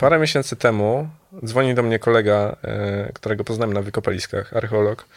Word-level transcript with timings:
Parę 0.00 0.18
miesięcy 0.18 0.56
temu 0.56 1.08
dzwoni 1.44 1.74
do 1.74 1.82
mnie 1.82 1.98
kolega, 1.98 2.56
e, 2.62 3.12
którego 3.12 3.44
poznałem 3.44 3.72
na 3.72 3.82
wykopaliskach, 3.82 4.56
archeolog, 4.56 5.08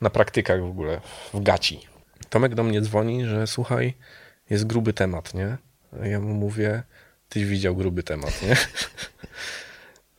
na 0.00 0.10
praktykach 0.10 0.60
w 0.60 0.64
ogóle, 0.64 1.00
w 1.34 1.42
Gaci. 1.42 1.80
Tomek 2.28 2.54
do 2.54 2.62
mnie 2.62 2.80
dzwoni, 2.80 3.24
że 3.24 3.46
słuchaj, 3.46 3.94
jest 4.50 4.66
gruby 4.66 4.92
temat, 4.92 5.34
nie? 5.34 5.56
Ja 6.02 6.20
mu 6.20 6.34
mówię, 6.34 6.82
tyś 7.28 7.44
widział 7.44 7.76
gruby 7.76 8.02
temat, 8.02 8.42
nie? 8.42 8.56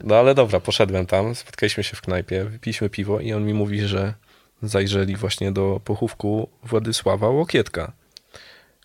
No 0.03 0.15
ale 0.15 0.35
dobra, 0.35 0.59
poszedłem 0.59 1.05
tam, 1.05 1.35
spotkaliśmy 1.35 1.83
się 1.83 1.95
w 1.95 2.01
knajpie, 2.01 2.45
wypiliśmy 2.45 2.89
piwo 2.89 3.19
i 3.19 3.33
on 3.33 3.45
mi 3.45 3.53
mówi, 3.53 3.81
że 3.81 4.13
zajrzeli 4.63 5.15
właśnie 5.15 5.51
do 5.51 5.81
pochówku 5.83 6.49
Władysława 6.63 7.29
Łokietka, 7.29 7.91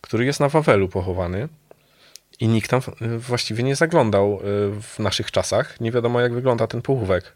który 0.00 0.24
jest 0.24 0.40
na 0.40 0.48
Wawelu 0.48 0.88
pochowany. 0.88 1.48
I 2.40 2.48
nikt 2.48 2.70
tam 2.70 2.80
właściwie 3.18 3.62
nie 3.62 3.76
zaglądał 3.76 4.34
y, 4.34 4.40
w 4.82 4.98
naszych 4.98 5.30
czasach. 5.30 5.80
Nie 5.80 5.92
wiadomo, 5.92 6.20
jak 6.20 6.34
wygląda 6.34 6.66
ten 6.66 6.82
pochówek. 6.82 7.32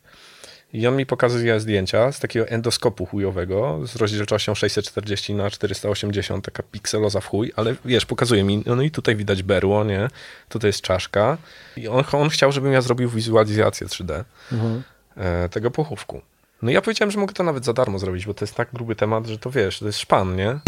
I 0.74 0.86
on 0.86 0.96
mi 0.96 1.06
pokazuje 1.06 1.60
zdjęcia 1.60 2.12
z 2.12 2.20
takiego 2.20 2.48
endoskopu 2.48 3.06
chujowego 3.06 3.80
z 3.86 3.96
rozdzielczością 3.96 4.54
640 4.54 5.34
na 5.34 5.50
480, 5.50 6.44
taka 6.44 6.62
pikseloza 6.62 7.20
w 7.20 7.26
chuj, 7.26 7.52
ale 7.56 7.74
wiesz, 7.84 8.06
pokazuje 8.06 8.44
mi, 8.44 8.62
no 8.66 8.82
i 8.82 8.90
tutaj 8.90 9.16
widać 9.16 9.42
berło, 9.42 9.84
nie? 9.84 10.08
Tutaj 10.48 10.68
jest 10.68 10.80
czaszka. 10.80 11.38
I 11.76 11.88
on, 11.88 12.04
on 12.12 12.28
chciał, 12.28 12.52
żebym 12.52 12.72
ja 12.72 12.80
zrobił 12.80 13.08
wizualizację 13.08 13.86
3D 13.86 14.24
mhm. 14.52 14.82
E, 15.16 15.48
tego 15.48 15.70
pochówku. 15.70 16.20
No 16.62 16.70
ja 16.70 16.82
powiedziałem, 16.82 17.10
że 17.10 17.18
mogę 17.18 17.32
to 17.32 17.42
nawet 17.42 17.64
za 17.64 17.72
darmo 17.72 17.98
zrobić, 17.98 18.26
bo 18.26 18.34
to 18.34 18.44
jest 18.44 18.54
tak 18.54 18.68
gruby 18.72 18.96
temat, 18.96 19.26
że 19.26 19.38
to 19.38 19.50
wiesz, 19.50 19.78
to 19.78 19.86
jest 19.86 19.98
szpan, 19.98 20.36
nie? 20.36 20.58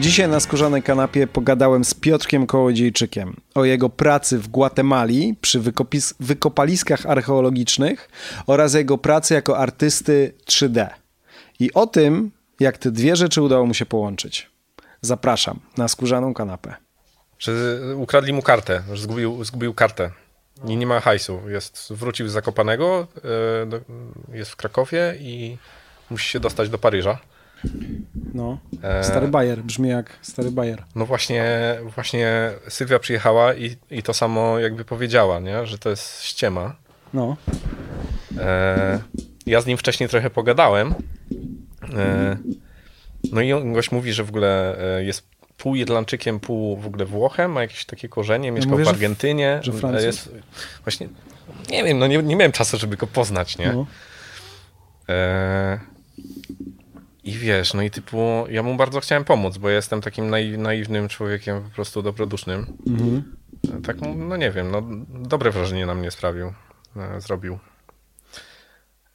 Dzisiaj 0.00 0.28
na 0.28 0.40
skórzanej 0.40 0.82
kanapie 0.82 1.26
pogadałem 1.26 1.84
z 1.84 1.94
Piotrkiem 1.94 2.46
Kołodziejczykiem 2.46 3.36
o 3.54 3.64
jego 3.64 3.88
pracy 3.88 4.38
w 4.38 4.48
Gwatemali 4.48 5.36
przy 5.40 5.60
wykopis- 5.60 6.14
wykopaliskach 6.20 7.06
archeologicznych 7.06 8.08
oraz 8.46 8.74
jego 8.74 8.98
pracy 8.98 9.34
jako 9.34 9.58
artysty 9.58 10.34
3D. 10.46 10.88
I 11.58 11.72
o 11.72 11.86
tym, 11.86 12.30
jak 12.60 12.78
te 12.78 12.90
dwie 12.90 13.16
rzeczy 13.16 13.42
udało 13.42 13.66
mu 13.66 13.74
się 13.74 13.86
połączyć. 13.86 14.50
Zapraszam 15.00 15.60
na 15.76 15.88
skórzaną 15.88 16.34
kanapę. 16.34 16.74
Ukradli 17.96 18.32
mu 18.32 18.42
kartę, 18.42 18.82
że 18.92 19.02
zgubił, 19.02 19.44
zgubił 19.44 19.74
kartę 19.74 20.10
i 20.66 20.76
nie 20.76 20.86
ma 20.86 21.00
hajsu. 21.00 21.40
Jest, 21.48 21.92
wrócił 21.92 22.28
z 22.28 22.32
Zakopanego, 22.32 23.06
e, 24.32 24.36
jest 24.36 24.50
w 24.50 24.56
Krakowie 24.56 25.14
i 25.20 25.58
musi 26.10 26.28
się 26.28 26.40
dostać 26.40 26.68
do 26.68 26.78
Paryża. 26.78 27.18
No, 28.34 28.58
e, 28.82 29.04
stary 29.04 29.28
Bayer, 29.28 29.62
brzmi 29.62 29.88
jak 29.88 30.18
stary 30.22 30.50
Bayer. 30.50 30.82
No 30.94 31.06
właśnie, 31.06 31.44
właśnie 31.94 32.50
Sylwia 32.68 32.98
przyjechała 32.98 33.54
i, 33.54 33.76
i 33.90 34.02
to 34.02 34.14
samo 34.14 34.58
jakby 34.58 34.84
powiedziała, 34.84 35.40
nie? 35.40 35.66
że 35.66 35.78
to 35.78 35.90
jest 35.90 36.22
ściema. 36.22 36.76
No. 37.14 37.36
E, 38.38 39.00
ja 39.46 39.60
z 39.60 39.66
nim 39.66 39.78
wcześniej 39.78 40.08
trochę 40.08 40.30
pogadałem. 40.30 40.94
E, 41.96 42.36
no 43.32 43.40
i 43.40 43.52
on, 43.52 43.72
gość 43.72 43.92
mówi, 43.92 44.12
że 44.12 44.24
w 44.24 44.28
ogóle 44.28 44.78
e, 44.98 45.04
jest 45.04 45.26
pół 45.58 45.74
Irlandczykiem, 45.74 46.40
pół 46.40 46.76
w 46.76 46.86
ogóle 46.86 47.04
Włochem, 47.04 47.52
ma 47.52 47.62
jakieś 47.62 47.84
takie 47.84 48.08
korzenie, 48.08 48.52
mieszkał 48.52 48.72
mówię, 48.72 48.84
w 48.84 48.88
Argentynie. 48.88 49.60
Że, 49.62 49.72
że 49.72 50.06
jest, 50.06 50.34
właśnie, 50.84 51.08
nie 51.70 51.84
wiem, 51.84 51.98
no 51.98 52.06
nie, 52.06 52.22
nie 52.22 52.36
miałem 52.36 52.52
czasu, 52.52 52.78
żeby 52.78 52.96
go 52.96 53.06
poznać, 53.06 53.58
nie? 53.58 53.72
No. 53.72 53.86
E, 55.08 55.80
i 57.24 57.32
wiesz, 57.32 57.74
no 57.74 57.82
i 57.82 57.90
typu, 57.90 58.46
ja 58.50 58.62
mu 58.62 58.76
bardzo 58.76 59.00
chciałem 59.00 59.24
pomóc, 59.24 59.58
bo 59.58 59.70
jestem 59.70 60.00
takim 60.00 60.30
naiwnym 60.58 61.08
człowiekiem, 61.08 61.62
po 61.62 61.70
prostu 61.70 62.02
dobrodusznym. 62.02 62.76
Mhm. 62.86 63.36
Tak, 63.82 63.96
no 64.16 64.36
nie 64.36 64.50
wiem, 64.50 64.70
no 64.70 64.82
dobre 65.28 65.50
wrażenie 65.50 65.86
na 65.86 65.94
mnie 65.94 66.10
sprawił, 66.10 66.52
e, 66.96 67.20
zrobił. 67.20 67.58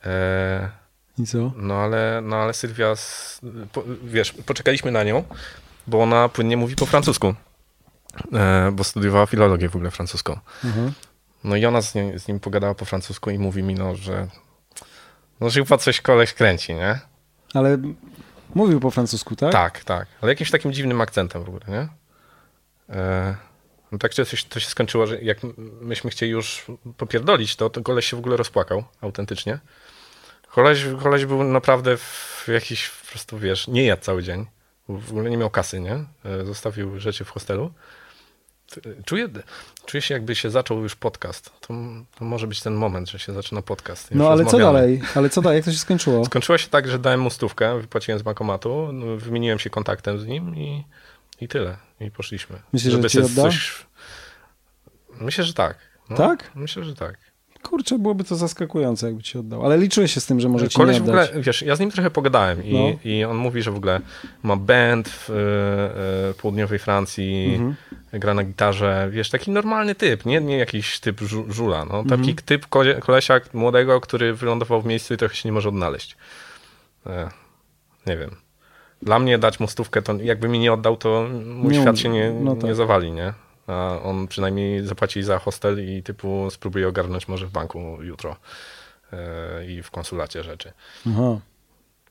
E, 0.05 0.69
I 1.17 1.25
co? 1.25 1.51
No 1.55 1.75
ale, 1.75 2.21
no 2.23 2.35
ale 2.35 2.53
Sylwia, 2.53 2.93
po, 3.71 3.83
wiesz, 4.03 4.31
poczekaliśmy 4.31 4.91
na 4.91 5.03
nią, 5.03 5.23
bo 5.87 6.01
ona 6.01 6.29
płynnie 6.29 6.57
mówi 6.57 6.75
po 6.75 6.85
francusku, 6.85 7.35
e, 8.33 8.71
bo 8.73 8.83
studiowała 8.83 9.25
filologię 9.25 9.69
w 9.69 9.75
ogóle 9.75 9.91
francuską. 9.91 10.39
Mhm. 10.63 10.91
No 11.43 11.55
i 11.55 11.65
ona 11.65 11.81
z 11.81 11.95
nim, 11.95 12.19
z 12.19 12.27
nim 12.27 12.39
pogadała 12.39 12.75
po 12.75 12.85
francusku 12.85 13.29
i 13.29 13.39
mówi 13.39 13.63
mi, 13.63 13.75
no, 13.75 13.95
że 13.95 14.27
no, 15.39 15.49
że 15.49 15.63
chyba 15.63 15.77
coś 15.77 16.01
koleś 16.01 16.33
kręci, 16.33 16.73
nie? 16.73 16.99
Ale 17.53 17.77
mówił 18.55 18.79
po 18.79 18.91
francusku, 18.91 19.35
tak? 19.35 19.51
Tak, 19.51 19.83
tak. 19.83 20.07
Ale 20.21 20.31
jakimś 20.31 20.51
takim 20.51 20.73
dziwnym 20.73 21.01
akcentem 21.01 21.43
w 21.43 21.49
ogóle, 21.49 21.65
nie? 21.67 21.87
E, 22.95 23.35
no 23.91 23.97
tak 23.97 24.13
to 24.13 24.25
się, 24.25 24.37
to 24.49 24.59
się 24.59 24.69
skończyło, 24.69 25.07
że 25.07 25.21
jak 25.21 25.37
myśmy 25.81 26.09
chcieli 26.09 26.31
już 26.31 26.65
popierdolić, 26.97 27.55
to, 27.55 27.69
to 27.69 27.81
koleś 27.81 28.05
się 28.05 28.17
w 28.17 28.19
ogóle 28.19 28.37
rozpłakał 28.37 28.83
autentycznie. 29.01 29.59
Koleś, 30.51 30.85
koleś 31.03 31.25
był 31.25 31.43
naprawdę 31.43 31.97
w 31.97 32.45
jakiś, 32.47 32.89
po 32.89 33.11
prostu 33.11 33.37
wiesz, 33.37 33.67
nie 33.67 33.85
jadł 33.85 34.01
cały 34.01 34.23
dzień. 34.23 34.45
W 34.89 35.11
ogóle 35.11 35.29
nie 35.29 35.37
miał 35.37 35.49
kasy, 35.49 35.79
nie? 35.79 35.93
E, 36.25 36.45
zostawił 36.45 36.99
rzeczy 36.99 37.25
w 37.25 37.29
hostelu. 37.29 37.73
Czuję, 39.05 39.29
czuję 39.85 40.01
się, 40.01 40.13
jakby 40.13 40.35
się 40.35 40.49
zaczął 40.49 40.81
już 40.81 40.95
podcast. 40.95 41.51
To, 41.61 41.73
to, 42.17 42.25
może 42.25 42.47
być 42.47 42.61
ten 42.61 42.73
moment, 42.73 43.09
że 43.09 43.19
się 43.19 43.33
zaczyna 43.33 43.61
podcast. 43.61 44.09
no 44.11 44.29
ale 44.29 44.45
co 44.45 44.57
dalej? 44.57 45.01
Ale 45.15 45.29
co 45.29 45.41
dalej? 45.41 45.57
Jak 45.57 45.65
to 45.65 45.71
się 45.71 45.77
skończyło? 45.77 46.25
Skończyło 46.25 46.57
się 46.57 46.67
tak, 46.67 46.87
że 46.87 46.99
dałem 46.99 47.19
mu 47.19 47.29
stówkę, 47.29 47.81
wypłaciłem 47.81 48.19
z 48.19 48.23
bankomatu, 48.23 48.89
no, 48.93 49.17
wymieniłem 49.17 49.59
się 49.59 49.69
kontaktem 49.69 50.19
z 50.19 50.25
nim 50.25 50.55
i, 50.55 50.83
i 51.41 51.47
tyle. 51.47 51.77
I 51.99 52.11
poszliśmy. 52.11 52.61
Myślisz, 52.73 52.93
że 52.93 53.09
ci 53.09 53.19
odda? 53.19 53.41
Coś... 53.41 53.85
Myślę, 55.21 55.43
że 55.43 55.53
tak. 55.53 55.77
No, 56.09 56.17
tak? 56.17 56.51
Myślę, 56.55 56.83
że 56.83 56.95
tak. 56.95 57.17
Kurczę, 57.69 57.99
byłoby 57.99 58.23
to 58.23 58.35
zaskakujące, 58.35 59.07
jakby 59.07 59.23
ci 59.23 59.37
oddał. 59.37 59.65
Ale 59.65 59.77
liczyłeś 59.77 60.13
się 60.13 60.21
z 60.21 60.25
tym, 60.25 60.39
że 60.39 60.49
może 60.49 60.69
ci 60.69 60.77
Koleś 60.77 60.95
nie 60.95 61.01
oddać. 61.01 61.27
w 61.27 61.29
ogóle, 61.29 61.43
wiesz, 61.43 61.61
ja 61.61 61.75
z 61.75 61.79
nim 61.79 61.91
trochę 61.91 62.11
pogadałem 62.11 62.63
i, 62.63 62.73
no. 62.73 63.11
i 63.11 63.23
on 63.23 63.37
mówi, 63.37 63.61
że 63.61 63.71
w 63.71 63.75
ogóle 63.75 64.01
ma 64.43 64.55
band 64.55 65.09
w 65.09 65.29
y, 65.29 65.33
y, 66.31 66.33
południowej 66.33 66.79
Francji, 66.79 67.55
mhm. 67.55 67.75
gra 68.13 68.33
na 68.33 68.43
gitarze, 68.43 69.09
wiesz, 69.11 69.29
taki 69.29 69.51
normalny 69.51 69.95
typ, 69.95 70.25
nie, 70.25 70.41
nie 70.41 70.57
jakiś 70.57 70.99
typ 70.99 71.21
żula, 71.49 71.85
no. 71.85 72.03
Taki 72.03 72.29
mhm. 72.29 72.35
typ 72.45 72.67
kolesia 72.99 73.39
młodego, 73.53 74.01
który 74.01 74.33
wylądował 74.33 74.81
w 74.81 74.85
miejscu 74.85 75.13
i 75.13 75.17
trochę 75.17 75.35
się 75.35 75.49
nie 75.49 75.53
może 75.53 75.69
odnaleźć. 75.69 76.17
E, 77.05 77.29
nie 78.07 78.17
wiem. 78.17 78.31
Dla 79.01 79.19
mnie 79.19 79.37
dać 79.37 79.59
mu 79.59 79.67
stówkę, 79.67 80.01
to 80.01 80.13
jakby 80.13 80.47
mi 80.47 80.59
nie 80.59 80.73
oddał, 80.73 80.97
to 80.97 81.27
mój 81.45 81.73
nie 81.73 81.81
świat 81.81 81.99
się 81.99 82.09
nie, 82.09 82.31
no 82.31 82.55
tak. 82.55 82.63
nie 82.63 82.75
zawali, 82.75 83.11
nie? 83.11 83.33
A 83.67 83.99
on 84.03 84.27
przynajmniej 84.27 84.85
zapłaci 84.85 85.23
za 85.23 85.39
hostel 85.39 85.89
i 85.89 86.03
typu 86.03 86.47
spróbuje 86.49 86.87
ogarnąć 86.87 87.27
może 87.27 87.47
w 87.47 87.51
banku 87.51 87.97
jutro 88.01 88.35
yy, 89.11 89.71
i 89.71 89.83
w 89.83 89.91
konsulacie 89.91 90.43
rzeczy. 90.43 90.73
Aha. 91.07 91.39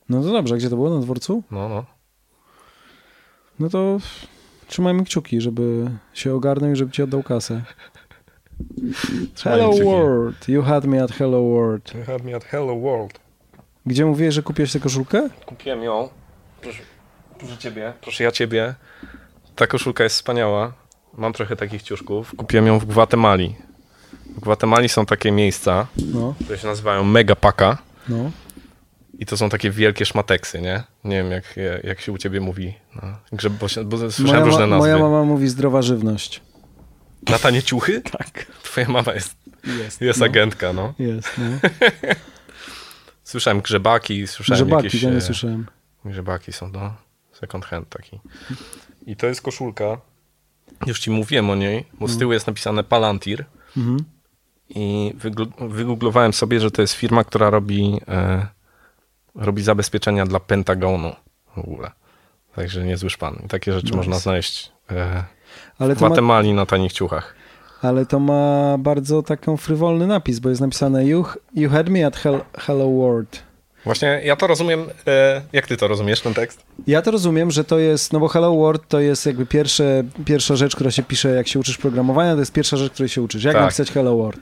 No 0.09 0.23
to 0.23 0.31
dobrze, 0.31 0.57
gdzie 0.57 0.69
to 0.69 0.75
było? 0.75 0.89
Na 0.89 1.01
dworcu? 1.01 1.43
No, 1.51 1.69
no. 1.69 1.85
No 3.59 3.69
to 3.69 3.97
trzymajmy 4.67 5.03
kciuki, 5.03 5.41
żeby 5.41 5.91
się 6.13 6.35
ogarnął 6.35 6.71
i 6.71 6.75
żeby 6.75 6.91
ci 6.91 7.03
oddał 7.03 7.23
kasę. 7.23 7.61
Hello 9.43 9.71
World. 9.71 10.49
You 10.49 10.61
had 10.61 10.85
me 10.85 11.03
at 11.03 11.11
Hello 11.11 11.41
World. 11.41 11.95
You 11.95 12.03
had 12.03 12.23
me 12.23 12.35
at 12.35 12.45
Hello 12.45 12.79
World. 12.79 13.19
Gdzie 13.85 14.05
mówiłeś, 14.05 14.33
że 14.33 14.41
kupiłeś 14.41 14.71
tę 14.71 14.79
koszulkę? 14.79 15.29
Kupiłem 15.45 15.83
ją. 15.83 16.09
Proszę, 16.61 16.83
proszę 17.39 17.57
ciebie. 17.57 17.93
Proszę 18.01 18.23
ja 18.23 18.31
ciebie. 18.31 18.75
Ta 19.55 19.67
koszulka 19.67 20.03
jest 20.03 20.15
wspaniała. 20.15 20.73
Mam 21.17 21.33
trochę 21.33 21.55
takich 21.55 21.83
ciuszków. 21.83 22.33
Kupiłem 22.37 22.67
ją 22.67 22.79
w 22.79 22.85
Gwatemali. 22.85 23.55
W 24.37 24.39
Gwatemali 24.39 24.89
są 24.89 25.05
takie 25.05 25.31
miejsca, 25.31 25.87
no. 26.13 26.35
które 26.43 26.59
się 26.59 26.67
nazywają 26.67 27.03
Megapaka. 27.03 27.77
No. 28.09 28.31
I 29.19 29.25
to 29.25 29.37
są 29.37 29.49
takie 29.49 29.71
wielkie 29.71 30.05
szmateksy, 30.05 30.61
nie? 30.61 30.83
Nie 31.03 31.17
wiem, 31.17 31.31
jak, 31.31 31.55
jak 31.83 32.01
się 32.01 32.11
u 32.11 32.17
ciebie 32.17 32.41
mówi. 32.41 32.73
No, 32.95 33.01
grze, 33.31 33.49
bo, 33.49 33.67
bo 33.85 34.11
słyszałem 34.11 34.41
moja 34.41 34.45
różne 34.45 34.67
nazwy. 34.67 34.77
Moja 34.77 34.97
mama 34.97 35.23
mówi 35.23 35.47
zdrowa 35.47 35.81
żywność. 35.81 36.41
Na 37.29 37.39
tanie 37.39 37.63
ciuchy? 37.63 38.01
Tak. 38.17 38.45
Twoja 38.63 38.89
mama 38.89 39.13
jest, 39.13 39.35
jest, 39.83 40.01
jest 40.01 40.19
no. 40.19 40.25
agentka, 40.25 40.73
no. 40.73 40.93
Jest, 40.99 41.31
no. 41.37 41.69
słyszałem 43.23 43.61
grzebaki, 43.61 44.27
słyszałem 44.27 44.65
grzebaki, 44.65 44.85
jakieś... 44.85 45.01
Grzebaki, 45.01 45.13
ja 45.13 45.19
nie 45.19 45.25
słyszałem. 45.25 45.65
Grzebaki 46.05 46.53
są, 46.53 46.69
no. 46.69 46.95
Second 47.31 47.65
hand 47.65 47.89
taki. 47.89 48.19
I 49.05 49.15
to 49.15 49.27
jest 49.27 49.41
koszulka 49.41 49.97
już 50.85 50.99
ci 50.99 51.11
mówiłem 51.11 51.49
o 51.49 51.55
niej, 51.55 51.85
bo 51.99 52.07
z 52.07 52.17
tyłu 52.17 52.33
jest 52.33 52.47
napisane 52.47 52.83
Palantir. 52.83 53.45
Mhm. 53.77 53.97
I 54.69 55.13
wygooglowałem 55.69 56.33
sobie, 56.33 56.59
że 56.59 56.71
to 56.71 56.81
jest 56.81 56.93
firma, 56.93 57.23
która 57.23 57.49
robi, 57.49 58.01
e, 58.07 58.47
robi 59.35 59.63
zabezpieczenia 59.63 60.25
dla 60.25 60.39
Pentagonu 60.39 61.15
w 61.55 61.57
ogóle. 61.57 61.91
Także 62.55 62.83
niezły 62.83 63.09
szpan. 63.09 63.41
I 63.45 63.47
takie 63.47 63.73
rzeczy 63.73 63.85
nice. 63.85 63.97
można 63.97 64.19
znaleźć 64.19 64.71
e, 64.91 65.23
Ale 65.79 65.95
w 65.95 65.97
Gwatemali 65.97 66.49
ma... 66.49 66.55
na 66.55 66.65
tanich 66.65 66.93
ciuchach. 66.93 67.35
Ale 67.81 68.05
to 68.05 68.19
ma 68.19 68.77
bardzo 68.77 69.23
taką 69.23 69.57
frywolny 69.57 70.07
napis, 70.07 70.39
bo 70.39 70.49
jest 70.49 70.61
napisane 70.61 71.05
You, 71.05 71.25
you 71.53 71.69
had 71.69 71.89
me 71.89 72.05
at 72.05 72.17
hell, 72.17 72.41
Hello 72.57 72.87
World. 72.89 73.43
Właśnie 73.85 74.21
ja 74.23 74.35
to 74.35 74.47
rozumiem, 74.47 74.85
e, 75.07 75.41
jak 75.53 75.67
ty 75.67 75.77
to 75.77 75.87
rozumiesz, 75.87 76.21
ten 76.21 76.33
tekst? 76.33 76.65
Ja 76.87 77.01
to 77.01 77.11
rozumiem, 77.11 77.51
że 77.51 77.63
to 77.63 77.79
jest, 77.79 78.13
no 78.13 78.19
bo 78.19 78.27
Hello 78.27 78.55
World 78.55 78.87
to 78.87 78.99
jest 78.99 79.25
jakby 79.25 79.45
pierwsze, 79.45 80.03
pierwsza 80.25 80.55
rzecz, 80.55 80.75
która 80.75 80.91
się 80.91 81.03
pisze, 81.03 81.29
jak 81.29 81.47
się 81.47 81.59
uczysz 81.59 81.77
programowania, 81.77 82.33
to 82.33 82.39
jest 82.39 82.53
pierwsza 82.53 82.77
rzecz, 82.77 82.93
której 82.93 83.09
się 83.09 83.21
uczysz. 83.21 83.43
Jak 83.43 83.53
Tak. 83.53 83.61
napisać 83.63 83.91
Hello 83.91 84.17
World? 84.17 84.39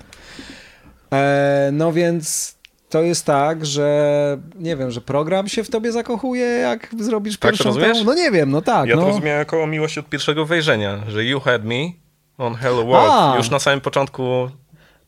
E, 1.13 1.69
no 1.73 1.93
więc 1.93 2.55
to 2.89 3.01
jest 3.01 3.25
tak, 3.25 3.65
że 3.65 4.37
nie 4.59 4.75
wiem, 4.75 4.91
że 4.91 5.01
program 5.01 5.47
się 5.47 5.63
w 5.63 5.69
tobie 5.69 5.91
zakochuje, 5.91 6.45
jak 6.45 6.89
zrobisz 6.99 7.37
Tak 7.37 7.51
pierwszą 7.51 7.63
rozumiesz? 7.69 7.99
tą... 7.99 8.05
No 8.05 8.13
nie 8.13 8.31
wiem, 8.31 8.51
no 8.51 8.61
tak. 8.61 8.89
Ja 8.89 8.95
no. 8.95 9.01
to 9.01 9.07
rozumiałem 9.07 9.39
jako 9.39 9.67
miłość 9.67 9.97
od 9.97 10.09
pierwszego 10.09 10.45
wejrzenia, 10.45 11.03
że 11.07 11.25
you 11.25 11.39
had 11.39 11.63
me 11.65 11.91
on 12.37 12.55
Hello 12.55 12.83
World. 12.85 13.11
A. 13.11 13.33
Już 13.37 13.49
na 13.49 13.59
samym 13.59 13.81
początku 13.81 14.49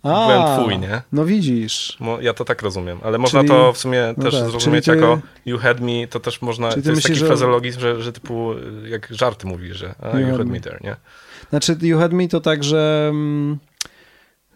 A, 0.05 0.27
byłem 0.27 0.59
twój, 0.59 0.79
nie? 0.79 1.01
No 1.11 1.25
widzisz. 1.25 1.97
Ja 2.21 2.33
to 2.33 2.45
tak 2.45 2.61
rozumiem, 2.61 2.99
ale 3.03 3.17
można 3.17 3.39
Czyli- 3.39 3.49
to 3.49 3.73
w 3.73 3.77
sumie 3.77 4.13
no 4.17 4.23
też 4.23 4.33
tak, 4.39 4.49
zrozumieć 4.49 4.85
ty- 4.85 4.95
jako 4.95 5.19
you 5.45 5.57
had 5.57 5.79
me, 5.79 6.07
to 6.09 6.19
też 6.19 6.41
można, 6.41 6.69
to 6.69 6.75
jest 6.75 6.87
myślisz, 6.87 7.03
taki 7.03 7.15
że- 7.15 7.27
frazologizm, 7.27 7.79
że, 7.79 8.01
że 8.01 8.11
typu 8.13 8.53
y, 8.53 8.89
jak 8.89 9.07
żarty 9.11 9.47
mówisz, 9.47 9.77
że 9.77 9.95
a, 10.01 10.19
you, 10.19 10.37
had 10.37 10.47
me 10.47 10.59
there, 10.59 10.79
nie? 10.83 10.95
Znaczy, 11.49 11.77
You 11.81 11.99
Had 11.99 12.13
Me 12.13 12.27
to 12.27 12.41
tak, 12.41 12.63
że, 12.63 13.07
mm, 13.09 13.57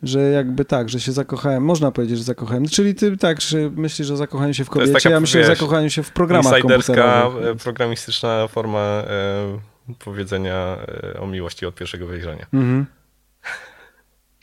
że 0.04 0.20
jakby 0.20 0.66
tak, 0.66 0.90
że 0.90 1.00
się 1.00 1.12
zakochałem. 1.12 1.64
Można 1.64 1.92
powiedzieć, 1.92 2.18
że 2.18 2.24
zakochałem. 2.24 2.68
Czyli 2.68 2.96
ty 2.96 3.18
tak, 3.18 3.42
że 3.42 3.58
myślisz, 3.76 4.08
że 4.08 4.18
zakochałem 4.18 4.54
się 4.54 4.66
w 4.66 4.70
kobiecie, 4.70 4.94
taka, 4.94 5.10
ja 5.10 5.20
myślę, 5.20 5.40
wiesz, 5.42 5.48
zakochałem 5.48 5.90
się 5.90 6.04
w 6.04 6.12
programach 6.12 6.62
komputerowych. 6.62 7.46
e, 7.46 7.56
programistyczna 7.56 8.48
forma 8.48 8.80
e, 8.80 9.60
powiedzenia 10.00 10.78
e, 11.16 11.20
o 11.20 11.28
miłości 11.28 11.66
od 11.66 11.76
pierwszego 11.76 12.08
wejrzenia. 12.08 12.46
Mhm. 12.54 12.86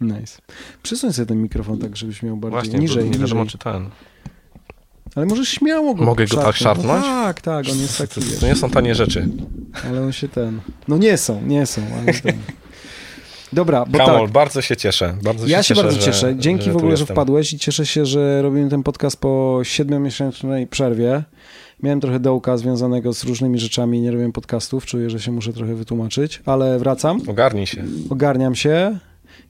Nice. 0.01 0.39
Przesuń 0.83 1.13
sobie 1.13 1.27
ten 1.27 1.43
mikrofon 1.43 1.79
tak, 1.79 1.97
żebyś 1.97 2.23
miał 2.23 2.37
bardziej 2.37 2.61
Właśnie, 2.61 2.79
niżej, 2.79 3.05
bo 3.05 3.11
nie 3.13 3.19
wiadomo 3.19 3.47
czy 3.47 3.59
ten. 3.59 3.91
Ale 5.15 5.27
możesz 5.27 5.49
śmiało 5.49 5.95
go 5.95 6.05
Mogę 6.05 6.27
go 6.27 6.37
tak 6.37 6.57
szarpnąć? 6.57 7.01
No 7.07 7.09
tak, 7.25 7.41
tak, 7.41 7.67
on 7.73 7.79
jest 7.79 7.99
taki, 7.99 8.21
To, 8.21 8.41
to 8.41 8.47
nie 8.47 8.55
są 8.55 8.71
tanie 8.71 8.95
rzeczy. 8.95 9.29
ale 9.89 10.03
on 10.03 10.13
się 10.13 10.29
ten... 10.29 10.61
No 10.89 10.99
nie 10.99 11.17
są, 11.17 11.43
nie 11.43 11.67
są, 11.67 11.83
ale 12.03 12.13
ten... 12.13 12.33
Dobra, 13.53 13.85
bo 13.87 13.99
Kamol, 13.99 14.23
tak. 14.23 14.31
bardzo 14.31 14.63
się 14.63 14.77
cieszę. 14.77 15.17
Bardzo 15.23 15.47
Ja 15.47 15.63
się 15.63 15.69
cieszę, 15.69 15.83
bardzo 15.83 16.01
że, 16.01 16.07
cieszę. 16.07 16.35
Dzięki 16.39 16.65
że 16.65 16.73
w 16.73 16.77
ogóle, 16.77 16.97
że 16.97 17.07
wpadłeś 17.07 17.53
i 17.53 17.59
cieszę 17.59 17.87
się, 17.87 18.07
że 18.07 18.43
robimy 18.43 18.71
ten 18.71 18.83
podcast 18.83 19.21
po 19.21 19.61
siedmiomiesięcznej 19.63 20.67
przerwie. 20.67 21.23
Miałem 21.83 22.01
trochę 22.01 22.21
dołka 22.21 22.57
związanego 22.57 23.13
z 23.13 23.25
różnymi 23.25 23.59
rzeczami, 23.59 24.01
nie 24.01 24.11
robiłem 24.11 24.33
podcastów, 24.33 24.87
czuję, 24.87 25.11
że 25.11 25.21
się 25.21 25.33
muszę 25.33 25.53
trochę 25.53 25.75
wytłumaczyć, 25.75 26.43
ale 26.47 26.79
wracam, 26.79 27.21
Ogarnij 27.29 27.67
się. 27.67 27.85
ogarniam 28.11 28.55
się. 28.55 28.99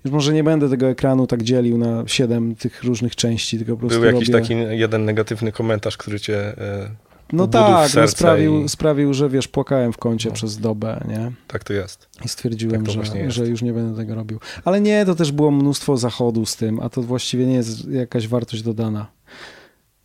Już 0.05 0.13
może 0.13 0.33
nie 0.33 0.45
będę 0.45 0.69
tego 0.71 0.87
ekranu 0.89 1.27
tak 1.27 1.43
dzielił 1.43 1.79
na 1.79 2.03
siedem 2.07 2.55
tych 2.55 2.85
różnych 2.85 3.17
części, 3.17 3.59
tylko 3.59 3.73
po 3.73 3.79
prostu 3.79 4.01
Był 4.01 4.13
jakiś 4.13 4.29
robię... 4.29 4.43
taki 4.43 4.55
jeden 4.79 5.05
negatywny 5.05 5.53
komentarz, 5.53 5.97
który 5.97 6.21
cię 6.21 6.39
e, 6.59 6.91
No 7.33 7.47
tak, 7.47 7.95
no 7.95 8.09
sprawił, 8.09 8.63
i- 8.65 8.69
sprawił, 8.69 9.15
że 9.15 9.29
wiesz, 9.29 9.49
płakałem 9.49 9.93
w 9.93 9.97
kącie 9.99 10.29
No. 10.29 10.35
przez 10.35 10.59
dobę, 10.59 11.05
nie? 11.09 11.33
tak 11.49 11.65
to 11.65 11.73
jest. 11.73 12.09
I 12.25 12.29
stwierdziłem, 12.29 12.85
Tak 12.87 12.95
że, 13.05 13.31
że 13.31 13.47
już 13.47 13.63
nie 13.63 13.73
będę 13.73 13.97
tego 13.97 14.15
robił. 14.15 14.41
Ale 14.65 14.81
nie, 14.81 15.05
to 15.07 15.15
też 15.15 15.33
było 15.33 15.51
mnóstwo 15.51 15.97
zachodu 15.97 16.47
z 16.47 16.57
tym, 16.57 16.81
a 16.81 16.89
to 16.89 17.03
właściwie 17.03 17.47
nie 17.47 17.55
jest 17.55 17.89
jakaś 17.89 18.29
wartość 18.29 18.63
dodana. 18.63 19.07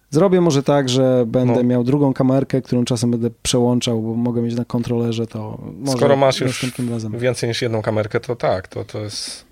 Zrobię 0.10 0.42
może 0.42 0.63
tak, 0.63 0.89
że 0.89 1.24
będę 1.28 1.56
No. 1.56 1.63
miał 1.63 1.83
drugą 1.83 2.13
kamerkę, 2.13 2.62
którą 2.62 2.86
czasem 2.86 3.12
będę 3.12 3.30
przełączał, 3.44 4.01
bo 4.01 4.13
mogę 4.16 4.42
mieć 4.42 4.56
na 4.56 4.66
kontrolerze, 4.66 5.28
to 5.28 5.62
Skoro 5.88 6.16
masz 6.16 6.39
już 6.42 6.66
więcej 7.13 7.50
niż 7.50 7.62
jedną 7.62 7.81
kamerkę, 7.81 8.19
to 8.19 8.36
tak, 8.36 8.68
to, 8.68 8.83
to 8.86 9.00
jest. 9.01 9.50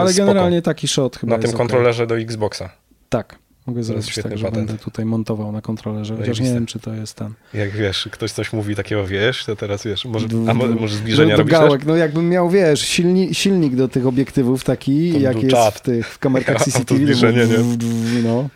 Ale 0.00 0.14
generalnie 0.14 0.62
taki 0.62 0.88
shot 0.88 1.12
spoko. 1.12 1.20
chyba 1.26 1.36
Na 1.36 1.42
tym 1.42 1.52
kontrolerze 1.52 2.06
do 2.06 2.18
Xboxa. 2.18 2.70
Tak, 3.08 3.38
mogę 3.66 3.82
zrobić 3.82 4.14
tak, 4.14 4.38
że 4.38 4.44
patent. 4.44 4.66
będę 4.66 4.84
tutaj 4.84 5.04
montował 5.04 5.52
na 5.52 5.60
kontrolerze, 5.60 6.16
chociaż 6.16 6.40
nie 6.40 6.52
wiem, 6.54 6.66
czy 6.66 6.78
to 6.80 6.94
jest 6.94 7.14
ten. 7.14 7.32
Jak 7.54 7.70
wiesz, 7.70 8.08
ktoś 8.12 8.32
coś 8.32 8.52
mówi 8.52 8.76
takiego, 8.76 9.06
wiesz, 9.06 9.44
to 9.44 9.56
teraz 9.56 9.84
wiesz, 9.84 10.04
może, 10.04 10.26
a 10.48 10.54
może, 10.54 10.72
du- 10.74 10.80
może 10.80 10.96
zbliżenia 10.96 11.32
do 11.36 11.38
robisz 11.42 11.52
też? 11.58 11.60
gałek, 11.60 11.84
no 11.86 11.96
jakbym 11.96 12.28
miał, 12.28 12.50
wiesz, 12.50 12.80
silni, 12.80 13.34
silnik 13.34 13.74
do 13.76 13.88
tych 13.88 14.06
obiektywów 14.06 14.64
taki, 14.64 15.12
To 15.12 15.18
jak 15.18 15.36
jest 15.36 15.50
czad. 15.50 15.74
w 15.74 15.80
tych 15.80 16.08
w 16.08 16.18
kamerkach 16.18 16.56
Ja, 16.58 16.64
CCTV. 16.64 17.00
zbliżenie, 17.00 17.46
nie? 17.46 17.58
No, 18.22 18.48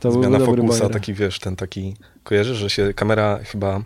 to 0.00 0.12
Zmiana 0.12 0.38
dobry 0.38 0.62
fokusa, 0.62 0.78
bajer. 0.80 0.92
taki 0.92 1.14
wiesz, 1.14 1.38
ten 1.38 1.56
taki, 1.56 1.96
kojarzysz, 2.24 2.56
że 2.58 2.70
się 2.70 2.94
kamera 2.94 3.38
chyba 3.44 3.80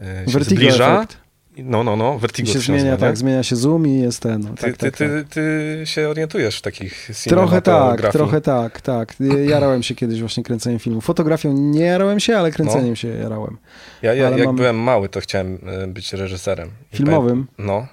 e, 0.00 0.24
się 0.26 0.32
Vertigo 0.32 0.60
zbliża. 0.60 0.96
efekt. 1.02 1.16
No, 1.58 1.84
no, 1.84 1.96
no, 1.96 2.18
Vertigo 2.18 2.52
się 2.52 2.58
zmienia, 2.58 2.84
nazywa, 2.84 3.06
tak, 3.06 3.16
zmienia 3.16 3.42
się 3.42 3.56
zoom 3.56 3.86
i 3.86 4.00
jest 4.00 4.20
ten. 4.20 4.40
No, 4.40 4.48
Ty, 4.48 4.56
tak, 4.62 4.76
ty, 4.76 4.86
tak, 4.90 4.96
ty, 4.96 5.08
tak. 5.24 5.28
ty 5.34 5.80
się 5.84 6.08
orientujesz 6.08 6.58
w 6.58 6.62
takich 6.62 7.10
Trochę 7.28 7.62
tak, 7.62 8.12
trochę 8.12 8.40
tak, 8.40 8.80
tak. 8.80 9.14
Jarałem 9.46 9.82
się 9.88 9.94
kiedyś 9.94 10.20
właśnie 10.20 10.42
kręceniem 10.42 10.78
filmu. 10.78 11.00
Fotografią 11.00 11.52
nie 11.52 11.80
jarałem 11.80 12.20
się, 12.20 12.36
ale 12.38 12.50
kręceniem 12.50 12.88
No. 12.88 12.94
się 12.96 13.08
jarałem. 13.08 13.58
Ja, 14.02 14.14
ja 14.14 14.26
ale 14.26 14.38
jak 14.38 14.46
mam- 14.46 14.56
byłem 14.56 14.76
mały, 14.76 15.08
to 15.08 15.20
chciałem 15.20 15.58
e, 15.66 15.86
być 15.86 16.12
reżyserem. 16.12 16.70
Filmowym? 16.94 17.46
No. 17.58 17.86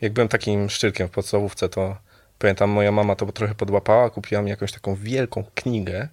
Jak 0.00 0.12
byłem 0.12 0.28
takim 0.28 0.70
szczyrkiem 0.70 1.08
w 1.08 1.10
podstawówce, 1.10 1.68
to 1.68 1.96
pamiętam, 2.38 2.70
moja 2.70 2.92
mama 2.92 3.16
to 3.16 3.26
trochę 3.32 3.54
podłapała, 3.54 4.10
kupiła 4.10 4.42
mi 4.42 4.50
jakąś 4.50 4.72
taką 4.72 4.94
wielką 4.94 5.44
knigę. 5.54 6.08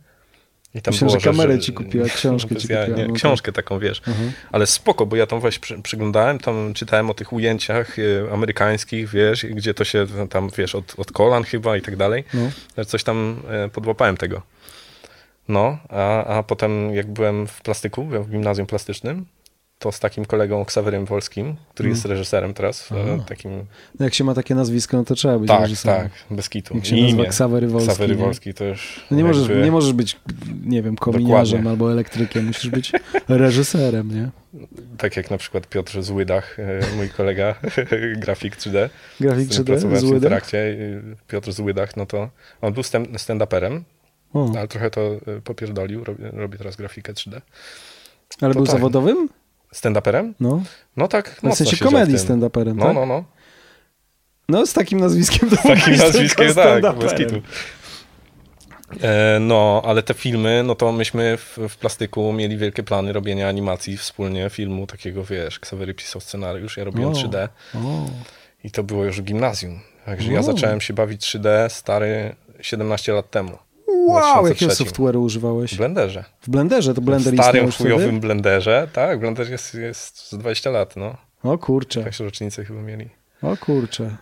I 0.75 0.81
tam 0.81 0.93
było, 0.99 1.09
że 1.11 1.17
kamerę 1.17 1.59
ci 1.59 1.73
kupiła, 1.73 2.05
książkę 2.17 2.55
ci 2.55 2.73
ja- 2.73 2.79
kupiła, 2.79 2.97
Nie, 2.97 3.03
no 3.03 3.09
tak. 3.09 3.17
książkę 3.17 3.51
taką, 3.51 3.79
wiesz. 3.79 4.01
Mhm. 4.07 4.31
Ale 4.51 4.67
spoko, 4.67 5.05
bo 5.05 5.15
ja 5.15 5.27
tam 5.27 5.39
właśnie 5.39 5.59
przy, 5.61 5.81
przyglądałem, 5.81 6.39
tam 6.39 6.73
czytałem 6.73 7.09
o 7.09 7.13
tych 7.13 7.33
ujęciach 7.33 7.97
e, 7.99 8.33
amerykańskich, 8.33 9.09
wiesz, 9.09 9.45
gdzie 9.45 9.73
to 9.73 9.83
się 9.83 10.05
tam, 10.29 10.49
wiesz, 10.57 10.75
od, 10.75 10.93
od 10.97 11.11
kolan 11.11 11.43
chyba 11.43 11.77
i 11.77 11.81
tak 11.81 11.95
dalej. 11.95 12.23
No. 12.33 12.41
Że 12.77 12.85
Coś 12.85 13.03
tam 13.03 13.41
e, 13.49 13.69
podłapałem 13.69 14.17
tego. 14.17 14.41
No, 15.47 15.77
a, 15.89 16.23
a 16.37 16.43
potem 16.43 16.95
jak 16.95 17.07
byłem 17.07 17.47
w 17.47 17.61
plastyku, 17.61 18.05
w 18.05 18.29
gimnazjum 18.29 18.67
plastycznym, 18.67 19.25
to 19.79 19.91
z 19.91 19.99
takim 19.99 20.25
kolegą 20.25 20.65
Ksawerym 20.65 21.05
Wolskim, 21.05 21.55
który 21.73 21.87
Mm. 21.87 21.95
jest 21.95 22.05
reżyserem 22.05 22.53
teraz, 22.53 22.91
e, 22.91 22.95
Aha. 23.13 23.23
takim... 23.27 23.51
No 23.99 24.05
Jak 24.05 24.13
się 24.13 24.23
ma 24.23 24.33
takie 24.33 24.55
nazwisko, 24.55 24.97
no 24.97 25.03
to 25.05 25.15
trzeba 25.15 25.39
być 25.39 25.47
Tak, 25.47 25.61
reżyserem. 25.61 26.01
tak, 26.09 26.11
bez 26.37 26.49
kitu. 26.49 26.75
Jak 26.75 26.85
się 26.85 26.95
nazywa. 26.95 27.25
Ksawery 27.25 27.67
Wolski. 27.67 27.89
Ksawery 27.93 28.15
nie? 28.15 28.23
Wolski 28.23 28.53
to 28.53 28.65
już... 28.65 29.05
No 29.11 29.17
nie, 29.17 29.23
możesz, 29.23 29.49
jakby- 29.49 29.63
nie 29.65 29.71
możesz 29.71 29.93
być, 29.93 30.19
nie 30.65 30.83
wiem, 30.83 30.95
kominiarzem 30.95 31.59
Dokładnie. 31.59 31.69
albo 31.69 31.91
elektrykiem, 31.91 32.45
musisz 32.45 32.69
być 32.69 32.91
reżyserem, 33.27 34.11
nie? 34.15 34.29
Tak 34.97 35.17
jak 35.17 35.31
na 35.31 35.37
przykład 35.37 35.67
Piotr 35.67 36.01
Złydach, 36.03 36.59
e, 36.59 36.79
mój 36.95 37.09
kolega, 37.09 37.55
grafik 38.23 38.55
3D, 38.57 38.89
Grafik 39.19 39.45
z 39.45 39.47
którym 39.47 39.63
3D, 39.65 39.65
pracowałem 39.65 39.97
w 39.97 40.07
zły 40.07 40.15
Interakcie, 40.15 40.77
Piotr 41.27 41.51
Złydach, 41.51 41.97
no 41.97 42.05
to 42.05 42.29
on 42.61 42.73
był 42.73 42.83
stand- 42.83 43.13
stand-uperem, 43.17 43.81
ale 44.57 44.67
trochę 44.67 44.89
to 44.89 45.01
y, 45.37 45.41
popierdolił, 45.43 46.03
robi, 46.03 46.23
robi 46.33 46.57
teraz 46.57 46.75
grafikę 46.75 47.13
3D. 47.13 47.41
ale 48.41 48.53
to 48.53 48.59
był 48.59 48.65
tak. 48.67 48.75
zawodowym? 48.75 49.29
Stand-uperem? 49.73 50.33
No, 50.39 50.61
No 50.97 51.07
tak, 51.07 51.29
w 51.29 51.43
mocno 51.43 51.55
sensie 51.55 51.75
w 51.75 51.79
komedii 51.79 52.15
stand-uperem, 52.17 52.75
No, 52.75 52.85
tak? 52.85 52.95
no, 52.95 53.05
no. 53.05 53.23
No, 54.49 54.65
z 54.65 54.73
takim 54.73 54.99
nazwiskiem 54.99 55.49
to 55.49 55.55
Z 55.55 55.61
takim 55.63 55.95
nazwiskiem, 55.95 56.53
tak, 56.53 56.97
bez 56.97 57.13
kitu. 57.13 57.41
E, 59.01 59.37
no, 59.39 59.81
ale 59.85 60.03
te 60.03 60.13
filmy, 60.13 60.63
no 60.65 60.75
to 60.75 60.91
myśmy 60.91 61.37
w, 61.37 61.57
w 61.69 61.77
plastyku 61.77 62.33
mieli 62.33 62.57
wielkie 62.57 62.83
plany 62.83 63.13
robienia 63.13 63.49
animacji 63.49 63.97
wspólnie, 63.97 64.49
filmu 64.49 64.87
takiego, 64.87 65.23
wiesz, 65.23 65.59
Ksawery 65.59 65.93
pisał 65.93 66.21
scenariusz, 66.21 66.77
ja 66.77 66.83
robiłem 66.83 67.09
O. 67.09 67.13
3D 67.13 67.47
O, 67.75 68.05
i 68.63 68.71
to 68.71 68.83
było 68.83 69.05
już 69.05 69.21
w 69.21 69.23
gimnazjum. 69.23 69.79
Także 70.05 70.33
ja 70.33 70.39
O. 70.39 70.43
zacząłem 70.43 70.81
się 70.81 70.93
bawić 70.93 71.21
3D 71.21 71.69
stary 71.69 72.35
17 72.61 73.13
lat 73.13 73.31
temu. 73.31 73.57
Wow, 74.13 74.47
jakiego 74.47 74.71
2003. 74.73 74.83
software'u 74.85 75.17
używałeś? 75.23 75.73
W 75.73 75.77
Blenderze. 75.77 76.23
W 76.41 76.49
Blenderze, 76.49 76.93
to 76.93 77.01
Blender 77.01 77.33
w 77.33 77.37
starym, 77.41 77.71
chujowym 77.71 78.01
wtedy? 78.07 78.19
Blenderze. 78.19 78.87
Tak, 78.93 79.19
Blender 79.19 79.51
jest, 79.51 79.73
jest 79.73 80.17
z 80.31 80.37
20 80.37 80.69
lat, 80.69 80.95
no. 80.95 81.17
O 81.43 81.57
kurczę, 81.57 82.03
Tak 82.03 82.13
się 82.13 82.23
rocznicę 82.23 82.65
chyba 82.65 82.81
mieli. 82.81 83.09
o 83.41 83.57
kurczę. 83.57 84.15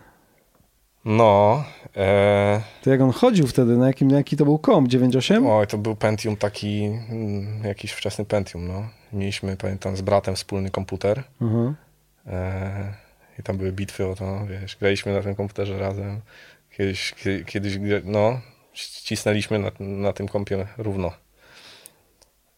No, 1.04 1.64
e, 1.96 2.60
To 2.82 2.90
jak 2.90 3.00
on 3.00 3.10
chodził 3.12 3.46
wtedy, 3.46 3.76
na, 3.76 3.86
jakim, 3.86 4.08
na 4.10 4.16
jaki 4.16 4.36
to 4.36 4.44
był 4.44 4.58
komp? 4.58 4.88
9.8? 4.88 5.46
oj, 5.50 5.66
to 5.66 5.78
był 5.78 5.96
Pentium 5.96 6.36
taki, 6.36 6.84
mm, 6.84 7.64
jakiś 7.64 7.90
wczesny 7.92 8.24
Pentium, 8.24 8.68
no. 8.68 8.88
Mieliśmy, 9.12 9.56
pamiętam, 9.56 9.96
z 9.96 10.00
bratem 10.00 10.36
wspólny 10.36 10.70
komputer 10.70 11.22
Aha. 11.42 11.74
e, 12.26 12.92
i 13.38 13.42
tam 13.42 13.56
były 13.56 13.72
bitwy 13.72 14.06
o 14.06 14.14
to, 14.14 14.46
wiesz, 14.46 14.76
graliśmy 14.76 15.12
na 15.12 15.22
tym 15.22 15.34
komputerze 15.34 15.78
razem. 15.78 16.20
Kiedyś, 16.76 17.14
kie- 17.14 17.44
kiedyś 17.44 17.78
no, 18.04 18.40
ścisnęliśmy 18.78 19.58
na, 19.58 19.70
na 19.80 20.12
tym 20.12 20.28
kompie 20.28 20.66
równo. 20.76 21.12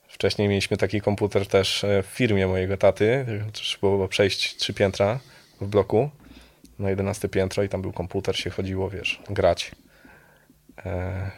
Wcześniej 0.08 0.48
mieliśmy 0.48 0.76
taki 0.76 1.00
komputer 1.00 1.46
też 1.46 1.84
e, 1.84 2.02
w 2.02 2.06
firmie 2.06 2.46
mojego 2.46 2.76
taty. 2.76 3.26
Trzeba 3.52 3.80
było 3.80 4.08
przejść 4.08 4.56
trzy 4.56 4.74
piętra 4.74 5.20
w 5.60 5.66
bloku 5.66 6.10
na 6.78 6.90
11 6.90 7.28
piętro 7.28 7.62
i 7.62 7.68
tam 7.68 7.82
był 7.82 7.92
komputer, 7.92 8.36
się 8.36 8.50
chodziło, 8.50 8.90
wiesz, 8.90 9.22
grać. 9.30 9.70
E, 10.86 11.30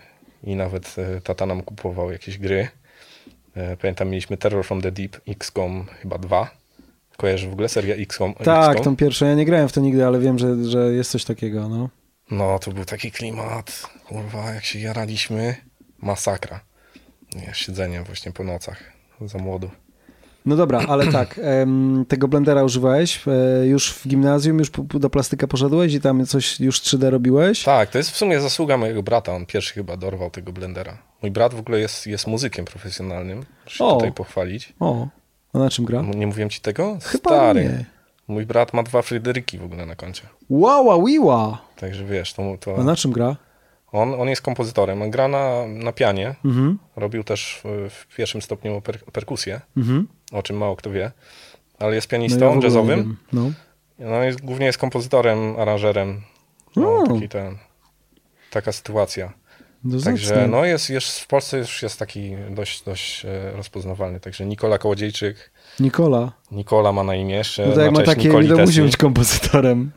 I 0.45 0.57
nawet 0.57 0.97
e, 0.99 1.21
tata 1.21 1.47
nam 1.47 1.63
kupował 1.63 2.13
jakieś 2.13 2.39
gry. 2.39 2.69
Pamiętam, 3.81 4.09
mieliśmy 4.09 4.37
Terror 4.37 4.65
from 4.65 4.81
the 4.81 4.93
Deep 4.93 5.21
XCOM 5.29 5.87
chyba 6.01 6.19
2. 6.19 6.51
Kojarzysz 7.17 7.49
w 7.49 7.53
ogóle 7.53 7.69
serię 7.69 7.95
XCOM? 7.95 8.35
Tak, 8.35 8.81
tą 8.81 8.97
pierwszą, 8.97 9.27
ja 9.27 9.35
nie 9.35 9.45
grałem 9.45 9.69
w 9.69 9.73
to 9.73 9.81
nigdy, 9.81 10.07
ale 10.07 10.21
wiem, 10.21 10.39
że, 10.39 10.65
że 10.65 10.93
jest 10.93 11.11
coś 11.11 11.25
takiego, 11.25 11.69
no. 11.69 11.89
No, 12.31 12.59
to 12.59 12.71
był 12.71 12.85
taki 12.85 13.11
klimat, 13.11 13.91
kurwa, 14.13 14.51
jak 14.51 14.65
się 14.65 14.79
jaraliśmy, 14.79 15.57
masakra. 15.99 16.61
Nie, 17.35 17.51
siedzenie 17.55 18.03
właśnie 18.03 18.33
po 18.33 18.45
nocach. 18.45 18.93
za 19.27 19.39
młodo. 19.39 19.71
No 20.47 20.57
dobra, 20.57 20.81
ale 20.89 21.07
tak, 21.07 21.41
tego 22.09 22.29
blendera 22.29 22.65
używałeś 22.65 23.21
e, 23.27 23.67
już 23.67 23.93
w 23.93 24.09
gimnazjum, 24.09 24.59
już 24.59 24.71
do 24.95 25.11
plastyka 25.11 25.47
poszedłeś 25.47 25.95
i 25.95 26.01
tam 26.01 26.27
coś 26.27 26.61
już 26.61 26.81
3D 26.81 27.11
robiłeś? 27.11 27.63
Tak, 27.65 27.91
to 27.91 27.99
jest 27.99 28.11
w 28.11 28.17
sumie 28.17 28.41
zasługa 28.41 28.77
mojego 28.77 29.03
brata. 29.03 29.33
On 29.33 29.47
pierwszy 29.47 29.75
chyba 29.75 29.97
dorwał 29.97 30.31
tego 30.31 30.53
blendera. 30.53 30.99
Mój 31.23 31.31
brat 31.31 31.55
w 31.55 31.59
ogóle 31.59 31.79
jest, 31.81 32.07
jest 32.07 32.27
muzykiem 32.27 32.65
profesjonalnym. 32.65 33.45
Muszę 33.65 33.77
się 33.79 33.85
O. 33.85 33.95
tutaj 33.95 34.13
pochwalić. 34.13 34.73
O, 34.81 35.09
a 35.53 35.59
na 35.59 35.71
czym 35.71 35.85
gra? 35.85 36.03
Nie 36.03 36.27
mówiłem 36.27 36.51
ci 36.51 36.61
tego? 36.61 36.99
Chyba 37.03 37.31
Stary. 37.31 37.65
nie. 37.65 37.85
Mój 38.29 38.47
brat 38.47 38.75
ma 38.75 38.83
dwa 38.83 39.03
Fryderyki 39.03 39.59
w 39.59 39.65
ogóle 39.65 39.87
na 39.87 39.97
koncie. 39.97 40.23
Wała, 40.51 41.05
wiła! 41.07 41.63
Także 41.77 42.05
wiesz, 42.05 42.33
to, 42.33 42.53
A 42.53 42.57
to 42.57 42.85
na 42.85 42.97
czym 42.97 43.13
gra? 43.13 43.37
On, 43.93 44.15
on 44.15 44.29
jest 44.29 44.43
kompozytorem. 44.43 45.03
On 45.03 45.11
gra 45.11 45.29
na, 45.29 45.67
na 45.67 45.93
pianie. 45.93 46.35
Mhm, 46.45 46.79
Robił 46.97 47.25
też 47.25 47.61
w, 47.65 48.17
pierwszym 48.17 48.43
stopniu 48.43 48.81
per, 48.81 49.05
perkusję, 49.05 49.61
mhm. 49.77 50.09
o 50.33 50.43
czym 50.43 50.57
mało 50.57 50.77
kto 50.77 50.91
wie. 50.91 51.13
Ale 51.79 51.95
jest 51.95 52.13
No 52.13 52.17
ja 52.17 52.19
pianistą 52.19 52.47
ogóle 52.47 52.57
nie 52.57 52.65
jazzowym. 52.65 53.17
No. 53.33 53.51
No, 53.99 54.23
jest, 54.23 54.41
głównie 54.41 54.67
jest 54.67 54.79
kompozytorem, 54.79 55.57
aranżerem. 55.57 56.23
No, 56.77 57.07
taki 57.07 57.29
ten, 57.29 57.59
taka 58.51 58.73
sytuacja. 58.73 59.33
No 59.85 60.01
Także 60.01 60.49
no 60.49 60.65
jest, 60.65 60.91
jest, 60.91 61.21
w 61.21 61.27
Polsce 61.27 61.59
już 61.59 61.83
jest 61.83 61.99
taki 61.99 62.37
dość, 62.51 62.85
dość 62.85 63.25
e, 63.25 63.53
rozpoznawalny. 63.57 64.21
Także 64.21 64.47
Nikola 64.47 64.79
Kołodziejczyk, 64.79 65.51
Nikola. 65.81 66.33
Nikola 66.51 66.93
ma 66.93 67.05
na 67.05 67.15
imię 67.15 67.35
jeszcze. 67.35 67.67
No 67.67 67.77
na 67.77 67.91
ma 67.91 68.03
takie, 68.03 68.31
to 68.49 68.59
musi 68.59 68.83
być 68.83 68.97
kompozytorem. 68.97 69.91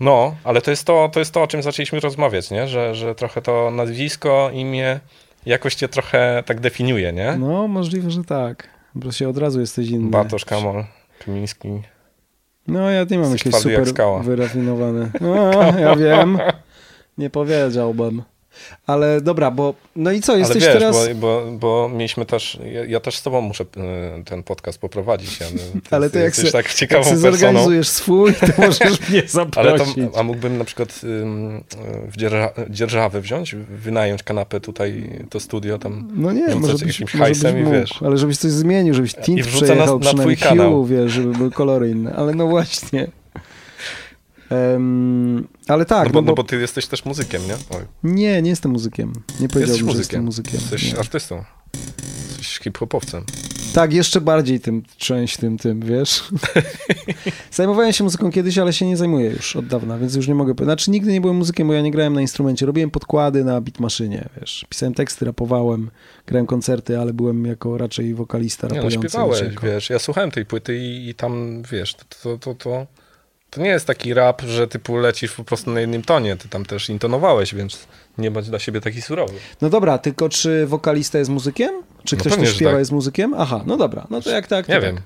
No, 0.00 0.34
ale 0.44 0.60
to 0.62 0.70
jest 0.70 0.84
to, 0.84 1.10
to 1.12 1.18
jest 1.18 1.34
to, 1.34 1.42
o 1.42 1.46
czym 1.46 1.62
zaczęliśmy 1.62 2.00
rozmawiać, 2.00 2.50
nie? 2.50 2.68
Że, 2.68 2.94
że 2.94 3.14
trochę 3.14 3.42
to 3.42 3.70
nazwisko, 3.70 4.50
imię 4.52 5.00
jakoś 5.46 5.74
cię 5.74 5.88
trochę 5.88 6.42
tak 6.46 6.60
definiuje, 6.60 7.12
nie? 7.12 7.36
No, 7.38 7.68
możliwe, 7.68 8.10
że 8.10 8.24
tak. 8.24 8.68
Bo 8.94 9.12
się 9.12 9.28
od 9.28 9.38
razu 9.38 9.60
jesteś 9.60 9.88
inny. 9.88 10.10
Bartosz 10.10 10.44
Kamol, 10.44 10.84
Kamiński. 11.24 11.68
No, 12.68 12.90
ja 12.90 13.04
nie 13.10 13.18
mam 13.18 13.32
Jesteś 13.32 13.40
jakiegoś 13.40 13.60
twardy 13.60 13.72
jak 13.72 13.80
super 13.80 13.94
skała. 13.94 14.22
wyrafinowany. 14.22 15.10
No, 15.20 15.50
ja 15.78 15.96
wiem. 15.96 16.38
Nie 17.18 17.30
powiedziałbym. 17.30 18.22
Ale 18.86 19.20
dobra, 19.20 19.50
bo... 19.50 19.74
No 19.96 20.12
i 20.12 20.20
co, 20.20 20.32
Ale 20.32 20.40
jesteś 20.40 20.64
wiesz, 20.64 20.72
teraz... 20.72 21.08
bo, 21.08 21.14
bo, 21.14 21.42
bo 21.52 21.88
mieliśmy 21.88 22.26
też, 22.26 22.58
ja, 22.72 22.84
ja 22.84 23.00
też 23.00 23.16
z 23.16 23.22
tobą 23.22 23.40
muszę 23.40 23.64
e, 24.18 24.24
ten 24.24 24.42
podcast 24.42 24.78
poprowadzić. 24.78 25.38
Ale, 25.42 25.50
ty, 25.50 25.80
Ale 25.96 26.10
to 26.10 26.18
jak 26.18 26.26
jesteś 26.26 26.46
se- 26.46 26.52
tak 26.52 26.64
Jak 26.64 26.74
ciekawą 26.74 27.04
personą. 27.10 27.20
zorganizujesz 27.20 27.88
swój, 27.88 28.34
to 28.34 28.46
możesz 28.62 29.08
mnie 29.08 29.22
Ale 29.56 29.78
to, 29.78 29.84
zaprosić. 29.84 30.04
a 30.16 30.22
mógłbym 30.22 30.58
na 30.58 30.64
przykład 30.64 31.00
ym, 31.04 31.64
w 32.08 32.16
dzierża, 32.16 32.50
dzierżawę 32.70 33.20
wziąć, 33.20 33.54
wynająć 33.54 34.22
kanapę 34.22 34.60
tutaj, 34.60 35.20
to 35.30 35.40
studio 35.40 35.78
tam. 35.78 36.08
No 36.14 36.32
nie, 36.32 36.54
może 36.54 36.72
byś, 36.72 36.80
jakimś 36.82 37.00
może 37.00 37.12
byś 37.12 37.20
hajsem 37.20 37.58
i 37.58 37.62
mógł, 37.62 37.72
wiesz. 37.76 38.02
ale 38.02 38.16
żebyś 38.18 38.36
coś 38.38 38.50
zmienił, 38.50 38.94
żebyś 38.94 39.14
tint 39.14 39.46
przejechał, 39.46 39.86
na- 39.86 39.92
na 39.92 39.98
przynajmniej 39.98 40.36
twój 40.36 40.48
kanał. 40.48 40.72
hue, 40.72 40.84
wiesz, 40.86 41.12
żeby 41.12 41.32
były 41.32 41.50
kolory 41.50 41.90
inne. 41.90 42.14
Ale 42.14 42.34
no 42.34 42.46
właśnie. 42.46 43.06
Em, 44.52 45.48
ale 45.68 45.84
tak, 45.84 46.06
no, 46.06 46.12
bo, 46.12 46.20
no 46.22 46.26
no 46.26 46.34
bo, 46.34 46.44
ty 46.44 46.60
jesteś 46.60 46.86
też 46.86 47.04
muzykiem, 47.04 47.42
nie? 47.46 47.54
Oj, 47.54 47.82
nie, 48.04 48.42
nie 48.42 48.50
jestem 48.50 48.70
muzykiem. 48.72 49.12
Nie 49.40 49.48
powiedziałbym, 49.48 49.86
jesteś 49.86 49.94
że 49.94 49.98
jestem 49.98 50.24
muzykiem. 50.24 50.54
muzykiem. 50.54 50.60
Jesteś 50.60 50.92
nie. 50.92 50.98
artystą. 50.98 51.44
Jesteś 52.28 52.58
hip-hopowcem. 52.60 53.24
Tak, 53.74 53.92
jeszcze 53.92 54.20
bardziej 54.20 54.60
tym 54.60 54.82
część 54.96 55.36
tym, 55.36 55.58
tym, 55.58 55.80
wiesz. 55.80 56.24
Zajmowałem 57.52 57.92
się 57.92 58.04
muzyką 58.04 58.30
kiedyś, 58.30 58.58
ale 58.58 58.72
się 58.72 58.86
nie 58.86 58.96
zajmuję 58.96 59.30
już 59.30 59.56
od 59.56 59.66
dawna, 59.66 59.98
więc 59.98 60.14
już 60.14 60.28
nie 60.28 60.34
mogę. 60.34 60.64
Znaczy 60.64 60.90
nigdy 60.90 61.12
nie 61.12 61.20
byłem 61.20 61.36
muzykiem, 61.36 61.66
bo 61.68 61.74
ja 61.74 61.80
nie 61.80 61.90
grałem 61.90 62.12
na 62.14 62.20
instrumencie. 62.20 62.66
Robiłem 62.66 62.90
podkłady 62.90 63.44
na 63.44 63.60
beatmaszynie, 63.60 64.28
wiesz. 64.40 64.66
Pisałem 64.68 64.94
teksty, 64.94 65.24
rapowałem, 65.24 65.90
grałem 66.26 66.46
koncerty, 66.46 66.98
ale 66.98 67.12
byłem 67.12 67.46
jako 67.46 67.78
raczej 67.78 68.14
wokalista 68.14 68.66
Nie 68.66 68.74
no, 68.76 68.82
rapujący. 68.82 69.08
śpiewałeś, 69.08 69.42
wiesz. 69.62 69.90
Ja 69.90 69.98
słuchałem 69.98 70.30
tej 70.30 70.46
płyty 70.46 70.78
i, 70.78 71.08
i 71.08 71.14
tam, 71.14 71.62
wiesz, 71.72 71.94
to, 71.94 72.04
to, 72.22 72.38
to, 72.38 72.54
to, 72.54 72.86
to 73.52 73.60
nie 73.60 73.68
jest 73.68 73.86
taki 73.86 74.14
rap, 74.14 74.42
że 74.42 74.68
typu 74.68 74.96
lecisz 74.96 75.32
po 75.32 75.44
prostu 75.44 75.70
na 75.70 75.80
jednym 75.80 76.02
tonie. 76.02 76.36
Ty 76.36 76.48
tam 76.48 76.64
też 76.64 76.88
intonowałeś, 76.90 77.54
więc 77.54 77.86
nie 78.18 78.30
bądź 78.30 78.48
dla 78.48 78.58
siebie 78.58 78.80
taki 78.80 79.02
surowy. 79.02 79.34
No 79.60 79.70
dobra, 79.70 79.98
tylko 79.98 80.28
czy 80.28 80.66
wokalista 80.66 81.18
jest 81.18 81.30
muzykiem? 81.30 81.70
Czy 82.04 82.16
No 82.16 82.20
ktoś, 82.20 82.32
kto 82.32 82.46
śpiewa 82.46 82.70
tak. 82.70 82.78
jest 82.78 82.92
muzykiem? 82.92 83.34
Aha, 83.38 83.62
no 83.66 83.76
dobra, 83.76 84.06
no 84.10 84.20
to 84.20 84.30
jak 84.30 84.46
tak, 84.46 84.66
to 84.66 84.72
Nie 84.72 84.80
tak. 84.80 84.84
wiem. 84.94 85.00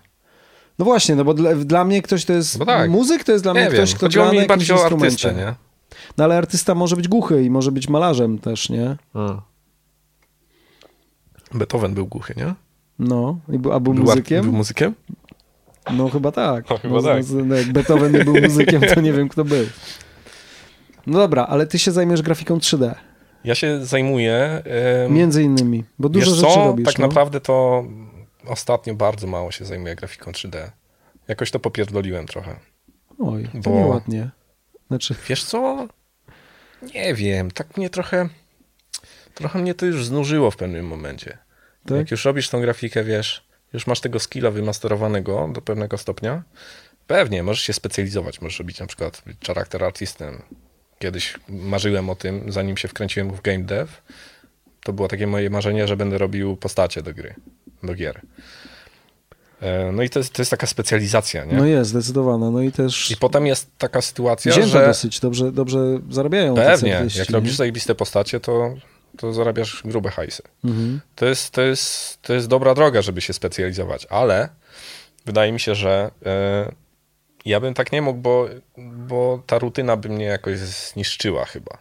No 0.79 0.85
właśnie, 0.85 1.17
no 1.17 1.25
bo 1.25 1.35
dla, 1.35 1.55
dla 1.55 1.85
mnie 1.85 2.03
ktoś 2.03 2.25
to 2.25 2.33
jest... 2.33 2.59
Bo 2.59 2.67
tak. 2.67 2.91
Muzyk 2.91 3.25
to 3.25 3.33
jest 3.33 3.45
dla 3.45 3.53
mnie 3.55 3.63
Nie 3.63 3.69
ktoś, 3.69 3.89
wiem. 3.91 3.97
kto 3.97 4.07
Chodziło 4.07 4.25
gra 4.25 4.33
na 4.33 4.41
jakimś 4.41 4.49
bardziej 4.49 4.77
o 4.77 4.79
instrumencie. 4.81 5.29
artystę, 5.29 5.47
nie? 5.47 5.55
No 6.19 6.25
ale 6.25 6.37
artysta 6.39 6.75
może 6.75 6.97
być 6.97 7.09
głuchy 7.09 7.45
i 7.45 7.51
może 7.51 7.73
być 7.73 7.89
malarzem 7.89 8.39
też, 8.39 8.69
nie? 8.71 8.97
Mm. 9.15 9.41
Beethoven 11.55 11.95
był 11.95 12.07
głuchy, 12.07 12.35
nie? 12.37 12.55
No, 12.99 13.39
i 13.53 13.59
był, 13.59 13.73
a 13.73 13.81
był, 13.81 13.95
Był, 13.95 14.03
ar- 14.03 14.09
muzykiem? 14.09 14.45
był 14.45 14.53
muzykiem? 14.53 14.95
No 15.93 16.09
chyba 16.09 16.33
tak. 16.33 16.71
No, 16.71 16.79
chyba 16.79 16.95
no, 16.95 17.03
tak. 17.03 17.23
no, 17.45 17.55
jak 17.55 17.73
Beethoven 17.73 18.13
nie 18.13 18.25
był 18.25 18.41
muzykiem, 18.49 18.81
to 18.95 19.01
nie 19.01 19.13
wiem 19.13 19.29
kto 19.29 19.45
był. 19.45 19.67
No 21.07 21.19
dobra, 21.19 21.47
ale 21.47 21.67
ty 21.67 21.79
się 21.79 21.93
zajmiesz 21.93 22.23
grafiką 22.23 22.59
3D. 22.59 22.95
Ja 23.45 23.55
się 23.55 23.85
zajmuję. 23.87 24.63
Między 25.11 25.43
innymi, 25.43 25.85
bo 25.99 26.09
dużo 26.09 26.31
wiesz 26.31 26.41
rzeczy 26.41 26.55
co? 26.55 26.65
robisz. 26.65 26.87
Tak 26.87 26.99
no. 26.99 27.07
naprawdę 27.07 27.41
to 27.41 27.85
ostatnio 28.47 28.95
bardzo 28.95 29.27
mało 29.27 29.51
się 29.53 29.65
zajmuję 29.65 29.97
grafiką 29.97 30.31
3D. 30.31 30.71
Jakoś 31.29 31.51
to 31.51 31.61
popierdoliłem 31.61 32.27
trochę. 32.27 32.57
Oj, 33.19 33.49
to 33.63 33.71
bo- 33.71 33.77
nieładnie. 33.77 34.31
Znaczy, 34.89 35.15
Wiesz 35.29 35.45
co? 35.45 35.89
Nie 36.95 37.15
wiem, 37.15 37.51
tak 37.51 37.77
mnie 37.77 37.91
trochę. 37.91 38.29
Trochę 39.35 39.59
mnie 39.59 39.75
to 39.75 39.87
już 39.87 40.07
znużyło 40.07 40.51
w 40.51 40.57
pewnym 40.57 40.87
momencie. 40.87 41.39
tak? 41.87 41.99
Jak 41.99 42.11
już 42.11 42.25
robisz 42.25 42.49
tą 42.49 42.61
grafikę, 42.61 43.05
wiesz, 43.05 43.46
już 43.77 43.87
masz 43.87 44.01
tego 44.01 44.21
skilla 44.21 44.51
wymasterowanego 44.51 45.51
do 45.53 45.63
pewnego 45.63 45.99
stopnia, 45.99 46.43
pewnie 47.07 47.43
możesz 47.43 47.63
się 47.63 47.73
specjalizować. 47.73 48.41
Możesz 48.41 48.59
robić 48.59 48.81
na 48.81 48.87
przykład 48.87 49.23
charakter 49.47 49.85
artistem. 49.85 50.43
Kiedyś 50.99 51.35
marzyłem 51.49 52.11
o 52.11 52.15
tym, 52.15 52.53
zanim 52.53 52.77
się 52.77 52.89
wkręciłem 52.89 53.31
w 53.31 53.43
game 53.43 53.65
dev. 53.65 53.93
To 54.85 54.93
było 54.93 55.09
takie 55.09 55.27
moje 55.27 55.51
marzenie, 55.51 55.89
że 55.89 55.97
będę 55.97 56.19
robił 56.19 56.57
postacie 56.57 57.03
do 57.03 57.15
gry, 57.15 57.35
do 57.83 57.95
gier. 57.95 58.21
E, 59.61 59.93
No 59.93 60.03
i 60.03 60.11
to 60.11 60.19
jest, 60.19 60.33
to 60.33 60.43
jest 60.43 60.51
taka 60.51 60.67
specjalizacja, 60.67 61.45
nie? 61.45 61.57
No 61.57 61.67
jest, 61.67 61.91
zdecydowana. 61.91 62.51
No 62.51 62.63
i 62.63 62.73
też 62.73 63.11
I 63.11 63.17
potem 63.17 63.47
jest 63.47 63.71
taka 63.79 64.03
sytuacja, 64.03 64.53
wzięto 64.53 64.69
że 64.69 64.87
dosyć 64.87 65.21
dobrze, 65.21 65.53
dobrze 65.53 65.79
zarabiają 66.11 66.55
pewnie, 66.55 67.07
jak 67.19 67.31
robisz 67.31 67.55
zajebiste 67.55 67.95
postacie, 67.95 68.41
to, 68.41 68.75
to 69.17 69.33
zarabiasz 69.33 69.83
grube 69.85 70.11
hajsy. 70.11 70.43
Mhm. 70.65 71.01
To 71.15 71.27
jest, 71.27 71.51
to, 71.51 71.63
jest, 71.63 72.23
to 72.23 72.35
jest 72.35 72.47
dobra 72.47 72.75
droga, 72.75 73.03
żeby 73.03 73.21
się 73.21 73.33
specjalizować, 73.33 74.07
ale 74.11 74.49
wydaje 75.27 75.53
mi 75.53 75.61
się, 75.61 75.75
że 75.75 76.11
e, 76.27 76.73
ja 77.45 77.61
bym 77.61 77.75
tak 77.75 77.93
nie 77.93 78.03
mógł, 78.03 78.21
bo, 78.21 78.49
bo 78.79 79.43
ta 79.47 79.59
rutyna 79.59 79.97
by 79.97 80.09
mnie 80.09 80.25
jakoś 80.25 80.59
zniszczyła 80.59 81.45
chyba. 81.45 81.79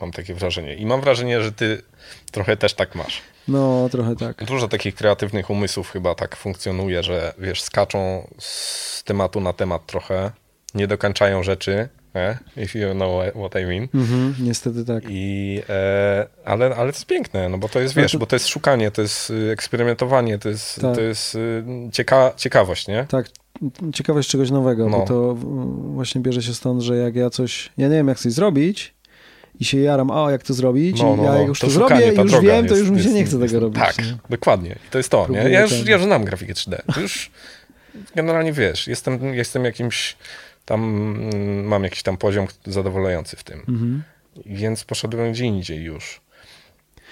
Mam 0.00 0.12
takie 0.12 0.34
wrażenie. 0.34 0.74
I 0.74 0.86
mam 0.86 1.00
wrażenie, 1.00 1.42
że 1.42 1.52
ty 1.52 1.82
trochę 2.30 2.56
też 2.56 2.74
tak 2.74 2.94
masz. 2.94 3.22
No, 3.48 3.88
trochę 3.88 4.16
tak. 4.16 4.44
Dużo 4.44 4.68
takich 4.68 4.94
kreatywnych 4.94 5.50
umysłów 5.50 5.90
chyba 5.90 6.14
tak 6.14 6.36
funkcjonuje, 6.36 7.02
że 7.02 7.34
wiesz, 7.38 7.62
skaczą 7.62 8.28
z 8.38 9.04
tematu 9.04 9.40
na 9.40 9.52
temat 9.52 9.86
trochę, 9.86 10.30
nie 10.74 10.86
dokończają 10.86 11.42
rzeczy, 11.42 11.88
eh? 12.14 12.38
if 12.56 12.78
you 12.78 12.94
know 12.94 13.22
what 13.34 13.54
I 13.62 13.66
mean. 13.66 13.88
Mhm, 13.94 14.34
niestety 14.40 14.84
tak. 14.84 15.04
I, 15.08 15.60
e, 15.68 16.26
ale, 16.44 16.66
ale 16.66 16.92
to 16.92 16.98
jest 16.98 17.06
piękne, 17.06 17.48
no 17.48 17.58
bo 17.58 17.68
to 17.68 17.80
jest, 17.80 17.94
wiesz, 17.94 18.12
to- 18.12 18.18
bo 18.18 18.26
to 18.26 18.36
jest 18.36 18.48
szukanie, 18.48 18.90
to 18.90 19.02
jest 19.02 19.30
y, 19.30 19.50
eksperymentowanie, 19.50 20.38
to 20.38 20.48
jest, 20.48 20.80
Tak. 20.80 20.94
to 20.94 21.00
jest 21.00 21.34
y, 21.34 21.64
cieka 21.92 22.32
ciekawość, 22.36 22.88
nie? 22.88 23.06
Tak, 23.08 23.26
ciekawość 23.94 24.28
czegoś 24.30 24.50
nowego, 24.50 24.88
No. 24.88 24.98
bo 24.98 25.06
to 25.06 25.34
właśnie 25.94 26.20
bierze 26.20 26.42
się 26.42 26.54
stąd, 26.54 26.82
że 26.82 26.96
jak 26.96 27.14
ja 27.16 27.30
coś, 27.30 27.70
ja 27.78 27.88
nie 27.88 27.94
wiem 27.94 28.08
jak 28.08 28.18
coś 28.18 28.32
zrobić 28.32 28.94
i 29.60 29.64
się 29.64 29.78
jaram, 29.78 30.10
a 30.10 30.30
jak 30.30 30.42
to 30.42 30.54
zrobić 30.54 31.00
No, 31.02 31.14
i 31.14 31.16
no, 31.16 31.24
ja 31.24 31.32
no. 31.32 31.42
już 31.42 31.60
to, 31.60 31.70
szukanie, 31.70 32.00
zrobię 32.12 32.22
i 32.22 32.32
już 32.32 32.40
wiem, 32.40 32.66
to 32.66 32.74
jest- 32.74 32.80
już 32.80 32.90
mi 32.90 32.96
się 32.98 33.04
jest- 33.04 33.16
nie 33.16 33.24
chce 33.24 33.38
tego 33.38 33.60
robić. 33.60 33.78
Tak, 33.82 33.98
nie? 33.98 34.16
dokładnie. 34.30 34.70
I 34.86 34.90
to 34.90 34.98
jest 34.98 35.10
to, 35.10 35.26
nie? 35.30 35.38
Ja 35.50 35.60
już, 35.62 35.86
ja 35.86 35.94
już 35.94 36.02
znam 36.04 36.24
grafikę 36.24 36.52
3D. 36.54 36.76
To 36.94 37.00
już 37.00 37.30
generalnie 38.14 38.52
wiesz, 38.52 38.86
jestem, 38.88 39.34
jestem 39.34 39.64
jakimś 39.64 40.16
tam, 40.64 40.80
mm, 40.84 41.64
mam 41.64 41.84
jakiś 41.84 42.02
tam 42.02 42.16
poziom 42.16 42.46
zadowalający 42.66 43.36
w 43.36 43.44
tym. 43.44 43.58
Mhm. 43.58 44.02
Więc 44.46 44.84
poszedłem 44.84 45.32
gdzie 45.32 45.44
indziej 45.44 45.82
już. 45.82 46.20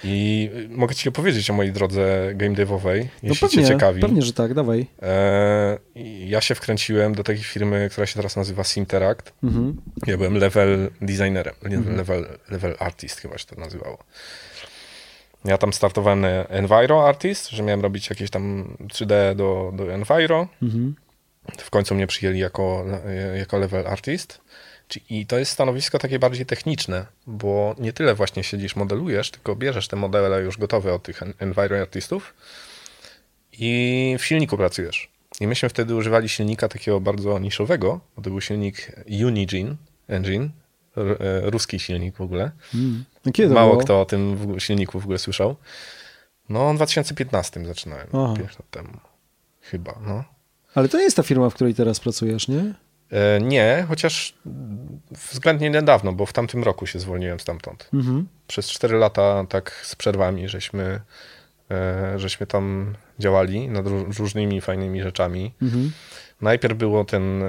I 0.05 0.51
y, 0.55 0.69
mogę 0.69 0.95
ci 0.95 1.09
opowiedzieć 1.09 1.51
o 1.51 1.53
mojej 1.53 1.73
drodze 1.73 2.31
game 2.35 2.55
devowej, 2.55 3.03
No 3.03 3.09
jeśli 3.29 3.49
pewnie, 3.49 3.63
cię 3.63 3.69
ciekawi. 3.69 4.01
pewnie, 4.01 4.23
że 4.23 4.33
tak, 4.33 4.55
dawaj. 4.55 4.87
E, 5.03 5.79
ja 6.27 6.41
się 6.41 6.55
wkręciłem 6.55 7.15
do 7.15 7.25
takiej 7.25 7.43
firmy, 7.43 7.89
która 7.93 8.07
się 8.07 8.15
teraz 8.15 8.37
nazywa 8.37 8.65
Sinteract. 8.65 9.33
Mhm. 9.45 9.81
Ja 10.07 10.17
byłem 10.17 10.37
level 10.37 10.91
designerem, 11.01 11.55
Mhm. 11.65 11.97
level, 11.97 12.27
level 12.51 12.77
artist 12.79 13.21
chyba 13.21 13.39
się 13.39 13.47
to 13.47 13.61
nazywało. 13.61 13.99
Ja 15.45 15.59
tam 15.59 15.73
startowałem 15.73 16.21
na 16.21 16.29
Enviro 16.29 17.09
Artist, 17.09 17.49
że 17.51 17.63
miałem 17.63 17.81
robić 17.81 18.11
jakieś 18.11 18.31
tam 18.31 18.75
3D 18.89 19.35
do, 19.35 19.73
do 19.77 19.93
Enviro. 19.93 20.49
Mhm. 20.63 20.95
W 21.59 21.71
końcu 21.71 21.95
mnie 21.95 22.07
przyjęli 22.07 22.39
jako, 22.39 22.85
jako 23.39 23.59
level 23.59 23.87
artist. 23.87 24.41
I 25.11 25.27
to 25.27 25.39
jest 25.39 25.53
stanowisko 25.53 25.99
takie 25.99 26.19
bardziej 26.19 26.47
techniczne, 26.47 27.07
bo 27.27 27.75
nie 27.79 27.93
tyle 27.93 28.15
właśnie 28.15 28.45
siedzisz, 28.45 28.77
modelujesz, 28.77 29.31
tylko 29.31 29.57
bierzesz 29.57 29.89
te 29.89 29.97
modele 29.97 30.41
już 30.43 30.59
gotowe 30.59 30.95
od 30.95 31.03
tych 31.03 31.23
en- 31.23 31.35
Enviro 31.39 31.81
artistów 31.81 32.35
i 33.53 34.17
w 34.19 34.25
silniku 34.25 34.57
pracujesz. 34.57 35.11
I 35.41 35.47
myśmy 35.47 35.69
wtedy 35.69 35.95
używali 35.95 36.29
silnika 36.29 36.69
takiego 36.69 37.01
bardzo 37.01 37.39
niszowego, 37.39 38.01
bo 38.17 38.23
to 38.23 38.31
był 38.31 38.41
silnik 38.41 38.93
Unigine 39.27 39.75
Engine, 40.09 40.49
e, 40.97 41.51
ruski 41.51 41.79
silnik 41.81 42.17
w 42.17 42.21
ogóle. 42.21 42.51
Mm. 42.75 43.05
A 43.27 43.31
Kiedy 43.31 43.55
Mało 43.55 43.71
było? 43.71 43.85
kto 43.85 44.01
o 44.01 44.05
tym 44.05 44.55
silniku 44.61 45.01
w 45.01 45.05
ogóle 45.05 45.19
słyszał. 45.19 45.57
No, 46.49 46.73
w 46.73 46.77
2015 46.77 47.67
zaczynałem, 47.67 48.07
Aha. 48.13 48.35
5 48.37 48.51
lat 48.51 48.71
temu. 48.71 48.89
Chyba, 49.61 49.99
no. 50.07 50.25
Ale 50.79 50.89
to 50.89 50.99
nie 50.99 51.05
jest 51.05 51.17
ta 51.17 51.23
firma, 51.23 51.51
w 51.51 51.55
której 51.55 51.75
teraz 51.75 52.01
pracujesz, 52.01 52.49
nie? 52.49 52.75
E, 53.11 53.41
nie, 53.41 53.85
chociaż 53.89 54.35
względnie 55.11 55.71
niedawno, 55.71 56.13
bo 56.13 56.27
w 56.27 56.33
tamtym 56.33 56.63
roku 56.65 56.87
się 56.87 56.99
zwolniłem 56.99 57.41
stamtąd. 57.41 57.89
Mhm. 57.95 58.29
Przez 58.47 58.71
4 58.71 58.97
lata 58.97 59.45
tak 59.49 59.81
z 59.85 59.95
przerwami, 59.97 60.49
żeśmy, 60.49 61.01
e, 61.71 62.19
żeśmy 62.19 62.47
tam 62.47 62.95
działali 63.19 63.69
nad 63.69 63.87
ró- 63.87 64.19
różnymi 64.19 64.61
fajnymi 64.61 65.03
rzeczami. 65.03 65.55
Mhm. 65.63 65.93
Najpierw 66.41 66.79
było 66.79 67.05
ten, 67.05 67.43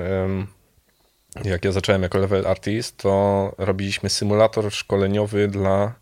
jak 1.43 1.65
ja 1.65 1.71
zacząłem 1.71 2.03
jako 2.03 2.17
level 2.17 2.47
artist, 2.47 2.97
to 2.97 3.55
robiliśmy 3.57 4.09
symulator 4.09 4.71
szkoleniowy 4.71 5.47
dla 5.47 5.93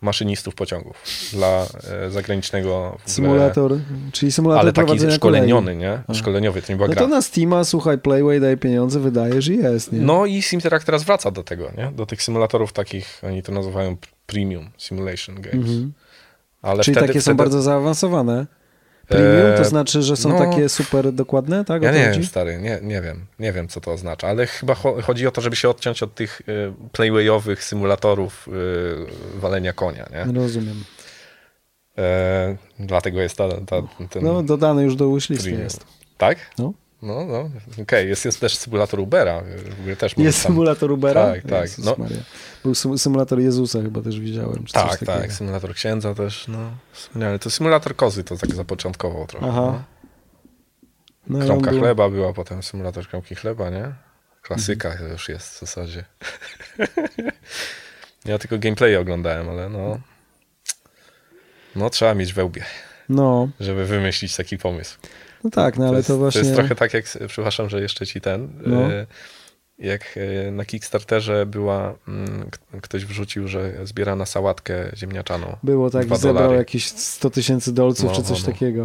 maszynistów 0.00 0.54
pociągów, 0.54 0.96
dla 1.32 1.66
e, 2.06 2.10
zagranicznego 2.10 2.98
Symulator, 3.06 3.78
czyli 4.12 4.32
symulator 4.32 4.60
ale 4.60 4.72
taki 4.72 5.10
szkoleniony, 5.12 5.72
kolei. 5.74 5.76
nie? 6.08 6.14
Szkoleniowy, 6.14 6.62
to 6.62 6.72
nie 6.72 6.76
była 6.76 6.88
No 6.88 6.94
gra. 6.94 7.02
to 7.02 7.08
na 7.08 7.22
Steama, 7.22 7.64
słuchaj, 7.64 7.98
Playway 7.98 8.40
daje 8.40 8.56
pieniądze, 8.56 9.00
wydajesz 9.00 9.48
i 9.48 9.56
jest, 9.56 9.92
nie? 9.92 10.00
No 10.00 10.26
i 10.26 10.42
Simteract 10.42 10.86
teraz 10.86 11.04
wraca 11.04 11.30
do 11.30 11.42
tego, 11.44 11.70
nie? 11.78 11.92
Do 11.92 12.06
tych 12.06 12.22
symulatorów 12.22 12.72
takich, 12.72 13.20
oni 13.26 13.42
to 13.42 13.52
nazywają 13.52 13.96
premium 14.26 14.70
simulation 14.78 15.34
games. 15.34 15.54
Mhm. 15.68 15.92
Ale 16.62 16.82
Czyli 16.82 16.94
wtedy, 16.94 17.06
takie 17.06 17.20
są 17.20 17.24
wtedy, 17.24 17.36
bardzo 17.38 17.62
zaawansowane. 17.62 18.46
Premium 19.08 19.52
to 19.56 19.58
Eee, 19.58 19.64
znaczy, 19.64 20.02
że 20.02 20.16
są 20.16 20.28
no. 20.28 20.38
takie 20.38 20.68
super 20.68 21.12
dokładne, 21.12 21.64
tak? 21.64 21.82
Ja 21.82 21.92
to 21.92 21.98
nie 21.98 22.10
wiem, 22.10 22.24
stary, 22.24 22.58
nie, 22.58 22.78
nie 22.82 23.00
wiem, 23.02 23.26
nie 23.38 23.52
wiem, 23.52 23.68
co 23.68 23.80
to 23.80 23.92
oznacza, 23.92 24.28
ale 24.28 24.46
chyba 24.46 24.74
cho- 24.74 25.02
chodzi 25.02 25.26
o 25.26 25.30
to, 25.30 25.40
żeby 25.40 25.56
się 25.56 25.68
odciąć 25.68 26.02
od 26.02 26.14
tych 26.14 26.40
y, 26.48 26.72
playwayowych 26.92 27.64
symulatorów 27.64 28.48
y, 28.48 29.40
walenia 29.40 29.72
konia, 29.72 30.06
nie? 30.12 30.32
Rozumiem. 30.40 30.84
E, 31.98 32.56
dlatego 32.78 33.20
jest 33.20 33.36
ta, 33.36 33.48
ta, 33.48 33.76
ten 34.10 34.24
No, 34.24 34.42
dodany 34.42 34.82
już 34.82 34.96
do 34.96 35.14
wishlisty 35.14 35.50
jest. 35.50 35.84
Tak? 36.18 36.38
No. 36.58 36.72
No, 37.06 37.24
no, 37.24 37.50
okej, 37.82 38.08
jest, 38.08 38.24
jest 38.24 38.40
też 38.40 38.56
symulator 38.56 39.00
Ubera, 39.00 39.42
też 39.98 40.14
Jest 40.18 40.42
tam- 40.42 40.52
symulator 40.52 40.92
Ubera? 40.92 41.26
Tak, 41.32 41.42
tak, 41.42 41.62
Jezus 41.62 41.84
no. 41.84 41.94
Maria. 41.98 42.16
Był 42.62 42.74
sym- 42.74 42.98
symulator 42.98 43.40
Jezusa 43.40 43.82
chyba 43.82 44.02
też 44.02 44.20
widziałem. 44.20 44.64
Tak, 44.72 44.98
tak, 44.98 45.32
symulator 45.32 45.74
księdza 45.74 46.14
też, 46.14 46.48
no. 46.48 46.58
Wspaniale. 46.92 47.38
To 47.38 47.50
symulator 47.50 47.96
kozy 47.96 48.24
to 48.24 48.36
tak 48.36 48.54
zapoczątkował 48.54 49.26
trochę. 49.26 49.46
Aha. 49.48 49.84
No. 51.26 51.38
No, 51.38 51.44
Kromka 51.44 51.70
był- 51.70 51.80
chleba 51.80 52.08
była, 52.10 52.32
potem 52.32 52.62
symulator 52.62 53.08
kromki 53.08 53.34
chleba, 53.34 53.70
nie? 53.70 53.92
Klasyka 54.42 54.90
Mhm. 54.90 55.10
już 55.12 55.28
jest 55.28 55.54
w 55.54 55.60
zasadzie. 55.60 56.04
ja 58.24 58.38
tylko 58.38 58.58
gameplay 58.58 58.96
oglądałem, 58.96 59.48
ale 59.48 59.68
no... 59.68 60.00
No 61.76 61.90
trzeba 61.90 62.14
mieć 62.14 62.32
wełbie, 62.32 62.64
No, 63.08 63.48
żeby 63.60 63.84
wymyślić 63.86 64.36
taki 64.36 64.58
pomysł. 64.58 64.98
No 65.46 65.50
tak, 65.50 65.78
no 65.78 65.88
ale 65.88 65.96
jest, 65.96 66.08
to 66.08 66.16
właśnie... 66.18 66.40
To 66.40 66.46
jest 66.46 66.58
trochę 66.58 66.74
tak 66.74 66.94
jak, 66.94 67.04
przepraszam, 67.28 67.68
że 67.68 67.80
jeszcze 67.80 68.06
ci 68.06 68.20
ten... 68.20 68.48
No. 68.66 68.92
e, 68.92 69.06
Jak 69.78 70.18
e, 70.46 70.50
na 70.50 70.64
Kickstarterze 70.64 71.46
była, 71.46 71.94
mm, 72.08 72.50
ktoś 72.82 73.04
wrzucił, 73.04 73.48
że 73.48 73.72
zbiera 73.86 74.16
na 74.16 74.26
sałatkę 74.26 74.90
ziemniaczaną. 74.96 75.56
Było 75.62 75.90
tak, 75.90 76.02
zebrał 76.02 76.34
dolary. 76.34 76.56
jakieś 76.56 76.88
100 76.88 77.30
tysięcy 77.30 77.72
dolców 77.74 78.04
No, 78.10 78.16
czy 78.16 78.22
coś 78.22 78.42
no, 78.42 78.46
no. 78.46 78.52
takiego. 78.52 78.84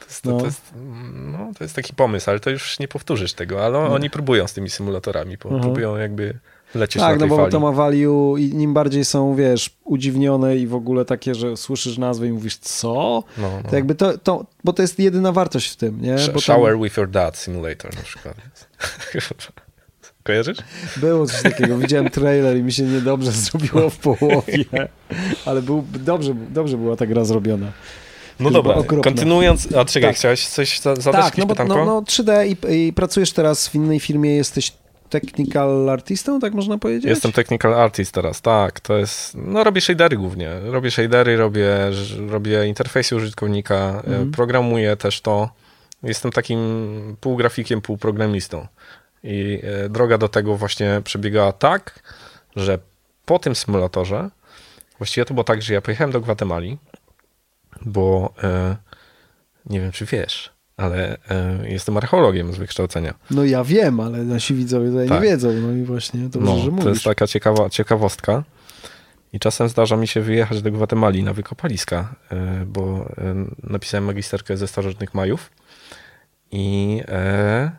To 0.00 0.06
jest, 0.06 0.24
No. 0.24 0.38
to, 0.38 0.44
jest, 0.46 0.72
no, 1.14 1.52
to 1.58 1.64
jest 1.64 1.76
taki 1.76 1.94
pomysł, 1.94 2.30
ale 2.30 2.40
to 2.40 2.50
już 2.50 2.78
nie 2.78 2.88
powtórzysz 2.88 3.32
tego, 3.32 3.64
ale 3.64 3.78
oni 3.78 4.10
próbują 4.10 4.46
z 4.46 4.52
tymi 4.52 4.70
symulatorami, 4.70 5.36
bo 5.36 5.48
Aha. 5.52 5.60
próbują 5.62 5.96
jakby 5.96 6.38
lecieć 6.74 7.02
Tak, 7.02 7.10
na 7.10 7.14
no 7.14 7.20
tej 7.20 7.28
bo 7.28 7.36
fali. 7.36 7.52
to 7.52 7.60
ma 7.60 7.72
value 7.72 8.36
i 8.38 8.54
nim 8.54 8.74
bardziej 8.74 9.04
są, 9.04 9.34
wiesz, 9.34 9.70
udziwnione 9.84 10.56
i 10.56 10.66
w 10.66 10.74
ogóle 10.74 11.04
takie, 11.04 11.34
że 11.34 11.56
słyszysz 11.56 11.98
nazwę 11.98 12.26
i 12.26 12.32
mówisz, 12.32 12.56
co? 12.56 13.22
no, 13.38 13.50
no. 13.64 13.70
To 13.70 13.76
jakby 13.76 13.94
to, 13.94 14.18
to, 14.18 14.46
bo 14.64 14.72
to 14.72 14.82
jest 14.82 14.98
jedyna 14.98 15.32
wartość 15.32 15.70
w 15.70 15.76
tym, 15.76 16.00
nie? 16.00 16.16
Tam 16.16 16.40
Shower 16.40 16.78
with 16.78 16.96
your 16.96 17.10
dad 17.10 17.36
simulator 17.38 17.96
na 17.96 18.02
przykład. 18.02 18.34
Kojarzysz? 20.24 20.58
Było 20.96 21.26
coś 21.26 21.42
takiego, 21.42 21.78
widziałem 21.78 22.10
trailer 22.10 22.56
i 22.56 22.62
mi 22.62 22.72
się 22.72 22.82
niedobrze 22.82 23.32
zrobiło 23.50 23.90
w 23.90 23.96
połowie, 23.98 24.64
ale 25.46 25.62
był, 25.62 25.84
dobrze, 25.92 26.34
dobrze 26.50 26.76
była 26.76 26.96
ta 26.96 27.06
gra 27.06 27.24
zrobiona. 27.24 27.72
No 28.40 28.50
dobra, 28.50 28.74
kontynuując, 29.02 29.68
a 29.76 29.84
czekaj, 29.84 30.10
Tak. 30.10 30.16
chciałeś 30.16 30.46
coś 30.48 30.80
za- 30.80 30.96
zadać 30.96 31.24
tak, 31.24 31.38
no 31.38 31.46
bo 31.46 31.54
no, 31.64 31.84
no 31.84 32.00
3D 32.02 32.46
i, 32.46 32.86
i 32.88 32.92
pracujesz 32.92 33.32
teraz 33.32 33.68
w 33.68 33.74
innej 33.74 34.00
firmie, 34.00 34.36
jesteś 34.36 34.72
technical 35.08 35.90
artystą, 35.90 36.40
tak 36.40 36.54
można 36.54 36.78
powiedzieć? 36.78 37.04
Jestem 37.04 37.32
technical 37.32 37.74
artist 37.74 38.12
teraz, 38.14 38.40
tak, 38.42 38.80
to 38.80 38.96
jest, 38.98 39.34
no 39.34 39.64
robię 39.64 39.80
shadery 39.80 40.16
głównie, 40.16 40.60
robię 40.60 40.90
shadery, 40.90 41.36
robię, 41.36 41.90
robię 42.28 42.66
interfejsy 42.66 43.16
użytkownika, 43.16 43.74
e, 43.74 43.96
Mhm. 44.06 44.30
programuję 44.30 44.96
też 44.96 45.20
to, 45.20 45.50
jestem 46.02 46.32
takim 46.32 46.58
półgrafikiem, 47.20 47.80
półprogramistą 47.80 48.66
i 49.22 49.60
e, 49.84 49.88
droga 49.88 50.18
do 50.18 50.28
tego 50.28 50.56
właśnie 50.56 51.00
przebiegała 51.04 51.52
tak, 51.52 52.02
że 52.56 52.78
po 53.26 53.38
tym 53.38 53.54
symulatorze, 53.54 54.30
właściwie 54.98 55.24
to 55.24 55.34
było 55.34 55.44
tak, 55.44 55.62
że 55.62 55.74
ja 55.74 55.80
pojechałem 55.80 56.10
do 56.12 56.20
Gwatemali, 56.20 56.78
bo 57.82 58.34
e, 58.42 58.76
nie 59.66 59.80
wiem, 59.80 59.92
czy 59.92 60.06
wiesz, 60.06 60.53
ale 60.76 61.16
e, 61.30 61.68
jestem 61.70 61.96
archeologiem 61.96 62.52
z 62.52 62.56
wykształcenia. 62.56 63.14
No 63.30 63.44
ja 63.44 63.64
wiem, 63.64 64.00
ale 64.00 64.24
nasi 64.24 64.54
widzowie 64.54 64.88
tutaj 64.90 65.08
Tak. 65.08 65.22
nie 65.22 65.28
wiedzą, 65.28 65.52
no 65.52 65.72
i 65.72 65.82
właśnie 65.82 66.20
dobrze, 66.20 66.50
No, 66.50 66.56
że 66.58 66.64
to 66.64 66.70
mówisz. 66.70 66.86
jest 66.86 67.04
taka 67.04 67.26
ciekawa, 67.26 67.70
ciekawostka. 67.70 68.44
I 69.32 69.38
czasem 69.40 69.68
zdarza 69.68 69.96
mi 69.96 70.08
się 70.08 70.20
wyjechać 70.20 70.62
do 70.62 70.70
Gwatemali 70.72 71.22
na 71.22 71.32
wykopaliska, 71.32 72.14
y, 72.62 72.66
bo 72.66 73.10
y, 73.62 73.70
napisałem 73.70 74.04
magisterkę 74.04 74.56
ze 74.56 74.68
starożytnych 74.68 75.14
Majów 75.14 75.50
i, 76.50 77.00
e, 77.08 77.70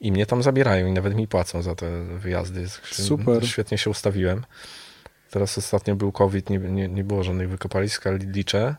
i 0.00 0.12
mnie 0.12 0.26
tam 0.26 0.42
zabierają 0.42 0.86
i 0.86 0.92
nawet 0.92 1.14
mi 1.14 1.28
płacą 1.28 1.62
za 1.62 1.74
te 1.74 2.04
wyjazdy. 2.18 2.66
Super. 2.90 3.48
Świetnie 3.48 3.78
się 3.78 3.90
ustawiłem. 3.90 4.44
Teraz 5.30 5.58
ostatnio 5.58 5.96
był 5.96 6.12
COVID, 6.12 6.50
nie, 6.50 6.58
nie, 6.58 6.88
nie 6.88 7.04
było 7.04 7.22
żadnych 7.22 7.48
wykopalisk, 7.50 8.06
ale 8.06 8.18
liczę, 8.18 8.76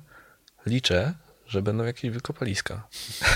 liczę, 0.65 1.13
że 1.51 1.61
będą 1.61 1.83
jakieś 1.83 2.11
wykopaliska. 2.11 2.87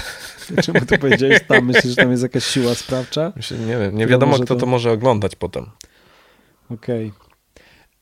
Czemu 0.64 0.86
to 0.86 0.98
powiedziałeś 0.98 1.40
tam? 1.48 1.66
Myślisz, 1.66 1.86
że 1.86 1.96
tam 1.96 2.12
jest 2.12 2.24
jakaś 2.24 2.46
siła 2.46 2.76
sprawcza? 2.76 3.34
Myślę, 3.36 3.58
nie 3.58 3.78
wiem, 3.78 3.98
nie 3.98 4.08
wiadomo, 4.08 4.36
kto 4.36 4.46
to- 4.46 4.56
to 4.56 4.66
może 4.66 4.92
oglądać 4.92 5.36
potem. 5.36 5.66
Okej. 6.72 7.14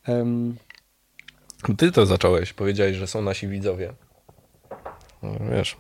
Em, 0.08 0.56
Ty 1.78 1.92
to 1.92 2.06
zacząłeś, 2.06 2.54
powiedziałeś, 2.54 2.98
że 2.98 3.08
są 3.08 3.22
nasi 3.22 3.48
widzowie. 3.48 3.94
No, 5.24 5.30
wiesz, 5.52 5.78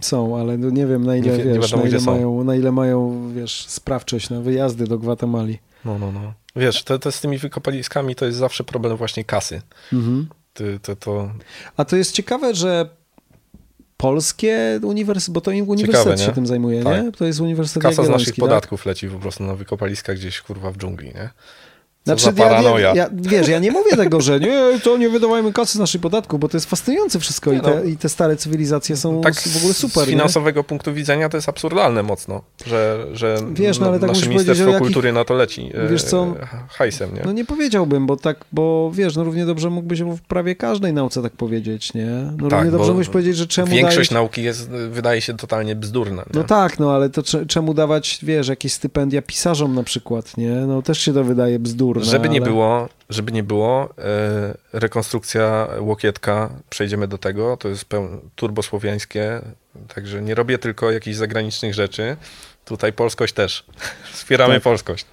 Są, 0.00 0.38
ale 0.40 0.58
no 0.58 0.70
nie 0.70 0.86
wiem 0.86 1.06
na 1.06 1.16
ile, 1.16 1.26
Nie 1.26 1.32
wi- 1.32 1.48
nie 1.48 1.54
wiesz, 1.54 1.62
wiadomo, 1.70 1.82
na, 1.82 1.88
ile 1.88 2.00
są. 2.00 2.14
mają, 2.14 2.44
na 2.44 2.56
ile 2.56 2.72
mają, 2.72 3.28
wiesz, 3.34 3.66
sprawczość 3.68 4.30
na 4.30 4.40
wyjazdy 4.40 4.84
do 4.86 4.98
Gwatemali. 4.98 5.58
no, 5.84 5.98
no, 5.98 6.12
no. 6.12 6.32
Wiesz, 6.56 6.82
to, 6.84 6.98
to 6.98 7.12
z 7.12 7.20
tymi 7.20 7.38
wykopaliskami 7.38 8.14
to 8.14 8.26
jest 8.26 8.38
zawsze 8.38 8.64
problem 8.64 8.96
właśnie 8.96 9.24
kasy. 9.24 9.62
Mhm. 9.92 10.28
To, 10.82 10.96
to, 10.96 11.30
A 11.76 11.84
to 11.84 11.96
jest 11.96 12.12
ciekawe, 12.12 12.54
że 12.54 12.88
polskie 13.96 14.80
uniwersytety, 14.82 15.32
bo 15.34 15.40
to 15.40 15.50
im 15.50 15.68
uniwersytet 15.68 16.12
Ciekawe, 16.12 16.28
się 16.28 16.34
tym 16.34 16.46
zajmuje, 16.46 16.82
Tak. 16.84 17.04
nie? 17.04 17.12
To 17.12 17.24
jest 17.24 17.40
Uniwersytet 17.40 17.82
kasa 17.82 18.04
z 18.04 18.08
naszych 18.08 18.34
tak? 18.34 18.40
podatków 18.40 18.86
leci 18.86 19.08
po 19.08 19.18
prostu 19.18 19.44
na 19.44 19.54
wykopaliska 19.54 20.14
gdzieś, 20.14 20.40
kurwa, 20.40 20.70
w 20.70 20.76
dżungli, 20.76 21.08
nie? 21.08 21.30
Znaczy, 22.04 22.26
ja, 22.26 22.32
paranoja. 22.32 22.88
ja, 22.88 22.94
ja, 22.94 23.10
wiesz, 23.12 23.48
ja 23.48 23.58
nie 23.58 23.70
mówię 23.72 23.96
tego, 23.96 24.20
że 24.20 24.40
nie, 24.40 24.80
to 24.82 24.96
nie 24.96 25.08
wydawajmy 25.08 25.52
kasy 25.52 25.72
z 25.72 25.80
naszych 25.80 26.00
podatków, 26.00 26.40
bo 26.40 26.48
to 26.48 26.56
jest 26.56 26.70
fascynujące 26.70 27.20
wszystko 27.20 27.52
Nie 27.52 27.58
i, 27.58 27.60
te, 27.60 27.74
no. 27.74 27.82
i 27.82 27.96
te 27.96 28.08
stare 28.08 28.36
cywilizacje 28.36 28.96
są 28.96 29.20
tak 29.20 29.34
w 29.34 29.56
ogóle 29.56 29.74
super, 29.74 30.04
z 30.04 30.06
nie? 30.06 30.12
finansowego 30.12 30.64
punktu 30.64 30.94
widzenia 30.94 31.28
to 31.28 31.36
jest 31.36 31.48
absurdalne 31.48 32.02
mocno, 32.02 32.42
że, 32.66 33.06
że 33.12 33.36
Wiesz, 33.52 33.78
no 33.78 33.86
ale 33.88 33.98
tak 33.98 34.08
nasze 34.08 34.28
Ministerstwo 34.28 34.66
jakich- 34.66 34.78
Kultury 34.82 35.12
na 35.12 35.24
to 35.24 35.34
leci 35.34 35.70
e, 35.74 35.88
Wiesz 35.88 36.02
co? 36.02 36.34
hajsem, 36.68 37.14
nie? 37.14 37.22
No 37.24 37.32
nie 37.32 37.44
powiedziałbym, 37.44 38.06
bo 38.06 38.16
tak, 38.16 38.44
bo 38.52 38.90
wiesz, 38.94 39.16
no 39.16 39.24
równie 39.24 39.46
dobrze 39.46 39.70
mógłbyś 39.70 40.02
w 40.02 40.20
prawie 40.20 40.54
każdej 40.56 40.92
nauce 40.92 41.22
tak 41.22 41.32
powiedzieć, 41.32 41.94
nie? 41.94 42.06
No 42.06 42.48
Tak, 42.48 42.52
równie 42.58 42.70
dobrze 42.70 42.88
mógłbyś 42.88 43.08
powiedzieć, 43.08 43.36
że 43.36 43.46
czemu 43.46 43.66
Większość 43.72 43.96
dajesz... 43.96 44.10
nauki 44.10 44.42
jest, 44.42 44.70
wydaje 44.70 45.20
się 45.20 45.36
totalnie 45.36 45.76
bzdurna. 45.76 46.22
Nie? 46.22 46.40
No 46.40 46.44
tak, 46.44 46.78
no 46.78 46.92
ale 46.92 47.10
to 47.10 47.22
cze- 47.22 47.46
czemu 47.46 47.74
dawać, 47.74 48.18
wiesz, 48.22 48.48
jakieś 48.48 48.72
stypendia 48.72 49.22
pisarzom 49.22 49.74
na 49.74 49.82
przykład, 49.82 50.36
nie? 50.36 50.50
No 50.50 50.82
też 50.82 50.98
się 51.00 51.12
to 51.14 51.24
wydaje 51.24 51.58
bzdurne, 51.58 51.93
Żeby 52.02 52.28
nie 52.28 52.40
ale... 52.40 52.50
było, 52.50 52.88
żeby 53.10 53.32
nie 53.32 53.42
było, 53.42 53.94
e, 53.98 54.54
rekonstrukcja 54.72 55.68
Łokietka, 55.78 56.50
przejdziemy 56.70 57.08
do 57.08 57.18
tego, 57.18 57.56
to 57.56 57.68
jest 57.68 57.84
peł- 57.84 58.20
turbosłowiańskie, 58.36 59.40
także 59.94 60.22
nie 60.22 60.34
robię 60.34 60.58
tylko 60.58 60.90
jakichś 60.90 61.16
zagranicznych 61.16 61.74
rzeczy, 61.74 62.16
tutaj 62.64 62.92
polskość 62.92 63.34
też. 63.34 63.64
Wspieramy 64.12 64.54
Tak. 64.54 64.62
polskość. 64.62 65.06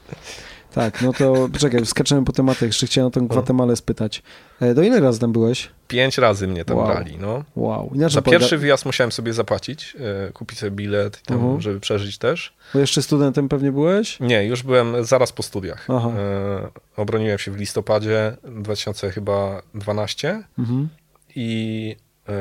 Tak, 0.74 1.02
no 1.02 1.14
to 1.14 1.50
czekaj, 1.60 1.86
skaczemy 1.86 2.26
po 2.26 2.32
tematach. 2.32 2.62
Jeszcze 2.62 2.88
chciałem 2.88 3.08
o 3.08 3.12
tą 3.12 3.28
Gwatemalę 3.28 3.76
spytać. 3.76 4.24
E, 4.62 4.74
Do 4.74 4.84
ile 4.84 5.00
razy 5.00 5.20
tam 5.20 5.32
byłeś? 5.32 5.70
Pięć 5.88 6.18
razy 6.18 6.48
mnie 6.48 6.66
tam 6.66 6.78
Wow. 6.78 6.88
brali, 6.88 7.18
no. 7.18 7.44
Wow. 7.56 7.92
Inaczej 7.94 8.14
Za 8.16 8.22
polega- 8.22 8.40
pierwszy 8.40 8.58
wyjazd 8.58 8.86
musiałem 8.86 9.12
sobie 9.12 9.34
zapłacić, 9.34 9.96
e, 10.28 10.32
kupić 10.32 10.60
sobie 10.60 10.72
bilet, 10.72 11.20
i 11.24 11.26
tam, 11.26 11.38
Mhm. 11.38 11.62
żeby 11.62 11.80
przeżyć 11.80 12.18
też. 12.18 12.54
Bo 12.74 12.80
jeszcze 12.80 13.02
studentem 13.02 13.50
pewnie 13.50 13.72
byłeś? 13.72 14.20
Nie, 14.20 14.46
już 14.46 14.64
byłem 14.64 15.06
zaraz 15.06 15.32
po 15.32 15.44
studiach. 15.44 15.86
Aha. 15.90 16.10
E, 16.10 16.70
obroniłem 16.98 17.38
się 17.40 17.52
w 17.52 17.58
listopadzie 17.58 18.38
2012 18.44 20.44
Mhm. 20.60 20.90
i 21.36 21.96
e, 22.30 22.34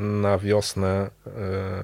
na 0.00 0.38
wiosnę 0.38 1.10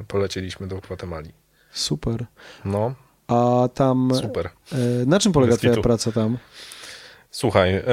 polecieliśmy 0.08 0.66
do 0.66 0.76
Gwatemali. 0.76 1.30
Super. 1.72 2.26
No, 2.64 2.94
A 3.32 3.68
tam, 3.68 4.10
super. 4.20 4.50
e, 4.72 4.76
na 5.06 5.20
czym 5.20 5.32
polega 5.32 5.50
Bez 5.52 5.58
twoja 5.58 5.72
kitu. 5.72 5.82
praca 5.82 6.12
tam? 6.12 6.38
Słuchaj, 7.30 7.74
e, 7.74 7.84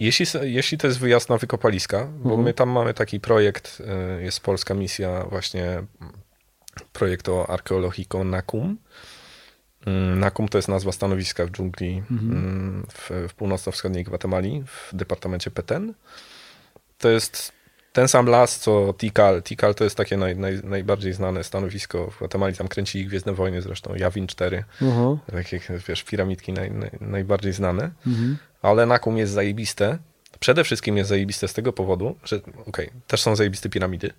jeśli, 0.00 0.26
jeśli 0.42 0.78
to 0.78 0.86
jest 0.86 0.98
wyjazd 0.98 1.28
na 1.28 1.38
wykopaliska, 1.38 2.04
bo 2.04 2.28
Mhm. 2.30 2.42
my 2.44 2.54
tam 2.54 2.68
mamy 2.70 2.94
taki 2.94 3.20
projekt, 3.20 3.82
e, 4.18 4.22
jest 4.22 4.40
polska 4.40 4.74
misja 4.74 5.24
właśnie 5.24 5.64
mm, 5.64 5.86
projektu 6.92 7.40
Archeologico 7.48 8.24
NACUM. 8.24 8.76
Mm, 9.86 10.20
NACUM 10.20 10.48
to 10.48 10.58
jest 10.58 10.68
nazwa 10.68 10.92
stanowiska 10.92 11.46
w 11.46 11.50
dżungli 11.50 12.02
mm, 12.10 12.86
w, 12.92 13.10
w 13.28 13.34
północno-wschodniej 13.34 14.04
Gwatemali, 14.04 14.64
w 14.66 14.96
departamencie 14.96 15.50
Petén. 15.50 15.92
To 16.98 17.08
jest 17.08 17.52
ten 17.92 18.08
sam 18.08 18.26
las, 18.26 18.58
co 18.58 18.94
Tikal. 18.98 19.42
Tikal 19.42 19.74
to 19.74 19.84
jest 19.84 19.96
takie 19.96 20.16
naj, 20.16 20.36
naj, 20.36 20.60
najbardziej 20.64 21.12
znane 21.12 21.44
stanowisko 21.44 22.10
w 22.10 22.18
Gwatemali. 22.18 22.56
Tam 22.56 22.68
kręcili 22.68 23.06
Gwiezdne 23.06 23.32
Wojny 23.32 23.62
zresztą, 23.62 23.94
Jawin 23.94 24.26
4. 24.26 24.64
Aha. 24.82 25.16
Takie, 25.32 25.60
wiesz, 25.88 26.02
piramidki 26.02 26.52
naj, 26.52 26.70
naj, 26.70 26.90
najbardziej 27.00 27.52
znane. 27.52 27.90
Mhm. 28.06 28.36
Ale 28.62 28.86
Nakum 28.86 29.18
jest 29.18 29.32
zajebiste. 29.32 29.98
Przede 30.40 30.64
wszystkim 30.64 30.96
jest 30.96 31.08
zajebiste 31.08 31.48
z 31.48 31.54
tego 31.54 31.72
powodu, 31.72 32.16
że 32.24 32.40
okej, 32.66 32.90
też 33.06 33.22
są 33.22 33.36
zajebiste 33.36 33.68
piramidy, 33.68 34.10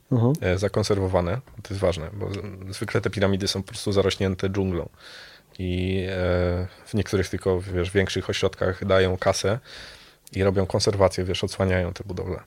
e, 0.41 0.57
zakonserwowane. 0.57 1.41
To 1.63 1.69
jest 1.69 1.81
ważne, 1.81 2.09
bo 2.13 2.29
zwykle 2.69 3.01
te 3.01 3.09
piramidy 3.09 3.47
są 3.47 3.63
po 3.63 3.67
prostu 3.67 3.91
zarośnięte 3.91 4.49
dżunglą. 4.49 4.89
I 5.59 6.03
e, 6.09 6.67
w 6.85 6.93
niektórych 6.93 7.29
tylko, 7.29 7.61
wiesz, 7.61 7.91
większych 7.91 8.29
ośrodkach 8.29 8.85
dają 8.85 9.17
kasę 9.17 9.59
i 10.31 10.43
robią 10.43 10.65
konserwację, 10.65 11.23
wiesz, 11.23 11.43
odsłaniają 11.43 11.93
te 11.93 12.03
budowle. 12.03 12.39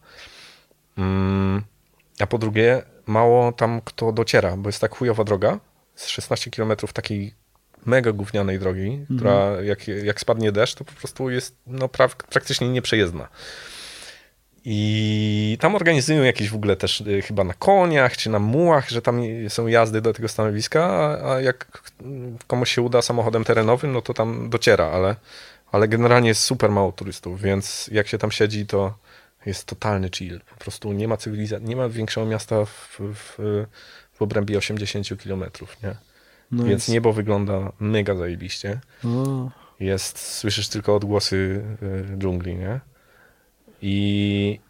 Mm, 0.99 1.63
a 2.21 2.27
po 2.27 2.39
drugie, 2.39 2.83
mało 3.07 3.53
tam 3.53 3.81
kto 3.85 4.13
dociera, 4.13 4.57
bo 4.57 4.69
jest 4.69 4.81
tak 4.81 4.95
chujowa 4.95 5.25
droga, 5.25 5.61
z 5.95 6.07
16 6.07 6.51
km 6.51 6.73
takiej 6.93 7.35
mega 7.87 8.13
gównianej 8.13 8.59
drogi, 8.59 9.07
która 9.17 9.63
jak, 9.63 9.89
jak 9.89 10.21
spadnie 10.21 10.53
deszcz, 10.53 10.75
to 10.75 10.85
po 10.85 10.93
prostu 10.93 11.31
jest 11.31 11.57
no, 11.67 11.89
pra, 11.89 12.09
praktycznie 12.09 12.69
nieprzejezdna. 12.69 13.29
I 14.69 15.59
tam 15.61 15.75
organizują 15.75 16.23
jakieś 16.23 16.51
w 16.51 16.55
ogóle 16.55 16.77
też 16.77 17.01
y, 17.01 17.23
chyba 17.23 17.45
na 17.45 17.55
koniach 17.55 18.17
czy 18.17 18.31
na 18.31 18.39
mułach, 18.39 18.89
że 18.89 19.03
tam 19.03 19.21
są 19.49 19.67
jazdy 19.67 20.01
do 20.01 20.13
tego 20.13 20.29
stanowiska, 20.29 20.85
a, 20.85 21.33
a 21.33 21.41
jak 21.41 21.83
komuś 22.47 22.75
się 22.75 22.83
uda 22.83 23.03
samochodem 23.03 23.45
terenowym, 23.45 23.93
no 23.93 24.03
to 24.03 24.15
tam 24.15 24.51
dociera, 24.51 24.87
ale, 24.87 25.17
ale 25.73 25.89
generalnie 25.89 26.29
jest 26.29 26.41
super 26.41 26.71
mało 26.71 26.93
turystów, 26.93 27.41
więc 27.41 27.89
jak 27.93 28.09
się 28.09 28.19
tam 28.19 28.31
siedzi, 28.31 28.67
to 28.67 28.95
jest 29.47 29.65
totalny 29.65 30.11
chill. 30.15 30.41
Po 30.41 30.57
prostu 30.57 30.93
nie 30.93 31.09
ma 31.09 31.17
cywilizacji, 31.17 31.69
nie 31.69 31.77
ma 31.77 31.89
większego 31.89 32.27
miasta 32.27 32.65
w, 32.65 32.99
w, 33.01 33.37
w 34.13 34.23
obrębie 34.23 34.59
80 34.59 35.23
kilometrów, 35.23 35.83
nie? 35.83 35.97
No 36.51 36.65
Więc 36.65 36.89
niebo 36.89 37.13
wygląda 37.13 37.73
mega 37.81 38.15
zajebiście. 38.15 38.81
A, 39.05 39.51
Jest, 39.81 40.19
słyszysz 40.19 40.69
tylko 40.69 40.97
odgłosy 40.97 41.65
y, 42.15 42.19
dżungli, 42.19 42.57
nie? 42.57 42.81
I 43.83 44.61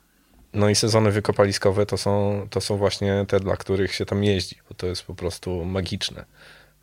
no 0.52 0.68
i 0.68 0.74
sezony 0.74 1.10
wykopaliskowe 1.10 1.86
to 1.86 1.96
są, 1.96 2.46
to 2.50 2.60
są 2.60 2.76
właśnie 2.76 3.24
te, 3.28 3.40
dla 3.40 3.56
których 3.56 3.94
się 3.94 4.06
tam 4.06 4.24
jeździ, 4.24 4.56
bo 4.68 4.74
to 4.74 4.86
jest 4.86 5.02
po 5.02 5.14
prostu 5.14 5.64
magiczne, 5.64 6.24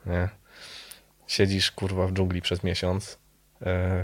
nie? 0.06 0.30
Siedzisz, 1.28 1.72
kurwa, 1.72 2.08
w 2.08 2.14
dżungli 2.14 2.42
przez 2.42 2.64
miesiąc, 2.64 3.18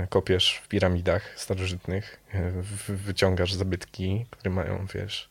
kopiesz 0.09 0.61
w 0.63 0.67
piramidach 0.67 1.39
starożytnych, 1.39 2.19
e, 2.33 2.51
wy- 2.51 2.97
wyciągasz 2.97 3.53
zabytki, 3.53 4.25
które 4.29 4.51
mają, 4.51 4.85
wiesz, 4.93 5.29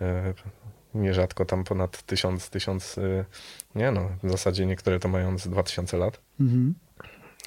e, 0.00 0.34
nierzadko 0.94 1.44
tam 1.44 1.64
ponad 1.64 2.02
tysiąc, 2.02 2.50
tysiąc, 2.50 2.98
e, 2.98 3.24
nie 3.74 3.90
no, 3.90 4.10
w 4.22 4.30
zasadzie 4.30 4.66
niektóre 4.66 5.00
to 5.00 5.08
mają 5.08 5.38
z 5.38 5.48
2000 5.48 5.96
lat 5.96 6.20
mhm. 6.40 6.74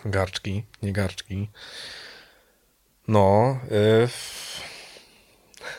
garczki, 0.06 0.64
nie 0.82 0.94
garczki. 0.94 1.50
No, 3.08 3.60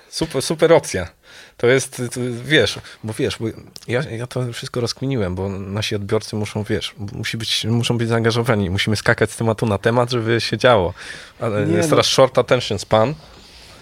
super, 0.08 0.42
super 0.42 0.72
opcja. 0.72 1.08
To 1.56 1.66
jest, 1.66 2.02
to, 2.14 2.20
wiesz, 2.44 2.78
bo 3.04 3.12
wiesz, 3.12 3.36
bo 3.40 3.46
ja, 3.88 4.02
ja 4.10 4.26
to 4.26 4.52
wszystko 4.52 4.80
rozkminiłem, 4.80 5.34
bo 5.34 5.48
nasi 5.48 5.94
odbiorcy 5.96 6.36
muszą, 6.36 6.62
wiesz, 6.62 6.94
musi 7.12 7.38
być, 7.38 7.64
muszą 7.64 7.98
być 7.98 8.08
zaangażowani, 8.08 8.70
musimy 8.70 8.96
skakać 8.96 9.30
z 9.30 9.36
tematu 9.36 9.66
na 9.66 9.78
temat, 9.78 10.10
żeby 10.10 10.40
się 10.40 10.58
działo. 10.58 10.94
Ale 11.40 11.66
Nie, 11.66 11.76
jest 11.76 11.90
no. 11.90 11.96
teraz 11.96 12.06
short 12.06 12.38
attention 12.38 12.78
span. 12.78 13.14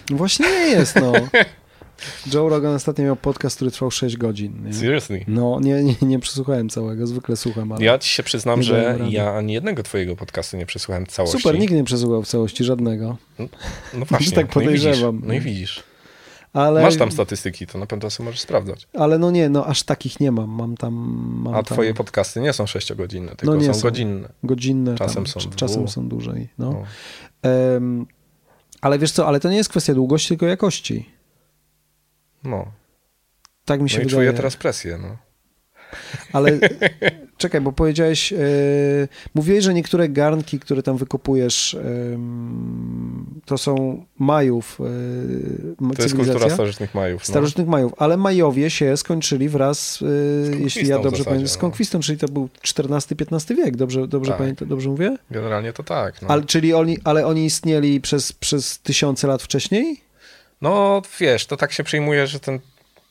No 0.09 0.17
Właśnie 0.17 0.45
nie 0.49 0.67
jest, 0.67 0.95
no. 0.95 1.13
Joe 2.33 2.49
Rogan 2.49 2.75
ostatnio 2.75 3.05
miał 3.05 3.15
podcast, 3.15 3.55
który 3.55 3.71
trwał 3.71 3.91
6 3.91 4.17
godzin. 4.17 4.65
Nie? 4.65 4.73
Seriously. 4.73 5.25
No, 5.27 5.59
nie, 5.61 5.83
nie, 5.83 5.95
nie 6.01 6.19
przesłuchałem 6.19 6.69
całego, 6.69 7.07
zwykle 7.07 7.35
słucham, 7.35 7.71
ale... 7.71 7.85
Ja 7.85 7.99
ci 7.99 8.09
się 8.09 8.23
przyznam, 8.23 8.63
że 8.63 8.99
ja 9.09 9.33
ani 9.33 9.53
jednego 9.53 9.83
twojego 9.83 10.15
podcastu 10.15 10.57
nie 10.57 10.65
przesłuchałem 10.65 11.07
całości. 11.07 11.37
Super, 11.37 11.59
nikt 11.59 11.73
nie 11.73 11.83
przesłuchał 11.83 12.23
w 12.23 12.27
całości 12.27 12.63
żadnego. 12.63 13.17
No 13.93 14.05
właśnie, 14.05 14.31
tak 14.41 14.55
no 14.55 14.61
i 14.61 14.67
widzisz, 14.67 14.83
podejrzewam. 14.83 15.21
No 15.23 15.33
i 15.33 15.39
widzisz. 15.39 15.83
Ale, 16.53 16.81
Masz 16.81 16.97
tam 16.97 17.11
statystyki, 17.11 17.67
to 17.67 17.77
na 17.77 17.85
pewno 17.85 18.09
sobie 18.09 18.25
możesz 18.25 18.39
sprawdzać. 18.41 18.87
ale 18.93 19.17
no 19.17 19.31
nie, 19.31 19.49
no 19.49 19.65
aż 19.65 19.83
takich 19.83 20.19
nie 20.19 20.31
mam. 20.31 20.49
Mam 20.49 20.77
tam... 20.77 20.93
Mam 21.43 21.53
A 21.55 21.63
tam 21.63 21.75
twoje 21.75 21.93
podcasty 21.93 22.39
nie 22.41 22.53
są 22.53 22.65
sześciogodzinne, 22.67 23.35
tylko 23.35 23.55
No 23.55 23.61
są, 23.63 23.73
są. 23.73 23.81
godzinne. 23.81 24.29
godzinne. 24.43 24.95
czasem 24.95 25.15
tam, 25.15 25.27
są 25.27 25.39
cz- 25.39 25.55
czasem 25.55 25.87
są 25.87 26.07
dłużej. 26.09 26.49
No. 26.57 26.83
Em, 27.41 28.05
ale 28.81 28.99
wiesz 28.99 29.11
co, 29.11 29.27
ale 29.27 29.39
to 29.39 29.49
nie 29.49 29.57
jest 29.57 29.69
kwestia 29.69 29.93
długości, 29.93 30.27
tylko 30.29 30.45
jakości. 30.45 31.09
No, 32.43 32.65
Tak 33.65 33.81
mi 33.81 33.89
się 33.89 33.97
no 33.97 34.01
i 34.03 34.05
wydaje. 34.05 34.19
czuję 34.27 34.33
teraz 34.37 34.55
presję. 34.57 34.97
No. 35.01 35.17
Ale 36.33 36.59
czekaj, 37.37 37.61
bo 37.61 37.71
powiedziałeś, 37.71 38.33
e, 38.33 38.37
mówiłeś, 39.33 39.63
że 39.63 39.73
niektóre 39.73 40.09
garnki, 40.09 40.59
które 40.59 40.83
tam 40.83 40.97
wykopujesz, 40.97 41.77
to 43.51 43.57
są 43.57 44.05
Majów, 44.19 44.77
m- 45.81 45.91
To 45.95 46.03
jest 46.03 46.15
kultura 46.15 46.49
starożytnych 46.49 46.95
Majów. 46.95 47.21
No. 47.21 47.25
Starożytnych 47.25 47.67
Majów, 47.67 47.93
ale 47.97 48.17
Majowie 48.17 48.69
się 48.69 48.97
skończyli 48.97 49.49
wraz, 49.49 49.99
e, 50.53 50.57
jeśli 50.57 50.87
ja 50.87 50.95
dobrze 50.95 51.09
zasadzie, 51.09 51.25
pamiętam, 51.25 51.47
z 51.47 51.55
no. 51.55 51.61
konkwistą, 51.61 51.99
czyli 51.99 52.17
to 52.17 52.27
był 52.27 52.49
XIV-XV 52.63 53.55
wiek, 53.55 53.75
dobrze, 53.75 54.07
dobrze 54.07 54.31
Tak. 54.31 54.37
pamiętam, 54.37 54.67
dobrze 54.67 54.89
mówię? 54.89 55.17
Generalnie 55.31 55.73
to 55.73 55.83
tak. 55.83 56.21
No. 56.21 56.27
Ale, 56.27 56.43
czyli 56.43 56.73
oni, 56.73 56.97
ale 57.03 57.25
oni 57.27 57.45
istnieli 57.45 58.01
przez, 58.01 58.33
przez 58.33 58.79
tysiące 58.79 59.27
lat 59.27 59.43
wcześniej? 59.43 60.01
no 60.61 61.01
wiesz, 61.19 61.45
to 61.45 61.57
tak 61.57 61.71
się 61.71 61.83
przyjmuje, 61.83 62.27
że 62.27 62.39
ten 62.39 62.59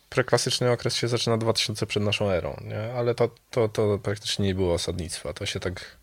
preklasyczny 0.08 0.70
okres 0.70 0.96
się 0.96 1.08
zaczyna 1.08 1.38
2000 1.38 1.86
przed 1.86 2.02
naszą 2.02 2.30
erą, 2.30 2.56
nie? 2.68 2.92
ale 2.92 3.14
to, 3.14 3.30
to, 3.50 3.68
to 3.68 3.98
praktycznie 4.02 4.46
nie 4.46 4.54
było 4.54 4.74
osadnictwa. 4.74 5.32
To 5.32 5.46
się 5.46 5.60
tak 5.60 5.99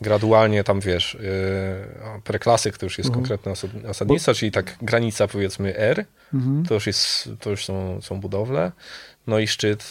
gradualnie 0.00 0.64
tam, 0.64 0.80
wiesz, 0.80 1.14
yy, 2.14 2.20
preklasyk 2.24 2.78
to 2.78 2.86
już 2.86 2.98
jest 2.98 3.08
Mhm. 3.10 3.22
konkretne 3.24 3.52
osad- 3.52 3.88
osadnictwo, 3.90 4.34
czyli 4.34 4.52
tak 4.52 4.76
granica 4.82 5.28
powiedzmy 5.28 5.76
R, 5.76 6.04
Mhm. 6.34 6.64
to 6.66 6.74
już, 6.74 6.86
jest, 6.86 7.28
to 7.40 7.50
już 7.50 7.64
są, 7.64 8.00
są 8.02 8.20
budowle. 8.20 8.72
No 9.26 9.38
i 9.38 9.46
szczyt 9.48 9.82
y, 9.82 9.90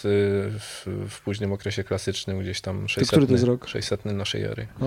w, 0.60 0.86
w 1.10 1.22
późnym 1.22 1.54
okresie 1.54 1.84
klasycznym, 1.84 2.40
gdzieś 2.40 2.62
tam 2.62 2.90
600, 2.90 3.08
który 3.12 3.28
to 3.28 3.34
jest 3.34 3.44
rok? 3.46 3.68
600 3.68 4.06
naszej 4.06 4.44
ery. 4.44 4.68
A, 4.82 4.86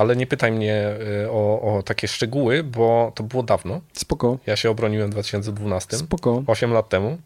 Ale 0.00 0.16
nie 0.16 0.26
pytaj 0.26 0.52
mnie 0.52 0.88
y, 1.24 1.30
o, 1.30 1.76
o 1.76 1.82
takie 1.82 2.08
szczegóły, 2.08 2.62
bo 2.64 3.12
to 3.14 3.22
było 3.24 3.42
dawno. 3.42 3.80
spoko, 3.92 4.38
Ja 4.46 4.56
się 4.56 4.70
obroniłem 4.70 5.08
w 5.08 5.10
2012, 5.12 5.96
spoko. 5.96 6.42
8 6.46 6.72
lat 6.72 6.88
temu. 6.88 7.18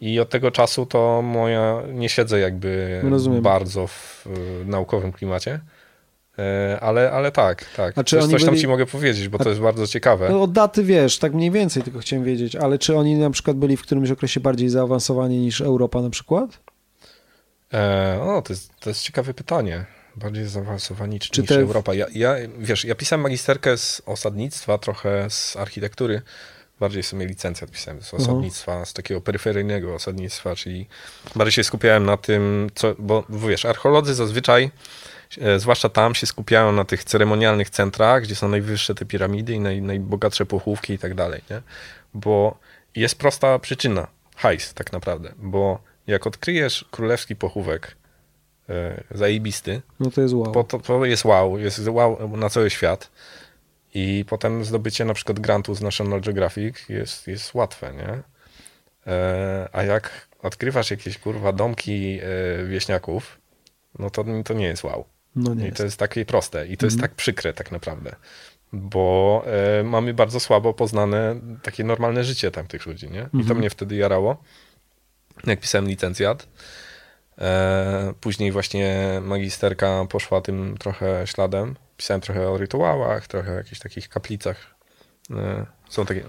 I 0.00 0.20
od 0.20 0.30
tego 0.30 0.50
czasu 0.50 0.86
to 0.86 1.22
moja, 1.22 1.82
nie 1.92 2.08
siedzę 2.08 2.40
jakby 2.40 3.00
Rozumiem. 3.10 3.42
bardzo 3.42 3.86
w 3.86 4.26
naukowym 4.66 5.12
klimacie. 5.12 5.60
Y, 6.74 6.80
Ale, 6.80 7.10
ale 7.12 7.32
tak, 7.32 7.64
tak. 7.76 7.98
A 7.98 8.04
czy 8.04 8.16
Coś, 8.20 8.30
tam 8.30 8.50
byli- 8.50 8.60
ci 8.60 8.68
mogę 8.68 8.86
powiedzieć, 8.86 9.28
bo 9.28 9.38
to 9.38 9.48
jest 9.48 9.60
bardzo 9.60 9.86
ciekawe. 9.86 10.28
No, 10.30 10.42
od 10.42 10.52
daty 10.52 10.84
wiesz, 10.84 11.18
tak 11.18 11.34
mniej 11.34 11.50
więcej 11.50 11.82
tylko 11.82 11.98
chciałem 11.98 12.24
wiedzieć, 12.24 12.56
ale 12.56 12.78
czy 12.78 12.96
oni 12.96 13.14
na 13.14 13.30
przykład 13.30 13.56
byli 13.56 13.76
w 13.76 13.82
którymś 13.82 14.10
okresie 14.10 14.40
bardziej 14.40 14.68
zaawansowani 14.68 15.38
niż 15.38 15.60
Europa 15.60 16.02
na 16.02 16.10
przykład? 16.10 16.58
E, 17.74 18.18
o, 18.22 18.42
to 18.42 18.52
jest, 18.52 18.70
to 18.80 18.90
jest 18.90 19.02
ciekawe 19.02 19.34
pytanie. 19.34 19.84
Bardziej 20.16 20.46
zaawansowani 20.48 21.14
niż, 21.14 21.30
Czy 21.30 21.40
niż 21.40 21.48
te- 21.48 21.60
Europa. 21.60 21.94
Ja, 21.94 22.06
ja, 22.14 22.34
wiesz, 22.58 22.84
ja 22.84 22.94
pisałem 22.94 23.20
magisterkę 23.20 23.76
z 23.76 24.02
osadnictwa, 24.06 24.78
trochę 24.78 25.30
z 25.30 25.56
architektury. 25.56 26.22
Bardziej 26.80 27.02
sobie 27.02 27.26
licencjat 27.26 27.70
pisałem 27.70 28.02
z 28.02 28.14
osadnictwa, 28.14 28.84
z 28.84 28.92
takiego 28.92 29.20
peryferyjnego 29.20 29.94
osadnictwa, 29.94 30.56
czyli 30.56 30.86
bardziej 31.36 31.52
się 31.52 31.64
skupiałem 31.64 32.06
na 32.06 32.16
tym, 32.16 32.70
co, 32.74 32.94
bo 32.98 33.24
wiesz, 33.48 33.64
archeolodzy 33.64 34.14
zazwyczaj 34.14 34.64
e, 34.64 34.70
zwłaszcza 35.56 35.88
tam 35.88 36.14
się 36.14 36.26
skupiają 36.26 36.72
na 36.72 36.84
tych 36.84 37.04
ceremonialnych 37.04 37.70
centrach, 37.70 38.22
gdzie 38.22 38.34
są 38.34 38.48
najwyższe 38.48 38.94
te 38.94 39.04
piramidy 39.04 39.52
i 39.52 39.60
naj, 39.60 39.82
najbogatsze 39.82 40.46
pochówki 40.46 40.92
i 40.92 40.98
tak 40.98 41.14
dalej, 41.14 41.42
nie? 41.50 41.62
Bo 42.14 42.58
jest 42.96 43.18
prosta 43.18 43.58
przyczyna, 43.58 44.06
hajs 44.36 44.74
tak 44.74 44.92
naprawdę, 44.92 45.32
bo 45.38 45.82
jak 46.06 46.26
odkryjesz 46.26 46.84
królewski 46.90 47.36
pochówek 47.36 47.96
e, 48.68 49.04
zajebisty, 49.10 49.82
No 50.00 50.10
to 50.10 50.20
jest 50.20 50.34
wow. 50.34 50.52
bo 50.52 50.64
to, 50.64 50.78
to 50.78 51.04
jest 51.04 51.24
wow, 51.24 51.58
jest 51.58 51.88
wow 51.88 52.36
na 52.36 52.50
cały 52.50 52.70
świat 52.70 53.10
i 53.94 54.24
potem 54.28 54.64
zdobycie 54.64 55.04
na 55.04 55.14
przykład 55.14 55.40
grantu 55.40 55.74
z 55.74 55.80
National 55.80 56.20
Geographic 56.20 56.88
jest, 56.88 57.26
jest 57.26 57.54
łatwe, 57.54 57.92
nie? 57.94 58.22
E, 59.12 59.68
a 59.72 59.82
jak 59.82 60.28
odkrywasz 60.42 60.90
jakieś 60.90 61.18
kurwa 61.18 61.52
domki 61.52 62.20
e, 62.22 62.64
wieśniaków, 62.64 63.40
no 63.98 64.10
to, 64.10 64.24
to 64.44 64.54
nie 64.54 64.66
jest 64.66 64.84
wow. 64.84 65.04
No 65.36 65.54
nie 65.54 65.62
I 65.62 65.64
jest. 65.64 65.76
to 65.76 65.84
jest 65.84 65.96
takie 65.96 66.24
proste 66.24 66.66
i 66.66 66.76
to 66.76 66.86
jest 66.86 67.00
tak 67.00 67.14
przykre 67.14 67.52
tak 67.52 67.72
naprawdę, 67.72 68.16
bo 68.72 69.44
e, 69.80 69.82
mamy 69.84 70.14
bardzo 70.14 70.40
słabo 70.40 70.74
poznane 70.74 71.40
takie 71.62 71.84
normalne 71.84 72.24
życie 72.24 72.50
tamtych 72.50 72.86
ludzi, 72.86 73.10
nie? 73.10 73.28
I 73.40 73.44
to 73.44 73.54
mnie 73.54 73.70
wtedy 73.70 73.96
jarało, 73.96 74.42
jak 75.46 75.60
pisałem 75.60 75.88
licencjat. 75.88 76.46
E, 77.38 78.12
później 78.20 78.52
właśnie 78.52 79.20
magisterka 79.22 80.06
poszła 80.10 80.40
tym 80.40 80.76
trochę 80.78 81.26
śladem. 81.26 81.76
Pisałem 81.96 82.20
trochę 82.20 82.48
o 82.50 82.58
rytuałach, 82.58 83.26
trochę 83.28 83.52
o 83.52 83.54
jakichś 83.54 83.78
takich 83.80 84.08
kaplicach. 84.08 84.74
E, 85.30 85.66
są 85.88 86.06
takie, 86.06 86.22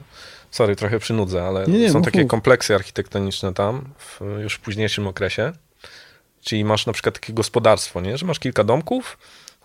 sorry, 0.52 0.76
trochę 0.76 1.00
przynudzę, 1.00 1.44
ale 1.44 1.66
Nie, 1.68 1.80
nie, 1.80 1.90
są 1.92 1.98
mów, 1.98 2.06
takie 2.06 2.22
mów. 2.22 2.30
kompleksy 2.32 2.76
architektoniczne 2.76 3.54
tam, 3.54 3.94
w, 3.98 4.22
już 4.44 4.54
w 4.56 4.60
późniejszym 4.60 5.08
okresie. 5.08 5.52
Czyli 6.42 6.66
masz 6.66 6.86
na 6.86 6.94
przykład 6.94 7.16
takie 7.20 7.34
gospodarstwo, 7.34 8.02
nie? 8.02 8.18
że 8.18 8.26
masz 8.26 8.40
kilka 8.40 8.64
domków. 8.64 9.18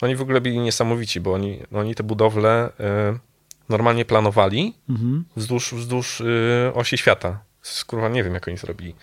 Oni 0.03 0.17
w 0.17 0.23
ogóle 0.23 0.41
byli 0.41 0.59
niesamowici, 0.59 1.21
bo 1.21 1.33
oni, 1.33 1.59
oni 1.75 1.95
te 1.95 2.03
budowle 2.03 2.71
e, 2.81 3.19
normalnie 3.69 4.05
planowali 4.05 4.75
Mhm. 4.89 5.25
wzdłuż, 5.37 5.75
wzdłuż 5.75 6.21
e, 6.21 6.75
osi 6.75 6.99
świata. 6.99 7.39
Kurwa, 7.87 8.09
nie 8.09 8.25
wiem, 8.25 8.35
jak 8.35 8.49
oni 8.49 8.57
zrobili. 8.57 8.95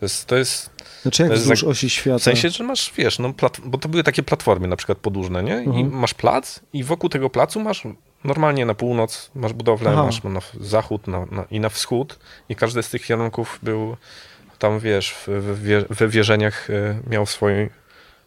To 0.00 0.04
jest, 0.04 0.26
to 0.26 0.36
jest 0.36 0.70
Znaczy 1.02 1.22
jak 1.22 1.32
to 1.32 1.38
wzdłuż 1.38 1.64
osi 1.64 1.90
świata? 1.90 2.18
w 2.18 2.22
sensie, 2.22 2.50
że 2.50 2.64
masz, 2.64 2.92
wiesz, 2.96 3.18
no, 3.18 3.32
plat, 3.32 3.60
bo 3.64 3.78
to 3.78 3.88
były 3.88 4.02
takie 4.02 4.22
platformy 4.22 4.68
na 4.68 4.76
przykład 4.76 4.98
podłużne, 4.98 5.42
nie? 5.42 5.54
I 5.62 5.66
Mhm. 5.66 5.90
masz 5.92 6.14
plac 6.14 6.60
i 6.72 6.84
wokół 6.84 7.10
tego 7.10 7.30
placu 7.30 7.60
masz 7.60 7.82
normalnie 8.24 8.66
na 8.66 8.74
północ, 8.74 9.30
masz 9.34 9.52
budowlę, 9.52 9.90
Aha. 9.92 10.02
masz 10.04 10.22
na 10.22 10.40
zachód 10.60 11.06
na, 11.06 11.26
na, 11.30 11.44
i 11.50 11.60
na 11.60 11.68
wschód 11.68 12.18
i 12.48 12.56
każdy 12.56 12.82
z 12.82 12.88
tych 12.90 13.04
kierunków 13.06 13.58
był 13.62 13.96
tam, 14.60 14.80
wiesz, 14.80 15.12
w, 15.12 15.28
w, 15.28 15.84
we 15.96 16.08
wierzeniach 16.08 16.70
e, 16.70 17.00
miał 17.10 17.26
swoje, 17.26 17.68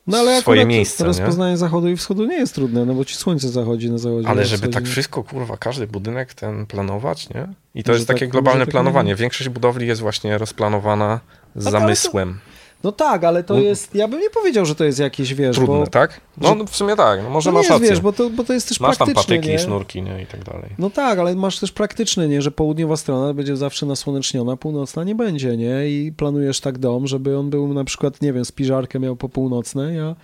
No 0.08 0.17
ale 0.17 0.41
swoje 0.41 0.65
miejsce, 0.65 1.04
nie? 1.04 1.08
rozpoznanie 1.08 1.58
zachodu 1.58 1.88
i 1.88 1.98
wschodu 1.98 2.26
nie 2.26 2.36
jest 2.38 2.56
trudne, 2.56 2.86
no 2.86 2.93
bo 2.93 3.06
ci 3.06 3.15
słońce 3.15 3.50
zachodzi 3.50 3.91
na 3.91 3.98
zachodzie. 3.98 4.28
Ale 4.28 4.41
na 4.41 4.48
żeby 4.48 4.58
wschodzie. 4.58 4.74
tak 4.74 4.86
wszystko, 4.86 5.24
kurwa, 5.24 5.58
każdy 5.58 5.88
budynek 5.88 6.34
ten 6.34 6.65
planować, 6.65 7.30
nie? 7.30 7.48
I 7.76 7.84
to 7.84 7.93
jest 7.93 8.08
tak- 8.08 8.15
takie 8.15 8.26
może 8.26 8.32
globalne 8.32 8.65
tak 8.65 8.72
planowanie. 8.72 9.08
nie- 9.10 9.15
Większość 9.15 9.50
budowli 9.50 9.88
jest 9.88 10.02
właśnie 10.02 10.38
rozplanowana 10.38 11.19
z 11.56 11.63
Tak, 11.63 11.63
ale 11.63 11.72
to- 11.74 11.80
zamysłem. 11.80 12.39
No 12.84 12.91
tak, 12.91 13.24
ale 13.24 13.43
to 13.43 13.60
jest, 13.60 13.96
ja 13.96 14.08
bym 14.08 14.19
nie 14.19 14.30
powiedział, 14.30 14.65
że 14.65 14.76
to 14.76 14.84
jest 14.84 15.00
jakieś, 15.00 15.34
wiesz, 15.34 15.56
Trudne, 15.56 15.76
bo... 15.76 15.88
tak? 15.88 16.22
No, 16.38 16.56
no 16.56 16.65
w 16.65 16.76
sumie 16.76 16.96
tak, 16.96 17.24
no 17.24 17.30
może 17.30 17.50
no 17.50 17.54
masz 17.54 17.63
jest, 17.63 17.72
rację. 17.72 17.89
wiesz, 17.89 18.02
bo 18.02 18.13
to, 18.13 18.30
bo 18.30 18.43
to 18.43 18.54
jest 18.54 18.69
też 18.69 18.80
masz 18.80 18.98
tam 18.98 19.08
praktyczne, 19.08 19.36
patyki, 19.36 19.52
nie? 19.54 19.60
sznurki, 19.60 20.02
nie? 20.02 20.22
I 20.22 20.26
tak 20.26 20.43
dalej. 20.43 20.69
No 20.78 20.89
tak, 20.89 21.19
ale 21.19 21.36
masz 21.36 21.60
też 21.60 21.72
praktyczne, 21.72 22.28
nie? 22.28 22.41
Że 22.41 22.52
południowa 22.52 22.98
strona 22.98 23.34
będzie 23.34 23.58
zawsze 23.58 23.86
nasłoneczniona, 23.86 24.58
północna 24.58 25.04
nie 25.04 25.15
będzie, 25.15 25.58
nie? 25.58 25.89
I 25.89 26.12
planujesz 26.17 26.60
tak 26.60 26.78
dom, 26.78 27.08
żeby 27.08 27.38
on 27.38 27.50
był 27.50 27.74
na 27.74 27.84
przykład, 27.84 28.22
nie 28.22 28.34
wiem, 28.34 28.46
spiżarkę 28.46 29.00
miał 29.00 29.15
po 29.15 29.30
północnej, 29.30 30.00
a 30.00 30.15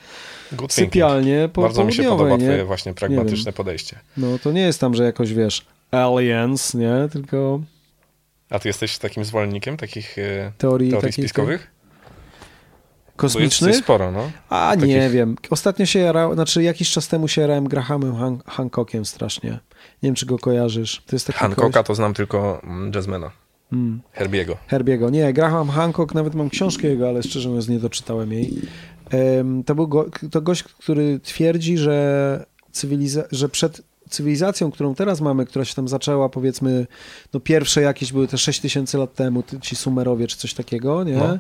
Good 0.52 0.60
thinking. 0.72 0.74
sypialnie 0.74 1.50
po 1.54 1.62
Bardzo 1.62 1.84
mi 1.84 1.94
się 1.94 2.04
podoba 2.04 2.30
nie? 2.30 2.38
twoje 2.38 2.66
właśnie 2.66 2.94
pragmatyczne 2.94 3.54
podejście. 3.54 4.00
No 4.18 4.40
to 4.44 4.52
nie 4.52 4.62
jest 4.62 4.80
tam, 4.80 4.96
że 4.96 5.04
jakoś, 5.04 5.34
wiesz, 5.34 5.66
aliens, 5.92 6.74
nie? 6.74 6.94
Tylko 7.14 7.60
A 8.50 8.60
ty 8.60 8.70
jesteś 8.70 8.98
takim 8.98 9.26
zwolennikiem 9.26 9.78
takich 9.78 10.18
e, 10.18 10.52
teorii, 10.58 10.90
teorii 10.92 10.92
takich 10.92 11.14
spiskowych? 11.26 11.72
Kosmicznych. 13.20 13.68
jest 13.72 13.84
sporo, 13.84 14.12
no. 14.12 14.32
A 14.50 14.76
nie 14.76 14.82
takich- 14.98 15.12
wiem. 15.12 15.36
Ostatnio 15.50 15.86
się 15.86 16.00
jarałem, 16.00 16.34
znaczy 16.34 16.64
jakiś 16.64 16.92
czas 16.92 17.08
temu 17.08 17.28
się 17.28 17.42
jarałem 17.42 17.68
Grahamem 17.68 18.16
Han 18.16 18.40
Hancockiem 18.46 19.06
strasznie. 19.06 19.50
Nie 19.50 19.60
wiem, 20.04 20.16
czy 20.16 20.26
go 20.26 20.40
kojarzysz. 20.40 21.02
To 21.06 21.16
jest 21.16 21.28
taki 21.28 21.40
Hancocka 21.40 21.84
to 21.84 21.96
znam 21.96 22.14
tylko 22.14 22.62
mm, 22.64 22.92
jazzmana. 22.96 23.32
Mm. 23.74 24.02
Herbiego. 24.12 24.58
Herbiego. 24.68 25.10
Nie, 25.10 25.34
Graham 25.34 25.70
Hancock, 25.70 26.14
nawet 26.16 26.36
mam 26.36 26.50
książkę 26.50 26.88
jego, 26.88 27.10
ale 27.10 27.24
szczerze 27.24 27.50
mówiąc 27.50 27.68
nie 27.68 27.80
doczytałem 27.80 28.34
jej. 28.34 28.54
Em, 29.10 29.64
to 29.64 29.76
był 29.76 29.88
go, 29.88 30.06
to 30.32 30.42
gość, 30.42 30.64
który 30.64 31.20
twierdzi, 31.20 31.78
że, 31.78 32.46
cywiliza- 32.74 33.28
że 33.32 33.50
przed 33.50 33.82
cywilizacją, 34.10 34.72
którą 34.72 34.96
teraz 34.96 35.22
mamy, 35.22 35.46
która 35.46 35.66
się 35.66 35.76
tam 35.76 35.88
zaczęła, 35.88 36.30
powiedzmy, 36.30 36.88
no 37.34 37.40
pierwsze 37.40 37.82
jakieś 37.82 38.14
były 38.14 38.28
te 38.28 38.38
6 38.38 38.60
tysięcy 38.60 38.98
lat 38.98 39.14
temu, 39.14 39.44
ci 39.62 39.76
Sumerowie 39.76 40.28
czy 40.28 40.38
coś 40.38 40.54
takiego, 40.54 41.04
nie? 41.04 41.18
No. 41.18 41.38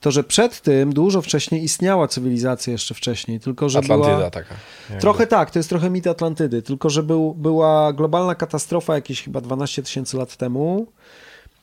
To, 0.00 0.10
że 0.10 0.24
przed 0.24 0.60
tym 0.60 0.92
dużo 0.92 1.22
wcześniej 1.22 1.64
istniała 1.64 2.08
cywilizacja 2.08 2.72
jeszcze 2.72 2.94
wcześniej, 2.94 3.40
tylko 3.40 3.68
że 3.68 3.78
Atlantyda 3.78 4.16
była... 4.16 4.30
taka. 4.30 4.54
jakby. 4.88 5.00
Trochę 5.00 5.26
tak, 5.26 5.50
to 5.50 5.58
jest 5.58 5.68
trochę 5.68 5.90
mit 5.90 6.06
Atlantydy, 6.06 6.62
tylko 6.62 6.90
że 6.90 7.02
był, 7.02 7.34
była 7.34 7.92
globalna 7.92 8.34
katastrofa 8.34 8.94
jakieś 8.94 9.22
chyba 9.22 9.40
12 9.40 9.82
tysięcy 9.82 10.16
lat 10.16 10.36
temu, 10.36 10.86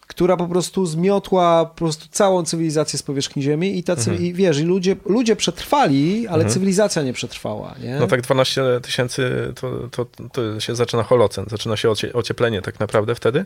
która 0.08 0.38
po 0.38 0.48
prostu 0.48 0.86
zmiotła 0.86 1.66
po 1.66 1.76
prostu 1.76 2.06
całą 2.12 2.44
cywilizację 2.46 3.00
z 3.00 3.04
powierzchni 3.04 3.44
Ziemi 3.44 3.78
i, 3.78 3.84
ta 3.84 3.94
Mhm. 3.94 4.24
i 4.24 4.34
wiesz, 4.34 4.60
i 4.60 4.64
ludzie, 4.64 4.96
ludzie 5.06 5.36
przetrwali, 5.36 6.28
ale 6.28 6.46
cywilizacja 6.46 7.02
nie 7.02 7.14
przetrwała, 7.14 7.76
nie? 7.84 8.00
No 8.00 8.08
tak 8.08 8.22
12 8.22 8.64
tysięcy 8.82 9.54
to, 9.62 9.88
to, 9.92 10.06
to 10.32 10.60
się 10.60 10.76
zaczyna 10.76 11.04
holocen, 11.04 11.46
zaczyna 11.48 11.78
się 11.78 11.90
ocie, 11.90 12.14
ocieplenie 12.14 12.62
tak 12.62 12.80
naprawdę 12.80 13.16
wtedy. 13.16 13.46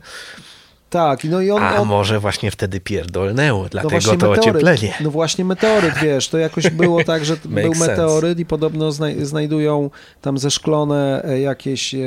Tak, 0.92 1.24
no 1.24 1.42
i 1.42 1.52
on... 1.52 1.64
A 1.64 1.76
on 1.76 1.88
może 1.88 2.20
właśnie 2.20 2.52
wtedy 2.52 2.80
pierdolnęło, 2.80 3.64
no 3.64 3.70
dlatego 3.70 3.90
właśnie 3.90 4.18
to 4.18 4.30
meteoryt. 4.30 4.40
ocieplenie. 4.42 4.94
No 5.02 5.12
właśnie 5.12 5.46
meteoryt, 5.46 5.94
wiesz, 6.02 6.30
to 6.30 6.38
jakoś 6.38 6.70
było 6.70 7.04
tak, 7.14 7.26
że 7.26 7.38
był 7.46 7.64
sense. 7.74 7.88
meteoryt 7.88 8.40
i 8.40 8.46
podobno 8.46 8.92
znaj 8.92 9.26
znajdują 9.26 9.90
tam 10.22 10.38
zeszklone 10.38 11.24
e, 11.26 11.40
jakieś 11.40 11.96
e, 11.96 11.98
e, 11.98 12.02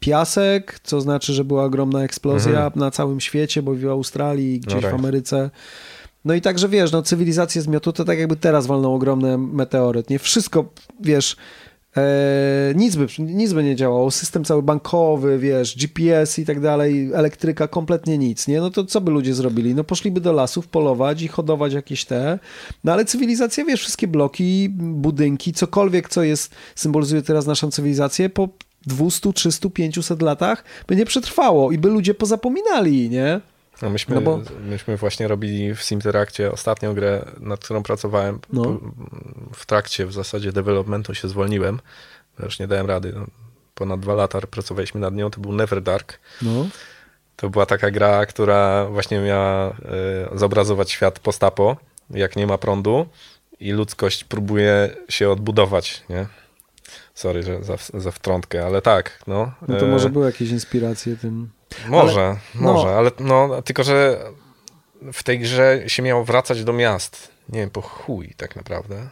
piasek, 0.00 0.80
co 0.82 1.00
znaczy, 1.00 1.32
że 1.32 1.44
była 1.44 1.64
ogromna 1.64 2.02
eksplozja 2.04 2.52
Mhm. 2.52 2.72
na 2.76 2.90
całym 2.90 3.20
świecie, 3.20 3.62
bo 3.62 3.74
w 3.74 3.86
Australii, 3.86 4.60
gdzieś 4.60 4.74
right. 4.74 4.90
w 4.90 4.94
Ameryce. 4.94 5.50
No 6.24 6.34
i 6.34 6.40
także, 6.40 6.68
wiesz, 6.68 6.92
no 6.92 7.02
cywilizację 7.02 7.62
zmiotu 7.62 7.92
to 7.92 8.04
tak 8.04 8.18
jakby 8.18 8.36
teraz 8.36 8.66
walnął 8.66 8.94
ogromny 8.94 9.38
meteoryt, 9.38 10.10
nie? 10.10 10.18
Wszystko, 10.18 10.64
wiesz... 11.00 11.36
E, 11.96 12.72
nic, 12.76 12.96
by, 12.96 13.06
nic 13.18 13.52
by 13.52 13.64
nie 13.64 13.76
działało, 13.76 14.10
system 14.10 14.44
cały 14.44 14.62
bankowy, 14.62 15.38
wiesz, 15.38 15.76
GPS 15.76 16.38
i 16.38 16.44
tak 16.44 16.60
dalej, 16.60 17.10
elektryka, 17.14 17.68
kompletnie 17.68 18.18
nic, 18.18 18.48
nie? 18.48 18.60
No 18.60 18.70
to 18.70 18.84
co 18.84 19.00
by 19.00 19.10
ludzie 19.10 19.34
zrobili? 19.34 19.74
No 19.74 19.84
poszliby 19.84 20.20
do 20.20 20.32
lasów 20.32 20.68
polować 20.68 21.22
i 21.22 21.28
hodować 21.28 21.72
jakieś 21.72 22.04
te, 22.04 22.38
no 22.84 22.92
ale 22.92 23.04
cywilizacja, 23.04 23.64
wiesz, 23.64 23.80
wszystkie 23.80 24.08
bloki, 24.08 24.68
budynki, 24.78 25.52
cokolwiek, 25.52 26.08
co 26.08 26.22
jest, 26.22 26.54
symbolizuje 26.74 27.22
teraz 27.22 27.46
naszą 27.46 27.70
cywilizację, 27.70 28.30
po 28.30 28.48
200, 28.86 29.32
300, 29.32 29.70
500 29.70 30.22
latach 30.22 30.64
by 30.86 30.96
nie 30.96 31.06
przetrwało 31.06 31.72
i 31.72 31.78
by 31.78 31.88
ludzie 31.88 32.14
pozapominali, 32.14 33.10
nie? 33.10 33.40
No 33.82 33.90
myśmy, 33.90 34.14
No 34.14 34.20
bo- 34.20 34.40
myśmy 34.60 34.96
właśnie 34.96 35.28
robili 35.28 35.74
w 35.74 35.82
Simterakcie 35.82 36.52
ostatnią 36.52 36.94
grę, 36.94 37.24
nad 37.40 37.60
którą 37.64 37.82
pracowałem. 37.82 38.38
No. 38.52 38.80
W 39.54 39.66
trakcie 39.66 40.06
w 40.06 40.12
zasadzie 40.12 40.52
developmentu 40.52 41.14
się 41.14 41.28
zwolniłem. 41.28 41.80
bo 42.38 42.44
Już 42.44 42.58
nie 42.58 42.66
dałem 42.68 42.86
rady. 42.86 43.12
No, 43.16 43.26
ponad 43.74 44.00
dwa 44.00 44.14
lata 44.14 44.40
pracowaliśmy 44.40 45.00
nad 45.00 45.14
nią. 45.14 45.30
To 45.30 45.40
był 45.40 45.52
Neverdark. 45.52 46.18
No, 46.42 46.66
To 47.36 47.50
była 47.50 47.66
taka 47.66 47.90
gra, 47.90 48.26
która 48.26 48.86
właśnie 48.86 49.20
miała 49.20 49.68
e, 49.68 49.74
zobrazować 50.38 50.90
świat 50.90 51.18
postapo, 51.18 51.76
jak 52.10 52.36
nie 52.36 52.46
ma 52.46 52.58
prądu 52.58 53.06
i 53.60 53.72
ludzkość 53.72 54.24
próbuje 54.24 54.96
się 55.08 55.30
odbudować, 55.30 56.04
nie? 56.08 56.26
Sorry, 57.14 57.42
że 57.42 57.64
za, 57.64 57.74
za 57.94 58.10
wtrątkę, 58.10 58.66
ale 58.66 58.82
tak, 58.82 59.22
no. 59.26 59.52
no 59.68 59.78
to 59.78 59.86
E, 59.86 59.90
może 59.90 60.10
były 60.10 60.26
jakieś 60.26 60.50
inspiracje 60.50 61.16
tym. 61.16 61.50
Może, 61.88 62.36
no. 62.54 62.72
może, 62.72 62.88
ale 62.88 63.10
no, 63.20 63.62
tylko, 63.62 63.84
że 63.84 64.24
w 65.12 65.22
tej 65.22 65.38
grze 65.38 65.82
się 65.86 66.02
miało 66.02 66.24
wracać 66.24 66.64
do 66.64 66.72
miast. 66.72 67.28
Nie 67.48 67.60
wiem, 67.60 67.70
po 67.70 67.80
chuj 67.80 68.34
tak 68.36 68.56
naprawdę. 68.56 69.08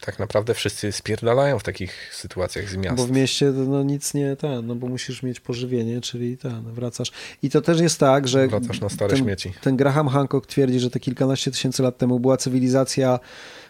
Tak 0.00 0.18
naprawdę 0.18 0.54
wszyscy 0.54 0.92
spierdalają 0.92 1.58
w 1.58 1.62
takich 1.62 2.14
sytuacjach 2.14 2.68
z 2.68 2.76
miast. 2.76 2.96
Bo 2.96 3.06
w 3.06 3.10
mieście 3.10 3.46
no 3.50 3.82
nic 3.82 4.14
nie 4.14 4.36
ten, 4.36 4.66
no 4.66 4.74
bo 4.74 4.86
musisz 4.86 5.22
mieć 5.22 5.40
pożywienie, 5.40 6.00
czyli 6.00 6.38
ten, 6.38 6.62
wracasz. 6.72 7.12
I 7.42 7.50
to 7.50 7.60
też 7.60 7.80
jest 7.80 8.00
tak, 8.00 8.28
że 8.28 8.48
Wracasz 8.48 8.80
na 8.80 8.88
stare 8.88 9.10
ten, 9.10 9.24
śmieci. 9.24 9.52
ten 9.62 9.76
Graham 9.76 10.08
Hancock 10.08 10.46
twierdzi, 10.46 10.80
że 10.80 10.90
te 10.90 11.00
kilkanaście 11.00 11.50
tysięcy 11.50 11.82
lat 11.82 11.98
temu 11.98 12.20
była 12.20 12.36
cywilizacja, 12.36 13.18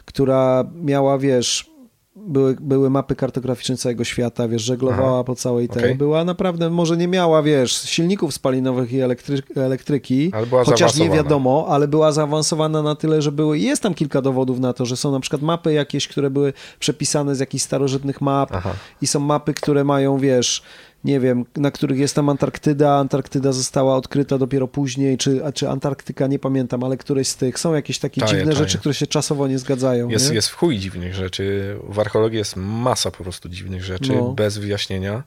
która 0.04 0.64
miała, 0.74 1.18
wiesz, 1.18 1.70
były, 2.16 2.56
były 2.60 2.90
mapy 2.90 3.16
kartograficzne 3.16 3.76
całego 3.76 4.04
świata, 4.04 4.48
wiesz, 4.48 4.62
żeglowała 4.62 5.14
Aha. 5.14 5.24
po 5.24 5.34
całej 5.34 5.68
tej. 5.68 5.94
Była 5.94 6.24
naprawdę, 6.24 6.70
może 6.70 6.96
nie 6.96 7.08
miała, 7.08 7.42
wiesz, 7.42 7.72
silników 7.72 8.34
spalinowych 8.34 8.92
i 8.92 9.00
elektry, 9.00 9.42
elektryki, 9.56 10.32
chociaż 10.64 10.96
nie 10.96 11.10
wiadomo, 11.10 11.66
ale 11.68 11.88
była 11.88 12.12
zaawansowana 12.12 12.82
na 12.82 12.94
tyle, 12.94 13.22
że 13.22 13.32
były, 13.32 13.58
jest 13.58 13.82
tam 13.82 13.94
kilka 13.94 14.22
dowodów 14.22 14.60
na 14.60 14.72
to, 14.72 14.86
że 14.86 14.96
są 14.96 15.12
na 15.12 15.20
przykład 15.20 15.42
mapy 15.42 15.72
jakieś, 15.72 16.08
które 16.08 16.30
były 16.30 16.52
przepisane 16.78 17.34
z 17.34 17.40
jakichś 17.40 17.64
starożytnych 17.64 18.20
map 18.20 18.48
Aha. 18.52 18.72
i 19.02 19.06
są 19.06 19.20
mapy, 19.20 19.54
które 19.54 19.84
mają, 19.84 20.18
wiesz, 20.18 20.62
nie 21.04 21.20
wiem, 21.20 21.44
na 21.56 21.70
których 21.70 21.98
jest 21.98 22.14
tam 22.14 22.28
Antarktyda, 22.28 22.96
Antarktyda 22.96 23.52
została 23.52 23.96
odkryta 23.96 24.38
dopiero 24.38 24.68
później, 24.68 25.18
czy, 25.18 25.40
czy 25.54 25.68
Antarktyka, 25.68 26.26
nie 26.26 26.38
pamiętam, 26.38 26.84
ale 26.84 26.96
któreś 26.96 27.28
z 27.28 27.36
tych, 27.36 27.58
są 27.58 27.74
jakieś 27.74 27.98
takie 27.98 28.20
Taje, 28.20 28.30
dziwne 28.32 28.44
taje. 28.52 28.56
rzeczy, 28.56 28.78
które 28.78 28.94
się 28.94 29.06
czasowo 29.06 29.48
nie 29.48 29.58
zgadzają. 29.58 30.08
Jest, 30.08 30.28
nie? 30.28 30.34
jest 30.34 30.48
w 30.48 30.54
chuj 30.54 30.78
dziwnych 30.78 31.14
rzeczy. 31.14 31.76
W 31.88 31.98
archeologii 32.00 32.38
jest 32.38 32.56
masa 32.56 33.10
po 33.10 33.22
prostu 33.22 33.48
dziwnych 33.48 33.84
rzeczy, 33.84 34.12
No. 34.12 34.32
bez 34.32 34.58
wyjaśnienia. 34.58 35.22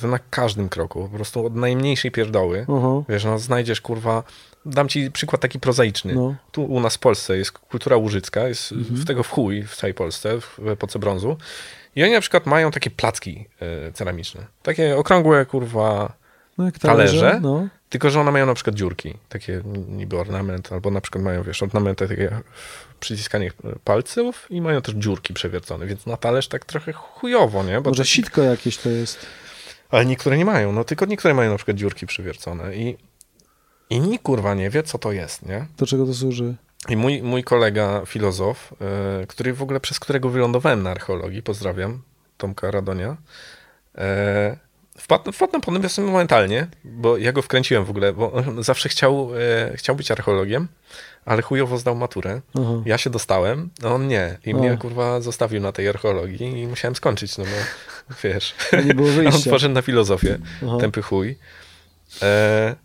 To 0.00 0.08
na 0.08 0.18
każdym 0.18 0.68
kroku, 0.68 1.08
po 1.08 1.16
prostu 1.16 1.46
od 1.46 1.56
najmniejszej 1.56 2.10
pierdoły. 2.10 2.66
Aha. 2.68 3.02
Wiesz, 3.08 3.24
no 3.24 3.38
znajdziesz, 3.38 3.80
kurwa, 3.80 4.22
dam 4.66 4.88
ci 4.88 5.10
przykład 5.10 5.42
taki 5.42 5.60
prozaiczny. 5.60 6.14
No. 6.14 6.34
Tu 6.52 6.64
u 6.64 6.80
nas 6.80 6.94
w 6.96 6.98
Polsce 6.98 7.36
jest 7.36 7.52
kultura 7.52 7.96
łużycka, 7.96 8.48
jest 8.48 8.72
Mhm. 8.72 8.96
w 9.00 9.04
tego 9.04 9.22
w 9.22 9.28
chuj 9.28 9.62
w 9.62 9.76
całej 9.76 9.94
Polsce, 9.94 10.40
w 10.40 10.68
epoce 10.68 10.98
brązu. 10.98 11.36
I 11.96 12.02
oni 12.04 12.12
na 12.12 12.20
przykład 12.20 12.46
mają 12.46 12.70
takie 12.70 12.90
placki 12.90 13.44
e, 13.88 13.92
ceramiczne. 13.92 14.46
Takie 14.62 14.96
okrągłe, 14.96 15.46
kurwa, 15.46 16.12
No 16.58 16.64
jak 16.64 16.78
talerze, 16.78 17.38
no. 17.42 17.68
tylko 17.88 18.10
że 18.10 18.20
one 18.20 18.30
mają 18.32 18.46
na 18.46 18.54
przykład 18.54 18.76
dziurki. 18.76 19.14
Takie 19.28 19.62
niby 19.88 20.18
ornament, 20.18 20.72
albo 20.72 20.90
na 20.90 21.00
przykład 21.00 21.24
mają, 21.24 21.42
wiesz, 21.42 21.62
ornamenty 21.62 22.08
takie 22.08 22.40
przyciskanie 23.00 23.50
palców 23.84 24.46
i 24.50 24.60
mają 24.60 24.82
też 24.82 24.94
dziurki 24.94 25.34
przewiercone, 25.34 25.86
więc 25.86 26.06
na 26.06 26.16
talerz 26.16 26.48
tak 26.48 26.64
trochę 26.64 26.92
chujowo, 26.92 27.64
nie? 27.64 27.80
Bo 27.80 27.90
Może 27.90 28.02
to- 28.02 28.08
sitko 28.08 28.42
jakieś 28.42 28.76
to 28.78 28.88
jest. 28.88 29.26
ale 29.90 30.06
niektóre 30.06 30.38
nie 30.38 30.44
mają, 30.44 30.72
no 30.72 30.84
tylko 30.84 31.06
niektóre 31.06 31.34
mają 31.34 31.50
na 31.50 31.56
przykład 31.56 31.76
dziurki 31.76 32.06
przewiercone 32.06 32.76
i, 32.76 32.96
i 33.90 34.00
nikt 34.00 34.24
kurwa 34.24 34.54
nie 34.54 34.70
wie, 34.70 34.82
co 34.82 34.98
to 34.98 35.12
jest, 35.12 35.46
nie? 35.46 35.66
Do 35.78 35.86
czego 35.86 36.06
to 36.06 36.14
służy? 36.14 36.54
I 36.88 36.96
mój, 36.96 37.22
mój 37.22 37.44
kolega 37.44 38.02
filozof, 38.06 38.72
e, 39.22 39.26
który 39.26 39.54
w 39.54 39.62
ogóle 39.62 39.80
przez 39.80 40.00
którego 40.00 40.28
wylądowałem 40.28 40.82
na 40.82 40.90
archeologii, 40.90 41.42
pozdrawiam, 41.42 42.02
Tomka 42.36 42.70
Radonia, 42.70 43.16
e, 43.98 44.56
wpadł, 44.98 45.32
wpadł 45.32 45.52
na 45.52 45.60
pomysł 45.60 46.02
momentalnie, 46.02 46.66
bo 46.84 47.16
ja 47.16 47.32
go 47.32 47.42
wkręciłem 47.42 47.84
w 47.84 47.90
ogóle, 47.90 48.12
bo 48.12 48.32
on 48.32 48.62
zawsze 48.62 48.88
chciał, 48.88 49.30
e, 49.70 49.76
chciał 49.76 49.96
być 49.96 50.10
archeologiem, 50.10 50.68
ale 51.24 51.42
chujowo 51.42 51.78
zdał 51.78 51.94
maturę. 51.94 52.40
Aha. 52.54 52.82
Ja 52.84 52.98
się 52.98 53.10
dostałem, 53.10 53.70
a 53.84 53.88
on 53.88 54.08
nie. 54.08 54.38
I 54.46 54.54
O. 54.54 54.58
mnie 54.58 54.76
kurwa 54.76 55.20
zostawił 55.20 55.60
na 55.60 55.72
tej 55.72 55.88
archeologii 55.88 56.62
i 56.62 56.66
musiałem 56.66 56.96
skończyć, 56.96 57.38
no 57.38 57.44
bo 57.44 58.14
wiesz. 58.24 58.54
Nie 58.84 58.94
było 58.94 59.08
on 59.34 59.42
poszedł 59.50 59.74
na 59.74 59.82
filozofię, 59.82 60.38
Aha. 60.66 60.76
tępy 60.80 61.02
chuj. 61.02 61.38
E, 62.22 62.76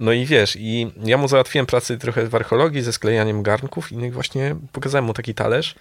no 0.00 0.12
i 0.12 0.26
wiesz, 0.26 0.56
i 0.60 0.92
ja 1.04 1.16
mu 1.16 1.28
załatwiłem 1.28 1.66
pracę 1.66 1.96
trochę 1.98 2.26
w 2.28 2.34
archeologii 2.34 2.82
ze 2.82 2.92
sklejaniem 2.92 3.42
garnków 3.42 3.92
i 3.92 4.10
właśnie 4.10 4.56
pokazałem 4.72 5.04
mu 5.04 5.14
taki 5.14 5.34
talerz. 5.34 5.74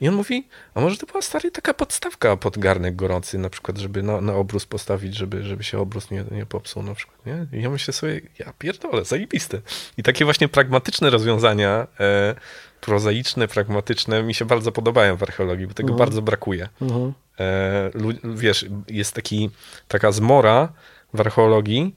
I 0.00 0.08
on 0.08 0.14
mówi, 0.14 0.48
a 0.74 0.80
może 0.80 0.96
to 0.96 1.06
była 1.06 1.22
stary 1.22 1.50
taka 1.50 1.74
podstawka 1.74 2.36
pod 2.36 2.58
garnek 2.58 2.96
gorący, 2.96 3.38
na 3.38 3.50
przykład, 3.50 3.78
żeby 3.78 4.02
na, 4.02 4.20
na 4.20 4.34
obrus 4.34 4.66
postawić, 4.66 5.14
żeby, 5.16 5.42
żeby 5.44 5.64
się 5.64 5.78
obrus 5.78 6.10
nie, 6.10 6.24
nie 6.30 6.46
popsuł 6.46 6.82
na 6.82 6.94
przykład, 6.94 7.26
nie? 7.26 7.46
I 7.58 7.62
ja 7.62 7.70
myślę 7.70 7.94
sobie, 7.94 8.20
ja 8.38 8.52
pierdolę, 8.58 9.04
zajebiste. 9.04 9.60
I 9.98 10.02
takie 10.02 10.24
właśnie 10.24 10.48
pragmatyczne 10.48 11.10
rozwiązania, 11.10 11.86
e, 12.00 12.34
prozaiczne, 12.80 13.48
pragmatyczne, 13.48 14.22
mi 14.22 14.34
się 14.34 14.44
bardzo 14.44 14.72
podobają 14.72 15.16
w 15.16 15.22
archeologii, 15.22 15.66
bo 15.66 15.74
tego 15.74 15.92
Mhm. 15.92 15.98
bardzo 15.98 16.22
brakuje. 16.22 16.68
Aha. 16.82 17.12
E, 17.40 17.90
wiesz, 18.24 18.66
jest 18.88 19.14
taki, 19.14 19.50
taka 19.88 20.12
zmora 20.12 20.72
w 21.14 21.20
archeologii, 21.20 21.94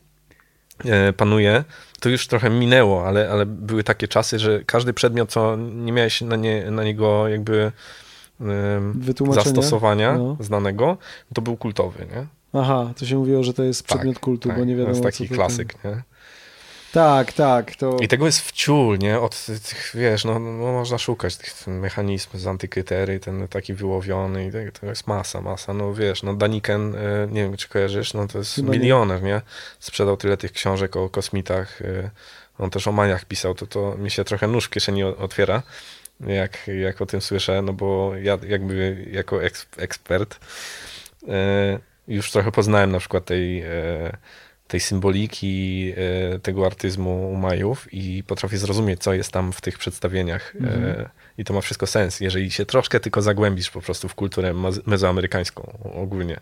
panuje, 1.17 1.63
to 1.99 2.09
już 2.09 2.27
trochę 2.27 2.49
minęło, 2.49 3.07
ale, 3.07 3.29
ale 3.31 3.45
były 3.45 3.83
takie 3.83 4.07
czasy, 4.07 4.39
że 4.39 4.63
każdy 4.65 4.93
przedmiot, 4.93 5.29
co 5.29 5.55
nie 5.57 5.91
miałeś 5.91 6.21
na, 6.21 6.35
nie, 6.35 6.71
na 6.71 6.83
niego 6.83 7.27
jakby 7.27 7.71
zastosowania 9.33 10.17
No. 10.17 10.37
znanego, 10.39 10.97
to 11.33 11.41
był 11.41 11.57
kultowy, 11.57 12.05
nie? 12.15 12.25
Aha, 12.61 12.93
to 12.97 13.05
się 13.05 13.15
mówiło, 13.15 13.43
że 13.43 13.53
to 13.53 13.63
jest 13.63 13.87
Tak, 13.87 13.97
przedmiot 13.97 14.19
kultu, 14.19 14.49
tak, 14.49 14.57
bo 14.57 14.65
nie 14.65 14.75
wiadomo 14.75 14.95
To 14.95 15.07
jest 15.07 15.17
taki 15.19 15.29
klasyk, 15.35 15.83
nie? 15.83 16.01
Tak, 16.95 17.33
tak, 17.33 17.75
to... 17.75 17.97
I 18.01 18.07
tego 18.07 18.25
jest 18.25 18.41
wciul, 18.41 18.97
nie? 18.97 19.19
Od 19.19 19.45
tych, 19.45 19.91
wiesz, 19.93 20.25
no, 20.25 20.39
no 20.39 20.71
można 20.71 20.97
szukać 20.97 21.37
tych 21.37 21.67
mechanizmów 21.67 22.41
z 22.41 22.47
antykytery, 22.47 23.19
ten 23.19 23.47
taki 23.47 23.73
wyłowiony 23.73 24.47
i 24.47 24.51
tak, 24.51 24.79
to 24.79 24.85
jest 24.85 25.07
masa, 25.07 25.41
masa. 25.41 25.73
No 25.73 25.93
wiesz, 25.93 26.23
no 26.23 26.33
Daniken, 26.33 26.95
e, 26.95 27.27
nie 27.31 27.43
wiem 27.43 27.57
czy 27.57 27.69
kojarzysz, 27.69 28.13
no 28.13 28.27
to 28.27 28.37
jest 28.37 28.55
Chyba 28.55 28.73
nie. 28.73 28.79
milioner, 28.79 29.23
nie? 29.23 29.41
Sprzedał 29.79 30.17
tyle 30.17 30.37
tych 30.37 30.51
książek 30.51 30.95
o 30.95 31.09
kosmitach, 31.09 31.81
e, 31.81 32.09
on 32.57 32.69
też 32.69 32.87
o 32.87 32.91
maniach 32.91 33.25
pisał, 33.25 33.55
to, 33.55 33.67
to 33.67 33.95
mi 33.97 34.11
się 34.11 34.23
trochę 34.23 34.47
nóż 34.47 34.65
w 34.65 34.69
kieszeni 34.69 35.03
otwiera, 35.03 35.63
jak, 36.19 36.67
jak 36.67 37.01
o 37.01 37.05
tym 37.05 37.21
słyszę, 37.21 37.61
no 37.61 37.73
bo 37.73 38.11
ja 38.15 38.37
jakby 38.47 39.05
jako 39.11 39.43
eks, 39.43 39.67
ekspert 39.77 40.39
e, 41.27 41.79
już 42.07 42.31
trochę 42.31 42.51
poznałem 42.51 42.91
na 42.91 42.99
przykład 42.99 43.25
tej, 43.25 43.61
e, 43.61 44.17
tej 44.75 44.79
symboliki, 44.79 45.93
e, 46.35 46.39
tego 46.39 46.65
artyzmu 46.65 47.31
u 47.31 47.35
Majów 47.35 47.93
i 47.93 48.23
potrafię 48.27 48.57
zrozumieć, 48.57 49.03
co 49.03 49.13
jest 49.13 49.31
tam 49.31 49.53
w 49.53 49.61
tych 49.61 49.77
przedstawieniach. 49.77 50.53
E, 50.63 51.09
I 51.37 51.43
to 51.45 51.53
ma 51.53 51.61
wszystko 51.61 51.87
sens, 51.87 52.19
jeżeli 52.19 52.51
się 52.51 52.65
troszkę 52.65 52.99
tylko 52.99 53.21
zagłębisz 53.21 53.69
po 53.69 53.81
prostu 53.81 54.09
w 54.09 54.15
kulturę 54.15 54.53
mezoamerykańską 54.85 55.77
ogólnie. 55.93 56.39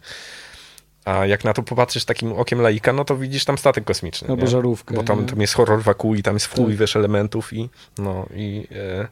A 1.06 1.26
jak 1.26 1.44
na 1.44 1.54
to 1.54 1.64
popatrzysz 1.64 2.06
takim 2.06 2.32
okiem 2.34 2.62
laika, 2.62 2.94
no 2.94 3.06
to 3.06 3.18
widzisz 3.18 3.46
tam 3.46 3.58
statek 3.58 3.84
kosmiczny. 3.84 4.28
Albo 4.30 4.42
nie? 4.42 4.48
żarówkę, 4.48 4.96
Bo 4.96 5.04
tam, 5.04 5.22
nie? 5.22 5.26
tam 5.26 5.42
jest 5.42 5.54
horror 5.54 5.82
wokół 5.84 6.16
i 6.16 6.24
tam 6.24 6.34
jest 6.36 6.56
chuj, 6.56 6.66
Tak. 6.68 6.76
wiesz, 6.76 6.96
elementów 6.96 7.54
i 7.54 7.70
no 7.98 8.26
i, 8.36 8.68
e, 8.72 9.08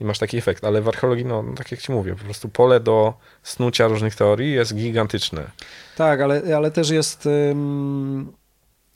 i 0.00 0.04
masz 0.04 0.18
taki 0.18 0.38
efekt. 0.38 0.64
Ale 0.64 0.82
w 0.82 0.88
archeologii, 0.88 1.24
no 1.24 1.44
tak 1.56 1.70
jak 1.70 1.80
ci 1.80 1.92
mówię, 1.92 2.14
po 2.14 2.24
prostu 2.24 2.48
pole 2.48 2.80
do 2.80 3.14
snucia 3.42 3.88
różnych 3.88 4.14
teorii 4.14 4.52
jest 4.52 4.74
gigantyczne. 4.74 5.50
Tak, 5.96 6.20
ale, 6.20 6.56
ale 6.56 6.70
też 6.70 6.90
jest. 6.90 7.26
ym, 7.26 8.32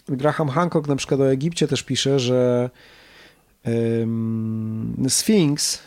Graham 0.09 0.49
Hancock 0.49 0.89
na 0.89 0.97
przykład 0.97 1.21
o 1.21 1.31
Egipcie 1.31 1.69
też 1.69 1.83
pisze, 1.83 2.19
że 2.21 2.71
ym, 3.69 5.07
Sfinks, 5.09 5.79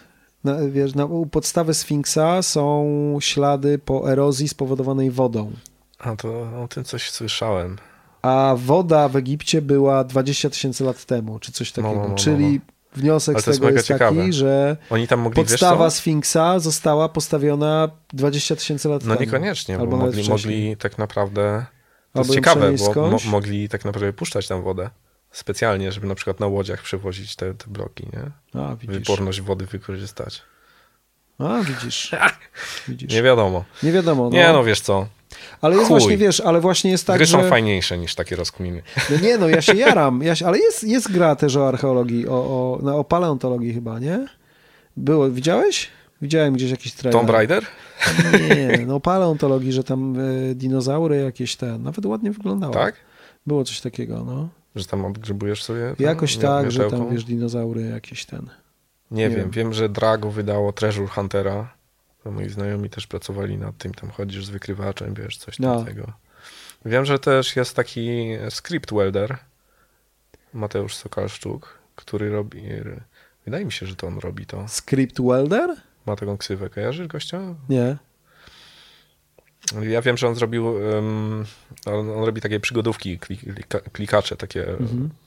na, 0.43 0.55
wiesz, 0.67 0.95
na, 0.95 1.05
u 1.05 1.25
podstawy 1.25 1.73
Sfinksa 1.73 2.41
są 2.41 3.17
ślady 3.21 3.79
po 3.79 4.11
erozji 4.11 4.47
spowodowanej 4.47 5.11
wodą. 5.11 5.51
A 5.99 6.15
to 6.15 6.29
o 6.63 6.67
tym 6.67 6.83
coś 6.83 7.09
słyszałem. 7.11 7.77
A 8.21 8.55
woda 8.57 9.09
w 9.09 9.15
Egipcie 9.15 9.61
była 9.61 10.03
20 10.03 10.49
tysięcy 10.49 10.83
lat 10.83 11.05
temu, 11.05 11.39
czy 11.39 11.51
coś 11.51 11.71
takiego. 11.71 11.95
no, 11.95 12.07
no, 12.07 12.15
Czyli 12.15 12.61
wniosek 12.95 13.35
Ale 13.35 13.43
z 13.43 13.47
jest 13.47 13.59
tego 13.59 13.67
mega 13.67 13.77
jest 13.77 13.87
taki, 13.87 14.33
że 14.33 14.77
mogli, 15.17 15.35
podstawa 15.43 15.85
wiesz? 15.85 15.93
Sfinksa 15.93 16.59
została 16.59 17.09
postawiona 17.09 17.89
20 18.13 18.55
tysięcy 18.55 18.89
lat 18.89 19.05
No 19.05 19.13
temu. 19.15 19.25
niekoniecznie, 19.25 19.77
Albo 19.79 19.97
bo 19.97 20.05
mogli, 20.05 20.29
mogli 20.29 20.77
tak 20.77 20.97
naprawdę... 20.97 21.65
To 22.13 22.19
jest 22.19 22.33
ciekawe, 22.33 22.71
bo 22.95 23.09
mo- 23.09 23.17
mogli 23.25 23.69
tak 23.69 23.85
naprawdę 23.85 24.13
puszczać 24.13 24.47
tam 24.47 24.63
wodę 24.63 24.89
specjalnie, 25.31 25.91
żeby 25.91 26.07
na 26.07 26.15
przykład 26.15 26.39
na 26.39 26.47
łodziach 26.47 26.81
przewozić 26.81 27.35
te, 27.35 27.53
te 27.53 27.65
bloki, 27.67 28.07
nie? 28.13 28.61
A, 28.61 28.75
widzisz. 28.75 28.97
Wyporność 28.97 29.41
wody 29.41 29.65
wykorzystać. 29.65 30.41
A, 31.39 31.61
widzisz. 31.61 32.11
widzisz. 32.87 33.13
Nie 33.13 33.23
wiadomo. 33.23 33.65
Nie 33.83 33.91
wiadomo. 33.91 34.23
No. 34.23 34.29
Nie 34.29 34.47
no, 34.53 34.63
wiesz 34.63 34.81
co, 34.81 35.07
ale 35.61 35.75
jest 35.75 35.87
chuj. 35.87 35.99
właśnie, 35.99 36.17
wiesz, 36.17 36.39
ale 36.39 36.61
właśnie 36.61 36.91
jest 36.91 37.07
tak, 37.07 37.17
gry 37.17 37.27
są 37.27 37.43
że... 37.43 37.49
fajniejsze 37.49 37.97
niż 37.97 38.15
takie 38.15 38.35
rozkminy. 38.35 38.81
No 39.09 39.17
nie, 39.17 39.37
no 39.37 39.49
ja 39.49 39.61
się 39.61 39.75
jaram, 39.87 40.21
ja 40.23 40.35
się... 40.35 40.47
ale 40.47 40.59
jest, 40.59 40.83
jest 40.83 41.11
gra 41.11 41.35
też 41.35 41.55
o 41.55 41.67
archeologii, 41.67 42.27
o, 42.27 42.33
o, 42.33 42.79
no, 42.83 42.97
o 42.97 43.03
paleontologii 43.03 43.73
chyba, 43.73 43.99
nie? 43.99 44.27
Było, 44.97 45.29
widziałeś? 45.29 45.89
Widziałem 46.21 46.53
gdzieś 46.53 46.71
jakiś 46.71 46.93
trailer. 46.93 47.19
Tomb 47.19 47.29
Raider? 47.29 47.65
Nie, 48.49 48.85
no 48.85 48.99
paleontologii, 48.99 49.71
że 49.71 49.83
tam 49.83 50.15
e, 50.19 50.55
dinozaury 50.55 51.17
jakieś 51.17 51.55
te, 51.55 51.77
nawet 51.77 52.05
ładnie 52.05 52.31
wyglądało. 52.31 52.73
Tak? 52.73 52.95
Było 53.47 53.63
coś 53.63 53.81
takiego, 53.81 54.23
no. 54.25 54.49
Że 54.75 54.85
tam 54.85 55.05
odgrzebujesz 55.05 55.63
sobie? 55.63 55.95
Jakoś 55.99 56.37
tak, 56.37 56.71
że 56.71 56.89
tam, 56.89 57.09
wiesz, 57.09 57.23
dinozaury 57.23 57.81
jakieś 57.81 58.25
ten. 58.25 58.49
Nie, 59.11 59.23
nie 59.23 59.29
wiem. 59.29 59.39
wiem. 59.39 59.51
wiem, 59.51 59.73
że 59.73 59.89
Drago 59.89 60.31
wydało 60.31 60.73
Treasure 60.73 61.07
Huntera. 61.07 61.73
To 62.23 62.31
moi 62.31 62.49
znajomi 62.49 62.89
też 62.89 63.07
pracowali 63.07 63.57
nad 63.57 63.77
tym, 63.77 63.93
tam 63.93 64.09
chodzisz 64.09 64.45
z 64.45 64.49
wykrywaczem, 64.49 65.13
wiesz, 65.13 65.37
coś 65.37 65.59
No. 65.59 65.75
tam 65.75 65.85
tego. 65.85 66.13
Wiem, 66.85 67.05
że 67.05 67.19
też 67.19 67.55
jest 67.55 67.75
taki 67.75 68.27
script 68.49 68.93
welder, 68.93 69.37
Mateusz 70.53 70.95
Sokalszczuk, 70.95 71.79
który 71.95 72.29
robi, 72.29 72.63
wydaje 73.45 73.65
mi 73.65 73.71
się, 73.71 73.85
że 73.85 73.95
to 73.95 74.07
on 74.07 74.19
robi 74.19 74.45
to. 74.45 74.67
Script 74.67 75.21
welder? 75.21 75.75
Ma 76.05 76.15
taką 76.15 76.37
ksywę, 76.37 76.69
kojarzysz 76.69 77.07
gościa? 77.07 77.39
Nie. 77.69 77.97
Ja 79.81 80.01
wiem, 80.01 80.17
że 80.17 80.27
on 80.27 80.35
zrobił, 80.35 80.65
um, 80.67 81.45
on, 81.85 82.09
on 82.11 82.23
robi 82.23 82.41
takie 82.41 82.59
przygodówki, 82.59 83.19
klik, 83.19 83.53
klika, 83.53 83.79
klikacze, 83.79 84.35
takie 84.37 84.65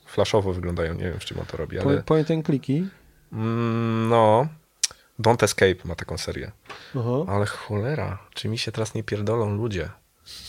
flashowo 0.06 0.52
wyglądają, 0.52 0.94
nie 0.94 1.02
wiem, 1.04 1.20
w 1.20 1.24
czym 1.24 1.38
on 1.40 1.46
to 1.46 1.56
robi, 1.56 1.78
ale... 1.78 1.96
Po- 1.96 2.02
Point 2.02 2.30
and 2.30 2.46
clicki? 2.46 2.88
Mm, 3.32 4.08
No, 4.08 4.46
Don't 5.20 5.44
Escape 5.44 5.74
ma 5.84 5.94
taką 5.94 6.18
serię. 6.18 6.52
Aha. 6.96 7.10
Ale 7.28 7.46
cholera, 7.46 8.18
czy 8.34 8.48
mi 8.48 8.58
się 8.58 8.72
teraz 8.72 8.94
nie 8.94 9.02
pierdolą 9.02 9.56
ludzie? 9.56 9.84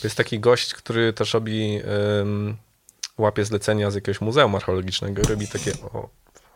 To 0.01 0.07
jest 0.07 0.15
taki 0.17 0.39
gość, 0.39 0.73
który 0.73 1.13
też 1.13 1.33
robi, 1.33 1.79
ym, 2.21 2.57
łapie 3.17 3.45
zlecenia 3.45 3.91
z 3.91 3.95
jakiegoś 3.95 4.21
muzeum 4.21 4.55
archeologicznego 4.55 5.21
i 5.21 5.25
robi 5.25 5.47
takie, 5.47 5.71
o 5.93 6.09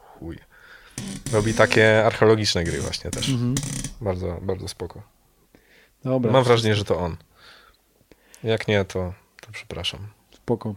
chuj. 0.04 0.38
Robi 1.34 1.54
takie 1.54 2.06
archeologiczne 2.06 2.64
gry 2.64 2.82
właśnie 2.82 3.12
też. 3.12 3.32
Bardzo, 4.02 4.40
bardzo 4.42 4.68
spoko. 4.68 5.02
Dobra, 6.04 6.32
Mam 6.32 6.44
wrażenie, 6.44 6.76
że 6.76 6.86
to 6.86 6.98
on. 7.00 7.18
Jak 8.44 8.68
nie, 8.68 8.86
to, 8.86 9.14
to 9.42 9.48
przepraszam. 9.52 10.00
spoko. 10.36 10.76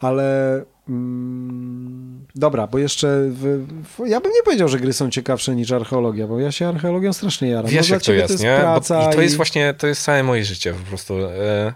Ale 0.00 0.64
mm, 0.88 2.26
dobra, 2.34 2.66
bo 2.66 2.78
jeszcze 2.78 3.20
w, 3.30 3.66
w, 3.98 4.06
ja 4.06 4.20
bym 4.20 4.32
nie 4.32 4.42
powiedział, 4.42 4.68
że 4.68 4.78
gry 4.80 4.92
są 4.92 5.10
ciekawsze 5.10 5.54
niż 5.56 5.72
archeologia, 5.72 6.26
bo 6.26 6.40
ja 6.40 6.52
się 6.52 6.68
archeologią 6.68 7.12
strasznie 7.12 7.48
jaram. 7.48 7.70
Wiesz, 7.70 7.88
no, 7.88 7.94
jak 7.94 8.02
to 8.02 8.06
ciebie 8.06 8.18
jest, 8.20 8.42
nie? 8.42 8.54
Bo, 8.56 8.60
Praca 8.62 9.10
I 9.10 9.14
to 9.14 9.22
jest 9.22 9.34
i- 9.34 9.36
właśnie, 9.36 9.74
to 9.74 9.86
jest 9.86 10.02
całe 10.02 10.22
moje 10.22 10.44
życie 10.44 10.72
po 10.74 10.88
prostu. 10.88 11.14
E, 11.24 11.74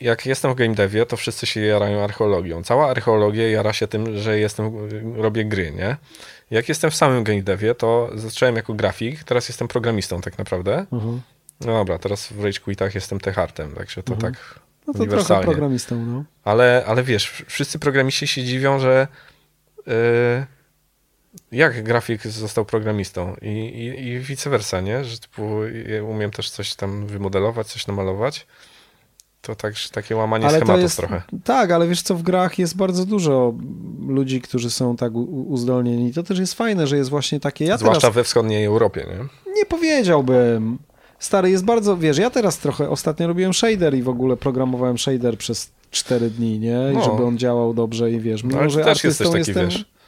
Jak 0.00 0.26
jestem 0.26 0.52
w 0.52 0.54
game 0.54 0.74
devie, 0.74 1.06
to 1.06 1.16
wszyscy 1.16 1.46
się 1.46 1.60
jarają 1.60 2.04
archeologią. 2.04 2.62
Cała 2.62 2.90
archeologia 2.90 3.50
jara 3.50 3.72
się 3.72 3.88
tym, 3.88 4.18
że 4.18 4.38
jestem, 4.38 4.72
robię 5.16 5.44
gry, 5.44 5.72
nie? 5.72 5.96
Jak 6.50 6.68
jestem 6.68 6.90
w 6.90 6.94
samym 6.94 7.24
game 7.24 7.42
devie, 7.42 7.74
to 7.74 8.10
zacząłem 8.14 8.56
jako 8.56 8.74
grafik, 8.74 9.24
teraz 9.24 9.48
jestem 9.48 9.68
programistą 9.68 10.20
tak 10.20 10.38
naprawdę. 10.38 10.86
Mhm. 10.92 11.20
No 11.60 11.72
dobra, 11.72 11.98
teraz 11.98 12.32
w 12.32 12.44
Rage 12.44 12.60
Quitach 12.60 12.94
jestem 12.94 13.20
techartem, 13.20 13.74
także 13.74 14.02
to 14.02 14.16
tak 14.16 14.60
No 14.86 14.94
to 14.94 15.06
trochę 15.06 15.40
programistą, 15.40 16.06
no. 16.06 16.24
Ale, 16.44 16.84
ale 16.86 17.02
wiesz, 17.02 17.44
wszyscy 17.46 17.78
programiści 17.78 18.26
się 18.26 18.44
dziwią, 18.44 18.78
że 18.78 19.08
yy, 19.86 20.46
jak 21.52 21.82
grafik 21.82 22.26
został 22.26 22.64
programistą 22.64 23.36
i, 23.42 23.48
i, 23.48 24.08
i 24.08 24.18
vice 24.18 24.50
versa, 24.50 24.80
nie? 24.80 25.04
Że 25.04 25.18
typu, 25.18 25.64
ja 25.86 26.02
umiem 26.02 26.30
też 26.30 26.50
coś 26.50 26.74
tam 26.74 27.06
wymodelować, 27.06 27.66
coś 27.66 27.86
namalować. 27.86 28.46
To 29.42 29.54
tak, 29.54 29.74
takie 29.92 30.16
łamanie 30.16 30.46
Ale 30.46 30.56
schematów 30.58 30.82
jest, 30.82 30.96
trochę. 30.96 31.22
tak, 31.44 31.70
ale 31.70 31.88
wiesz 31.88 32.02
co, 32.02 32.14
w 32.14 32.22
grach 32.22 32.58
jest 32.58 32.76
bardzo 32.76 33.06
dużo 33.06 33.54
ludzi, 34.08 34.40
którzy 34.40 34.70
są 34.70 34.96
tak 34.96 35.14
uzdolnieni. 35.48 36.12
To 36.12 36.22
też 36.22 36.38
jest 36.38 36.54
fajne, 36.54 36.86
że 36.86 36.96
jest 36.96 37.10
właśnie 37.10 37.40
takie, 37.40 37.64
ja 37.64 37.78
Zwłaszcza 37.78 38.00
teraz 38.00 38.14
we 38.14 38.24
wschodniej 38.24 38.64
Europie, 38.64 39.06
nie? 39.08 39.52
nie 39.54 39.66
powiedziałbym. 39.66 40.78
Stary, 41.18 41.50
jest 41.50 41.64
bardzo, 41.64 41.96
wiesz, 41.96 42.18
ja 42.18 42.30
teraz 42.30 42.58
trochę, 42.58 42.90
ostatnio 42.90 43.26
robiłem 43.26 43.54
shader 43.54 43.94
i 43.94 44.02
w 44.02 44.08
ogóle 44.08 44.36
programowałem 44.36 44.98
shader 44.98 45.38
przez 45.38 45.70
4 45.90 46.30
dni, 46.30 46.58
nie? 46.58 46.78
I 46.92 46.96
No. 46.96 47.04
żeby 47.04 47.24
on 47.24 47.38
działał 47.38 47.74
dobrze 47.74 48.10
i 48.12 48.20
wiesz, 48.20 48.42
No, 48.42 48.48
mimo 48.48 48.60
ale 48.60 48.70
że 48.70 48.84
też 48.84 49.04
jesteś 49.04 49.26
artystą 49.26 49.32
taki, 49.54 49.60
jestem... 49.60 49.68
wiesz. 49.68 49.99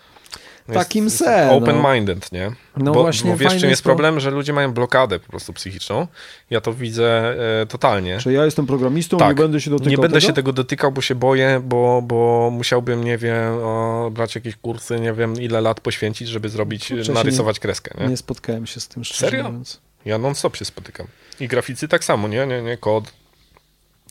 Takim 0.73 1.05
jest, 1.05 1.21
no. 1.21 1.61
Open-minded, 1.61 2.33
nie? 2.33 2.53
No 2.77 2.93
bo, 2.93 3.03
właśnie, 3.03 3.31
bo 3.31 3.37
wiesz, 3.37 3.61
czym 3.61 3.71
jest 3.71 3.83
to- 3.83 3.89
problem? 3.89 4.21
Że 4.21 4.31
ludzie 4.31 4.53
mają 4.53 4.73
blokadę 4.73 5.19
po 5.21 5.29
prostu 5.29 5.53
psychiczną. 5.53 6.07
Ja 6.51 6.61
to 6.61 6.73
widzę 6.73 7.35
e, 7.63 7.67
totalnie. 7.67 8.21
Że 8.21 8.33
ja 8.33 8.45
jestem 8.45 8.67
programistą, 8.67 9.19
Tak. 9.19 9.29
nie 9.29 9.35
będę 9.43 9.61
się 9.61 9.71
dotykał 9.71 9.91
Nie 9.91 9.97
będę 9.97 10.21
tego? 10.21 10.27
się 10.27 10.33
tego 10.33 10.53
dotykał, 10.53 10.93
bo 10.93 11.01
się 11.01 11.15
boję, 11.15 11.61
bo, 11.65 12.03
bo 12.03 12.51
musiałbym, 12.53 13.05
nie 13.05 13.19
wiem, 13.19 13.55
o, 13.63 14.11
brać 14.13 14.35
jakieś 14.35 14.57
kursy, 14.57 15.01
nie 15.01 15.13
wiem, 15.13 15.41
ile 15.41 15.61
lat 15.61 15.81
poświęcić, 15.81 16.29
żeby 16.29 16.49
zrobić, 16.49 16.89
Kurczę, 16.89 17.13
narysować 17.13 17.61
kreskę, 17.61 17.95
nie? 18.01 18.07
Nie 18.07 18.17
spotkałem 18.17 18.67
się 18.67 18.81
z 18.81 18.89
tym 18.89 19.05
szczerze 19.05 19.21
Serio? 19.31 19.45
mówiąc. 19.45 19.81
Ja 20.05 20.19
non-stop 20.19 20.57
się 20.57 20.65
spotykam. 20.65 21.07
I 21.41 21.49
graficy 21.49 21.89
tak 21.89 22.05
samo, 22.05 22.29
nie? 22.29 22.47
Nie, 22.47 22.63
nie, 22.63 22.77
kod. 22.77 23.13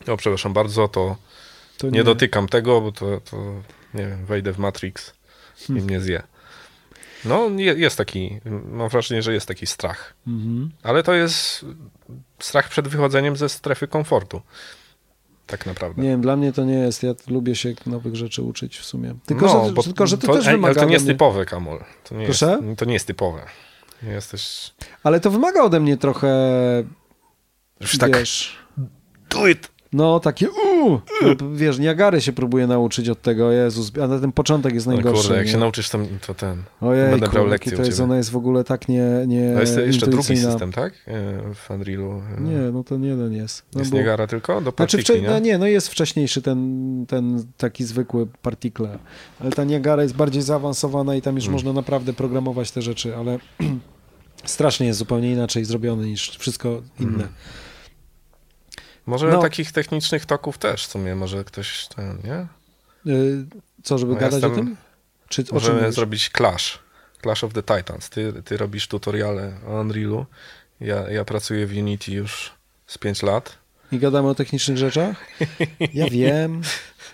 O, 0.08 0.18
przepraszam 0.18 0.54
bardzo, 0.54 0.88
to 0.88 1.16
To 1.78 1.90
nie, 1.90 2.04
dotykam 2.04 2.48
tego, 2.48 2.82
bo 2.82 2.92
to, 2.92 3.22
to, 3.32 3.38
nie 3.94 4.08
wiem, 4.08 4.26
wejdę 4.26 4.54
w 4.54 4.58
Matrix 4.58 5.14
i 5.62 5.66
Hmm. 5.68 5.86
mnie 5.86 6.00
zje. 6.02 6.24
No, 7.26 7.50
je- 7.50 7.74
jest 7.74 7.98
taki, 7.98 8.40
mam 8.72 8.90
wrażenie, 8.90 9.22
że 9.22 9.34
jest 9.34 9.48
taki 9.48 9.68
strach. 9.68 10.14
Mhm. 10.28 10.72
Ale 10.84 11.04
to 11.04 11.14
jest 11.14 11.66
strach 12.40 12.70
przed 12.70 12.88
wychodzeniem 12.88 13.36
ze 13.38 13.50
strefy 13.50 13.88
komfortu. 13.88 14.42
Tak 15.48 15.66
naprawdę. 15.66 16.02
Nie 16.02 16.10
wiem, 16.10 16.22
dla 16.22 16.36
mnie 16.36 16.54
to 16.54 16.64
nie 16.64 16.74
jest. 16.74 17.04
Ja 17.04 17.14
lubię 17.28 17.56
się 17.56 17.74
nowych 17.86 18.16
rzeczy 18.16 18.42
uczyć 18.42 18.78
w 18.78 18.86
sumie. 18.86 19.16
Tylko, 19.26 19.46
No, 19.46 19.66
że, 19.66 19.72
bo 19.72 19.84
tylko, 19.84 20.08
że 20.08 20.18
to, 20.18 20.28
to 20.28 20.34
też 20.34 20.46
wymaga 20.46 20.68
Ale 20.68 20.76
to 20.76 20.86
nie 20.86 20.94
jest 20.94 21.06
typowe, 21.06 21.46
Kamol. 21.46 21.84
To 22.04 22.16
nie, 22.16 22.24
jest, 22.24 22.40
Proszę? 22.40 22.76
to 22.78 22.86
nie 22.86 22.94
jest 22.94 23.08
typowe. 23.08 23.46
Nie 24.04 24.10
Jesteś... 24.12 24.74
Ale 25.04 25.20
to 25.20 25.32
wymaga 25.32 25.62
ode 25.62 25.80
mnie 25.80 25.98
trochę, 25.98 26.30
Już 27.82 27.98
tak, 27.98 28.18
wiesz... 28.18 28.58
do 29.30 29.48
it! 29.48 29.72
No, 29.94 30.20
takie 30.20 30.48
uuu, 30.52 31.02
no, 31.22 31.50
wiesz, 31.54 31.80
Niagary 31.80 32.22
się 32.22 32.34
próbuję 32.34 32.68
nauczyć 32.68 33.10
od 33.10 33.22
tego, 33.22 33.52
Jezus, 33.52 33.92
a 34.04 34.08
na 34.08 34.20
ten 34.20 34.32
początek 34.32 34.74
jest 34.74 34.88
No 34.88 34.94
najgorszy. 34.94 35.22
kurde, 35.22 35.38
jak 35.38 35.46
nie? 35.46 35.52
się 35.52 35.58
nauczysz, 35.58 35.90
to, 35.90 36.00
to 36.28 36.34
ten... 36.34 36.64
Ojej, 36.82 37.12
będę 37.12 37.28
brał 37.28 37.48
lekcję 37.48 37.78
to 37.78 37.84
jest, 37.84 38.00
ona 38.00 38.18
jest 38.18 38.32
w 38.32 38.36
ogóle 38.36 38.64
tak 38.64 38.88
nie, 38.90 39.04
nie 39.28 39.58
A 39.58 39.60
jest 39.62 39.78
jeszcze 39.78 40.08
drugi 40.08 40.38
system, 40.38 40.72
tak? 40.72 40.94
E, 41.08 41.54
W 41.54 41.70
Unrealu. 41.72 42.22
e, 42.38 42.42
Nie, 42.42 42.58
no 42.72 42.84
to 42.84 42.98
nie 42.98 43.08
jeden 43.08 43.34
jest. 43.34 43.64
No, 43.74 43.80
Jest 43.80 43.92
bo- 43.92 43.98
Niagara 43.98 44.28
tylko? 44.28 44.62
Do 44.62 44.72
Znaczy, 44.72 44.98
wcze- 44.98 45.22
no 45.28 45.40
nie, 45.40 45.58
no 45.58 45.68
jest 45.68 45.88
wcześniejszy 45.90 46.42
ten, 46.42 47.06
ten 47.08 47.44
taki 47.58 47.84
zwykły 47.84 48.28
partikle, 48.42 48.98
ale 49.40 49.52
ta 49.52 49.64
Niagara 49.64 50.04
jest 50.04 50.16
bardziej 50.16 50.42
zaawansowana 50.42 51.16
i 51.16 51.22
tam 51.22 51.36
już 51.36 51.44
Hmm. 51.44 51.54
można 51.54 51.74
naprawdę 51.74 52.14
programować 52.14 52.72
te 52.72 52.82
rzeczy, 52.82 53.16
ale 53.16 53.40
strasznie 54.46 54.88
jest 54.88 55.00
zupełnie 55.00 55.32
inaczej 55.32 55.66
zrobione 55.66 56.06
niż 56.06 56.30
wszystko 56.38 56.82
inne. 57.00 57.12
Hmm. 57.12 57.28
Może 59.06 59.28
No. 59.28 59.42
takich 59.42 59.72
technicznych 59.72 60.26
toków 60.26 60.58
też 60.58 60.86
w 60.88 60.92
sumie, 60.92 61.16
może 61.16 61.44
ktoś 61.44 61.88
ten, 61.88 62.18
nie? 62.24 62.48
Y, 63.14 63.46
Co, 63.84 63.98
żeby 63.98 64.14
No 64.14 64.20
gadać 64.20 64.44
o 64.44 64.48
jestem- 64.48 64.66
tym? 64.66 64.76
Czy 65.30 65.42
o 65.42 65.46
czym 65.46 65.54
Możemy 65.56 65.82
mówisz? 65.82 65.96
zrobić 65.96 66.30
Clash. 66.38 66.80
Clash 67.24 67.44
of 67.44 67.54
the 67.54 67.64
Titans. 67.64 68.10
Ty, 68.10 68.34
ty 68.46 68.58
robisz 68.58 68.88
tutoriale 68.88 69.54
o 69.68 69.82
Unrealu. 69.82 70.26
Ja, 70.80 71.10
ja 71.10 71.26
pracuję 71.26 71.68
w 71.68 71.72
Unity 71.78 72.12
już 72.12 72.52
z 72.88 72.98
5 72.98 73.24
lat. 73.24 73.58
I 73.92 74.00
gadamy 74.00 74.30
o 74.30 74.36
technicznych 74.36 74.78
rzeczach? 74.78 75.26
Ja 75.94 76.10
wiem. 76.10 76.62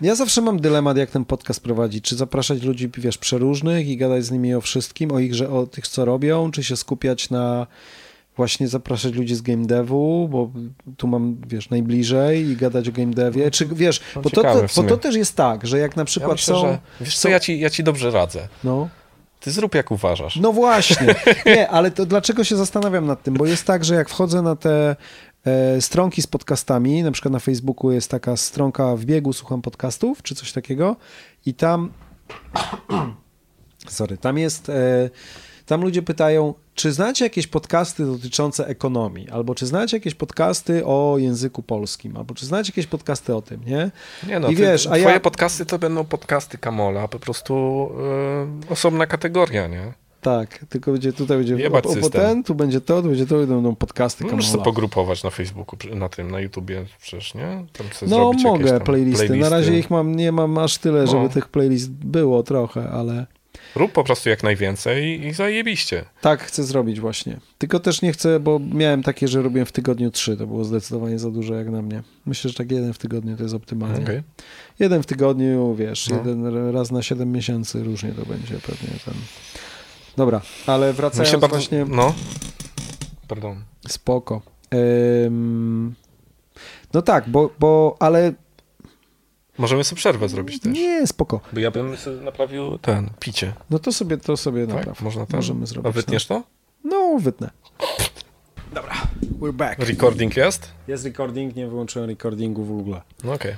Ja 0.02 0.16
zawsze 0.16 0.42
mam 0.42 0.60
dylemat, 0.60 0.98
jak 0.98 1.12
ten 1.12 1.26
podcast 1.26 1.64
prowadzić. 1.64 2.06
Czy 2.06 2.16
zapraszać 2.16 2.62
ludzi, 2.64 2.90
wiesz, 2.98 3.18
przeróżnych 3.18 3.88
i 3.88 3.98
gadać 3.98 4.26
z 4.26 4.32
nimi 4.32 4.54
o 4.56 4.62
wszystkim, 4.62 5.12
o 5.12 5.20
ich, 5.20 5.36
że 5.36 5.50
o 5.50 5.68
tych, 5.68 5.88
co 5.88 6.06
robią, 6.06 6.52
czy 6.52 6.64
się 6.64 6.78
skupiać 6.78 7.30
na 7.30 7.68
właśnie 8.38 8.68
zapraszać 8.68 9.14
ludzi 9.14 9.36
z 9.36 9.42
game 9.42 9.66
devu, 9.66 10.28
bo 10.32 10.52
tu 10.98 11.08
mam, 11.08 11.38
wiesz, 11.48 11.70
najbliżej 11.70 12.46
i 12.46 12.56
gadać 12.56 12.90
o 12.90 12.92
game 12.92 13.14
devie. 13.14 13.52
Czy, 13.52 13.66
wiesz, 13.66 14.02
No, 14.16 14.22
bo, 14.22 14.30
to, 14.30 14.44
bo 14.76 14.84
to 14.84 14.98
też 14.98 15.16
jest 15.16 15.36
tak, 15.36 15.68
że 15.68 15.80
jak 15.80 15.96
na 15.96 16.02
Ja 16.02 16.06
przykład 16.06 16.32
myślę, 16.32 16.56
są... 16.56 16.62
że, 16.62 16.80
wiesz 17.02 17.18
co, 17.18 17.30
ja 17.30 17.40
ci, 17.40 17.60
ja 17.60 17.70
ci 17.70 17.84
dobrze 17.84 18.12
radzę. 18.12 18.48
No. 18.64 18.90
Ty 19.40 19.52
zrób 19.52 19.76
jak 19.76 19.92
uważasz. 19.92 20.36
No 20.36 20.54
właśnie. 20.54 21.16
Nie, 21.46 21.70
ale 21.70 21.92
to 21.92 22.06
dlaczego 22.06 22.44
się 22.44 22.56
zastanawiam 22.56 23.06
nad 23.06 23.24
tym? 23.24 23.34
Bo 23.34 23.46
jest 23.46 23.66
tak, 23.66 23.86
że 23.86 23.96
jak 23.96 24.10
wchodzę 24.10 24.42
na 24.42 24.56
te 24.56 24.96
e, 25.46 25.82
stronki 25.82 26.22
z 26.22 26.28
podcastami, 26.28 27.04
na 27.04 27.12
przykład 27.12 27.32
na 27.32 27.40
Facebooku 27.40 27.92
jest 27.92 28.12
taka 28.12 28.38
stronka 28.38 28.96
w 28.96 29.06
biegu 29.06 29.34
słucham 29.34 29.62
podcastów, 29.62 30.24
czy 30.24 30.36
coś 30.36 30.52
takiego 30.52 30.96
i 31.46 31.54
tam 31.54 31.92
sorry, 33.88 34.18
tam 34.18 34.38
jest 34.38 34.70
e, 34.70 35.10
tam 35.68 35.82
ludzie 35.82 36.02
pytają, 36.02 36.54
czy 36.76 36.92
znacie 36.92 37.26
jakieś 37.26 37.48
podcasty 37.48 38.06
dotyczące 38.06 38.68
ekonomii, 38.68 39.30
albo 39.30 39.56
czy 39.56 39.66
znacie 39.66 39.98
jakieś 39.98 40.16
podcasty 40.16 40.86
o 40.86 41.16
języku 41.20 41.64
polskim, 41.64 42.18
albo 42.18 42.34
czy 42.34 42.46
znacie 42.46 42.70
jakieś 42.72 42.88
podcasty 42.88 43.36
o 43.36 43.42
tym, 43.42 43.62
nie? 43.66 43.92
Nie 44.28 44.40
no, 44.40 44.50
I 44.50 44.56
ty, 44.56 44.62
wiesz, 44.62 44.86
a 44.88 44.90
twoje 44.90 45.04
ja- 45.04 45.20
podcasty 45.20 45.66
to 45.66 45.80
będą 45.80 46.04
podcasty 46.06 46.58
Kamola, 46.58 47.08
po 47.08 47.20
prostu 47.20 47.90
y, 48.70 48.74
osobna 48.74 49.06
kategoria, 49.08 49.68
nie? 49.68 49.94
Tak, 50.22 50.66
tylko 50.70 50.92
będzie 50.92 51.14
tutaj 51.14 51.38
będzie 51.38 51.56
Jebać 51.56 51.86
o, 51.86 51.90
o, 52.06 52.10
ten, 52.10 52.44
tu 52.44 52.56
będzie 52.56 52.82
to, 52.82 53.02
tu 53.02 53.08
będzie 53.08 53.26
to, 53.26 53.36
będą 53.38 53.76
podcasty 53.76 54.24
Możesz 54.24 54.38
Kamola. 54.40 54.52
sobie 54.52 54.64
pogrupować 54.64 55.24
na 55.24 55.30
Facebooku, 55.30 55.80
na 55.96 56.10
tym, 56.10 56.32
na 56.32 56.40
YouTubie 56.40 56.86
przecież, 57.02 57.36
nie? 57.36 57.66
No 58.08 58.32
mogę 58.44 58.70
tam 58.72 58.80
playlisty. 58.82 59.36
Na 59.36 59.50
razie 59.50 59.80
ich 59.80 59.90
mam, 59.90 60.16
nie 60.16 60.32
mam 60.32 60.58
aż 60.58 60.78
tyle, 60.78 61.00
No. 61.02 61.08
żeby 61.08 61.30
tych 61.30 61.48
playlist 61.48 61.92
było 61.92 62.44
trochę, 62.44 62.90
ale 62.90 63.26
Rób 63.78 63.92
po 63.92 64.04
prostu 64.04 64.30
jak 64.30 64.44
najwięcej 64.44 65.26
i 65.28 65.34
zajebiście. 65.34 66.06
tak 66.22 66.44
chcę 66.44 66.64
zrobić 66.64 67.00
właśnie. 67.00 67.40
Tylko 67.58 67.80
też 67.80 68.02
nie 68.02 68.12
chcę, 68.14 68.40
bo 68.40 68.60
miałem 68.74 69.04
takie, 69.04 69.28
że 69.28 69.42
robiłem 69.42 69.66
w 69.66 69.72
tygodniu 69.72 70.12
trzy, 70.12 70.38
to 70.38 70.48
było 70.48 70.64
zdecydowanie 70.64 71.20
za 71.20 71.32
dużo 71.32 71.56
jak 71.56 71.70
na 71.70 71.82
mnie. 71.82 72.04
Myślę, 72.26 72.50
że 72.50 72.56
tak 72.58 72.72
jeden 72.72 72.94
w 72.94 72.98
tygodniu 72.98 73.38
to 73.38 73.44
jest 73.44 73.56
optymalnie. 73.56 74.04
Okej. 74.04 74.24
Jeden 74.80 75.04
w 75.04 75.06
tygodniu, 75.06 75.76
wiesz, 75.76 76.10
No. 76.10 76.18
jeden 76.18 76.72
raz 76.74 76.92
na 76.92 77.02
7 77.04 77.32
miesięcy, 77.32 77.84
różnie 77.84 78.12
to 78.12 78.26
będzie 78.26 78.54
pewnie 78.54 78.90
ten. 79.06 79.14
Dobra, 80.18 80.42
ale 80.68 80.88
Mi 80.88 80.94
wracając 80.94 81.30
się 81.30 81.38
bardzo... 81.38 81.56
właśnie, 81.56 81.86
No. 81.90 82.14
Pardon. 83.28 83.64
spoko. 83.88 84.42
Ym... 85.26 85.96
No 86.94 87.02
tak, 87.02 87.30
bo, 87.30 87.50
bo, 87.60 87.96
ale 88.00 88.34
Możemy 89.58 89.84
sobie 89.84 89.98
przerwę 89.98 90.30
zrobić 90.30 90.60
też. 90.62 90.74
nie, 90.74 91.08
spoko. 91.08 91.40
Bo 91.54 91.60
ja 91.60 91.72
bym 91.72 91.98
sobie 91.98 92.22
naprawił 92.22 92.78
ten, 92.78 93.10
picie. 93.20 93.54
No 93.70 93.80
to 93.80 93.92
sobie, 93.92 94.18
to 94.18 94.38
sobie 94.38 94.68
Tak? 94.68 94.76
napraw. 94.76 95.02
Można 95.02 95.26
tak? 95.26 95.36
Możemy 95.36 95.66
zrobić. 95.68 95.90
A 95.90 95.92
wytniesz 95.92 96.26
to? 96.26 96.44
No, 96.84 97.18
wytnę. 97.22 97.50
Dobra, 98.74 98.94
we're 99.40 99.54
back. 99.54 99.80
Recording 99.80 100.38
jest? 100.38 100.72
Jest 100.88 101.06
recording, 101.06 101.56
nie 101.56 101.68
wyłączyłem 101.68 102.10
recordingu 102.10 102.64
w 102.66 102.80
ogóle. 102.80 103.02
No 103.24 103.34
okej. 103.34 103.56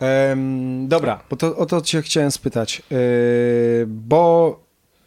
Em, 0.00 0.88
dobra, 0.88 1.20
bo 1.30 1.36
to, 1.36 1.56
o 1.56 1.66
to 1.66 1.80
cię 1.80 2.02
chciałem 2.02 2.30
spytać, 2.30 2.82
yy, 2.90 2.96
bo 3.88 4.60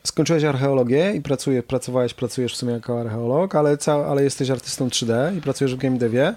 skończyłeś 0.03 0.43
archeologię 0.43 1.13
i 1.15 1.21
pracuje, 1.21 1.63
pracowałeś, 1.63 2.13
pracujesz 2.13 2.53
w 2.53 2.57
sumie 2.57 2.73
jako 2.73 2.99
archeolog, 3.01 3.55
ale, 3.55 3.77
ca, 3.77 3.93
ale 4.05 4.23
jesteś 4.23 4.49
artystą 4.49 4.87
3D 4.87 5.37
i 5.37 5.41
pracujesz 5.41 5.75
w 5.75 5.77
game 5.77 5.97
devie. 5.97 6.35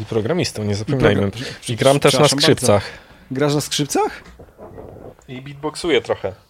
I 0.00 0.04
programistą, 0.04 0.64
nie 0.64 0.74
zapominajmy. 0.74 1.20
program- 1.30 1.44
I 1.68 1.76
gram 1.76 2.00
też 2.00 2.18
na 2.18 2.28
skrzypcach. 2.28 2.82
Grasz 3.30 3.54
na 3.54 3.60
skrzypcach? 3.60 4.22
I 5.28 5.42
beatboxuję 5.42 6.00
trochę. 6.00 6.32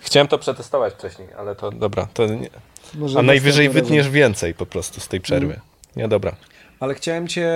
Chciałem 0.00 0.28
to 0.28 0.38
przetestować 0.38 0.94
wcześniej, 0.94 1.28
ale 1.38 1.54
to 1.56 1.70
dobra. 1.70 2.08
To 2.14 2.26
nie. 2.26 2.48
Może 2.94 3.18
A 3.18 3.22
najwyżej 3.22 3.68
wytniesz 3.68 3.98
razem. 4.06 4.12
więcej 4.12 4.54
po 4.54 4.66
prostu 4.66 5.00
z 5.00 5.08
tej 5.08 5.20
przerwy. 5.20 5.60
Nie, 5.96 6.08
dobra. 6.08 6.36
Ale 6.80 6.94
chciałem 6.94 7.28
cię, 7.28 7.48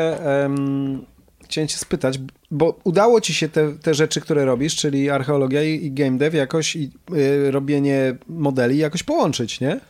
em, 0.45 1.07
chciałem 1.45 1.69
cię 1.69 1.77
spytać, 1.77 2.19
bo 2.51 2.79
udało 2.85 3.21
ci 3.21 3.35
się 3.35 3.49
te, 3.49 3.73
te 3.73 3.95
rzeczy, 3.95 4.21
które 4.21 4.45
robisz, 4.45 4.77
czyli 4.77 5.11
archeologia 5.11 5.63
i, 5.63 5.85
i 5.85 5.93
game 5.93 6.19
dev 6.19 6.37
jakoś 6.37 6.77
i 6.77 6.91
y, 7.15 7.51
robienie 7.51 8.17
modeli 8.29 8.79
jakoś 8.79 9.03
połączyć, 9.03 9.61
nie? 9.61 9.81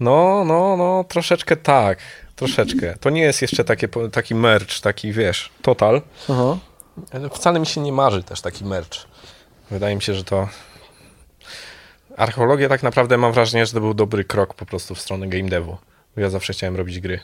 No, 0.00 0.44
no, 0.44 0.76
no, 0.76 1.04
troszeczkę 1.08 1.56
tak. 1.56 1.98
Troszeczkę. 2.36 2.94
To 3.00 3.10
nie 3.10 3.22
jest 3.22 3.42
jeszcze 3.42 3.64
takie, 3.64 3.88
taki 4.12 4.34
merch, 4.34 4.80
taki 4.80 5.12
wiesz, 5.12 5.50
total. 5.62 6.02
Aha. 6.30 6.58
Ale 7.12 7.28
Wcale 7.30 7.60
mi 7.60 7.66
się 7.66 7.80
nie 7.80 7.92
marzy 7.92 8.22
też 8.22 8.40
taki 8.40 8.64
merch. 8.64 8.98
Wydaje 9.70 9.96
mi 9.96 10.02
się, 10.02 10.14
że 10.14 10.24
to. 10.24 10.48
Archeologia 12.16 12.68
tak 12.68 12.82
naprawdę 12.82 13.18
mam 13.18 13.32
wrażenie, 13.32 13.66
że 13.66 13.72
to 13.72 13.80
był 13.80 13.94
dobry 13.94 14.24
krok 14.24 14.54
po 14.54 14.66
prostu 14.66 14.94
w 14.94 15.00
stronę 15.00 15.28
game 15.28 15.48
devu. 15.48 15.76
Bo 16.14 16.20
ja 16.22 16.30
zawsze 16.30 16.52
chciałem 16.52 16.76
robić 16.76 17.00
gry. 17.00 17.20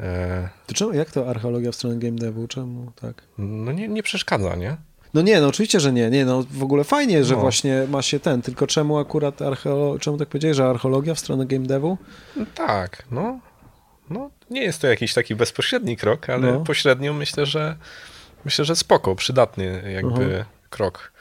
E, 0.00 0.48
To 0.66 0.74
czemu, 0.74 0.92
jak 0.92 1.10
to 1.10 1.28
archeologia 1.30 1.72
w 1.72 1.74
stronę 1.74 1.96
game 1.96 2.16
devu? 2.18 2.48
Czemu 2.48 2.92
tak? 3.00 3.22
No 3.38 3.72
nie, 3.72 3.88
nie 3.88 4.02
przeszkadza, 4.02 4.56
nie? 4.56 4.76
No 5.14 5.22
nie, 5.22 5.40
no 5.40 5.46
oczywiście, 5.48 5.80
że 5.80 5.92
nie. 5.92 6.10
Nie, 6.10 6.24
no 6.24 6.44
w 6.50 6.62
ogóle 6.62 6.84
fajnie, 6.84 7.24
że 7.24 7.34
No. 7.34 7.40
właśnie 7.40 7.86
ma 7.90 8.02
się 8.02 8.20
ten, 8.20 8.42
tylko 8.42 8.66
czemu 8.66 8.98
akurat 8.98 9.42
archeolo... 9.42 9.98
czemu 9.98 10.16
tak 10.16 10.28
powiedziałeś, 10.28 10.56
że 10.56 10.66
archeologia 10.66 11.14
w 11.14 11.18
stronę 11.18 11.46
game 11.46 11.66
devu? 11.66 11.98
No 12.36 12.44
tak, 12.54 13.02
no. 13.10 13.40
No, 14.10 14.30
nie 14.50 14.62
jest 14.62 14.80
to 14.80 14.86
jakiś 14.86 15.14
taki 15.14 15.34
bezpośredni 15.34 15.96
krok, 15.96 16.30
ale 16.30 16.52
No. 16.52 16.60
pośrednio 16.60 17.12
myślę, 17.12 17.46
że 17.46 17.76
myślę, 18.44 18.64
że 18.64 18.76
spoko, 18.76 19.14
przydatny 19.14 19.92
jakby 19.94 20.24
Mhm. 20.24 20.44
krok. 20.70 21.12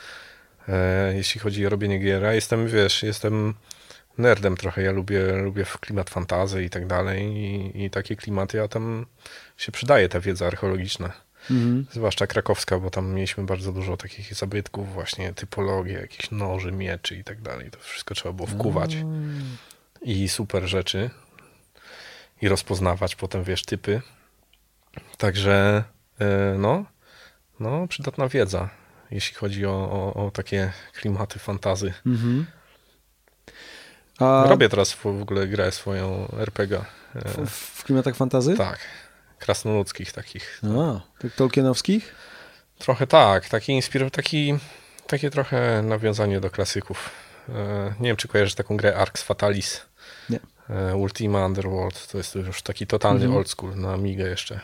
E, 0.70 1.14
jeśli 1.16 1.42
chodzi 1.42 1.66
o 1.66 1.70
robienie 1.70 2.00
gier. 2.00 2.24
Ja 2.24 2.34
jestem, 2.34 2.68
wiesz, 2.68 3.04
jestem 3.04 3.54
nerdem 4.18 4.58
trochę. 4.58 4.82
Ja 4.82 4.92
lubię, 4.92 5.32
lubię 5.32 5.66
klimat 5.80 6.10
fantazy 6.10 6.64
i 6.64 6.70
tak 6.70 6.88
dalej. 6.88 7.24
I, 7.24 7.84
I 7.84 7.90
takie 7.90 8.16
klimaty, 8.16 8.62
a 8.62 8.68
tam 8.68 9.06
się 9.58 9.72
przydaje 9.72 10.10
ta 10.10 10.20
wiedza 10.20 10.48
archeologiczna. 10.48 11.12
Mhm. 11.52 11.86
Zwłaszcza 11.92 12.28
krakowska, 12.28 12.80
bo 12.80 12.90
tam 12.90 13.14
mieliśmy 13.14 13.44
bardzo 13.44 13.72
dużo 13.72 13.98
takich 13.98 14.34
zabytków, 14.36 14.94
właśnie 14.94 15.34
typologie, 15.34 15.94
jakichś 15.94 16.32
noży, 16.32 16.72
mieczy 16.72 17.16
i 17.16 17.24
tak 17.24 17.42
dalej. 17.42 17.72
To 17.72 17.80
wszystko 17.80 18.16
trzeba 18.16 18.34
było 18.34 18.48
wkuwać 18.48 18.98
i 20.02 20.30
super 20.30 20.64
rzeczy 20.64 21.10
i 22.42 22.48
rozpoznawać 22.48 23.16
potem, 23.16 23.44
wiesz, 23.44 23.66
typy. 23.66 24.02
Także 25.18 25.84
e, 26.20 26.56
no, 26.58 26.86
no, 27.60 27.88
przydatna 27.88 28.28
wiedza, 28.28 28.70
jeśli 29.12 29.36
chodzi 29.36 29.66
o, 29.66 29.72
o, 29.72 30.26
o 30.26 30.32
takie 30.32 30.72
klimaty 30.94 31.40
fantazy. 31.40 31.94
Mhm. 32.06 32.46
A 34.20 34.46
Robię 34.50 34.70
teraz 34.70 34.94
w 34.94 35.06
ogóle 35.06 35.48
grę 35.48 35.72
swoją 35.72 36.32
RPG. 36.38 36.86
E, 37.16 37.46
w, 37.46 37.50
w 37.52 37.84
klimatach 37.84 38.16
fantazy? 38.16 38.58
tak, 38.58 38.80
krasnoludzkich 39.40 40.12
takich. 40.12 40.62
A, 40.64 41.02
tak 41.22 41.34
Tolkienowskich? 41.34 42.16
Trochę 42.78 43.08
tak, 43.08 43.50
taki 43.50 43.72
inspir... 43.72 44.12
taki, 44.12 44.58
takie 45.08 45.30
trochę 45.30 45.82
nawiązanie 45.82 46.40
do 46.40 46.50
klasyków. 46.50 47.10
E, 47.50 47.94
nie 48.00 48.08
wiem, 48.10 48.18
czy 48.18 48.28
kojarzysz 48.28 48.56
taką 48.56 48.78
grę 48.78 48.96
Arx 48.96 49.24
Fatalis. 49.24 49.82
Nie. 50.30 50.40
E, 50.70 50.96
Ultima 50.96 51.46
Underworld, 51.46 52.08
to 52.08 52.18
jest 52.18 52.36
już 52.36 52.62
taki 52.62 52.88
totalny 52.88 53.20
Mhm. 53.22 53.38
old 53.38 53.50
school, 53.50 53.76
na 53.76 53.94
Amigę 53.94 54.30
jeszcze. 54.30 54.60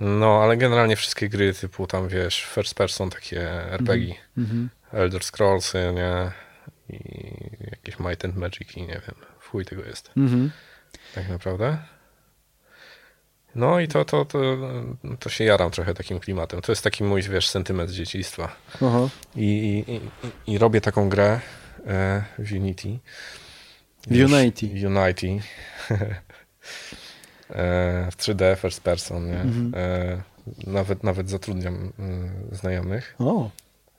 No, 0.00 0.42
ale 0.42 0.56
generalnie 0.56 0.96
wszystkie 0.96 1.28
gry 1.28 1.54
typu 1.54 1.86
tam, 1.86 2.08
wiesz, 2.08 2.44
first 2.54 2.74
person, 2.74 3.10
takie 3.10 3.50
RPG, 3.72 4.14
Mhm. 4.38 4.70
Elder 4.92 5.24
Scrollsy, 5.24 5.92
nie? 5.94 6.32
I 6.88 7.00
jakieś 7.70 7.98
Might 7.98 8.24
and 8.24 8.36
Magic 8.36 8.76
i 8.76 8.82
nie 8.82 9.00
wiem, 9.06 9.14
chuj 9.40 9.64
tego 9.64 9.84
jest, 9.84 10.10
Mhm. 10.16 10.50
tak 11.14 11.28
naprawdę. 11.28 11.78
No 13.54 13.80
i 13.80 13.88
to, 13.88 14.04
to, 14.04 14.24
to, 14.24 14.38
to 15.20 15.28
się 15.28 15.44
jaram 15.44 15.70
trochę 15.70 15.94
takim 15.94 16.20
klimatem. 16.20 16.60
To 16.60 16.72
jest 16.72 16.84
taki 16.84 17.04
mój, 17.04 17.22
wiesz, 17.22 17.48
sentyment 17.48 17.90
z 17.90 17.94
dzieciństwa. 17.94 18.56
I, 19.36 19.44
i, 19.88 19.92
i, 19.94 20.00
i 20.54 20.58
robię 20.58 20.80
taką 20.80 21.08
grę 21.08 21.40
e, 21.86 22.24
w 22.38 22.52
Unity. 22.52 22.98
Unity. 24.10 24.66
Unity. 24.86 25.26
e, 27.50 28.10
w 28.10 28.16
3D, 28.16 28.56
first 28.56 28.80
person, 28.80 29.26
nie? 29.26 29.40
Mhm. 29.40 29.72
E, 29.76 30.22
nawet, 30.66 31.04
nawet 31.04 31.30
zatrudniam 31.30 31.92
mm, 31.98 32.30
znajomych. 32.52 33.14
O, 33.18 33.50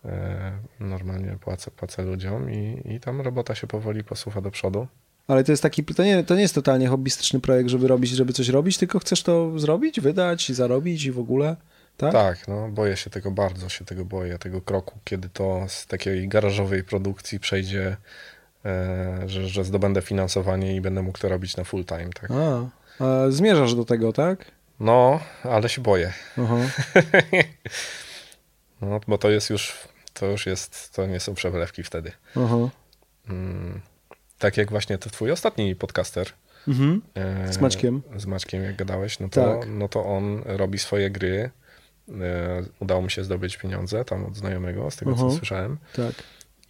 E, 0.08 0.52
normalnie 0.80 1.38
płacę, 1.42 1.72
płacę 1.72 2.04
ludziom 2.04 2.52
i, 2.52 2.82
i 2.86 3.00
tam 3.00 3.22
robota 3.22 3.56
się 3.56 3.68
powoli 3.68 4.04
posuwa 4.04 4.42
do 4.42 4.52
przodu. 4.52 4.88
ale 5.28 5.44
to 5.44 5.52
jest 5.52 5.64
taki, 5.64 5.84
to 5.84 6.04
nie, 6.04 6.24
to 6.24 6.36
nie 6.36 6.42
jest 6.42 6.56
totalnie 6.56 6.88
hobbystyczny 6.88 7.40
projekt, 7.40 7.70
żeby 7.70 7.88
robić, 7.88 8.12
żeby 8.12 8.34
coś 8.34 8.50
robić, 8.50 8.78
tylko 8.78 9.00
chcesz 9.00 9.24
to 9.24 9.60
zrobić, 9.60 10.00
wydać, 10.00 10.52
zarobić 10.52 11.06
i 11.06 11.12
w 11.12 11.20
ogóle, 11.20 11.56
tak? 11.98 12.12
Tak, 12.12 12.48
no 12.48 12.70
boję 12.70 12.98
się 12.98 13.10
tego 13.10 13.32
bardzo, 13.32 13.70
się 13.70 13.86
tego 13.86 14.06
boję, 14.06 14.40
tego 14.40 14.62
kroku, 14.62 15.00
kiedy 15.04 15.30
to 15.30 15.66
z 15.68 15.86
takiej 15.86 16.28
garażowej 16.28 16.84
produkcji 16.84 17.40
przejdzie, 17.40 17.88
e, 17.88 17.98
że, 19.26 19.48
że 19.48 19.64
zdobędę 19.64 20.02
finansowanie 20.02 20.76
i 20.76 20.82
będę 20.82 21.02
mógł 21.02 21.20
to 21.20 21.30
robić 21.30 21.58
na 21.58 21.64
full 21.64 21.86
time, 21.86 22.10
tak? 22.22 22.32
A, 22.32 22.68
a 23.04 23.32
zmierzasz 23.32 23.76
do 23.76 23.86
tego, 23.86 24.14
tak? 24.14 24.46
No, 24.80 25.20
ale 25.44 25.70
się 25.70 25.82
boję. 25.82 26.14
Aha. 26.38 26.56
No, 28.82 29.00
bo 29.08 29.18
to 29.18 29.30
jest 29.30 29.50
już, 29.50 29.78
to 30.14 30.26
już 30.26 30.46
jest, 30.46 30.94
to 30.96 31.06
nie 31.06 31.20
są 31.20 31.34
przelewki 31.36 31.84
wtedy. 31.84 32.12
Aha. 32.36 32.58
Mm, 33.30 33.82
tak 34.40 34.58
jak 34.58 34.70
właśnie 34.72 34.98
to 34.98 35.10
twój 35.10 35.32
ostatni 35.32 35.76
podcaster. 35.76 36.28
Mhm. 36.68 37.02
e, 37.16 37.54
Z 37.54 37.58
Maćkiem. 37.62 38.02
Z 38.18 38.26
Maćkiem, 38.26 38.64
jak 38.64 38.76
gadałeś, 38.76 39.20
no 39.20 39.30
to, 39.30 39.60
Tak. 39.60 39.70
no 39.70 39.88
to 39.88 40.06
on 40.06 40.42
robi 40.46 40.80
swoje 40.80 41.10
gry. 41.12 41.50
E, 42.10 42.64
udało 42.80 43.02
mu 43.02 43.10
się 43.10 43.24
zdobyć 43.24 43.58
pieniądze 43.58 44.06
tam 44.06 44.26
od 44.26 44.36
znajomego, 44.36 44.92
z 44.92 44.96
tego 44.96 45.12
co 45.12 45.22
Mhm. 45.22 45.38
słyszałem. 45.38 45.78
Tak. 45.96 46.14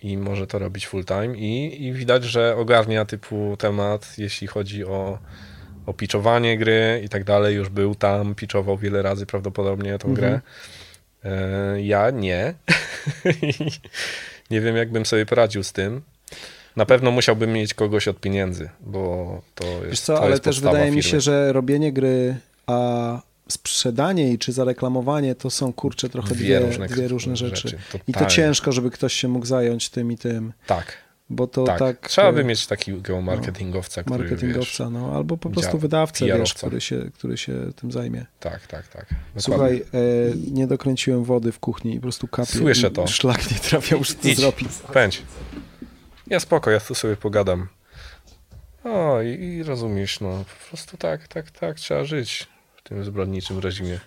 I 0.02 0.18
może 0.18 0.48
to 0.48 0.60
robić 0.60 0.88
full 0.88 1.06
time. 1.06 1.38
I, 1.38 1.84
I 1.86 1.94
widać, 1.94 2.24
że 2.24 2.56
ogarnia 2.56 3.06
typu 3.06 3.56
temat, 3.60 4.14
jeśli 4.18 4.48
chodzi 4.48 4.86
o, 4.86 5.20
o 5.86 5.94
pitchowanie 5.94 6.58
gry 6.58 7.02
i 7.06 7.10
tak 7.10 7.24
dalej. 7.24 7.56
Już 7.56 7.70
był 7.70 7.96
tam, 7.96 8.36
pitchował 8.36 8.78
wiele 8.78 9.02
razy 9.02 9.26
prawdopodobnie 9.26 9.98
tą 9.98 10.08
Mhm. 10.10 10.16
grę. 10.16 10.42
E, 11.24 11.82
ja 11.82 12.10
nie. 12.10 12.54
nie 14.52 14.62
wiem, 14.62 14.76
jakbym 14.76 15.06
sobie 15.06 15.26
poradził 15.26 15.64
z 15.64 15.72
tym. 15.74 16.02
Na 16.76 16.86
pewno 16.86 17.12
musiałbym 17.12 17.54
mieć 17.54 17.74
kogoś 17.74 18.08
od 18.08 18.20
pieniędzy, 18.20 18.70
bo 18.80 19.42
to 19.56 19.66
jest. 19.66 19.86
Wiesz 19.90 20.00
co, 20.00 20.16
to 20.18 20.24
ale 20.24 20.40
też 20.40 20.62
wydaje 20.62 20.92
mi 20.92 21.02
firmy. 21.02 21.12
się, 21.12 21.22
że 21.22 21.54
robienie 21.54 21.94
gry, 21.94 22.36
a 22.68 23.22
sprzedanie 23.48 24.24
jej 24.24 24.38
czy 24.38 24.52
zareklamowanie 24.52 25.36
to 25.36 25.50
są 25.50 25.74
kurcze 25.74 26.10
trochę 26.10 26.36
dwie, 26.36 26.60
dwie 26.88 27.08
różne, 27.08 27.36
rzeczy. 27.38 27.78
I 28.08 28.14
to 28.14 28.26
ciężko, 28.26 28.72
żeby 28.72 28.92
ktoś 28.92 29.14
się 29.14 29.28
mógł 29.28 29.46
zająć 29.46 29.90
tym 29.90 30.12
i 30.12 30.18
tym, 30.18 30.54
Tak, 30.68 30.98
bo 31.30 31.48
to 31.48 31.64
tak. 31.64 31.80
tak... 31.80 32.10
Trzeba 32.10 32.30
e, 32.30 32.34
by 32.34 32.44
mieć 32.44 32.68
takiego 32.68 33.22
marketingowca, 33.22 34.04
który 34.04 34.24
wiesz, 34.24 34.32
marketingowca, 34.32 34.90
no, 34.90 35.16
albo 35.16 35.38
po 35.38 35.50
prostu 35.50 35.78
wydawcę, 35.78 36.26
wiesz, 36.26 36.54
który 36.54 36.82
się, 36.82 37.12
który 37.14 37.38
się 37.38 37.54
tym 37.76 37.92
zajmie. 37.92 38.26
Tak, 38.40 38.68
tak, 38.68 38.88
tak. 38.88 39.06
Słuchaj, 39.38 39.84
e, 39.94 40.52
nie 40.52 40.68
dokręciłem 40.68 41.24
wody 41.24 41.52
w 41.52 41.60
kuchni 41.60 41.94
i 41.94 41.96
po 41.96 42.02
prostu 42.02 42.28
kapie. 42.28 42.52
Słyszę 42.52 42.88
i 42.88 42.92
to. 42.92 43.08
Szlak 43.08 43.52
nie 43.52 43.58
trafia, 43.58 43.96
już 43.96 44.16
Idź. 44.24 44.38
zrobić. 44.38 44.70
Pędź. 44.94 45.22
Ja 46.28 46.40
spoko, 46.40 46.72
ja 46.72 46.80
tu 46.80 46.96
sobie 46.96 47.16
pogadam. 47.16 47.68
O, 48.84 49.22
i, 49.22 49.44
i 49.44 49.64
rozumiesz, 49.64 50.20
no, 50.20 50.46
po 50.62 50.68
prostu 50.70 50.98
tak, 50.98 51.28
tak, 51.28 51.52
tak 51.52 51.76
trzeba 51.76 52.04
żyć 52.04 52.48
tym 52.90 53.06
zbrodniczym 53.06 53.60
reżimie. 53.60 54.00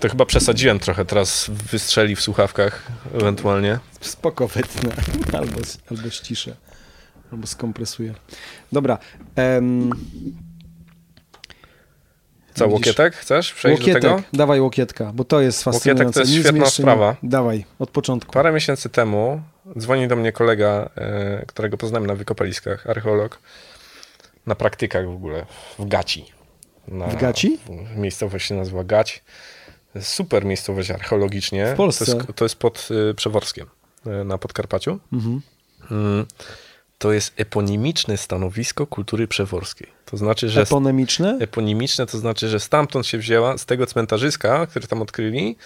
To 0.00 0.08
chyba 0.08 0.26
przesadziłem 0.26 0.78
trochę, 0.78 1.04
teraz 1.04 1.50
wystrzeli 1.70 2.16
w 2.16 2.20
słuchawkach 2.20 2.92
ewentualnie. 3.14 3.78
Spoko 4.00 4.48
wytnę, 4.48 4.92
albo, 5.38 5.60
albo 5.90 6.10
ściszę, 6.10 6.56
albo 7.32 7.46
skompresuję. 7.46 8.14
Dobra. 8.72 8.98
em, 9.36 9.90
Co, 12.54 12.64
Widzisz? 12.64 12.72
łokietek? 12.72 13.16
Chcesz 13.16 13.52
przejść 13.52 13.80
łokietek, 13.80 14.02
do 14.02 14.08
tego? 14.08 14.22
dawaj 14.32 14.60
łokietka, 14.60 15.12
bo 15.14 15.24
to 15.24 15.40
jest 15.40 15.64
fascynujące. 15.64 16.12
to 16.14 16.20
jest 16.20 16.32
Nic 16.32 16.40
świetna 16.40 16.66
sprawa. 16.66 17.16
Dawaj, 17.22 17.64
od 17.78 17.90
początku. 17.90 18.32
Parę 18.32 18.52
miesięcy 18.52 18.88
temu 18.88 19.42
dzwoni 19.78 20.08
do 20.08 20.16
mnie 20.16 20.32
kolega, 20.32 20.90
e, 20.96 21.44
którego 21.46 21.76
poznałem 21.76 22.06
na 22.06 22.14
wykopaliskach, 22.14 22.86
archeolog, 22.86 23.38
na 24.46 24.54
praktykach 24.54 25.06
w 25.06 25.10
ogóle, 25.14 25.46
w 25.78 25.88
Gaci. 25.88 26.24
Na, 26.88 27.06
W 27.06 27.16
Gaci? 27.20 27.58
Miejscowość 27.96 28.46
się 28.48 28.54
nazywa 28.54 28.84
Gać. 28.84 29.22
Super 30.00 30.44
miejscowość 30.44 30.90
archeologicznie. 30.90 31.66
W 31.66 31.76
Polsce? 31.76 32.04
To 32.06 32.12
jest, 32.16 32.26
to 32.36 32.44
jest 32.44 32.56
pod 32.56 32.88
y, 33.10 33.14
Przeworskiem 33.14 33.66
y, 34.06 34.24
na 34.24 34.38
Podkarpaciu. 34.38 34.98
Mhm. 35.12 35.40
Mm, 35.90 36.26
To 36.98 37.12
jest 37.12 37.32
eponimiczne 37.36 38.16
stanowisko 38.16 38.86
kultury 38.86 39.28
przeworskiej. 39.28 39.88
To 40.04 40.16
znaczy, 40.16 40.48
że 40.48 40.62
Eponemiczne? 40.62 41.38
eponimiczne 41.40 42.06
to 42.06 42.18
znaczy, 42.18 42.48
że 42.48 42.60
stamtąd 42.60 43.06
się 43.06 43.18
wzięła, 43.18 43.58
z 43.58 43.66
tego 43.66 43.86
cmentarzyska, 43.86 44.66
który 44.66 44.86
tam 44.86 45.02
odkryli, 45.02 45.56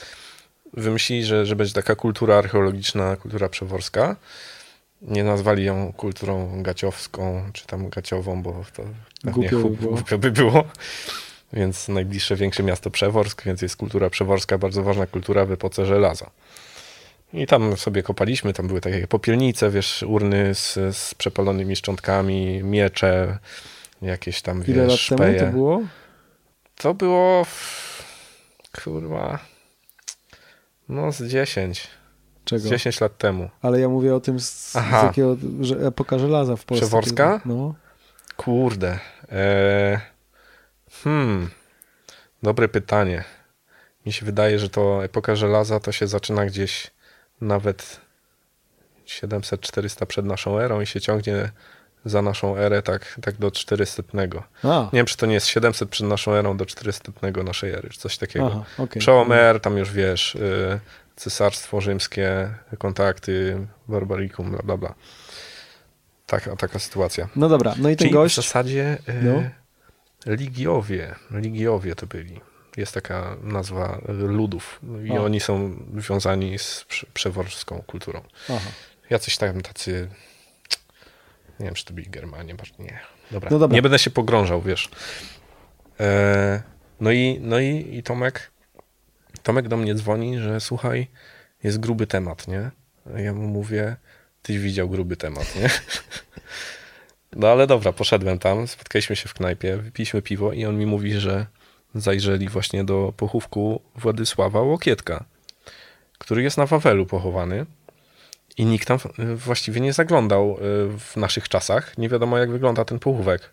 wymyślili, 0.72 1.24
że, 1.24 1.46
że 1.46 1.56
będzie 1.56 1.74
taka 1.74 1.94
kultura 1.94 2.36
archeologiczna, 2.36 3.16
kultura 3.16 3.48
przeworska. 3.48 4.16
Nie 5.02 5.24
nazwali 5.24 5.64
ją 5.64 5.92
kulturą 5.92 6.62
gaciowską, 6.62 7.50
czy 7.52 7.66
tam 7.66 7.88
gaciową, 7.88 8.42
bo 8.42 8.64
to 8.76 8.82
Głupio 9.24 9.56
by 9.58 9.62
chu- 9.64 9.76
było. 9.80 9.94
głupio 9.94 10.18
by 10.18 10.30
było. 10.30 10.64
Więc 11.52 11.88
najbliższe 11.88 12.36
większe 12.36 12.62
miasto 12.62 12.90
Przeworsk, 12.90 13.42
więc 13.44 13.62
jest 13.62 13.76
kultura 13.76 14.10
przeworska, 14.10 14.58
bardzo 14.58 14.82
ważna 14.82 15.06
kultura 15.06 15.44
w 15.44 15.52
epoce 15.52 15.86
żelaza. 15.86 16.30
I 17.32 17.46
tam 17.46 17.76
sobie 17.76 18.02
kopaliśmy, 18.02 18.52
tam 18.52 18.66
były 18.68 18.80
takie 18.80 19.06
popielnice, 19.06 19.70
wiesz, 19.70 20.02
urny 20.08 20.54
z, 20.54 20.96
z 20.96 21.14
przepalonymi 21.14 21.76
szczątkami, 21.76 22.62
miecze, 22.64 23.38
jakieś 24.02 24.42
tam, 24.42 24.62
wiesz, 24.62 24.68
Ile 24.76 24.86
lat 24.86 24.98
szpeje. 24.98 25.38
temu 25.38 25.50
to 25.52 25.56
było? 25.56 25.82
To 26.76 26.94
było. 26.94 27.46
Kurwa. 28.84 29.38
No, 30.88 31.12
z 31.12 31.22
10. 31.22 31.88
Czego? 32.44 32.62
Z 32.62 32.70
10 32.70 33.00
lat 33.00 33.18
temu. 33.18 33.50
Ale 33.62 33.80
ja 33.80 33.88
mówię 33.88 34.14
o 34.14 34.20
tym, 34.20 34.40
z, 34.40 34.72
z 34.72 34.76
że 35.60 35.76
epoka 35.76 36.18
żelaza 36.18 36.56
w 36.56 36.64
Polsce. 36.64 36.86
Przeworska? 36.86 37.40
No. 37.44 37.74
Kurde. 38.36 38.98
E... 39.32 40.00
Hmm. 40.90 41.50
Dobre 42.42 42.68
pytanie. 42.68 43.24
Mi 44.06 44.12
się 44.12 44.26
wydaje, 44.26 44.58
że 44.58 44.68
to 44.68 45.04
epoka 45.04 45.36
żelaza 45.36 45.80
to 45.80 45.92
się 45.92 46.06
zaczyna 46.06 46.46
gdzieś 46.46 46.90
nawet 47.40 48.00
700-400 49.06 50.06
przed 50.06 50.26
naszą 50.26 50.58
erą 50.58 50.80
i 50.80 50.86
się 50.86 51.00
ciągnie 51.00 51.50
za 52.04 52.22
naszą 52.22 52.56
erę 52.56 52.82
tak, 52.82 53.18
tak 53.22 53.34
do 53.36 53.50
400. 53.50 54.02
Nie 54.14 54.70
A, 54.70 54.90
wiem, 54.92 55.06
czy 55.06 55.16
to 55.16 55.26
nie 55.26 55.34
jest 55.34 55.46
700 55.46 55.88
przed 55.90 56.06
naszą 56.06 56.32
erą 56.32 56.56
do 56.56 56.66
400 56.66 57.12
naszej 57.44 57.70
ery, 57.72 57.88
czy 57.90 57.98
coś 57.98 58.18
takiego. 58.18 58.46
aha, 58.46 58.64
okej. 58.78 59.00
Przełom 59.00 59.32
R, 59.32 59.60
tam 59.60 59.76
już 59.78 59.92
wiesz, 59.92 60.34
y, 60.34 60.80
cesarstwo 61.16 61.80
rzymskie, 61.80 62.54
kontakty, 62.78 63.66
barbarikum, 63.88 64.50
bla, 64.50 64.60
bla, 64.64 64.76
bla. 64.76 64.94
Taka, 66.26 66.56
taka 66.56 66.78
sytuacja. 66.78 67.28
No 67.36 67.48
dobra, 67.48 67.74
no 67.78 67.88
i 67.88 67.92
ten 67.96 67.98
Czyli 67.98 68.10
gość... 68.10 68.32
w 68.34 68.36
zasadzie 68.36 68.98
y, 69.08 69.12
No. 69.22 69.42
Ligiowie, 70.36 71.14
Ligiowie 71.30 71.94
to 71.94 72.06
byli. 72.06 72.40
Jest 72.76 72.94
taka 72.94 73.36
nazwa 73.42 73.98
y, 74.08 74.12
ludów 74.12 74.80
i 75.04 75.12
A. 75.12 75.20
oni 75.20 75.40
są 75.40 75.76
związani 75.98 76.58
z 76.58 76.84
prze- 76.88 77.06
przeworską 77.14 77.82
kulturą. 77.86 78.20
Aha. 78.50 78.70
Jacyś 79.10 79.36
tam 79.36 79.60
tacy, 79.60 80.08
nie 81.60 81.66
wiem, 81.66 81.74
czy 81.74 81.84
to 81.84 81.94
byli 81.94 82.10
Germanie, 82.10 82.54
nie. 82.78 83.00
Dobra. 83.30 83.50
No 83.50 83.58
dobra. 83.58 83.74
nie 83.74 83.82
będę 83.82 83.98
się 83.98 84.10
pogrążał, 84.10 84.62
wiesz. 84.62 84.88
E, 86.00 86.62
no 87.00 87.12
i, 87.12 87.38
no 87.40 87.58
i, 87.58 87.96
i 87.96 88.02
Tomek, 88.02 88.50
Tomek 89.42 89.68
do 89.68 89.76
mnie 89.76 89.94
dzwoni, 89.94 90.38
że 90.38 90.60
słuchaj, 90.60 91.08
jest 91.64 91.80
gruby 91.80 92.06
temat, 92.06 92.48
nie? 92.48 92.70
Ja 93.16 93.32
mu 93.32 93.48
mówię, 93.48 93.96
tyś 94.42 94.58
widział 94.58 94.88
gruby 94.88 95.16
temat, 95.16 95.56
nie? 95.56 95.70
No 97.36 97.48
ale 97.48 97.66
dobra, 97.66 97.92
poszedłem 97.92 98.38
tam, 98.38 98.68
spotkaliśmy 98.68 99.16
się 99.16 99.28
w 99.28 99.34
knajpie, 99.34 99.76
wypiliśmy 99.76 100.22
piwo 100.22 100.52
i 100.52 100.64
on 100.64 100.78
mi 100.78 100.86
mówi, 100.86 101.12
że 101.12 101.46
zajrzeli 101.94 102.48
właśnie 102.48 102.84
do 102.84 103.12
pochówku 103.16 103.82
Władysława 103.96 104.60
Łokietka, 104.60 105.24
który 106.18 106.42
jest 106.42 106.56
na 106.56 106.66
Wawelu 106.66 107.06
pochowany. 107.06 107.66
I 108.58 108.64
nikt 108.64 108.88
tam 108.88 108.98
y, 109.18 109.36
właściwie 109.36 109.80
nie 109.80 109.92
zaglądał 109.92 110.50
y, 110.50 110.58
w 110.98 111.16
naszych 111.16 111.48
czasach. 111.48 111.98
Nie 111.98 112.08
wiadomo, 112.08 112.38
jak 112.38 112.50
wygląda 112.50 112.84
ten 112.84 112.98
pochówek. 112.98 113.50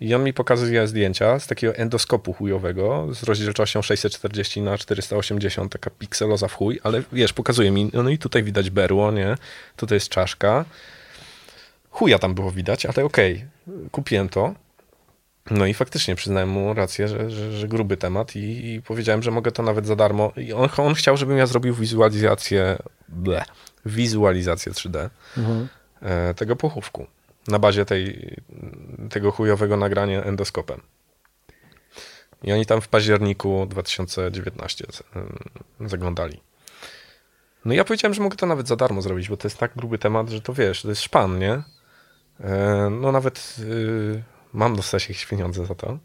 I 0.00 0.14
on 0.14 0.24
mi 0.24 0.32
pokazuje 0.32 0.86
zdjęcia 0.86 1.38
z 1.38 1.46
takiego 1.46 1.74
endoskopu 1.74 2.32
chujowego 2.32 3.08
z 3.14 3.22
rozdzielczością 3.22 3.82
640 3.82 4.62
na 4.62 4.78
480, 4.78 5.72
taka 5.72 5.90
pikseloza 5.90 6.48
w 6.48 6.54
chuj, 6.54 6.80
ale 6.82 7.02
wiesz, 7.12 7.32
pokazuje 7.32 7.70
mi, 7.70 7.90
no 7.92 8.10
i 8.10 8.18
tutaj 8.18 8.42
widać 8.42 8.70
berło, 8.70 9.12
nie? 9.12 9.36
Tutaj 9.76 9.96
jest 9.96 10.08
czaszka. 10.08 10.64
Chuja 11.90 12.18
tam 12.18 12.34
było 12.34 12.50
widać, 12.50 12.86
ale 12.86 13.04
okej, 13.04 13.44
kupiłem 13.90 14.28
to. 14.28 14.54
No 15.50 15.66
i 15.66 15.74
faktycznie 15.74 16.14
przyznałem 16.14 16.48
mu 16.48 16.74
rację, 16.74 17.08
że, 17.08 17.30
że, 17.30 17.52
że 17.52 17.68
gruby 17.68 17.96
temat 17.96 18.36
i, 18.36 18.74
i 18.74 18.82
powiedziałem, 18.82 19.22
że 19.22 19.30
mogę 19.30 19.52
to 19.52 19.62
nawet 19.62 19.86
za 19.86 19.96
darmo. 19.96 20.32
I 20.36 20.52
on, 20.52 20.68
on 20.76 20.94
chciał, 20.94 21.16
żebym 21.16 21.38
ja 21.38 21.46
zrobił 21.46 21.74
wizualizację, 21.74 22.76
ble, 23.12 23.44
wizualizację 23.86 24.72
3D 24.72 25.10
Mhm. 25.38 25.68
e, 26.02 26.34
tego 26.34 26.56
pochówku 26.56 27.06
na 27.48 27.58
bazie 27.58 27.84
tej, 27.84 28.36
tego 29.10 29.30
chujowego 29.30 29.76
nagrania 29.76 30.22
endoskopem. 30.24 30.80
I 32.42 32.52
oni 32.52 32.66
tam 32.66 32.80
w 32.80 32.88
październiku 32.88 33.66
2019 33.70 34.84
z- 34.92 35.02
em, 35.16 35.38
zaglądali. 35.88 36.40
No 37.64 37.74
ja 37.74 37.84
powiedziałem, 37.84 38.14
że 38.14 38.22
mogę 38.22 38.36
to 38.36 38.46
nawet 38.46 38.68
za 38.68 38.76
darmo 38.76 39.02
zrobić, 39.02 39.28
bo 39.28 39.36
to 39.36 39.48
jest 39.48 39.58
tak 39.58 39.72
gruby 39.76 39.98
temat, 39.98 40.28
że 40.30 40.40
to 40.40 40.52
wiesz, 40.54 40.82
to 40.82 40.88
jest 40.88 41.02
szpan, 41.02 41.38
nie? 41.38 41.52
E, 42.40 42.90
No 42.90 43.12
nawet 43.12 43.56
y, 43.60 44.22
mam 44.52 44.76
dostać 44.76 45.02
jakieś 45.08 45.26
pieniądze 45.26 45.66
za 45.66 45.74
to. 45.74 45.98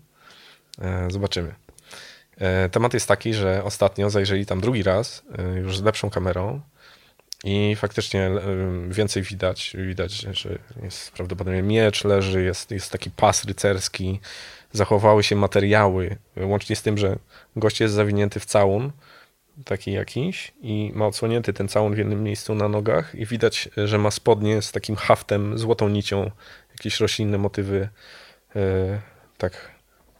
E, 0.81 1.07
Zobaczymy. 1.11 1.55
E, 2.37 2.69
Temat 2.69 2.93
jest 2.93 3.07
taki, 3.07 3.33
że 3.33 3.63
ostatnio 3.63 4.09
zajrzeli 4.09 4.45
tam 4.45 4.61
drugi 4.61 4.83
raz, 4.83 5.23
e, 5.37 5.43
już 5.59 5.77
z 5.77 5.81
lepszą 5.83 6.09
kamerą 6.09 6.61
i 7.43 7.75
faktycznie 7.75 8.21
e, 8.21 8.41
więcej 8.89 9.23
widać. 9.23 9.75
Widać, 9.79 10.11
że 10.11 10.59
jest 10.83 11.11
prawdopodobnie 11.11 11.61
miecz 11.61 12.03
leży, 12.03 12.43
jest, 12.43 12.71
jest 12.71 12.91
taki 12.91 13.11
pas 13.11 13.45
rycerski, 13.45 14.19
zachowały 14.71 15.23
się 15.23 15.35
materiały, 15.35 16.17
łącznie 16.37 16.75
z 16.75 16.81
tym, 16.81 16.97
że 16.97 17.17
gość 17.55 17.79
jest 17.79 17.93
zawinięty 17.93 18.39
w 18.39 18.45
całun, 18.45 18.91
taki 19.65 19.91
jakiś 19.91 20.53
i 20.61 20.91
ma 20.95 21.07
odsłonięty 21.07 21.53
ten 21.53 21.67
całun 21.67 21.95
w 21.95 21.97
jednym 21.97 22.23
miejscu 22.23 22.55
na 22.55 22.67
nogach 22.69 23.15
i 23.15 23.25
widać, 23.25 23.69
że 23.77 23.97
ma 23.97 24.11
spodnie 24.11 24.61
z 24.61 24.71
takim 24.71 24.95
haftem, 24.95 25.57
złotą 25.57 25.89
nicią, 25.89 26.31
jakieś 26.71 26.99
roślinne 26.99 27.37
motywy 27.37 27.89
e, 28.55 28.59
tak, 29.37 29.71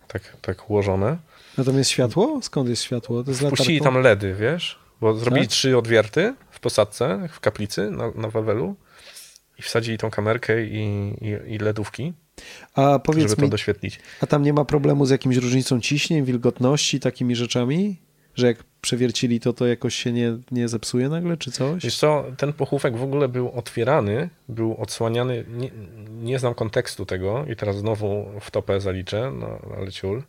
tak, 0.07 0.21
tak 0.41 0.69
ułożone. 0.69 1.17
Tam 1.65 1.77
jest 1.77 1.89
światło? 1.89 2.39
Skąd 2.41 2.69
jest 2.69 2.83
światło? 2.83 3.23
To 3.23 3.31
jest 3.31 3.43
Puścili 3.49 3.79
latarką? 3.79 3.93
tam 3.93 4.03
LEDy, 4.03 4.35
wiesz? 4.39 4.79
Bo 5.01 5.13
zrobili 5.13 5.47
Tak? 5.47 5.51
trzy 5.51 5.77
odwierty 5.77 6.33
posadce, 6.67 7.29
w 7.31 7.39
kaplicy 7.39 7.91
na, 7.91 8.11
na 8.15 8.29
Wawelu 8.29 8.75
i 9.59 9.61
wsadzili 9.61 9.97
tą 9.97 10.09
kamerkę 10.09 10.65
i, 10.65 10.79
i, 11.21 11.53
i 11.53 11.57
LEDówki, 11.57 12.13
A 12.75 12.99
powiedz 12.99 13.23
żeby 13.23 13.35
to 13.35 13.41
mi, 13.41 13.49
doświetlić. 13.49 13.99
a 14.21 14.27
tam 14.27 14.43
nie 14.43 14.53
ma 14.53 14.65
problemu 14.65 15.05
z 15.05 15.09
jakimś 15.09 15.35
różnicą 15.35 15.81
ciśnień, 15.81 16.25
wilgotności, 16.25 16.99
takimi 16.99 17.35
rzeczami? 17.35 17.97
Że 18.35 18.47
jak 18.47 18.57
przewiercili 18.81 19.39
to, 19.39 19.53
to 19.53 19.67
jakoś 19.67 19.95
się 19.95 20.11
nie, 20.11 20.37
nie 20.51 20.67
zepsuje 20.67 21.09
nagle, 21.09 21.37
czy 21.37 21.51
coś? 21.51 21.83
Wiesz 21.83 21.97
co, 21.97 22.25
ten 22.37 22.53
pochówek 22.53 22.97
w 22.97 23.03
ogóle 23.03 23.27
był 23.27 23.51
otwierany, 23.51 24.29
był 24.49 24.75
odsłaniany, 24.81 25.45
nie, 25.49 25.69
nie 26.21 26.39
znam 26.39 26.53
kontekstu 26.53 27.05
tego 27.05 27.45
i 27.51 27.55
teraz 27.55 27.77
znowu 27.77 28.25
w 28.41 28.51
topę 28.51 28.81
zaliczę, 28.81 29.31
no, 29.39 29.59
ale 29.77 29.91
ciul. 29.91 30.23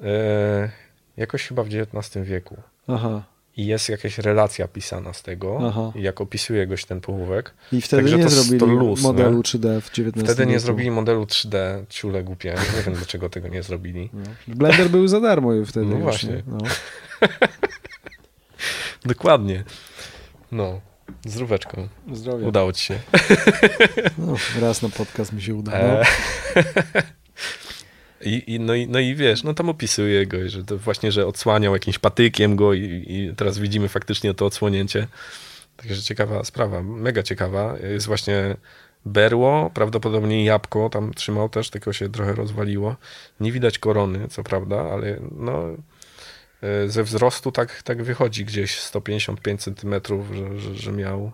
E, 0.00 0.70
jakoś 1.16 1.46
chyba 1.48 1.62
w 1.62 1.66
XIX 1.66 2.26
wieku. 2.26 2.56
Aha. 2.88 3.22
I 3.56 3.66
jest 3.66 3.88
jakaś 3.88 4.18
relacja 4.18 4.68
pisana 4.68 5.12
z 5.12 5.22
tego, 5.22 5.58
Aha. 5.68 5.92
jak 5.94 6.20
opisuje 6.20 6.66
goś 6.66 6.84
ten 6.84 7.00
pochówek. 7.00 7.54
I 7.72 7.80
wtedy 7.80 8.02
Także 8.02 8.18
nie 8.18 8.24
to- 8.24 8.30
zrobili 8.30 8.58
to 8.60 8.66
luz, 8.66 9.02
modelu 9.02 9.36
nie? 9.36 9.42
3D 9.42 9.80
w 9.80 9.86
XIX 9.90 10.24
Wtedy 10.24 10.46
nie 10.46 10.52
wieku. 10.52 10.64
zrobili 10.64 10.90
modelu 10.90 11.24
3D, 11.24 11.84
ciule 11.88 12.22
głupie. 12.24 12.54
Nie 12.76 12.82
wiem, 12.82 12.94
dlaczego 12.94 13.28
tego 13.28 13.48
nie 13.48 13.62
zrobili. 13.62 14.10
No. 14.12 14.22
Blender 14.48 14.88
był 14.90 15.08
za 15.08 15.20
darmo 15.20 15.52
już 15.52 15.68
wtedy. 15.68 15.86
No 15.86 15.92
już, 15.94 16.02
właśnie. 16.02 16.30
nie? 16.30 16.42
No. 16.46 16.58
Dokładnie. 19.04 19.64
No, 20.52 20.80
z 21.26 21.36
róweczką. 21.36 21.88
Udało 22.46 22.72
ci 22.72 22.84
się. 22.86 22.98
No, 24.18 24.34
raz 24.60 24.82
na 24.82 24.88
podcast 24.88 25.32
mi 25.32 25.42
się 25.42 25.54
uda. 25.54 25.72
No. 25.72 25.78
E, 25.78 26.04
I, 28.24 28.54
i, 28.54 28.60
no, 28.60 28.74
i, 28.74 28.88
no 28.88 28.98
i 28.98 29.14
wiesz, 29.14 29.42
no 29.42 29.54
tam 29.54 29.68
opisuje 29.68 30.26
go, 30.26 30.48
że 30.48 30.64
to 30.64 30.78
właśnie, 30.78 31.12
że 31.12 31.26
odsłaniał 31.26 31.72
jakimś 31.72 31.98
patykiem 31.98 32.56
go 32.56 32.74
i, 32.74 33.04
i 33.08 33.32
teraz 33.36 33.58
widzimy 33.58 33.88
faktycznie 33.88 34.34
to 34.34 34.46
odsłonięcie. 34.46 35.06
Także 35.76 36.02
ciekawa 36.02 36.44
sprawa, 36.44 36.82
mega 36.82 37.22
ciekawa. 37.22 37.76
Jest 37.78 38.06
właśnie 38.06 38.56
berło, 39.06 39.70
prawdopodobnie 39.74 40.44
jabłko 40.44 40.88
tam 40.88 41.14
trzymał 41.14 41.48
też, 41.48 41.70
tylko 41.70 41.92
się 41.92 42.08
trochę 42.08 42.34
rozwaliło. 42.34 42.96
Nie 43.40 43.52
widać 43.52 43.78
korony, 43.78 44.28
co 44.28 44.42
prawda, 44.42 44.80
ale 44.80 45.20
no 45.32 45.64
e, 46.62 46.88
ze 46.88 47.04
wzrostu 47.04 47.52
tak, 47.52 47.82
tak 47.82 48.02
wychodzi 48.02 48.44
gdzieś 48.44 48.78
155 48.80 49.62
centymetrów, 49.62 50.26
że, 50.34 50.60
że, 50.60 50.74
że 50.74 50.92
miał 50.92 51.32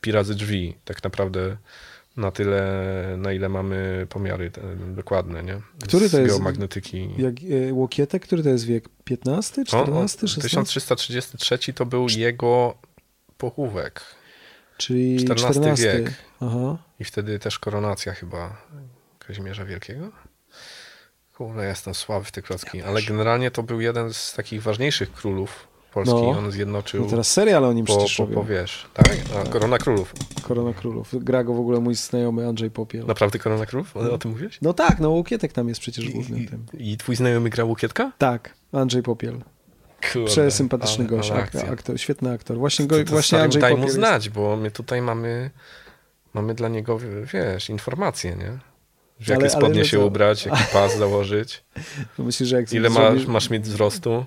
pi 0.00 0.12
razy 0.12 0.34
drzwi. 0.34 0.74
Tak 0.84 1.04
naprawdę 1.04 1.56
na 2.16 2.30
tyle, 2.30 2.62
na 3.18 3.32
ile 3.32 3.48
mamy 3.48 4.06
pomiary 4.10 4.50
dokładne, 4.94 5.42
nie? 5.42 5.60
Który 5.84 6.10
to 6.10 6.20
jest- 6.20 6.30
Geomagnetyki. 6.32 7.10
Jak 7.18 7.34
e, 7.68 7.72
Łokietek, 7.72 8.22
który 8.22 8.42
to 8.42 8.48
jest 8.48 8.64
wiek? 8.64 8.88
15, 9.04 9.64
14, 9.64 10.28
16? 10.28 10.42
1333 10.42 11.72
to 11.72 11.86
był 11.86 12.06
jego 12.08 12.74
pochówek. 13.38 14.02
Czyli 14.76 15.14
XIV 15.14 15.36
14. 15.36 15.84
wiek. 15.84 16.12
Aha. 16.40 16.78
I 17.00 17.04
wtedy 17.04 17.38
też 17.38 17.58
koronacja 17.58 18.14
chyba 18.14 18.56
Kazimierza 19.18 19.64
Wielkiego. 19.64 20.10
Kurde, 21.34 21.66
jestem 21.66 21.94
słaby 21.94 22.24
w 22.24 22.32
te 22.32 22.42
klocki. 22.42 22.82
Ale 22.82 23.02
generalnie 23.02 23.50
to 23.50 23.62
był 23.62 23.80
jeden 23.80 24.14
z 24.14 24.34
takich 24.34 24.62
ważniejszych 24.62 25.12
królów 25.12 25.68
Polski. 25.94 26.14
No. 26.14 26.28
On 26.30 26.50
zjednoczył 26.50 27.04
No 27.04 27.10
teraz 27.10 27.32
serial 27.32 27.64
o 27.64 27.72
nim 27.72 27.86
po, 27.86 27.96
przecież 27.96 28.16
po, 28.16 28.26
po 28.26 28.44
wiesz. 28.44 28.86
Tak? 28.94 29.16
A, 29.40 29.48
Korona 29.48 29.78
Królów. 29.78 30.14
Korona 30.42 30.72
Królów. 30.72 31.24
Gra 31.24 31.44
go 31.44 31.54
w 31.54 31.60
ogóle 31.60 31.80
mój 31.80 31.94
znajomy 31.94 32.48
Andrzej 32.48 32.70
Popiel. 32.70 33.06
Naprawdę 33.06 33.38
Korona 33.38 33.66
Królów? 33.66 33.96
O, 33.96 34.00
o 34.12 34.18
tym 34.18 34.30
mówiłeś? 34.30 34.58
No 34.62 34.72
tak, 34.72 35.00
no 35.00 35.10
Łokietek 35.10 35.52
tam 35.52 35.68
jest 35.68 35.80
przecież 35.80 36.10
głównym 36.10 36.42
i, 36.42 36.46
tym. 36.48 36.66
I 36.78 36.96
twój 36.96 37.16
znajomy 37.16 37.50
grał 37.50 37.68
Łukietka? 37.68 38.12
Tak, 38.18 38.54
Andrzej 38.72 39.02
Popiel. 39.02 39.40
Kurde, 40.12 40.26
Przesympatyczny 40.30 41.04
gość, 41.04 41.30
aktor, 41.70 42.00
świetny 42.00 42.30
aktor. 42.32 42.56
Właśnie, 42.58 42.86
To, 42.86 42.96
go, 42.98 43.04
to 43.04 43.10
właśnie 43.10 43.26
stary, 43.26 43.42
Andrzej 43.44 43.62
daj 43.62 43.70
Popiel 43.70 43.80
mu 43.80 43.86
jest- 43.86 43.96
znać, 43.96 44.28
bo 44.28 44.56
my 44.56 44.70
tutaj 44.70 45.02
mamy, 45.02 45.50
mamy 46.34 46.54
dla 46.54 46.68
niego, 46.68 46.98
wiesz, 47.32 47.70
informacje, 47.70 48.36
nie? 48.36 48.58
W 49.22 49.28
jakie 49.28 49.34
Ale- 49.34 49.42
ale 49.42 49.50
spodnie 49.50 49.78
no 49.78 49.84
się 49.84 50.00
ubrać, 50.00 50.46
jaki 50.46 50.62
pas 50.72 50.96
założyć, 50.98 51.64
Myślę, 52.18 52.46
że 52.46 52.56
jak 52.56 52.72
ile 52.72 52.90
zrobisz 52.90 53.20
masz, 53.20 53.26
masz 53.28 53.50
mieć 53.50 53.62
wzrostu. 53.62 54.24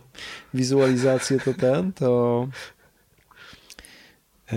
wizualizację, 0.54 1.40
to 1.40 1.54
ten, 1.54 1.94
to 1.94 2.48
e, 4.48 4.56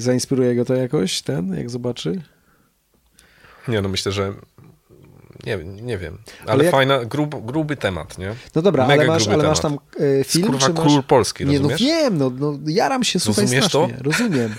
zainspiruje 0.00 0.54
go 0.56 0.64
to 0.64 0.74
jakoś, 0.74 1.22
ten, 1.22 1.54
jak 1.54 1.70
zobaczy? 1.70 2.22
Nie 3.68 3.82
no, 3.82 3.88
myślę, 3.88 4.12
że 4.12 4.32
nie, 5.46 5.56
nie 5.64 5.98
wiem, 5.98 6.18
ale, 6.42 6.52
Ale 6.52 6.64
jak- 6.64 6.72
fajna, 6.72 7.04
grub, 7.04 7.46
gruby 7.46 7.76
temat, 7.76 8.18
nie? 8.18 8.34
No 8.54 8.62
dobra, 8.62 8.86
Mega 8.86 9.02
ale 9.02 9.06
masz, 9.12 9.28
ale 9.28 9.44
masz 9.48 9.60
tam 9.60 9.78
e, 10.20 10.24
film, 10.24 10.46
Kurwa, 10.46 10.66
czy 10.66 10.72
masz... 10.72 10.82
król 10.82 11.02
Polski, 11.02 11.46
Nie, 11.46 11.60
no 11.60 11.68
rozumiesz? 11.68 11.80
wiem, 11.80 12.18
no, 12.18 12.30
no 12.30 12.58
jaram 12.66 13.04
się, 13.04 13.20
słuchaj, 13.20 13.44
Rozumiesz 13.44 13.64
strasznie. 13.64 13.94
to? 13.96 14.04
Rozumiem. 14.04 14.54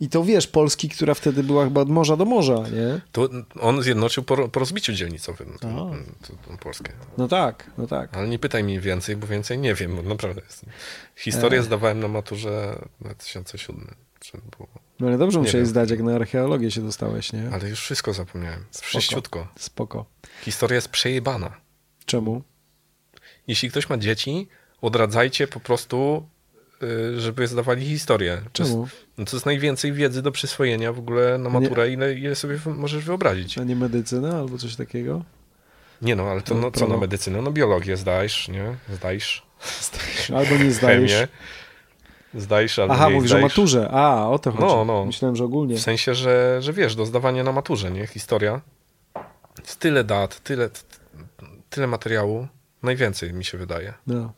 I 0.00 0.08
to 0.08 0.24
wiesz, 0.24 0.46
Polski, 0.46 0.88
która 0.88 1.14
wtedy 1.14 1.42
była 1.42 1.64
chyba 1.64 1.80
od 1.80 1.88
morza 1.88 2.16
do 2.16 2.24
morza, 2.24 2.54
nie? 2.54 3.00
To 3.12 3.28
on 3.60 3.82
zjednoczył 3.82 4.22
po, 4.22 4.48
po 4.48 4.60
rozbiciu 4.60 4.92
dzielnicowym 4.92 5.56
tą, 5.60 5.90
tą, 6.48 6.56
Polskę. 6.58 6.92
No 7.18 7.28
tak, 7.28 7.70
no 7.78 7.86
tak. 7.86 8.16
Ale 8.16 8.28
nie 8.28 8.38
pytaj 8.38 8.64
mnie 8.64 8.80
więcej, 8.80 9.16
bo 9.16 9.26
więcej 9.26 9.58
nie 9.58 9.74
wiem, 9.74 9.96
bo 9.96 10.02
naprawdę. 10.02 10.40
Jest. 10.44 10.64
Historię 11.16 11.60
E. 11.60 11.62
zdawałem 11.62 12.00
na 12.00 12.08
maturze 12.08 12.78
w 13.00 13.04
2007. 13.04 13.94
Czy 14.20 14.38
było. 14.58 14.68
No 15.04 15.08
ale 15.10 15.18
dobrze 15.18 15.38
musiałeś 15.38 15.68
zdać, 15.68 15.90
jak 15.90 16.00
na 16.00 16.14
archeologię 16.14 16.70
się 16.70 16.80
dostałeś, 16.82 17.32
nie? 17.32 17.50
Ale 17.52 17.68
już 17.68 17.80
wszystko 17.80 18.12
zapomniałem. 18.12 18.64
Wszyściutko. 18.80 19.48
Spoko. 19.58 20.06
Historia 20.42 20.74
jest 20.74 20.88
przejebana. 20.88 21.56
Czemu? 22.06 22.42
Jeśli 23.46 23.70
ktoś 23.70 23.88
ma 23.88 23.98
dzieci, 23.98 24.48
odradzajcie 24.80 25.46
po 25.46 25.60
prostu, 25.60 26.26
y, 26.82 27.20
żeby 27.20 27.46
zdawali 27.46 27.86
historię. 27.86 28.42
Czemu? 28.52 28.88
no 29.18 29.24
to 29.24 29.36
jest 29.36 29.46
najwięcej 29.46 29.92
wiedzy 29.92 30.22
do 30.22 30.32
przyswojenia 30.32 30.92
w 30.92 30.98
ogóle 30.98 31.38
na 31.38 31.50
Nie. 31.50 31.60
maturę, 31.60 31.90
ile, 31.90 32.14
ile 32.14 32.34
sobie 32.34 32.58
możesz 32.66 33.04
wyobrazić. 33.04 33.58
A 33.58 33.64
nie 33.64 33.76
medycyna 33.76 34.38
albo 34.38 34.58
coś 34.58 34.76
takiego? 34.76 35.24
Nie 36.02 36.16
no, 36.16 36.22
ale 36.22 36.42
to 36.42 36.54
No, 36.54 36.60
no, 36.60 36.70
co 36.70 36.88
na 36.88 36.96
medycynę? 36.96 37.42
No 37.42 37.52
biologię 37.52 37.96
zdajesz, 37.96 38.48
nie? 38.48 38.76
Zdajesz. 38.96 39.42
Albo 40.36 40.64
nie 40.64 40.70
zdajesz. 40.72 41.12
Chemię. 41.12 41.28
Zdajesz 42.34 42.78
albo 42.78 42.94
Aha, 42.94 43.08
nie 43.08 43.14
mówisz 43.14 43.30
o 43.30 43.34
zdajesz. 43.34 43.52
maturze. 43.52 43.90
A, 43.90 44.28
o 44.28 44.38
to 44.38 44.52
chodzi. 44.52 44.64
No, 44.64 44.84
no. 44.84 45.04
Myślałem, 45.04 45.36
że 45.36 45.44
ogólnie. 45.44 45.76
W 45.76 45.80
sensie, 45.80 46.14
że, 46.14 46.62
że 46.62 46.72
wiesz, 46.72 46.96
do 46.96 47.06
zdawania 47.06 47.44
na 47.44 47.52
maturze, 47.52 47.90
nie? 47.90 48.06
Historia. 48.06 48.60
Jest 49.58 49.80
tyle 49.80 50.04
dat, 50.04 50.40
tyle, 50.40 50.70
tyle 51.70 51.86
materiału. 51.86 52.46
Najwięcej 52.82 53.32
mi 53.32 53.44
się 53.44 53.58
wydaje. 53.58 53.94
No. 54.06 54.32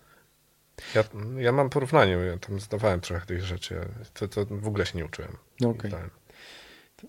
Ja, 0.94 1.05
ja 1.38 1.53
mam 1.53 1.70
porównanie, 1.70 2.12
ja 2.12 2.38
tam 2.38 2.61
zdawałem 2.61 3.01
trochę 3.01 3.26
tych 3.26 3.44
rzeczy. 3.44 3.80
To, 4.14 4.28
to 4.28 4.47
w 4.51 4.68
ogóle 4.68 4.86
się 4.86 4.99
nie 4.99 5.05
uczyłem. 5.05 5.36
No. 5.61 5.74
Zdałem. 5.88 6.11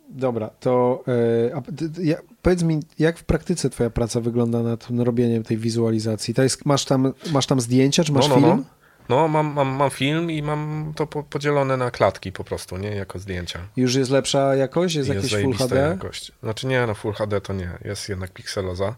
Dobra, 0.09 0.49
to 0.59 1.03
e, 1.07 2.03
ja, 2.03 2.17
powiedz 2.41 2.63
mi, 2.63 2.79
jak 2.99 3.17
w 3.17 3.23
praktyce 3.23 3.69
twoja 3.69 3.89
praca 3.89 4.21
wygląda 4.21 4.63
nad 4.63 4.87
robieniem 4.97 5.43
tej 5.43 5.57
wizualizacji? 5.57 6.33
To 6.33 6.43
jest, 6.43 6.65
masz, 6.65 6.85
tam, 6.85 7.13
masz 7.31 7.45
tam 7.45 7.61
zdjęcia, 7.61 8.03
czy 8.03 8.11
masz 8.11 8.29
no, 8.29 8.35
no, 8.35 8.41
film? 8.41 8.57
No, 8.57 8.76
no 9.09 9.27
mam, 9.27 9.53
mam, 9.53 9.67
mam 9.67 9.89
film 9.89 10.31
i 10.31 10.41
mam 10.41 10.93
to 10.95 11.07
po, 11.07 11.23
podzielone 11.23 11.77
na 11.77 11.91
klatki 11.91 12.31
po 12.31 12.43
prostu, 12.43 12.77
nie? 12.77 12.89
Jako 12.89 13.19
zdjęcia. 13.19 13.59
Już 13.75 13.95
jest 13.95 14.11
lepsza 14.11 14.55
jakość? 14.55 14.95
Jest, 14.95 15.09
Jest 15.09 15.31
jakieś 15.31 15.43
Full 15.45 15.53
HD? 15.57 15.75
jakość. 15.75 16.31
Znaczy 16.43 16.67
nie, 16.67 16.87
no 16.87 16.95
Full 16.95 17.13
HD 17.13 17.41
to 17.41 17.53
nie. 17.53 17.77
Jest 17.85 18.09
jednak 18.09 18.31
pikseloza. 18.31 18.95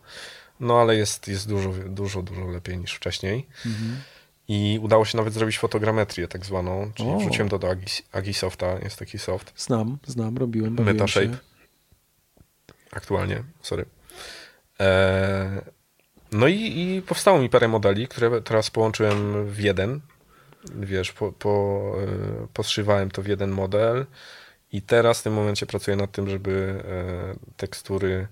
No 0.60 0.82
ale 0.82 0.96
jest, 0.96 1.28
jest 1.28 1.50
dużo, 1.50 1.74
dużo, 1.86 2.22
dużo 2.22 2.46
lepiej 2.48 2.78
niż 2.78 2.94
wcześniej. 2.94 3.48
Mhm. 3.66 3.98
I 4.48 4.80
udało 4.82 5.06
się 5.06 5.18
nawet 5.18 5.34
zrobić 5.34 5.60
fotogrametrię 5.60 6.28
tak 6.28 6.46
zwaną, 6.46 6.92
czyli 6.96 7.10
O. 7.10 7.18
wrzuciłem 7.20 7.50
to 7.50 7.60
do 7.60 7.70
Agis, 7.70 8.02
Agisofta, 8.12 8.80
jest 8.84 9.00
taki 9.00 9.20
soft, 9.20 9.54
Znam, 9.58 9.98
znam, 10.08 10.38
robiłem, 10.38 10.74
Metashape. 10.74 11.26
się. 11.26 11.38
aktualnie, 12.92 13.44
sorry. 13.62 13.86
Eee, 14.80 15.62
no 16.32 16.48
i, 16.48 16.56
i 16.56 17.02
powstało 17.02 17.40
mi 17.40 17.50
parę 17.50 17.68
modeli, 17.68 18.08
które 18.08 18.42
teraz 18.42 18.70
połączyłem 18.70 19.46
w 19.46 19.60
jeden. 19.60 20.00
Wiesz, 20.76 21.12
po, 21.12 21.32
po, 21.32 21.82
e, 22.44 22.48
poszywałem 22.54 23.12
to 23.12 23.22
w 23.22 23.28
jeden 23.28 23.52
model 23.52 24.06
i 24.72 24.82
teraz 24.82 25.20
w 25.20 25.24
tym 25.24 25.34
momencie 25.34 25.66
pracuję 25.66 25.98
nad 25.98 26.12
tym, 26.12 26.30
żeby 26.30 26.84
e, 26.86 27.56
tekstury 27.58 28.28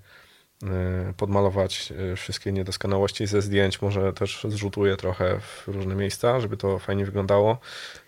e, 0.63 1.13
podmalować 1.17 1.93
wszystkie 2.15 2.51
niedoskonałości 2.51 3.27
ze 3.27 3.41
zdjęć, 3.41 3.81
może 3.81 4.13
też 4.13 4.45
zrzutuję 4.49 4.97
trochę 4.97 5.39
w 5.39 5.67
różne 5.67 5.95
miejsca, 5.95 6.39
żeby 6.39 6.57
to 6.57 6.79
fajnie 6.79 7.05
wyglądało. 7.05 7.57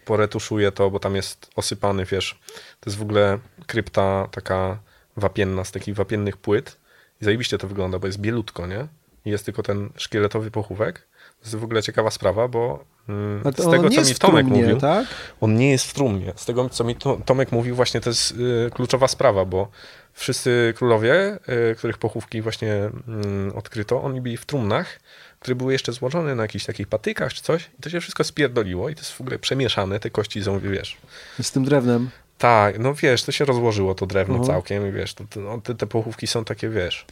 Poretuszuję 0.06 0.72
to, 0.72 0.92
bo 0.92 1.00
tam 1.00 1.16
jest 1.16 1.50
osypany, 1.56 2.06
wiesz, 2.06 2.40
to 2.80 2.90
jest 2.90 2.98
w 2.98 3.02
ogóle 3.02 3.40
krypta 3.68 4.28
taka 4.32 4.80
wapienna, 5.18 5.64
z 5.64 5.72
takich 5.72 5.96
wapiennych 5.96 6.38
płyt 6.38 6.78
i 7.22 7.26
zajebiście 7.26 7.58
to 7.58 7.68
wygląda, 7.68 8.00
bo 8.00 8.08
jest 8.08 8.20
bielutko, 8.20 8.68
nie? 8.68 8.88
I 9.30 9.32
jest 9.32 9.46
tylko 9.46 9.64
ten 9.64 9.90
szkieletowy 9.98 10.52
pochówek. 10.52 11.00
To 11.40 11.46
jest 11.46 11.56
w 11.56 11.64
ogóle 11.64 11.84
ciekawa 11.84 12.12
sprawa, 12.12 12.48
bo 12.48 12.84
mm, 13.10 13.44
to 13.44 13.64
z 13.64 13.72
tego, 13.72 13.90
co 13.90 14.02
mi 14.02 14.16
Tomek 14.16 14.46
trumnie, 14.46 14.62
mówił, 14.62 14.78
tak? 14.78 15.08
on 15.42 15.56
nie 15.56 15.72
jest 15.72 15.86
w 15.86 15.94
trumnie. 15.94 16.34
Z 16.36 16.46
tego, 16.46 16.70
co 16.70 16.84
mi 16.84 16.96
to, 16.96 17.20
Tomek 17.26 17.52
mówił, 17.52 17.76
właśnie 17.76 18.02
to 18.02 18.10
jest 18.10 18.32
y, 18.32 18.70
kluczowa 18.74 19.08
sprawa, 19.08 19.46
bo 19.46 19.68
wszyscy 20.14 20.74
królowie, 20.78 21.38
y, 21.72 21.76
których 21.76 21.98
pochówki 21.98 22.42
właśnie 22.42 22.74
mm, 23.08 23.52
odkryto, 23.56 24.02
oni 24.04 24.22
byli 24.22 24.38
w 24.38 24.46
trumnach, 24.46 25.00
które 25.40 25.56
były 25.56 25.74
jeszcze 25.74 25.92
złożone 25.94 26.36
na 26.36 26.44
jakichś 26.44 26.66
takich 26.66 26.88
patykach 26.88 27.34
czy 27.34 27.42
coś 27.44 27.70
i 27.80 27.82
to 27.82 27.90
się 27.90 28.02
wszystko 28.02 28.24
spierdoliło 28.24 28.90
i 28.90 28.96
to 28.96 29.02
jest 29.02 29.12
w 29.12 29.22
ogóle 29.22 29.40
przemieszane, 29.40 30.00
te 30.00 30.10
kości 30.10 30.44
są, 30.44 30.60
wiesz, 30.60 30.98
Z 31.42 31.52
tym 31.52 31.66
drewnem. 31.66 32.10
tak, 32.38 32.80
no 32.80 32.94
wiesz, 32.94 33.24
to 33.24 33.32
się 33.32 33.46
rozłożyło 33.46 33.96
to 33.96 34.06
drewno 34.06 34.36
Mhm. 34.36 34.54
całkiem 34.54 34.90
i 34.90 34.92
wiesz, 34.92 35.14
to, 35.14 35.24
to, 35.30 35.40
no, 35.40 35.62
te, 35.62 35.76
te 35.76 35.88
pochówki 35.88 36.28
są 36.28 36.46
takie, 36.46 36.70
wiesz, 36.70 37.06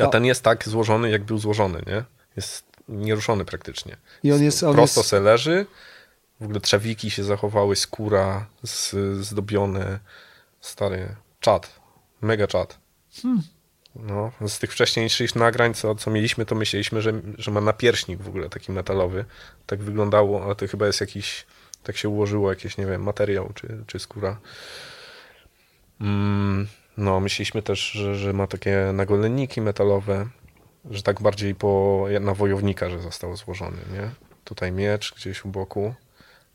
a 0.00 0.06
No. 0.06 0.10
ten 0.10 0.24
jest 0.24 0.42
tak 0.42 0.68
złożony, 0.68 1.10
jak 1.10 1.24
był 1.24 1.38
złożony, 1.38 1.82
nie? 1.86 2.04
Jest 2.36 2.64
nieruszony 2.88 3.44
praktycznie. 3.44 3.96
I 4.22 4.32
on 4.32 4.42
jest, 4.42 4.62
on 4.62 4.74
Prosto 4.74 5.00
jest, 5.00 5.10
se 5.10 5.20
leży, 5.20 5.66
w 6.40 6.44
ogóle 6.44 6.60
trzewiki 6.60 7.10
się 7.10 7.24
zachowały, 7.24 7.76
skóra 7.76 8.46
z, 8.62 8.94
zdobione, 9.26 9.98
stary 10.60 11.14
czad, 11.40 11.80
mega 12.20 12.46
czad. 12.46 12.78
Hmm. 13.22 13.42
No, 13.94 14.32
z 14.46 14.58
tych 14.58 14.72
wcześniejszych 14.72 15.36
nagrań, 15.36 15.74
co, 15.74 15.94
co 15.94 16.10
mieliśmy, 16.10 16.46
to 16.46 16.54
myśleliśmy, 16.54 17.02
że, 17.02 17.12
że 17.38 17.50
ma 17.50 17.60
napierśnik 17.60 18.22
w 18.22 18.28
ogóle 18.28 18.48
taki 18.48 18.72
metalowy. 18.72 19.24
Tak 19.66 19.82
wyglądało, 19.82 20.44
ale 20.44 20.54
to 20.54 20.66
chyba 20.68 20.86
jest 20.86 21.00
jakiś, 21.00 21.46
tak 21.82 21.96
się 21.96 22.08
ułożyło, 22.08 22.50
jakiś, 22.50 22.76
nie 22.76 22.86
wiem, 22.86 23.02
materiał 23.02 23.52
czy, 23.54 23.84
czy 23.86 23.98
skóra. 23.98 24.40
Mm, 26.00 26.68
no, 26.98 27.20
myśleliśmy 27.20 27.62
też, 27.62 27.90
że, 27.90 28.14
że 28.14 28.32
ma 28.32 28.46
takie 28.46 28.90
nagolenniki 28.92 29.60
metalowe, 29.60 30.26
że 30.90 31.02
tak 31.02 31.22
bardziej 31.22 31.54
po, 31.54 32.04
na 32.20 32.34
wojownika, 32.34 32.90
że 32.90 33.00
został 33.00 33.36
złożony, 33.36 33.78
nie? 33.92 34.10
Tutaj 34.44 34.72
miecz 34.72 35.14
gdzieś 35.14 35.44
u 35.44 35.48
boku, 35.48 35.94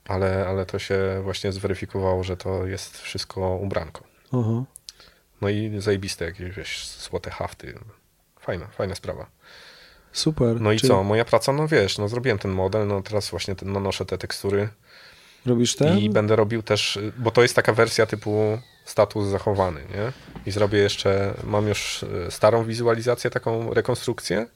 ale, 0.08 0.48
ale 0.48 0.66
to 0.66 0.80
się 0.80 1.22
właśnie 1.24 1.52
zweryfikowało, 1.52 2.24
że 2.24 2.38
to 2.38 2.66
jest 2.66 3.02
wszystko 3.02 3.56
ubranko. 3.56 4.04
Aha. 4.32 4.64
No 5.41 5.50
i 5.50 5.82
zajebiste 5.82 6.26
jakieś, 6.26 6.56
wiesz, 6.56 6.88
złote 6.88 7.32
hafty. 7.32 7.80
Fajna, 8.39 8.68
fajna 8.68 8.96
sprawa. 8.96 9.26
Super. 10.12 10.62
No 10.62 10.72
i 10.72 10.80
Czy 10.80 10.88
co, 10.88 11.04
moja 11.04 11.26
praca, 11.26 11.54
no 11.54 11.68
wiesz, 11.68 11.98
no 11.98 12.08
zrobiłem 12.08 12.39
ten 12.39 12.52
model, 12.52 12.88
no 12.88 13.02
teraz 13.02 13.30
właśnie 13.30 13.56
ten, 13.56 13.72
nanoszę 13.72 14.06
te 14.06 14.18
tekstury 14.18 14.70
Robisz 15.46 15.76
ten? 15.76 15.98
i 15.98 16.10
będę 16.10 16.36
robił 16.36 16.64
też, 16.64 17.00
bo 17.18 17.32
to 17.32 17.41
jest 17.41 17.56
taka 17.56 17.74
wersja 17.74 18.06
typu 18.06 18.60
status 18.86 19.28
zachowany, 19.28 19.82
nie? 19.82 20.12
I 20.46 20.52
zrobię 20.52 20.80
jeszcze, 20.80 21.34
mam 21.44 21.68
już 21.68 22.04
e, 22.28 22.32
starą 22.32 22.64
wizualizację, 22.64 23.30
taką 23.30 23.74
rekonstrukcję, 23.74 24.48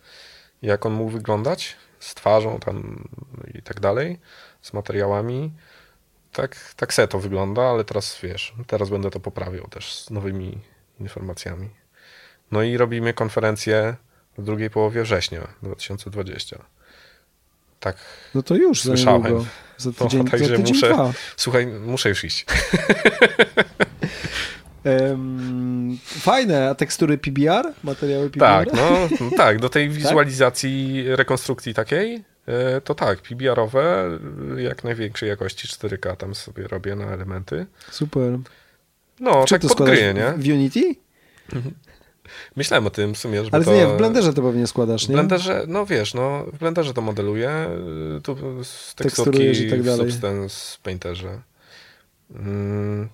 jak 0.62 0.86
on 0.86 0.94
mógł 0.94 1.12
wyglądać, 1.12 1.76
z 2.00 2.16
twarzą 2.16 2.60
tam 2.60 3.08
i 3.54 3.62
tak 3.62 3.80
dalej, 3.80 4.20
z 4.62 4.74
materiałami. 4.74 5.52
Tak, 6.32 6.74
tak 6.76 6.94
se 6.94 7.08
to 7.08 7.20
wygląda, 7.20 7.62
ale 7.62 7.84
teraz 7.84 8.20
wiesz, 8.24 8.54
teraz 8.68 8.90
będę 8.90 9.12
to 9.12 9.20
poprawiał 9.20 9.68
też 9.68 9.94
z 9.94 10.10
nowymi 10.10 10.62
informacjami. 11.00 11.70
No 12.52 12.64
i 12.64 12.78
robimy 12.78 13.14
konferencję 13.14 13.96
w 14.38 14.44
drugiej 14.44 14.70
połowie 14.70 15.04
września 15.04 15.48
2020. 15.64 16.77
Tak. 17.80 17.98
No 18.36 18.44
to 18.44 18.56
już 18.56 18.82
Słyszałem. 18.82 19.22
za 19.22 19.28
niedługo. 19.30 19.50
Za 19.78 19.92
tydzień, 19.92 20.24
no, 20.24 20.32
także 20.32 20.46
za 20.48 20.56
tydzień 20.56 20.76
muszę, 20.76 20.90
dwa. 20.94 21.14
słuchaj, 21.38 21.68
muszę 21.68 22.10
już 22.10 22.24
iść. 22.24 22.46
Fajne, 26.20 26.70
a 26.70 26.76
tekstury 26.76 27.18
PBR? 27.18 27.74
Materiały 27.84 28.30
PBR? 28.30 28.66
Tak, 28.66 28.74
no, 28.74 29.10
no 29.22 29.38
tak, 29.38 29.60
do 29.60 29.70
tej 29.70 29.90
wizualizacji, 30.00 31.04
rekonstrukcji 31.08 31.74
takiej, 31.74 32.24
e, 32.48 32.82
to 32.82 32.96
tak, 32.96 33.22
PBR-owe, 33.22 34.10
jak 34.58 34.84
największej 34.84 35.30
jakości 35.30 35.68
4K 35.68 36.16
tam 36.16 36.36
sobie 36.36 36.68
robię 36.68 36.96
na 36.96 37.06
elementy. 37.06 37.66
Super. 37.92 38.40
No, 39.20 39.46
Czy 39.46 39.56
tak 39.56 39.62
to 39.62 39.68
pod 39.68 39.78
składasz 39.78 40.00
gry, 40.00 40.14
nie? 40.14 40.34
w 40.38 40.48
Unity? 40.54 40.96
Myślałem 42.56 42.88
o 42.88 42.90
tym 42.90 43.14
w 43.14 43.18
sumie, 43.18 43.44
żeby 43.44 43.56
Ale 43.56 43.66
to... 43.66 43.74
nie, 43.74 43.88
w 43.88 43.98
Blenderze 43.98 44.34
to 44.34 44.42
pewnie 44.42 44.68
składasz, 44.68 45.06
W 45.06 45.10
nie? 45.10 45.14
Blenderze, 45.14 45.64
no 45.68 45.86
wiesz, 45.86 46.14
no 46.14 46.46
w 46.54 46.58
Blenderze 46.58 46.94
to 46.94 47.02
modeluję, 47.02 47.68
y, 48.18 48.22
tu 48.22 48.38
teksturki 48.96 49.44
i 49.44 49.70
tak 49.70 49.82
w 49.82 49.86
dalej. 49.86 50.12
Substance 50.12 50.78
w 50.78 50.80
Painterze. 50.80 51.42
Mm, 52.36 53.10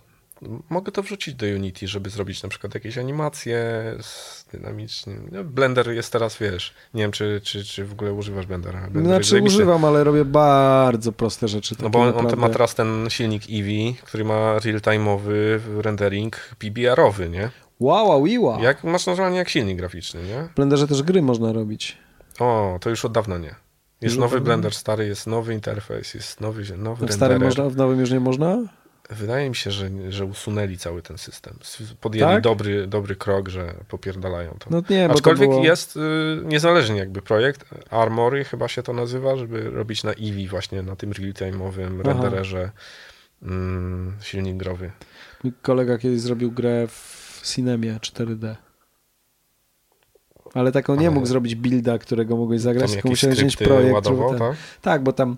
mogę 0.70 0.92
to 0.92 1.04
wrzucić 1.04 1.36
do 1.36 1.46
Unity, 1.46 1.88
żeby 1.88 2.10
zrobić 2.10 2.44
na 2.44 2.50
przykład 2.50 2.74
jakieś 2.74 2.98
animacje 2.98 3.58
z 4.02 4.46
dynamicznym. 4.52 5.30
No, 5.32 5.44
Blender 5.44 5.92
jest 5.92 6.12
teraz, 6.12 6.38
wiesz, 6.38 6.74
nie 6.94 7.04
wiem, 7.04 7.12
czy, 7.12 7.42
czy, 7.44 7.66
czy 7.66 7.86
w 7.86 7.92
ogóle 7.92 8.14
używasz 8.14 8.46
Blendera. 8.46 8.90
Blender 8.90 9.26
Znaczy 9.26 9.44
używam, 9.44 9.86
ale 9.86 10.04
robię 10.04 10.26
bardzo 10.26 11.12
proste 11.12 11.48
rzeczy. 11.48 11.76
No 11.82 11.90
bo 11.90 12.00
on, 12.00 12.08
on 12.08 12.14
naprawdę. 12.14 12.38
ma 12.38 12.50
teraz 12.50 12.76
ten 12.76 13.10
silnik 13.10 13.44
Eevee, 13.44 13.96
który 14.04 14.26
ma 14.26 14.58
real-time'owy 14.60 15.60
rendering 15.82 16.36
PBR-owy, 16.60 17.30
nie? 17.30 17.50
Wow, 17.84 18.26
wow. 18.40 18.62
Jak, 18.62 18.84
masz 18.84 19.06
normalnie 19.06 19.38
jak 19.38 19.50
silnik 19.50 19.78
graficzny, 19.78 20.24
nie? 20.24 20.44
W 20.44 20.56
Blenderze 20.56 20.88
też 20.88 21.04
gry 21.04 21.22
można 21.22 21.54
robić. 21.54 21.98
O, 22.40 22.78
to 22.82 22.90
już 22.90 23.06
od 23.06 23.12
dawna 23.12 23.38
nie. 23.38 23.48
Jest 23.48 24.16
Już 24.16 24.18
nowy? 24.18 24.42
Blender 24.42 24.74
stary, 24.74 25.08
jest 25.08 25.28
nowy 25.28 25.54
interfejs, 25.54 26.14
jest 26.14 26.42
nowy, 26.42 26.78
nowy 26.78 27.08
W 27.08 27.14
starym 27.14 27.42
renderer. 27.42 27.64
można, 27.66 27.76
w 27.76 27.78
nowym 27.78 28.00
już 28.00 28.12
nie 28.12 28.20
można? 28.20 28.58
Wydaje 29.10 29.50
mi 29.50 29.56
się, 29.56 29.72
że, 29.72 29.90
że 30.10 30.26
usunęli 30.26 30.78
cały 30.78 31.02
ten 31.02 31.18
system. 31.18 31.60
Podjęli 32.02 32.34
Tak? 32.34 32.44
dobry, 32.44 32.88
dobry 32.88 33.16
krok, 33.16 33.50
że 33.50 33.74
popierdalają 33.88 34.56
to. 34.60 34.68
No 34.70 34.82
nie, 34.90 35.02
bo 35.08 35.14
to 35.14 35.14
Aczkolwiek 35.14 35.50
było... 35.50 35.64
jest 35.64 35.98
y, 35.98 36.00
niezależny 36.44 36.98
jakby 36.98 37.22
projekt, 37.22 37.66
Armory 37.90 38.44
chyba 38.44 38.68
się 38.68 38.84
to 38.84 38.94
nazywa, 38.94 39.36
żeby 39.36 39.70
robić 39.70 40.04
na 40.04 40.12
Eevee 40.12 40.48
właśnie, 40.48 40.82
na 40.82 40.96
tym 40.96 41.12
real-time'owym 41.12 42.02
rendererze 42.02 42.72
mm, 43.42 44.14
silnik 44.22 44.58
growy. 44.58 44.92
Mój 45.44 45.54
kolega 45.62 45.98
kiedyś 45.98 46.22
zrobił 46.22 46.52
grę 46.52 46.88
w 46.88 47.23
Cinemie 47.44 47.94
4D. 48.02 48.56
Ale 50.54 50.72
taką 50.72 50.96
nie 50.96 51.08
Ale- 51.08 51.16
mógł 51.16 51.28
zrobić 51.28 51.56
builda, 51.56 51.98
którego 51.98 52.38
mogłeś 52.38 52.62
zagrać, 52.62 52.92
tylko 52.92 53.10
musiałeś 53.10 53.44
mieć 53.44 53.58
projekt. 53.58 53.94
ładował, 53.94 54.30
ten- 54.30 54.40
tak? 54.40 54.56
Tak, 54.82 55.04
bo 55.04 55.14
tam, 55.14 55.38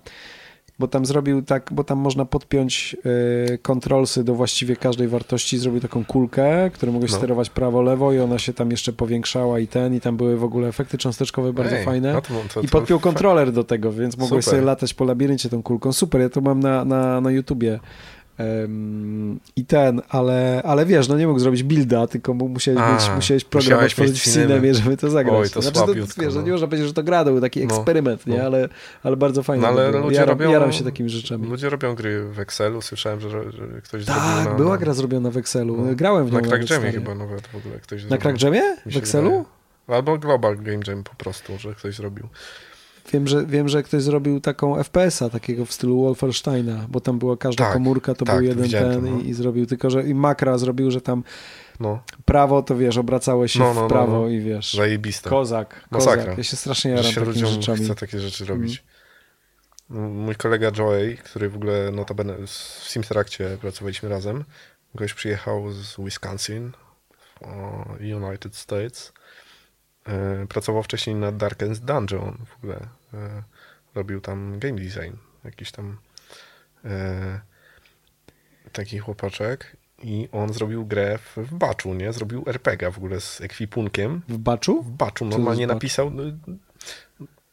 bo 0.78 0.88
tam 0.88 1.06
zrobił 1.06 1.42
tak, 1.42 1.70
bo 1.72 1.84
tam 1.84 1.98
można 1.98 2.24
podpiąć 2.24 2.96
y, 3.54 3.58
kontrolsy 3.58 4.24
do 4.24 4.34
właściwie 4.34 4.76
każdej 4.76 5.08
wartości. 5.08 5.58
Zrobił 5.58 5.80
taką 5.80 6.04
kulkę, 6.04 6.70
którą 6.74 6.92
mogłeś 6.92 7.10
No. 7.12 7.16
sterować 7.18 7.50
prawo, 7.50 7.82
lewo 7.82 8.12
i 8.12 8.18
ona 8.18 8.38
się 8.38 8.52
tam 8.52 8.70
jeszcze 8.70 8.92
powiększała 8.92 9.58
i 9.58 9.66
ten, 9.66 9.94
i 9.94 10.00
tam 10.00 10.16
były 10.16 10.36
w 10.36 10.44
ogóle 10.44 10.68
efekty 10.68 10.98
cząsteczkowe 10.98 11.52
bardzo 11.52 11.76
Ej, 11.76 11.84
fajne. 11.84 12.12
no 12.12 12.20
to, 12.22 12.28
to, 12.54 12.60
I 12.60 12.68
podpiął 12.68 13.00
kontroler 13.00 13.52
do 13.52 13.64
tego, 13.64 13.92
więc 13.92 14.16
mogłeś 14.16 14.44
Super. 14.44 14.58
sobie 14.58 14.66
latać 14.66 14.94
po 14.94 15.04
labiryncie 15.04 15.48
tą 15.48 15.62
kulką. 15.62 15.92
Super, 15.92 16.20
ja 16.20 16.28
to 16.28 16.40
mam 16.40 16.60
na, 16.60 16.84
na, 16.84 17.20
na 17.20 17.30
YouTubie. 17.30 17.80
Em, 18.38 19.40
I 19.56 19.64
ten, 19.64 20.02
ale, 20.08 20.62
ale 20.64 20.86
wiesz, 20.86 21.08
no 21.08 21.18
nie 21.18 21.26
mógł 21.26 21.38
zrobić 21.38 21.62
builda, 21.62 22.06
tylko 22.06 22.34
mu- 22.34 22.48
musiałeś, 22.48 22.80
A, 22.80 22.92
mieć, 22.94 23.10
musiałeś 23.16 23.44
program 23.44 23.84
otworzyć 23.84 24.20
w 24.22 24.32
Cinemie. 24.34 24.74
Żeby 24.74 24.96
to 24.96 25.10
zagrać. 25.10 25.34
Oj, 25.36 25.50
to 25.50 25.62
znaczy, 25.62 25.80
to, 25.80 25.94
wiesz, 25.94 26.34
no. 26.34 26.40
no. 26.40 26.42
nie 26.42 26.52
można 26.52 26.66
powiedzieć, 26.66 26.86
że 26.88 26.94
to 26.94 27.02
gra, 27.02 27.24
to 27.24 27.30
był 27.30 27.40
taki 27.40 27.66
No, 27.66 27.74
eksperyment, 27.76 28.26
nie? 28.26 28.38
no. 28.38 28.44
Ale, 28.44 28.68
ale 29.02 29.16
bardzo 29.16 29.42
fajny. 29.42 29.62
No, 29.62 29.68
ale 29.68 29.90
ludzie 29.90 30.16
jaram, 30.16 30.38
robią- 30.38 30.50
jaram 30.50 30.72
się 30.72 30.84
takimi 30.84 31.10
rzeczami. 31.10 31.48
Ludzie 31.48 31.70
robią 31.70 31.94
gry 31.94 32.24
w 32.28 32.38
Excelu, 32.40 32.82
słyszałem, 32.82 33.20
że, 33.20 33.30
że 33.30 33.62
ktoś 33.84 34.04
zrobił 34.04 34.22
Tak, 34.44 34.56
była 34.56 34.78
gra 34.78 34.94
zrobiona 34.94 35.30
w 35.30 35.36
Excelu. 35.36 35.76
no, 35.86 35.94
Grałem 35.94 36.26
w 36.26 36.32
nią 36.32 36.40
Na 36.40 36.48
CrackJamie 36.48 36.92
chyba 36.92 37.14
nawet 37.14 37.46
w 37.46 37.56
ogóle 37.56 37.78
ktoś 37.80 38.02
Na 38.02 38.08
zrobił. 38.08 38.22
CrackJamie? 38.22 38.62
Mi 38.86 38.92
W 38.92 38.96
Excelu? 38.96 39.44
Albo 39.88 40.18
Global 40.18 40.56
Game 40.56 40.80
Jam 40.86 41.02
po 41.04 41.14
prostu, 41.14 41.58
że 41.58 41.74
ktoś 41.74 41.94
zrobił. 41.96 42.28
Wiem 43.12 43.26
że, 43.28 43.46
wiem, 43.46 43.68
że 43.68 43.82
ktoś 43.82 44.02
zrobił 44.02 44.40
taką 44.40 44.76
FPS-a, 44.84 45.30
takiego 45.30 45.64
w 45.66 45.72
stylu 45.72 46.02
Wolfensteina, 46.02 46.86
bo 46.88 47.00
tam 47.00 47.18
była 47.18 47.36
każda 47.36 47.64
Tak, 47.64 47.72
komórka, 47.72 48.14
to 48.14 48.24
tak, 48.24 48.36
był 48.36 48.44
jeden 48.44 48.70
ten 48.70 48.94
to, 48.94 49.00
no. 49.10 49.20
i, 49.20 49.28
i 49.28 49.34
zrobił, 49.34 49.66
tylko 49.66 49.90
że 49.90 50.02
i 50.08 50.14
makra 50.14 50.58
zrobił, 50.58 50.90
że 50.90 51.00
tam 51.00 51.24
No, 51.80 52.02
prawo 52.24 52.62
to 52.62 52.76
wiesz, 52.76 52.96
obracało 52.96 53.48
się 53.48 53.58
No, 53.60 53.74
no, 53.74 53.80
no, 53.80 53.86
w 53.86 53.90
prawo 53.90 54.12
no. 54.20 54.28
i 54.28 54.40
wiesz. 54.40 54.74
zajebiste. 54.74 55.30
Kozak, 55.30 55.84
Masakra. 55.90 56.22
kozak. 56.22 56.38
Ja 56.38 56.44
się 56.44 56.56
strasznie 56.56 56.90
jaram 56.90 57.04
się 57.12 57.24
takimi 57.26 57.46
rzeczami. 57.46 57.84
chce 57.84 57.94
takie 57.94 58.20
rzeczy 58.20 58.44
Mhm. 58.44 58.60
robić. 58.60 58.84
No, 59.90 60.00
Mój 60.08 60.34
kolega 60.34 60.70
Joey, 60.78 61.16
który 61.16 61.48
w 61.48 61.56
ogóle 61.56 61.90
notabene 61.92 62.34
w 62.46 62.50
Simterakcie 62.88 63.58
pracowaliśmy 63.60 64.08
razem, 64.08 64.44
goś 64.94 65.14
przyjechał 65.14 65.72
z 65.72 65.96
Wisconsin, 65.98 66.72
United 68.00 68.56
States. 68.56 69.12
E, 70.08 70.46
Pracował 70.48 70.82
wcześniej 70.82 71.16
na 71.16 71.32
Darkest 71.32 71.84
Dungeon 71.84 72.38
w 72.46 72.56
ogóle. 72.56 72.80
E, 73.14 73.42
Robił 73.94 74.20
tam 74.20 74.58
game 74.58 74.74
design, 74.80 75.14
jakiś 75.44 75.72
tam 75.72 75.98
e, 76.84 77.40
taki 78.72 78.98
chłopaczek 78.98 79.76
i 80.02 80.28
on 80.32 80.52
zrobił 80.52 80.86
grę 80.86 81.18
w, 81.18 81.36
w 81.36 81.54
Baczu, 81.54 81.94
nie? 81.94 82.12
Zrobił 82.12 82.44
RPG 82.46 82.90
w 82.92 82.96
ogóle 82.98 83.20
z 83.20 83.40
ekwipunkiem 83.40 84.22
W 84.28 84.38
baczu? 84.38 84.82
w 84.82 84.90
Batchu 84.90 85.24
to 85.24 85.30
normalnie 85.30 85.66
napisał. 85.66 86.10
no, 86.10 86.22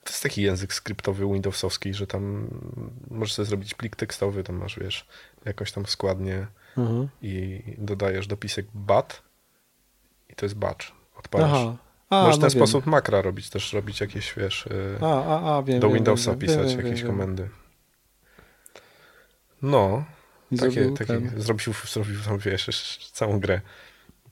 To 0.04 0.10
jest 0.12 0.24
taki 0.24 0.41
język 0.41 0.74
skryptowy 0.74 1.26
Windowsowski, 1.26 1.93
że 1.93 2.08
tam 2.08 2.49
możesz 3.12 3.34
sobie 3.34 3.45
zrobić 3.45 3.74
plik 3.74 3.95
tekstowy, 3.95 4.43
tam 4.43 4.56
masz, 4.56 4.80
wiesz, 4.80 5.08
jakąś 5.45 5.72
tam 5.72 5.86
składnię 5.86 6.47
Mhm. 6.78 7.08
i 7.22 7.62
dodajesz 7.78 8.28
dopisek 8.28 8.66
bat 8.74 9.22
i 10.30 10.36
to 10.36 10.45
jest 10.45 10.56
batch. 10.56 10.91
Odpalasz. 11.16 11.51
Aha. 11.54 11.78
A, 12.14 12.24
możesz 12.24 12.38
w 12.38 12.41
no 12.41 12.47
ten 12.47 12.59
wiem. 12.59 12.68
sposób 12.68 12.86
makra 12.86 13.22
robić, 13.22 13.49
też 13.49 13.74
robić 13.74 14.01
jakieś, 14.01 14.34
wiesz, 14.38 14.66
y, 14.66 14.97
A, 15.01 15.26
a, 15.26 15.57
a, 15.57 15.64
wiem, 15.64 15.80
do 15.80 15.88
wiem, 15.88 15.95
Windowsa 15.95 16.32
wiem, 16.32 16.39
pisać 16.39 16.74
jakieś 16.74 17.03
komendy. 17.03 17.49
No, 19.61 20.05
I 20.51 20.57
takie, 20.57 20.72
zrobił 20.72 20.97
takie, 20.97 21.14
ten. 21.14 21.41
zrobił, 21.41 21.74
zrobił 21.86 22.20
tam, 22.26 22.38
wiesz, 22.38 23.09
całą 23.14 23.39
grę 23.39 23.61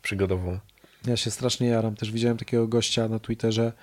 przygodową. 0.01 0.59
Ja 1.05 1.17
się 1.17 1.31
strasznie 1.31 1.67
jaram. 1.67 1.95
Też 1.95 2.11
widziałem 2.11 2.37
takiego 2.37 2.67
gościa 2.67 3.07
na 3.07 3.19
Twitterze, 3.19 3.73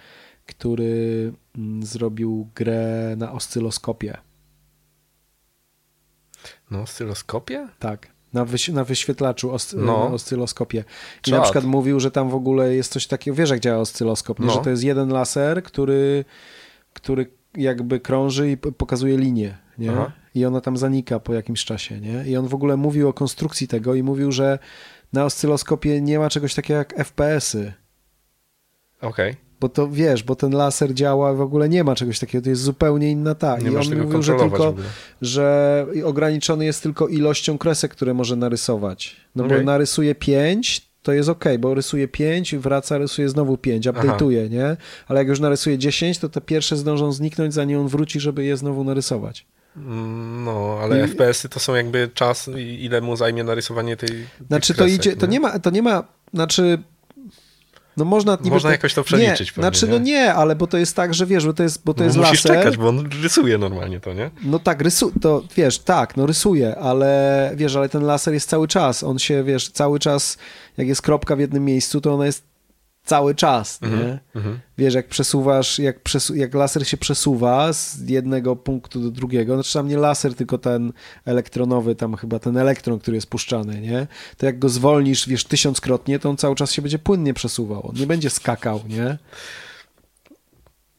który 0.46 1.32
mm, 1.56 1.86
zrobił 1.86 2.50
grę 2.54 3.14
na 3.16 3.32
oscyloskopie. 3.32 4.18
No, 6.70 6.86
styloskopie? 6.86 7.68
Tak. 7.78 8.17
Na, 8.32 8.44
wyś- 8.44 8.72
na 8.72 8.84
wyświetlaczu 8.84 9.50
os- 9.52 9.74
No. 9.76 10.06
oscyloskopie. 10.12 10.84
I 11.20 11.30
Czad. 11.30 11.34
na 11.34 11.40
przykład 11.40 11.64
mówił, 11.64 12.00
że 12.00 12.10
tam 12.10 12.30
w 12.30 12.34
ogóle 12.34 12.74
jest 12.74 12.92
coś 12.92 13.06
takiego, 13.06 13.34
wiesz 13.34 13.50
jak 13.50 13.60
działa 13.60 13.78
oscyloskop, 13.78 14.38
nie? 14.40 14.46
No. 14.46 14.52
że 14.52 14.58
to 14.58 14.70
jest 14.70 14.82
jeden 14.84 15.08
laser, 15.08 15.62
który, 15.62 16.24
który 16.92 17.30
jakby 17.56 18.00
krąży 18.00 18.50
i 18.50 18.56
pokazuje 18.56 19.16
linię, 19.16 19.58
nie? 19.78 19.90
Aha. 19.92 20.12
I 20.34 20.44
ona 20.44 20.60
tam 20.60 20.76
zanika 20.76 21.20
po 21.20 21.34
jakimś 21.34 21.64
czasie, 21.64 22.00
nie? 22.00 22.24
I 22.26 22.36
on 22.36 22.48
w 22.48 22.54
ogóle 22.54 22.76
mówił 22.76 23.08
o 23.08 23.12
konstrukcji 23.12 23.68
tego 23.68 23.94
i 23.94 24.02
mówił, 24.02 24.32
że 24.32 24.58
na 25.12 25.24
oscyloskopie 25.24 26.00
nie 26.00 26.18
ma 26.18 26.30
czegoś 26.30 26.54
takiego 26.54 26.78
jak 26.78 26.94
FPS-y. 26.98 27.72
Okej. 29.00 29.36
Bo 29.60 29.68
to 29.68 29.88
wiesz, 29.88 30.22
bo 30.22 30.36
ten 30.36 30.52
laser 30.52 30.94
działa, 30.94 31.34
w 31.34 31.40
ogóle 31.40 31.68
nie 31.68 31.84
ma 31.84 31.94
czegoś 31.94 32.18
takiego, 32.18 32.44
to 32.44 32.50
jest 32.50 32.62
zupełnie 32.62 33.10
inna 33.10 33.34
ta. 33.34 33.58
Nie 33.58 33.70
I 33.70 33.76
on 33.76 33.98
mówił, 34.02 34.22
że 34.22 34.34
tylko, 34.34 34.74
że 35.22 35.86
ograniczony 36.04 36.64
jest 36.64 36.82
tylko 36.82 37.08
ilością 37.08 37.58
kresek, 37.58 37.90
które 37.92 38.14
może 38.14 38.36
narysować. 38.36 39.16
No 39.36 39.44
bo 39.44 39.54
Okej. 39.54 39.64
narysuje 39.64 40.14
5, 40.14 40.88
to 41.02 41.12
jest 41.12 41.28
ok, 41.28 41.44
bo 41.58 41.74
rysuje 41.74 42.08
5, 42.08 42.56
wraca, 42.56 42.98
rysuje 42.98 43.28
znowu 43.28 43.56
5, 43.56 43.86
update'uje, 43.88 44.50
nie? 44.50 44.76
Ale 45.08 45.18
jak 45.20 45.28
już 45.28 45.40
narysuje 45.40 45.78
10, 45.78 46.18
to 46.18 46.28
te 46.28 46.40
pierwsze 46.40 46.76
zdążą 46.76 47.12
zniknąć, 47.12 47.54
zanim 47.54 47.80
on 47.80 47.88
wróci, 47.88 48.20
żeby 48.20 48.44
je 48.44 48.56
znowu 48.56 48.84
narysować. 48.84 49.46
Mm, 49.76 50.44
No, 50.44 50.78
ale 50.82 50.98
I- 50.98 51.08
FPS-y 51.08 51.48
to 51.48 51.60
są 51.60 51.74
jakby 51.74 52.10
czas, 52.14 52.50
ile 52.78 53.00
mu 53.00 53.16
zajmie 53.16 53.44
narysowanie 53.44 53.96
tej. 53.96 54.08
tych 54.08 54.46
Znaczy 54.48 54.74
to 54.74 54.78
kresek, 54.78 55.00
idzie, 55.00 55.16
to 55.16 55.26
nie 55.26 55.40
ma, 55.40 55.58
to 55.58 55.70
nie 55.70 55.82
ma, 55.82 56.04
znaczy 56.34 56.78
no 57.98 58.04
można 58.04 58.38
Można 58.44 58.70
jakoś 58.70 58.94
to 58.94 59.04
przeliczyć 59.04 59.48
Nie, 59.48 59.52
pewnie, 59.54 59.62
znaczy 59.62 59.86
nie? 59.86 59.92
no 59.92 59.98
nie, 59.98 60.34
ale 60.34 60.56
bo 60.56 60.66
to 60.66 60.78
jest 60.78 60.96
tak, 60.96 61.14
że 61.14 61.26
wiesz, 61.26 61.46
bo 61.46 61.52
to 61.52 61.62
jest, 61.62 61.84
bo 61.84 61.94
to 61.94 62.00
No, 62.00 62.04
jest 62.04 62.16
musisz 62.16 62.44
laser. 62.44 62.56
czekać, 62.56 62.76
bo 62.76 62.88
on 62.88 63.08
rysuje 63.22 63.58
normalnie 63.58 64.00
to, 64.00 64.12
nie? 64.12 64.30
No 64.42 64.58
tak, 64.58 64.80
rysu, 64.82 65.12
to 65.20 65.42
wiesz, 65.56 65.78
tak, 65.78 66.16
no 66.16 66.26
rysuje, 66.26 66.76
ale 66.78 67.52
wiesz, 67.56 67.76
ale 67.76 67.88
ten 67.88 68.02
laser 68.02 68.34
jest 68.34 68.48
cały 68.48 68.68
czas, 68.68 69.02
on 69.02 69.18
się, 69.18 69.44
wiesz, 69.44 69.68
cały 69.68 69.98
czas, 69.98 70.38
jak 70.76 70.88
jest 70.88 71.02
kropka 71.02 71.36
w 71.36 71.40
jednym 71.40 71.64
miejscu, 71.64 72.00
to 72.00 72.14
ona 72.14 72.26
jest 72.26 72.47
cały 73.08 73.34
czas, 73.34 73.80
nie? 73.80 73.88
Mhm, 73.88 74.18
mhm. 74.34 74.58
Wiesz, 74.78 74.94
jak 74.94 75.08
przesuwasz, 75.08 75.78
jak, 75.78 76.02
przesu 76.02 76.34
jak 76.34 76.54
laser 76.54 76.88
się 76.88 76.96
przesuwa 76.96 77.72
z 77.72 78.08
jednego 78.08 78.56
punktu 78.56 79.00
do 79.00 79.10
drugiego, 79.10 79.54
znaczy 79.54 79.72
tam 79.72 79.88
nie 79.88 79.96
laser, 79.96 80.34
tylko 80.34 80.58
ten 80.58 80.92
elektronowy, 81.24 81.94
tam 81.94 82.16
chyba 82.16 82.38
ten 82.38 82.56
elektron, 82.56 82.98
który 82.98 83.16
jest 83.16 83.26
puszczany, 83.26 83.80
nie? 83.80 84.06
To 84.36 84.46
jak 84.46 84.58
go 84.58 84.68
zwolnisz, 84.68 85.28
wiesz, 85.28 85.44
tysiąckrotnie, 85.44 86.18
to 86.18 86.30
on 86.30 86.36
cały 86.36 86.54
czas 86.54 86.72
się 86.72 86.82
będzie 86.82 86.98
płynnie 86.98 87.34
przesuwał. 87.34 87.88
On 87.88 87.96
nie 87.96 88.06
będzie 88.06 88.30
skakał, 88.30 88.80
nie? 88.88 89.18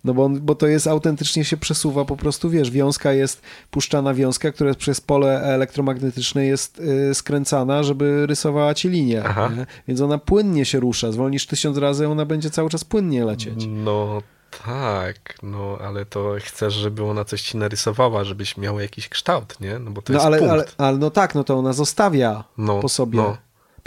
No 0.03 0.13
bo, 0.13 0.25
on, 0.25 0.39
bo 0.41 0.55
to 0.55 0.67
jest 0.67 0.87
autentycznie 0.87 1.45
się 1.45 1.57
przesuwa 1.57 2.05
po 2.05 2.17
prostu, 2.17 2.49
wiesz, 2.49 2.71
wiązka 2.71 3.13
jest, 3.13 3.41
puszczana 3.71 4.13
wiązka, 4.13 4.51
która 4.51 4.73
przez 4.73 5.01
pole 5.01 5.41
elektromagnetyczne 5.41 6.45
jest 6.45 6.79
y, 6.79 7.15
skręcana, 7.15 7.83
żeby 7.83 8.27
rysowała 8.27 8.73
ci 8.73 8.89
linię, 8.89 9.23
nie? 9.57 9.65
więc 9.87 10.01
ona 10.01 10.17
płynnie 10.17 10.65
się 10.65 10.79
rusza, 10.79 11.11
zwolnisz 11.11 11.47
tysiąc 11.47 11.77
razy, 11.77 12.07
ona 12.07 12.25
będzie 12.25 12.49
cały 12.49 12.69
czas 12.69 12.83
płynnie 12.83 13.25
lecieć. 13.25 13.65
No 13.67 14.21
tak, 14.65 15.35
no 15.43 15.77
ale 15.87 16.05
to 16.05 16.35
chcesz, 16.39 16.73
żeby 16.73 17.03
ona 17.03 17.25
coś 17.25 17.41
ci 17.41 17.57
narysowała, 17.57 18.23
żebyś 18.23 18.57
miał 18.57 18.79
jakiś 18.79 19.09
kształt, 19.09 19.59
nie? 19.61 19.79
No 19.79 19.91
bo 19.91 20.01
to 20.01 20.13
No 20.13 20.17
jest 20.19 20.25
ale, 20.25 20.37
punkt. 20.39 20.51
ale, 20.53 20.65
ale 20.77 20.97
no 20.97 21.09
tak, 21.09 21.35
no 21.35 21.43
to 21.43 21.55
ona 21.57 21.73
zostawia 21.73 22.43
No, 22.57 22.79
po 22.79 22.89
sobie 22.89 23.17
no. 23.17 23.37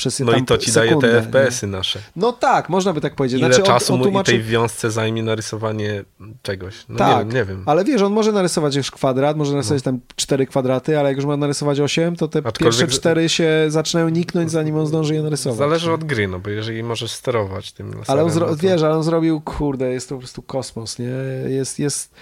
Przez 0.02 0.20
No 0.20 0.32
i 0.36 0.44
to 0.44 0.58
ci 0.58 0.70
sekundę, 0.70 1.08
daje 1.08 1.20
te? 1.22 1.26
FPS-y 1.26 1.66
nasze. 1.66 1.98
No 2.16 2.32
tak, 2.32 2.68
można 2.68 2.92
by 2.92 3.00
tak 3.00 3.14
powiedzieć. 3.14 3.40
Ile 3.40 3.48
znaczy, 3.48 3.62
on- 3.72 3.78
czasu 3.78 3.94
on 3.94 4.00
mu 4.12 4.20
i 4.20 4.24
tej 4.24 4.42
wiązce 4.42 4.90
zajmie 4.90 5.22
narysowanie 5.22 6.04
czegoś? 6.42 6.74
No 6.88 6.98
tak, 6.98 7.16
nie 7.16 7.18
wiem, 7.24 7.34
nie 7.34 7.44
wiem. 7.44 7.62
ale 7.66 7.84
wiesz, 7.84 8.02
on 8.02 8.12
może 8.12 8.32
narysować 8.32 8.76
już 8.76 8.90
kwadrat, 8.90 9.36
może 9.36 9.52
narysować 9.52 9.82
tam 9.82 10.00
cztery 10.16 10.46
kwadraty, 10.46 10.98
ale 10.98 11.08
jak 11.08 11.16
już 11.16 11.26
ma 11.26 11.36
narysować 11.36 11.80
osiem, 11.80 12.16
to 12.16 12.28
te 12.28 12.38
Aczkolwiek- 12.38 12.58
pierwsze 12.58 12.86
cztery 12.86 13.28
się 13.28 13.50
zaczynają 13.68 14.08
niknąć, 14.08 14.50
zanim 14.50 14.76
on 14.76 14.86
zdąży 14.86 15.14
je 15.14 15.22
narysować. 15.22 15.58
Zależy 15.58 15.92
od 15.92 16.04
gry, 16.04 16.28
no 16.28 16.38
bo 16.38 16.50
jeżeli 16.50 16.82
możesz 16.82 17.10
sterować 17.10 17.72
tym 17.72 17.86
laserem, 17.86 18.04
Ale 18.08 18.24
on, 18.24 18.30
zro- 18.30 18.40
no 18.40 18.46
to... 18.46 18.56
wiesz, 18.56 18.82
ale 18.82 18.94
on 18.96 19.02
zrobił, 19.02 19.40
kurde, 19.40 19.92
jest 19.92 20.08
to 20.08 20.14
po 20.14 20.18
prostu 20.18 20.42
kosmos, 20.42 20.98
nie? 20.98 21.10
Jest, 21.48 21.78
jest 21.78 22.14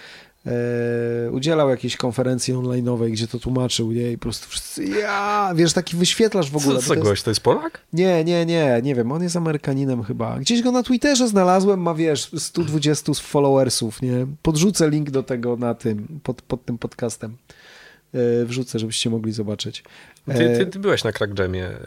udzielał 1.33 1.71
jakiejś 1.71 1.97
konferencji 1.97 2.55
online'owej, 2.55 3.11
gdzie 3.11 3.29
to 3.29 3.39
tłumaczył, 3.39 3.93
nie? 3.93 4.13
I 4.13 4.19
po 4.19 4.23
prostu 4.23 4.49
wszyscy, 4.51 4.85
ja, 4.85 5.53
wiesz, 5.55 5.73
taki 5.73 5.97
wyświetlasz 5.97 6.51
w 6.51 6.57
ogóle. 6.57 6.75
Co 6.75 6.81
za 6.81 6.89
to 6.89 6.95
jest- 6.95 7.05
gość? 7.07 7.23
To 7.23 7.31
jest 7.31 7.41
Polak? 7.41 7.81
Nie, 7.93 8.25
nie, 8.25 8.47
nie, 8.47 8.81
nie 8.83 8.95
wiem, 8.95 9.13
on 9.13 9.23
jest 9.23 9.37
Amerykaninem 9.37 10.03
chyba. 10.03 10.39
Gdzieś 10.39 10.63
go 10.63 10.73
na 10.73 10.83
Twitterze 10.83 11.29
znalazłem, 11.29 11.81
ma 11.83 11.95
wiesz, 11.95 12.31
120 12.39 13.15
followersów, 13.15 14.03
nie? 14.03 14.27
Podrzucę 14.43 14.91
link 14.91 15.11
do 15.11 15.23
tego 15.23 15.57
na 15.57 15.75
tym, 15.75 16.21
pod, 16.23 16.43
pod 16.43 16.65
tym 16.65 16.79
podcastem. 16.79 17.37
E, 18.15 18.45
wrzucę, 18.45 18.79
żebyście 18.79 19.11
mogli 19.11 19.33
zobaczyć. 19.33 19.85
E, 20.29 20.35
Ty, 20.35 20.57
ty, 20.59 20.67
ty 20.67 20.79
byłeś 20.79 21.05
na 21.05 21.13
Crack 21.13 21.39
Jamie. 21.39 21.67
e, 21.67 21.79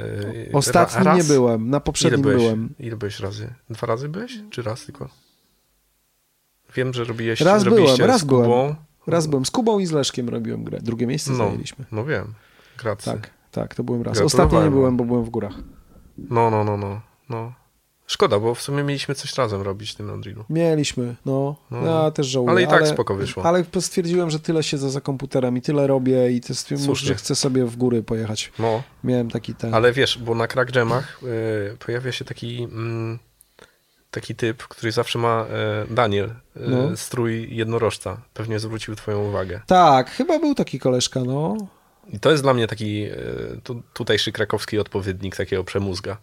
Ostatnim 0.53 1.03
ra- 1.03 1.15
nie 1.17 1.23
byłem, 1.23 1.69
na 1.69 1.77
Ile 1.77 1.81
poprzednim 1.81 2.21
byłeś? 2.21 2.37
byłem. 2.37 2.69
Ile 2.79 2.95
byłeś 2.97 3.19
razy? 3.19 3.47
Dwa 3.69 3.87
razy 3.87 4.09
byłeś? 4.09 4.39
Czy 4.49 4.61
raz 4.61 4.85
tylko? 4.85 5.09
Wiem, 6.75 6.93
że 6.93 7.03
robiłeś, 7.03 7.41
Raz 7.41 7.63
byłem, 7.63 7.85
raz 7.99 8.21
z 8.21 8.23
Kubą. 8.23 8.41
byłem. 8.43 8.75
Raz 9.07 9.27
byłem 9.27 9.45
z 9.45 9.51
Kubą 9.51 9.79
i 9.79 9.85
z 9.85 9.91
Leszkiem 9.91 10.29
robiłem 10.29 10.63
grę. 10.63 10.79
Drugie 10.81 11.07
miejsce 11.07 11.31
No, 11.31 11.37
zajęliśmy. 11.37 11.85
no 11.91 12.05
wiem. 12.05 12.33
Gracy. 12.79 13.05
Tak, 13.05 13.29
tak, 13.51 13.75
to 13.75 13.83
byłem 13.83 14.01
raz. 14.01 14.21
Ostatnio 14.21 14.63
nie 14.63 14.69
byłem, 14.71 14.97
bo 14.97 15.03
byłem 15.03 15.23
w 15.23 15.29
górach. 15.29 15.53
No, 16.17 16.49
no, 16.49 16.63
no, 16.63 16.77
no, 16.77 17.01
no. 17.29 17.53
Szkoda, 18.07 18.39
bo 18.39 18.55
w 18.55 18.61
sumie 18.61 18.83
mieliśmy 18.83 19.15
coś 19.15 19.35
razem 19.37 19.61
robić 19.61 19.91
w 19.91 19.95
tym 19.95 20.09
Unrealu. 20.09 20.43
Mieliśmy, 20.49 21.15
no. 21.25 21.55
No. 21.71 21.85
Ja 21.85 22.11
też 22.11 22.27
żałuję. 22.27 22.51
Ale 22.51 22.63
i 22.63 22.67
tak 22.67 22.87
spoko 22.87 23.15
wyszło. 23.15 23.45
Ale 23.45 23.65
stwierdziłem, 23.79 24.29
że 24.29 24.39
tyle 24.39 24.63
siedzę 24.63 24.89
za 24.89 25.01
komputerem 25.01 25.57
i 25.57 25.61
tyle 25.61 25.87
robię 25.87 26.31
i 26.31 26.41
to 26.41 26.55
stwierdziłem, 26.55 26.95
że 26.95 27.15
chcę 27.15 27.35
sobie 27.35 27.65
w 27.65 27.75
góry 27.77 28.03
pojechać. 28.03 28.51
No, 28.59 28.83
Miałem 29.03 29.29
taki 29.31 29.55
ten. 29.55 29.73
ale 29.73 29.93
wiesz, 29.93 30.17
bo 30.17 30.35
na 30.35 30.47
Crack 30.47 30.75
Jamach 30.75 31.19
y, 31.73 31.77
pojawia 31.85 32.11
się 32.11 32.25
taki, 32.25 32.63
mm, 32.63 33.19
taki 34.13 34.35
typ, 34.35 34.63
który 34.63 34.91
zawsze 34.91 35.19
ma, 35.19 35.45
y, 35.91 35.93
Daniel, 35.93 36.25
y, 36.29 36.33
No. 36.55 36.97
strój 36.97 37.55
jednorożca. 37.55 38.21
Pewnie 38.33 38.59
zwrócił 38.59 38.95
twoją 38.95 39.23
uwagę. 39.29 39.61
Tak, 39.67 40.09
chyba 40.11 40.39
był 40.39 40.55
taki 40.55 40.79
koleżka, 40.79 41.19
no. 41.19 41.57
I 42.09 42.19
to 42.19 42.31
jest 42.31 42.43
dla 42.43 42.53
mnie 42.53 42.67
taki 42.67 43.03
y, 43.03 43.61
tu, 43.63 43.81
tutejszy 43.93 44.31
krakowski 44.31 44.79
odpowiednik 44.79 45.35
takiego 45.35 45.63
przemózga. 45.63 46.17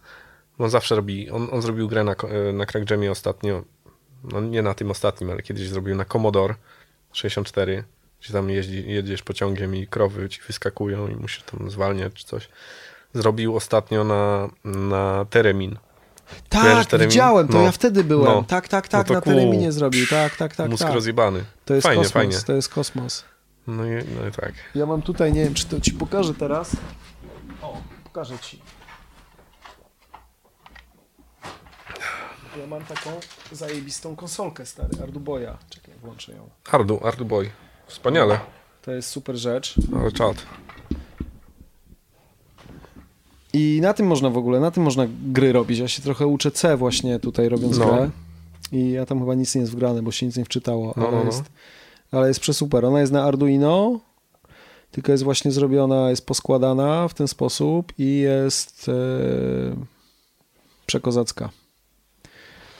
On 0.59 0.69
zawsze 0.69 0.95
robi, 0.95 1.29
on, 1.29 1.47
on 1.51 1.61
zrobił 1.61 1.87
grę 1.87 2.03
na, 2.03 2.11
y, 2.49 2.53
na 2.53 2.65
Crack 2.65 2.91
Jamie 2.91 3.11
ostatnio, 3.11 3.63
no 4.23 4.41
nie 4.41 4.61
na 4.61 4.73
tym 4.73 4.91
ostatnim, 4.91 5.29
ale 5.31 5.41
kiedyś 5.41 5.67
zrobił 5.69 5.95
na 5.95 6.05
Commodore 6.05 6.55
64, 7.13 7.83
gdzie 8.21 8.33
tam 8.33 8.49
jeździ, 8.49 8.83
jedziesz 8.87 9.23
pociągiem 9.23 9.75
i 9.75 9.87
krowy 9.87 10.29
ci 10.29 10.41
wyskakują 10.47 11.07
i 11.07 11.15
musisz 11.15 11.43
tam 11.43 11.71
zwalniać 11.71 12.13
czy 12.13 12.25
coś. 12.25 12.49
Zrobił 13.13 13.55
ostatnio 13.55 14.03
na, 14.03 14.49
na 14.65 15.25
Teremin. 15.29 15.77
Tak, 16.49 16.87
widziałem, 16.99 17.47
to 17.47 17.53
No. 17.57 17.63
ja 17.63 17.71
wtedy 17.71 18.03
byłem. 18.03 18.33
No. 18.33 18.43
Tak, 18.43 18.67
tak, 18.67 18.85
No 18.85 18.89
tak, 18.91 19.07
to 19.07 19.13
na 19.13 19.21
tereminie 19.21 19.71
zrobił. 19.71 20.07
Tak, 20.07 20.35
tak, 20.35 20.55
tak, 20.55 20.69
Mózg 20.71 20.83
tak. 20.83 20.93
rozjebany. 20.93 21.43
To 21.65 21.73
jest 21.73 21.87
fajnie, 21.87 22.03
kosmos, 22.03 22.13
fajnie. 22.13 22.37
to 22.47 22.53
jest 22.53 22.69
kosmos. 22.69 23.23
No 23.67 23.85
i, 23.85 23.89
no 23.89 24.27
i 24.27 24.31
tak. 24.31 24.53
Ja 24.75 24.85
mam 24.85 25.01
tutaj, 25.01 25.33
nie 25.33 25.43
wiem, 25.43 25.53
czy 25.53 25.65
to 25.65 25.81
ci 25.81 25.91
pokażę 25.93 26.33
teraz. 26.33 26.71
O, 27.61 27.81
pokażę 28.03 28.39
ci. 28.39 28.61
Ja 32.59 32.67
mam 32.67 32.83
taką 32.85 33.09
zajebistą 33.51 34.15
konsolkę, 34.15 34.65
stary, 34.65 34.89
Arduboya. 35.03 35.57
Czekaj, 35.69 35.93
włączę 36.01 36.31
ją. 36.31 36.49
Ardu, 36.71 36.99
Ardu 37.07 37.25
Boy. 37.25 37.49
Wspaniale. 37.87 38.39
To 38.81 38.91
jest 38.91 39.09
super 39.09 39.35
rzecz. 39.35 39.75
Ale 40.01 40.11
czad. 40.11 40.35
I 43.53 43.79
na 43.81 43.93
tym 43.93 44.07
można 44.07 44.29
w 44.29 44.37
ogóle, 44.37 44.59
na 44.59 44.71
tym 44.71 44.83
można 44.83 45.07
gry 45.25 45.51
robić. 45.51 45.79
Ja 45.79 45.87
się 45.87 46.01
trochę 46.01 46.27
uczę 46.27 46.51
C 46.51 46.77
właśnie 46.77 47.19
tutaj 47.19 47.49
robiąc 47.49 47.77
No. 47.77 47.85
grę. 47.85 48.09
I 48.71 48.91
ja 48.91 49.05
tam 49.05 49.19
chyba 49.19 49.35
nic 49.35 49.55
nie 49.55 49.61
jest 49.61 49.73
wgrane, 49.73 50.01
bo 50.03 50.11
się 50.11 50.25
nic 50.25 50.37
nie 50.37 50.45
wczytało, 50.45 50.93
No, 50.97 51.03
ale, 51.07 51.11
no, 51.17 51.23
no. 51.23 51.25
Jest, 51.25 51.43
ale 52.11 52.27
jest 52.27 52.39
przesuper. 52.39 52.85
Ona 52.85 52.99
jest 52.99 53.11
na 53.13 53.23
Arduino, 53.23 53.99
tylko 54.91 55.11
jest 55.11 55.23
właśnie 55.23 55.51
zrobiona, 55.51 56.09
jest 56.09 56.25
poskładana 56.25 57.07
w 57.07 57.13
ten 57.13 57.27
sposób 57.27 57.93
i 57.97 58.17
jest 58.17 58.89
e, 58.89 58.93
przekozacka. 60.85 61.49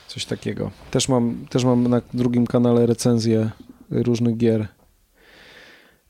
Coś 0.07 0.25
takiego. 0.25 0.71
Też 0.91 1.09
mam, 1.09 1.45
też 1.49 1.63
mam 1.63 1.87
na 1.87 2.01
drugim 2.13 2.47
kanale 2.47 2.85
recenzję 2.85 3.49
różnych 3.89 4.37
gier. 4.37 4.67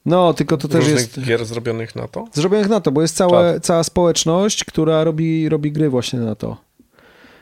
No, 0.06 0.34
tylko 0.34 0.58
to 0.58 0.68
też 0.68 0.88
jest... 0.88 1.20
gier 1.20 1.46
zrobionych 1.46 1.96
na 1.96 2.08
to? 2.08 2.28
Zrobionych 2.34 2.70
na 2.70 2.82
to, 2.82 2.92
bo 2.92 3.02
jest 3.02 3.16
całe, 3.16 3.60
cała 3.60 3.84
społeczność, 3.84 4.64
która 4.64 5.04
robi, 5.04 5.50
robi 5.50 5.72
gry 5.72 5.90
właśnie 5.90 6.20
na 6.20 6.36
to. 6.36 6.58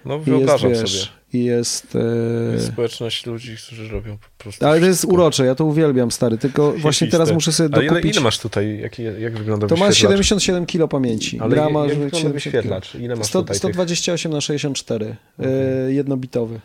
No 0.05 0.13
jest, 0.15 0.25
wyobrażam 0.25 0.71
wiesz, 0.71 1.01
sobie. 1.03 1.19
I 1.33 1.43
jest... 1.43 1.95
e, 1.95 2.53
Jest 2.53 2.67
społeczność 2.67 3.25
ludzi, 3.25 3.55
którzy 3.65 3.87
robią 3.87 4.17
po 4.17 4.43
prostu 4.43 4.65
Ale 4.65 4.79
to 4.79 4.85
jest 4.85 4.99
wszystko. 4.99 5.13
urocze, 5.13 5.45
ja 5.45 5.55
to 5.55 5.65
uwielbiam, 5.65 6.11
stary, 6.11 6.37
tylko 6.37 6.71
właśnie 6.71 7.07
teraz 7.07 7.31
muszę 7.31 7.51
sobie 7.51 7.69
Ale 7.73 7.83
ile, 7.83 7.91
dokupić... 7.93 8.15
ile 8.15 8.23
masz 8.23 8.39
tutaj? 8.39 8.79
Jak, 8.79 8.99
jak 8.99 9.37
wygląda 9.37 9.67
To 9.67 9.75
ma 9.75 9.87
wyświetlacz? 9.87 9.95
77 10.01 10.65
kilo 10.65 10.87
pamięci. 10.87 11.39
Ale 11.39 11.49
Gra 11.49 11.69
ma 11.69 11.79
jak 11.79 11.89
70 11.89 12.03
wygląda 12.03 12.19
kilo. 12.19 12.33
wyświetlacz? 12.33 12.95
Ile 12.95 13.15
masz 13.15 13.27
100, 13.27 13.39
tutaj 13.41 13.53
tych? 13.53 13.57
128 13.59 14.31
na 14.31 14.41
64, 14.41 15.15
e, 15.39 15.91
jednobitowy. 15.91 16.59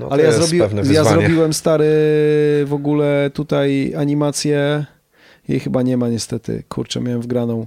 No, 0.00 0.08
Ale 0.10 0.22
ja, 0.22 0.28
jest 0.28 0.48
zrobi, 0.48 0.92
ja 0.94 1.04
zrobiłem 1.04 1.52
stary 1.52 1.84
w 2.66 2.72
ogóle 2.72 3.30
tutaj 3.34 3.94
animację. 3.96 4.86
Jej 5.48 5.60
chyba 5.60 5.82
nie 5.82 5.96
ma 5.96 6.08
niestety. 6.08 6.62
Kurczę, 6.68 7.00
miałem 7.00 7.22
wgraną. 7.22 7.66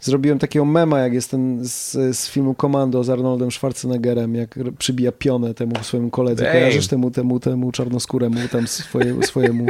Zrobiłem 0.00 0.38
takiego 0.38 0.64
mema, 0.64 1.00
jak 1.00 1.12
jest 1.12 1.30
ten 1.30 1.58
z, 1.62 1.92
z 1.92 2.28
filmu 2.28 2.54
Komando 2.54 3.04
z 3.04 3.10
Arnoldem 3.10 3.50
Schwarzeneggerem, 3.50 4.34
jak 4.34 4.58
przybija 4.78 5.12
pionę 5.12 5.54
temu 5.54 5.72
swojemu 5.82 6.10
koledze. 6.10 6.44
Damn. 6.44 6.56
Kojarzysz 6.56 6.86
temu, 6.86 7.10
temu, 7.10 7.40
temu 7.40 7.72
czarnoskóremu, 7.72 8.48
tam 8.52 8.66
swoje, 8.66 9.22
swojemu 9.22 9.66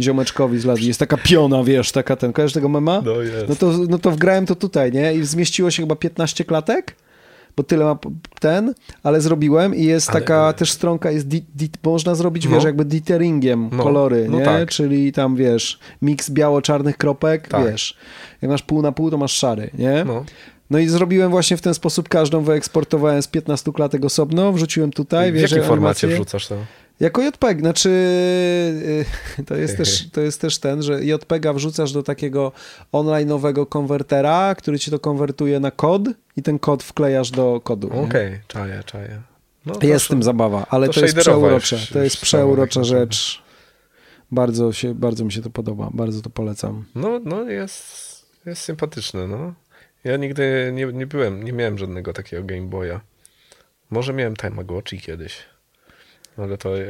ziomeczkowi 0.00 0.58
z 0.58 0.64
lat. 0.64 0.80
Jest 0.80 1.00
taka 1.00 1.16
piona, 1.16 1.64
wiesz, 1.64 1.92
taka 1.92 2.16
ten. 2.16 2.32
Kojarzysz 2.32 2.54
tego 2.54 2.68
mema? 2.68 3.02
No 3.04 3.22
jest. 3.22 3.48
No 3.48 3.54
to, 3.56 3.72
no 3.88 3.98
to 3.98 4.10
wgrałem 4.10 4.46
to 4.46 4.54
tutaj, 4.54 4.92
nie? 4.92 5.14
I 5.14 5.24
zmieściło 5.24 5.70
się 5.70 5.82
chyba 5.82 5.96
15 5.96 6.44
klatek, 6.44 6.96
bo 7.56 7.62
tyle 7.62 7.84
ma 7.84 7.98
ten, 8.40 8.74
ale 9.02 9.20
zrobiłem 9.20 9.74
i 9.74 9.84
jest 9.84 10.10
Ale- 10.10 10.20
taka 10.20 10.52
też 10.52 10.72
stronka, 10.72 11.10
jest 11.10 11.28
di, 11.28 11.44
di, 11.54 11.70
można 11.84 12.14
zrobić, 12.14 12.44
No. 12.44 12.50
wiesz, 12.50 12.64
jakby 12.64 12.84
ditteringiem 12.84 13.68
No, 13.72 13.82
kolory, 13.82 14.26
no 14.30 14.38
nie? 14.38 14.44
tak. 14.44 14.70
Czyli 14.70 15.12
tam, 15.12 15.36
wiesz, 15.36 15.78
miks 16.02 16.30
biało-czarnych 16.30 16.96
kropek, 16.96 17.48
Tak. 17.48 17.66
wiesz. 17.70 17.96
Jak 18.42 18.50
masz 18.50 18.62
pół 18.62 18.82
na 18.82 18.92
pół, 18.92 19.10
to 19.10 19.16
masz 19.18 19.32
szary, 19.32 19.70
nie? 19.78 20.04
No. 20.06 20.24
No 20.70 20.78
i 20.78 20.88
zrobiłem 20.88 21.30
właśnie 21.30 21.56
w 21.56 21.60
ten 21.62 21.74
sposób, 21.74 22.08
każdą 22.08 22.40
wyeksportowałem 22.42 23.22
z 23.22 23.26
15 23.28 23.72
klatek 23.72 24.04
osobno, 24.04 24.52
wrzuciłem 24.52 24.90
tutaj, 24.90 25.32
w 25.32 25.34
wiesz, 25.34 25.50
jakim 25.50 25.68
formacie 25.68 26.06
animację. 26.06 26.08
wrzucasz 26.08 26.48
to? 26.48 26.56
Jako 27.00 27.22
JPEG, 27.22 27.60
znaczy 27.60 27.88
y, 29.38 29.44
to 29.44 29.56
jest, 29.56 29.76
też, 29.76 30.10
to 30.12 30.20
jest 30.20 30.40
też 30.40 30.58
ten, 30.58 30.82
że 30.82 31.04
JPEGa 31.04 31.52
wrzucasz 31.52 31.92
do 31.92 32.02
takiego 32.02 32.52
online'owego 32.92 33.68
konwertera, 33.68 34.54
który 34.54 34.78
ci 34.78 34.90
to 34.90 34.98
konwertuje 34.98 35.60
na 35.60 35.70
kod 35.70 36.02
i 36.36 36.42
ten 36.42 36.58
kod 36.58 36.82
wklejasz 36.82 37.30
do 37.30 37.60
kodu. 37.64 37.90
Okej, 38.04 38.40
czaję, 38.48 38.82
czaję. 38.86 39.20
No, 39.66 39.74
Jest 39.82 40.04
sz- 40.04 40.08
tym 40.08 40.22
zabawa, 40.22 40.66
ale 40.70 40.86
to 40.86 40.92
to, 40.92 41.00
jest 41.00 41.16
przeurocze. 41.18 41.76
już- 41.76 41.88
To 41.90 42.02
jest 42.02 42.20
przeurocza 42.20 42.80
tak 42.80 42.88
rzecz. 42.88 43.42
Bardzo, 44.32 44.72
się, 44.72 44.94
bardzo 44.94 45.24
mi 45.24 45.32
się 45.32 45.42
to 45.42 45.50
podoba, 45.50 45.90
bardzo 45.94 46.22
to 46.22 46.30
polecam. 46.30 46.84
No, 46.94 47.20
no 47.24 47.42
jest, 47.42 48.26
jest 48.46 48.62
sympatyczne, 48.62 49.26
no. 49.26 49.54
Ja 50.04 50.16
nigdy 50.16 50.70
nie, 50.74 50.86
nie 50.86 51.06
byłem, 51.06 51.42
nie 51.42 51.52
miałem 51.52 51.78
żadnego 51.78 52.12
takiego 52.12 52.44
Game 52.44 52.62
Boya. 52.66 53.00
Może 53.90 54.12
miałem 54.12 54.36
Tamagotchi 54.36 55.00
kiedyś. 55.00 55.36
Ale 56.36 56.58
to 56.58 56.78
e, 56.78 56.84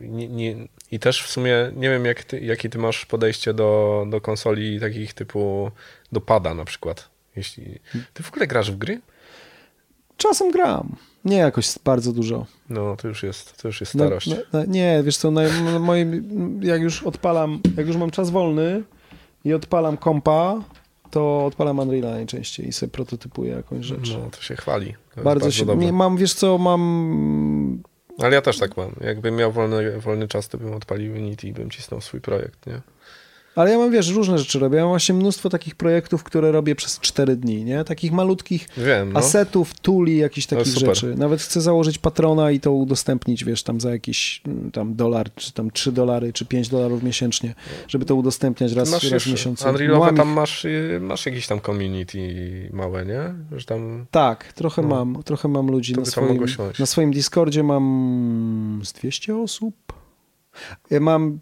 nie, 0.00 0.28
nie, 0.28 0.68
i 0.90 0.98
też 0.98 1.22
w 1.22 1.30
sumie 1.30 1.72
nie 1.76 1.90
wiem, 1.90 2.04
jak 2.04 2.24
ty, 2.24 2.40
jakie 2.40 2.68
ty 2.68 2.78
masz 2.78 3.06
podejście 3.06 3.54
do, 3.54 4.04
do 4.10 4.20
konsoli 4.20 4.80
takich 4.80 5.14
typu 5.14 5.70
do 6.12 6.20
pada 6.20 6.54
na 6.54 6.64
przykład. 6.64 7.08
Jeśli 7.36 7.78
ty 8.14 8.22
w 8.22 8.28
ogóle 8.28 8.46
grasz 8.46 8.70
w 8.70 8.78
gry? 8.78 9.00
Czasem 10.16 10.50
gram. 10.50 10.96
Nie 11.24 11.36
jakoś 11.36 11.78
bardzo 11.84 12.12
dużo. 12.12 12.46
No, 12.68 12.96
to 12.96 13.08
już 13.08 13.22
jest, 13.22 13.62
to 13.62 13.68
już 13.68 13.80
jest 13.80 13.92
starość. 13.92 14.26
No, 14.26 14.36
no, 14.52 14.64
nie, 14.64 15.02
wiesz 15.04 15.16
co, 15.16 15.30
na, 15.30 15.42
na 15.42 15.78
moim, 15.78 16.60
jak 16.62 16.80
już 16.82 17.02
odpalam, 17.02 17.60
jak 17.76 17.86
już 17.86 17.96
mam 17.96 18.10
czas 18.10 18.30
wolny 18.30 18.82
i 19.44 19.54
odpalam 19.54 19.96
kompa, 19.96 20.62
to 21.10 21.44
odpalam 21.44 21.78
Unreal 21.78 22.12
najczęściej 22.12 22.68
i 22.68 22.72
sobie 22.72 22.92
prototypuję 22.92 23.52
jakąś 23.52 23.84
rzecz. 23.84 24.10
No, 24.18 24.30
to 24.30 24.42
się 24.42 24.56
chwali. 24.56 24.94
To 25.14 25.22
bardzo, 25.22 25.50
się, 25.50 25.66
nie, 25.76 25.92
mam, 25.92 26.16
wiesz 26.16 26.34
co, 26.34 26.58
mam... 26.58 27.82
Ale 28.22 28.34
ja 28.34 28.42
też 28.42 28.58
tak 28.58 28.76
mam. 28.76 28.94
Jakbym 29.00 29.36
miał 29.36 29.52
wolny, 29.52 30.00
wolny 30.00 30.28
czas, 30.28 30.48
to 30.48 30.58
bym 30.58 30.74
odpalił 30.74 31.12
Unity 31.12 31.48
i 31.48 31.52
bym 31.52 31.70
cisnął 31.70 32.00
swój 32.00 32.20
projekt, 32.20 32.66
nie? 32.66 32.80
Ale 33.56 33.70
ja 33.70 33.78
mam, 33.78 33.90
wiesz, 33.90 34.08
różne 34.08 34.38
rzeczy 34.38 34.58
robię. 34.58 34.76
Ja 34.76 34.82
mam 34.82 34.92
właśnie 34.92 35.14
mnóstwo 35.14 35.48
takich 35.48 35.74
projektów, 35.74 36.24
które 36.24 36.52
robię 36.52 36.74
przez 36.74 37.00
4 37.00 37.36
dni, 37.36 37.64
nie? 37.64 37.84
Takich 37.84 38.12
malutkich 38.12 38.68
Wiem, 38.76 39.12
no. 39.12 39.18
asetów, 39.18 39.74
tuli, 39.74 40.16
jakichś 40.16 40.46
takich 40.46 40.74
rzeczy. 40.74 41.14
Nawet 41.16 41.40
chcę 41.40 41.60
założyć 41.60 41.98
patrona 41.98 42.50
i 42.50 42.60
to 42.60 42.72
udostępnić, 42.72 43.44
wiesz, 43.44 43.62
tam 43.62 43.80
za 43.80 43.90
jakiś 43.90 44.42
mm, 44.46 44.70
tam 44.70 44.94
dolar, 44.94 45.34
czy 45.34 45.52
tam 45.52 45.70
3 45.70 45.92
dolary, 45.92 46.32
czy 46.32 46.46
5 46.46 46.68
dolarów 46.68 47.02
miesięcznie, 47.02 47.54
żeby 47.88 48.04
to 48.04 48.14
udostępniać 48.14 48.72
raz, 48.72 48.90
masz 48.90 49.10
raz 49.10 49.22
w 49.22 49.30
miesiącu. 49.30 49.68
Unrealowe 49.68 50.14
tam 50.14 50.28
masz, 50.28 50.64
y, 50.64 50.98
masz 51.02 51.26
jakieś 51.26 51.46
tam 51.46 51.60
community 51.60 52.18
małe, 52.72 53.06
nie? 53.06 53.34
Że 53.58 53.64
tam... 53.64 54.06
Tak, 54.10 54.52
trochę 54.52 54.82
no. 54.82 54.88
mam, 54.88 55.22
trochę 55.22 55.48
mam 55.48 55.70
ludzi 55.70 55.94
na 55.94 56.04
swoim, 56.04 56.46
na 56.78 56.86
swoim 56.86 57.12
Discordzie 57.12 57.62
mam 57.62 58.80
z 58.84 58.92
200 58.92 59.36
osób. 59.36 59.74
Ja 60.90 61.00
mam 61.00 61.38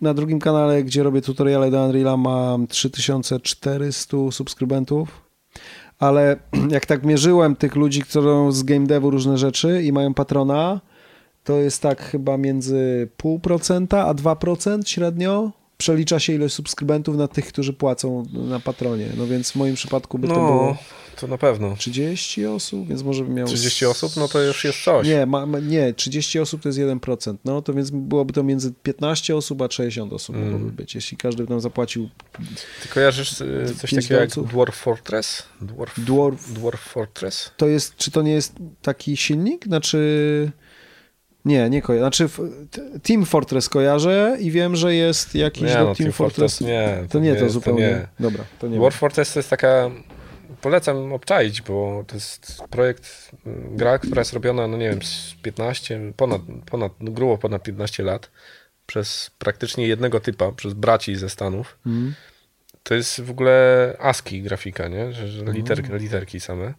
na 0.00 0.14
drugim 0.14 0.40
kanale, 0.40 0.84
gdzie 0.84 1.02
robię 1.02 1.22
tutoriale 1.22 1.70
do 1.70 1.76
Unreal'a 1.88 2.18
mam 2.18 2.66
3400 2.66 4.16
subskrybentów, 4.30 5.08
ale 5.98 6.36
jak 6.70 6.86
tak 6.86 7.04
mierzyłem 7.04 7.56
tych 7.56 7.74
ludzi, 7.74 8.02
którzy 8.02 8.28
z 8.50 8.62
game 8.62 8.86
devu 8.86 9.10
różne 9.10 9.38
rzeczy 9.38 9.82
i 9.82 9.92
mają 9.92 10.14
patrona, 10.14 10.80
to 11.44 11.56
jest 11.56 11.82
tak 11.82 12.02
chyba 12.02 12.36
między 12.36 13.08
0,5% 13.22 13.96
a 13.96 14.14
2% 14.14 14.86
średnio 14.86 15.50
przelicza 15.76 16.20
się 16.20 16.32
ilość 16.32 16.54
subskrybentów 16.54 17.16
na 17.16 17.28
tych, 17.28 17.46
którzy 17.46 17.72
płacą 17.72 18.22
na 18.32 18.60
patronie. 18.60 19.08
No 19.16 19.26
więc 19.26 19.50
w 19.50 19.56
moim 19.56 19.74
przypadku 19.74 20.18
by 20.18 20.28
to 20.28 20.34
no, 20.34 20.46
było. 20.46 20.76
To 21.16 21.26
na 21.26 21.38
pewno. 21.38 21.76
30 21.76 22.46
osób, 22.46 22.88
więc 22.88 23.02
może 23.02 23.24
bym 23.24 23.34
miał. 23.34 23.46
30 23.46 23.86
osób, 23.86 24.16
no 24.16 24.28
to 24.28 24.42
już 24.42 24.64
jest 24.64 24.84
coś. 24.84 25.06
Nie, 25.08 25.26
ma, 25.26 25.46
nie 25.62 25.94
30 25.94 26.40
osób 26.40 26.62
to 26.62 26.68
jest 26.68 26.78
1%. 26.78 27.36
No 27.44 27.62
to 27.62 27.74
więc 27.74 27.90
byłoby 27.90 28.32
to 28.32 28.42
między 28.42 28.72
15 28.82 29.36
osób 29.36 29.62
a 29.62 29.70
60 29.70 30.12
osób 30.12 30.36
mm. 30.36 30.50
mogłoby 30.50 30.72
być, 30.72 30.94
jeśli 30.94 31.16
każdy 31.16 31.44
by 31.44 31.50
nam 31.50 31.60
zapłacił. 31.60 32.08
Ty 32.82 32.88
kojarzysz 32.88 33.40
y, 33.40 33.74
coś 33.80 33.90
takiego 33.90 34.20
jak 34.20 34.30
Dwarf 34.30 34.76
Fortress? 34.76 35.42
Dwarf, 35.60 36.00
Dwarf, 36.00 36.52
Dwarf 36.52 36.80
Fortress? 36.80 37.50
To 37.56 37.66
jest, 37.66 37.96
czy 37.96 38.10
to 38.10 38.22
nie 38.22 38.32
jest 38.32 38.54
taki 38.82 39.16
silnik? 39.16 39.64
Znaczy. 39.64 40.52
Nie, 41.44 41.70
nie 41.70 41.82
kojarzę. 41.82 42.02
Znaczy 42.02 42.28
Team 43.02 43.24
Fortress 43.24 43.68
kojarzę 43.68 44.36
i 44.40 44.50
wiem, 44.50 44.76
że 44.76 44.94
jest 44.94 45.34
jakiś 45.34 45.62
nie, 45.62 45.74
no, 45.74 45.84
Team, 45.84 45.94
Team 45.94 46.12
Fortress. 46.12 46.58
Fortress. 46.58 46.60
Nie, 46.60 46.98
to, 47.02 47.12
to 47.12 47.18
nie 47.18 47.36
to 47.36 47.50
zupełnie. 47.50 47.88
To 47.88 48.22
nie. 48.22 48.30
Dobra, 48.30 48.44
to 48.58 48.68
nie. 48.68 48.80
War 48.80 48.92
Fortress 48.92 49.32
to 49.32 49.38
jest 49.38 49.50
taka 49.50 49.90
polecam 50.64 51.12
obczaić, 51.12 51.62
bo 51.62 52.04
to 52.06 52.14
jest 52.14 52.62
projekt, 52.70 53.30
mm, 53.46 53.76
gra, 53.76 53.98
która 53.98 54.20
jest 54.20 54.32
robiona, 54.32 54.66
no 54.66 54.76
nie 54.76 54.90
wiem, 54.90 55.02
z 55.02 55.34
15, 55.42 56.12
ponad, 56.16 56.42
ponad 56.66 56.92
no 57.00 57.12
grubo 57.12 57.38
ponad 57.38 57.62
15 57.62 58.02
lat 58.02 58.30
przez 58.86 59.30
praktycznie 59.38 59.86
jednego 59.86 60.20
typa, 60.20 60.52
przez 60.52 60.72
braci 60.72 61.16
ze 61.16 61.28
Stanów. 61.28 61.78
Mm. 61.86 62.14
To 62.82 62.94
jest 62.94 63.20
w 63.20 63.30
ogóle 63.30 63.96
ASCII 63.98 64.42
grafika, 64.42 64.88
nie? 64.88 65.12
Że, 65.12 65.28
że 65.28 65.44
literki, 65.44 65.88
mm. 65.88 66.02
literki 66.02 66.40
same. 66.40 66.74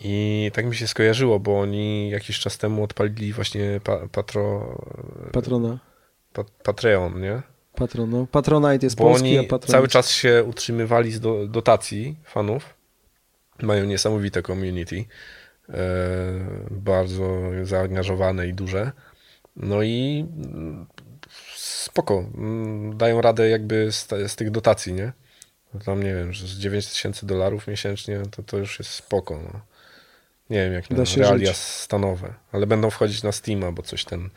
I 0.00 0.50
tak 0.54 0.66
mi 0.66 0.74
się 0.76 0.86
skojarzyło, 0.86 1.40
bo 1.40 1.60
oni 1.60 2.10
jakiś 2.10 2.38
czas 2.38 2.58
temu 2.58 2.84
odpalili 2.84 3.32
właśnie 3.32 3.80
pa, 3.84 4.08
patro... 4.12 4.76
Patrona. 5.32 5.78
Pa, 6.32 6.44
Patreon, 6.62 7.20
nie? 7.20 7.42
Patron, 7.82 8.10
no. 8.10 8.26
Patronite 8.26 8.86
jest 8.86 8.96
bo 8.96 9.04
polski, 9.04 9.28
oni 9.28 9.38
a 9.38 9.42
Patronite... 9.42 9.72
cały 9.72 9.88
czas 9.88 10.10
się 10.10 10.44
utrzymywali 10.44 11.12
z 11.12 11.20
do, 11.20 11.46
dotacji 11.46 12.16
fanów. 12.24 12.74
Mają 13.62 13.84
niesamowite 13.84 14.42
community. 14.42 15.04
E, 15.68 15.74
bardzo 16.70 17.40
zaangażowane 17.62 18.48
i 18.48 18.54
duże. 18.54 18.92
No 19.56 19.82
i 19.82 20.26
mm, 20.36 20.86
spoko. 21.56 22.24
Mm, 22.34 22.96
dają 22.96 23.20
radę 23.20 23.48
jakby 23.48 23.92
z, 23.92 24.08
z 24.08 24.36
tych 24.36 24.50
dotacji, 24.50 24.92
nie? 24.92 25.12
Tam 25.84 26.02
nie 26.02 26.14
wiem, 26.14 26.32
że 26.32 26.46
z 26.46 26.50
9 26.50 26.86
tysięcy 26.86 27.26
dolarów 27.26 27.66
miesięcznie 27.66 28.22
to, 28.30 28.42
to 28.42 28.58
już 28.58 28.78
jest 28.78 28.90
spoko. 28.90 29.40
No. 29.52 29.60
Nie 30.50 30.64
wiem, 30.64 30.72
jak 30.72 30.90
na 30.90 31.04
realia 31.16 31.46
żyć. 31.46 31.56
stanowe, 31.56 32.34
ale 32.52 32.66
będą 32.66 32.90
wchodzić 32.90 33.22
na 33.22 33.32
Steama, 33.32 33.72
bo 33.72 33.82
coś 33.82 34.04
ten 34.04 34.30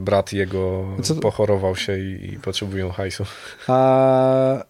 brat 0.00 0.32
jego 0.32 0.88
co... 1.02 1.14
pochorował 1.14 1.76
się 1.76 1.98
i, 1.98 2.32
i 2.32 2.38
potrzebują 2.38 2.90
hajsu. 2.90 3.24
A 3.66 4.64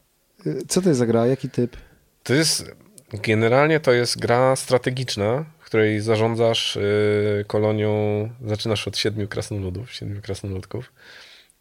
co 0.69 0.83
to 0.83 0.89
jest 0.89 0.99
za 0.99 1.07
gra? 1.07 1.27
Jaki 1.27 1.51
typ? 1.51 1.77
To 2.23 2.35
jest, 2.35 2.71
generalnie 3.13 3.81
to 3.81 3.93
jest 3.93 4.19
gra 4.19 4.57
strategiczna, 4.57 5.45
w 5.59 5.65
której 5.65 6.01
zarządzasz 6.01 6.77
y, 6.77 7.45
kolonią, 7.47 8.29
zaczynasz 8.47 8.89
od 8.89 8.99
siedmiu 8.99 9.29
krasnoludów, 9.29 9.93
siedmiu 9.93 10.23
krasnoludków. 10.23 10.93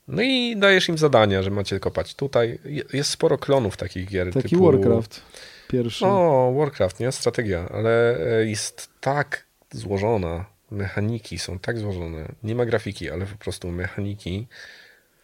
No 0.07 0.21
i 0.21 0.55
dajesz 0.57 0.89
im 0.89 0.97
zadania, 0.97 1.43
że 1.43 1.49
macie 1.49 1.79
kopać 1.79 2.15
tutaj. 2.15 2.59
Jest 2.93 3.09
sporo 3.09 3.37
klonów 3.37 3.77
takich 3.77 4.07
gier. 4.07 4.33
Taki 4.33 4.49
typu... 4.49 4.65
Warcraft 4.65 5.21
pierwszy. 5.69 6.05
O, 6.05 6.53
Warcraft, 6.57 6.99
nie? 6.99 7.11
Strategia, 7.11 7.69
ale 7.73 8.17
e, 8.39 8.45
jest 8.45 8.89
tak 9.01 9.45
złożona 9.71 10.45
mechaniki 10.71 11.39
są 11.39 11.59
tak 11.59 11.77
złożone, 11.77 12.31
nie 12.43 12.55
ma 12.55 12.65
grafiki, 12.65 13.09
ale 13.09 13.25
po 13.25 13.37
prostu 13.37 13.71
mechaniki, 13.71 14.47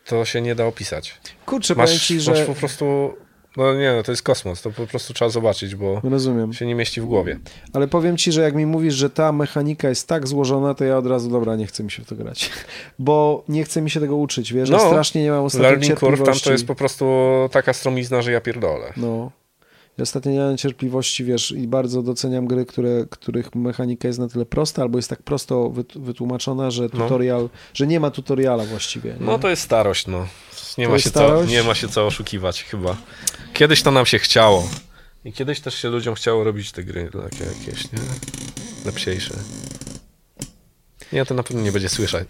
to 0.05 0.25
się 0.25 0.41
nie 0.41 0.55
da 0.55 0.65
opisać. 0.65 1.19
Kurczę, 1.45 1.75
masz, 1.75 1.89
powiem 1.89 1.99
ci, 1.99 2.21
że... 2.21 2.31
Masz 2.31 2.41
po 2.41 2.55
prostu... 2.55 3.13
No 3.57 3.75
nie, 3.75 3.93
no 3.93 4.03
to 4.03 4.11
jest 4.11 4.23
kosmos, 4.23 4.61
to 4.61 4.71
po 4.71 4.87
prostu 4.87 5.13
trzeba 5.13 5.29
zobaczyć, 5.29 5.75
bo 5.75 6.01
Rozumiem. 6.03 6.53
się 6.53 6.65
nie 6.65 6.75
mieści 6.75 7.01
w 7.01 7.05
głowie. 7.05 7.39
Ale 7.73 7.87
powiem 7.87 8.17
ci, 8.17 8.31
że 8.31 8.41
jak 8.41 8.55
mi 8.55 8.65
mówisz, 8.65 8.93
że 8.93 9.09
ta 9.09 9.31
mechanika 9.31 9.89
jest 9.89 10.07
tak 10.07 10.27
złożona, 10.27 10.73
to 10.73 10.85
ja 10.85 10.97
od 10.97 11.07
razu, 11.07 11.29
dobra, 11.29 11.55
nie 11.55 11.67
chcę 11.67 11.83
mi 11.83 11.91
się 11.91 12.03
w 12.03 12.07
to 12.07 12.15
grać. 12.15 12.49
Bo 12.99 13.43
nie 13.49 13.63
chce 13.63 13.81
mi 13.81 13.89
się 13.89 13.99
tego 13.99 14.15
uczyć, 14.15 14.53
wiesz, 14.53 14.69
no, 14.69 14.79
strasznie 14.79 15.23
nie 15.23 15.31
mam 15.31 15.45
ostatnio 15.45 15.69
Learning 15.69 15.99
Curve 15.99 16.23
tam 16.23 16.35
to 16.43 16.51
jest 16.51 16.67
po 16.67 16.75
prostu 16.75 17.05
taka 17.51 17.73
stromizna, 17.73 18.21
że 18.21 18.31
ja 18.31 18.41
pierdolę. 18.41 18.93
No. 18.97 19.31
Ja 19.97 20.01
ostatnio 20.01 20.31
nie 20.31 20.39
mam 20.39 20.57
cierpliwości, 20.57 21.23
wiesz, 21.23 21.51
i 21.51 21.67
bardzo 21.67 22.03
doceniam 22.03 22.47
gry, 22.47 22.65
które, 22.65 23.05
których 23.09 23.55
mechanika 23.55 24.07
jest 24.07 24.19
na 24.19 24.27
tyle 24.27 24.45
prosta, 24.45 24.81
albo 24.81 24.97
jest 24.97 25.09
tak 25.09 25.23
prosto 25.23 25.73
wytłumaczona, 25.95 26.71
że 26.71 26.83
no. 26.83 26.89
tutorial, 26.89 27.41
no. 27.41 27.49
że 27.73 27.87
nie 27.87 27.99
ma 27.99 28.11
tutoriala 28.11 28.65
właściwie. 28.65 29.13
Nie? 29.13 29.25
No 29.25 29.39
to 29.39 29.49
jest 29.49 29.61
starość, 29.61 30.07
no. 30.07 30.27
Nie 30.77 30.89
ma, 30.89 30.99
się 30.99 31.11
co, 31.11 31.45
nie 31.45 31.63
ma 31.63 31.75
się 31.75 31.87
co 31.87 32.05
oszukiwać 32.05 32.63
chyba. 32.63 32.97
Kiedyś 33.53 33.81
to 33.81 33.91
nam 33.91 34.05
się 34.05 34.19
chciało. 34.19 34.69
I 35.25 35.33
kiedyś 35.33 35.59
też 35.59 35.75
się 35.75 35.89
ludziom 35.89 36.15
chciało 36.15 36.43
robić 36.43 36.71
te 36.71 36.83
gry 36.83 37.09
takie 37.29 37.43
jakieś, 37.43 37.91
nie? 37.91 37.99
Lepsiejsze. 38.85 39.33
Nie, 41.13 41.25
to 41.25 41.33
na 41.33 41.43
pewno 41.43 41.61
nie 41.61 41.71
będzie 41.71 41.89
słyszeć. 41.89 42.27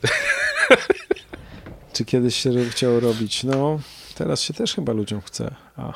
Czy 1.94 2.06
kiedyś 2.06 2.36
się 2.36 2.70
chciało 2.70 3.00
robić? 3.00 3.44
No, 3.44 3.80
teraz 4.16 4.42
się 4.42 4.54
też 4.54 4.76
chyba 4.76 4.94
ludziom 4.94 5.22
chce. 5.22 5.56
A. 5.76 5.94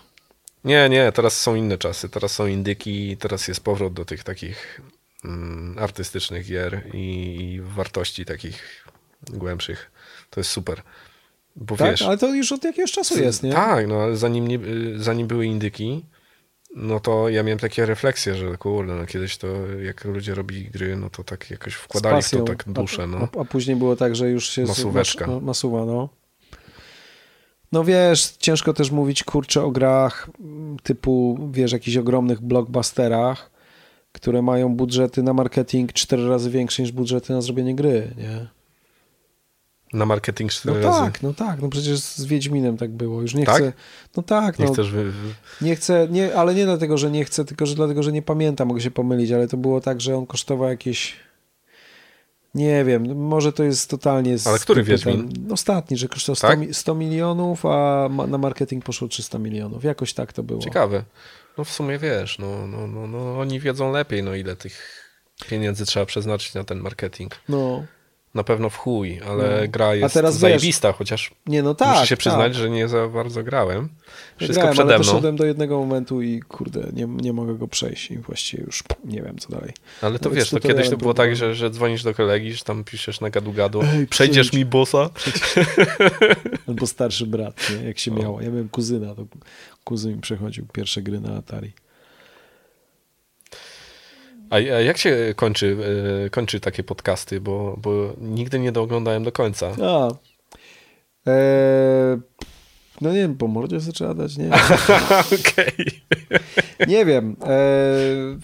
Nie, 0.63 0.89
nie, 0.89 1.11
teraz 1.11 1.39
są 1.39 1.55
inne 1.55 1.77
czasy. 1.77 2.09
Teraz 2.09 2.31
są 2.31 2.47
indyki, 2.47 3.17
teraz 3.17 3.47
jest 3.47 3.63
powrót 3.63 3.93
do 3.93 4.05
tych 4.05 4.23
takich 4.23 4.81
mm, 5.25 5.75
artystycznych 5.79 6.47
gier 6.47 6.81
i, 6.93 7.35
i, 7.41 7.61
wartości 7.61 8.25
takich 8.25 8.85
głębszych. 9.29 9.91
To 10.29 10.39
jest 10.39 10.49
super. 10.49 10.81
Bo 11.55 11.77
tak, 11.77 11.91
wiesz, 11.91 12.01
ale 12.01 12.17
to 12.17 12.33
już 12.33 12.51
od 12.51 12.63
jakiegoś 12.63 12.91
czasu 12.91 13.19
jest, 13.19 13.43
nie? 13.43 13.53
Tak, 13.53 13.87
no 13.87 13.95
ale 13.95 14.17
zanim, 14.17 14.47
nie, 14.47 14.59
zanim 14.95 15.27
były 15.27 15.45
indyki, 15.45 16.05
no 16.75 16.99
to 16.99 17.29
ja 17.29 17.43
miałem 17.43 17.59
takie 17.59 17.85
refleksje, 17.85 18.35
że 18.35 18.57
kurde, 18.57 18.93
no 18.93 19.05
kiedyś 19.05 19.37
to 19.37 19.47
jak 19.83 20.05
ludzie 20.05 20.35
robili 20.35 20.65
gry, 20.65 20.95
no 20.95 21.09
to 21.09 21.23
tak 21.23 21.51
jakoś 21.51 21.73
wkładali 21.73 22.21
w 22.21 22.29
to 22.29 22.43
tak 22.43 22.63
duszę. 22.67 23.07
No. 23.07 23.27
A, 23.37 23.41
a, 23.41 23.45
później 23.45 23.75
było 23.75 23.95
tak, 23.95 24.15
że 24.15 24.29
już 24.29 24.49
się... 24.49 24.63
Masóweczka. 24.63 25.27
Mas, 25.27 25.43
masuwa, 25.43 25.85
no. 25.85 26.09
No 27.71 27.83
wiesz, 27.83 28.27
ciężko 28.39 28.73
też 28.73 28.91
mówić 28.91 29.23
kurczę 29.23 29.63
o 29.63 29.71
grach 29.71 30.29
typu, 30.83 31.39
wiesz, 31.51 31.71
jakichś 31.71 31.97
ogromnych 31.97 32.41
blockbusterach, 32.41 33.51
które 34.11 34.41
mają 34.41 34.75
budżety 34.75 35.23
na 35.23 35.33
marketing 35.33 35.93
cztery 35.93 36.29
razy 36.29 36.49
większe 36.49 36.81
niż 36.81 36.91
budżety 36.91 37.33
na 37.33 37.41
zrobienie 37.41 37.75
gry, 37.75 38.13
nie? 38.17 38.47
Na 39.93 40.05
marketing 40.05 40.51
cztery 40.51 40.79
no 40.81 40.87
razy? 40.87 40.99
tak, 40.99 41.23
no 41.23 41.33
tak, 41.33 41.61
no 41.61 41.69
przecież 41.69 41.99
z 41.99 42.25
Wiedźminem 42.25 42.77
tak 42.77 42.91
było. 42.91 43.21
Już 43.21 43.35
nie 43.35 43.45
tak? 43.45 43.55
chcę. 43.55 43.73
No 44.17 44.23
tak, 44.23 44.59
nie 44.59 44.65
no. 44.65 44.73
Chcesz 44.73 44.91
wy... 44.91 45.11
Nie 45.61 45.75
chcę, 45.75 46.07
nie, 46.11 46.35
ale 46.35 46.55
nie 46.55 46.65
dlatego, 46.65 46.97
że 46.97 47.11
nie 47.11 47.25
chcę, 47.25 47.45
tylko 47.45 47.65
że 47.65 47.75
dlatego, 47.75 48.03
że 48.03 48.11
nie 48.11 48.21
pamiętam, 48.21 48.67
mogę 48.67 48.81
się 48.81 48.91
pomylić, 48.91 49.31
ale 49.31 49.47
to 49.47 49.57
było 49.57 49.81
tak, 49.81 50.01
że 50.01 50.17
on 50.17 50.25
kosztował 50.25 50.69
jakieś 50.69 51.15
Nie 52.55 52.85
wiem, 52.85 53.15
może 53.15 53.53
to 53.53 53.63
jest 53.63 53.89
totalnie... 53.89 54.35
Ale 54.45 54.59
który 54.59 54.83
Wiedźmin? 54.83 55.47
Ostatni, 55.51 55.97
że 55.97 56.07
kosztował 56.07 56.35
100, 56.35 56.47
Tak? 56.47 56.59
100 56.71 56.95
milionów, 56.95 57.65
a 57.65 58.09
na 58.27 58.37
marketing 58.37 58.85
poszło 58.85 59.07
300 59.07 59.39
milionów. 59.39 59.83
Jakoś 59.83 60.13
tak 60.13 60.33
to 60.33 60.43
było. 60.43 60.61
Ciekawe. 60.61 61.03
No 61.57 61.63
w 61.63 61.69
sumie 61.69 61.99
wiesz, 61.99 62.39
no, 62.39 62.67
no, 62.67 62.87
no, 62.87 63.07
no 63.07 63.39
oni 63.39 63.59
wiedzą 63.59 63.91
lepiej, 63.91 64.23
no 64.23 64.35
ile 64.35 64.55
tych 64.55 65.05
pieniędzy 65.49 65.85
trzeba 65.85 66.05
przeznaczyć 66.05 66.53
na 66.53 66.63
ten 66.63 66.79
marketing. 66.79 67.35
No, 67.49 67.83
Na 68.33 68.43
pewno 68.43 68.69
w 68.69 68.77
chuj, 68.77 69.19
ale 69.29 69.61
No. 69.61 69.67
gra 69.71 69.95
jest 69.95 70.13
teraz 70.13 70.33
wiesz- 70.35 70.41
zajebista, 70.41 70.91
chociaż 70.93 71.31
nie 71.45 71.63
no 71.63 71.75
tak, 71.75 71.89
muszę 71.95 72.07
się 72.07 72.17
przyznać, 72.17 72.43
tak. 72.53 72.53
że 72.53 72.69
nie 72.69 72.87
za 72.87 73.07
bardzo 73.07 73.43
grałem. 73.43 73.89
Wszystko 74.37 74.53
grałem, 74.55 74.73
przede 74.73 74.89
ale 74.89 74.99
mną. 75.03 75.07
doszedłem 75.11 75.35
do 75.35 75.45
jednego 75.45 75.79
momentu 75.79 76.21
i 76.21 76.39
kurde, 76.39 76.89
nie, 76.93 77.05
nie 77.05 77.33
mogę 77.33 77.55
go 77.55 77.67
przejść 77.67 78.11
i 78.11 78.17
właściwie 78.17 78.63
już 78.63 78.83
nie 79.05 79.21
wiem, 79.21 79.37
co 79.37 79.49
dalej. 79.49 79.73
Ale 80.01 80.19
to 80.19 80.23
Nawet 80.29 80.39
wiesz, 80.39 80.49
to 80.49 80.59
kiedyś 80.59 80.89
to 80.89 80.97
było 80.97 81.13
tak, 81.13 81.35
że, 81.35 81.55
że 81.55 81.69
dzwonisz 81.69 82.03
do 82.03 82.13
kolegi, 82.13 82.53
że 82.53 82.63
tam 82.63 82.83
piszesz 82.83 83.21
na 83.21 83.29
gadu-gadu, 83.29 83.81
Ej, 83.93 84.07
przejdziesz 84.07 84.53
mi 84.53 84.65
bossa? 84.65 85.09
Albo 86.67 86.87
starszy 86.87 87.27
brat, 87.27 87.69
nie? 87.81 87.87
jak 87.87 87.99
się 87.99 88.11
miało. 88.11 88.41
Ja 88.41 88.49
miałem 88.49 88.69
kuzyna, 88.69 89.15
to 89.15 89.25
kuzyn 89.83 90.11
mi 90.15 90.21
przechodził 90.21 90.65
pierwsze 90.73 91.01
gry 91.01 91.19
na 91.19 91.35
Atari. 91.37 91.71
A, 94.49 94.55
a 94.55 94.59
jak 94.59 94.97
się 94.97 95.33
kończy, 95.35 95.77
e, 96.25 96.29
kończy 96.29 96.59
takie 96.59 96.83
podcasty, 96.83 97.41
bo, 97.41 97.77
bo 97.81 98.13
nigdy 98.21 98.59
nie 98.59 98.71
dooglądałem 98.71 99.23
do 99.23 99.31
końca. 99.31 99.71
A. 99.83 100.07
Eee, 101.25 102.17
no 103.01 103.09
nie 103.13 103.19
wiem, 103.19 103.35
po 103.37 103.47
mordzie 103.47 103.79
sobie 103.81 103.93
trzeba 103.93 104.13
dać, 104.13 104.37
nie? 104.37 104.49
Okej. 105.39 106.01
Nie 106.87 107.05
wiem. 107.05 107.35
Eee, 107.47 108.37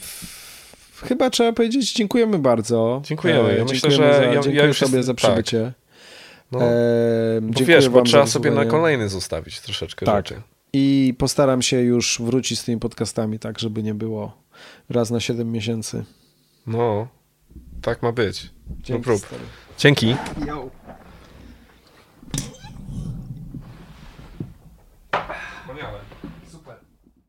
chyba 1.08 1.30
trzeba 1.30 1.54
powiedzieć 1.54 1.94
dziękujemy 1.94 2.40
bardzo. 2.40 3.02
Dziękujemy. 3.06 3.56
Ja 3.58 3.64
myślę, 3.64 3.90
dziękujemy 3.90 4.14
że 4.14 4.20
za, 4.20 4.26
ja- 4.26 4.34
ja 4.34 4.42
dziękuję 4.42 4.64
już 4.68 4.78
sobie 4.78 4.98
jest- 4.98 5.08
za 5.08 5.14
tak. 5.14 5.18
przybycie. 5.18 5.74
No, 6.52 6.60
Eee, 6.62 7.42
bo 7.42 7.66
wiesz, 7.66 7.90
bo 7.90 8.02
trzeba 8.02 8.28
sobie 8.28 8.52
na 8.52 8.66
kolejny 8.66 9.10
zostawić 9.10 9.60
troszeczkę 9.62 10.06
Tak. 10.06 10.28
rzeczy. 10.28 10.42
I 10.74 11.14
postaram 11.18 11.62
się 11.62 11.78
już 11.82 12.22
wrócić 12.22 12.60
z 12.60 12.64
tymi 12.64 12.80
podcastami 12.80 13.40
tak, 13.40 13.60
żeby 13.60 13.84
nie 13.84 13.94
było 13.94 14.38
raz 14.90 15.12
na 15.12 15.20
7 15.20 15.52
miesięcy. 15.52 16.06
No, 16.68 17.08
tak 17.82 18.04
ma 18.04 18.12
być. 18.12 18.52
No 18.70 18.76
Dzięki. 18.82 19.10
Dzięki. 19.78 20.16
Yo. 20.48 20.70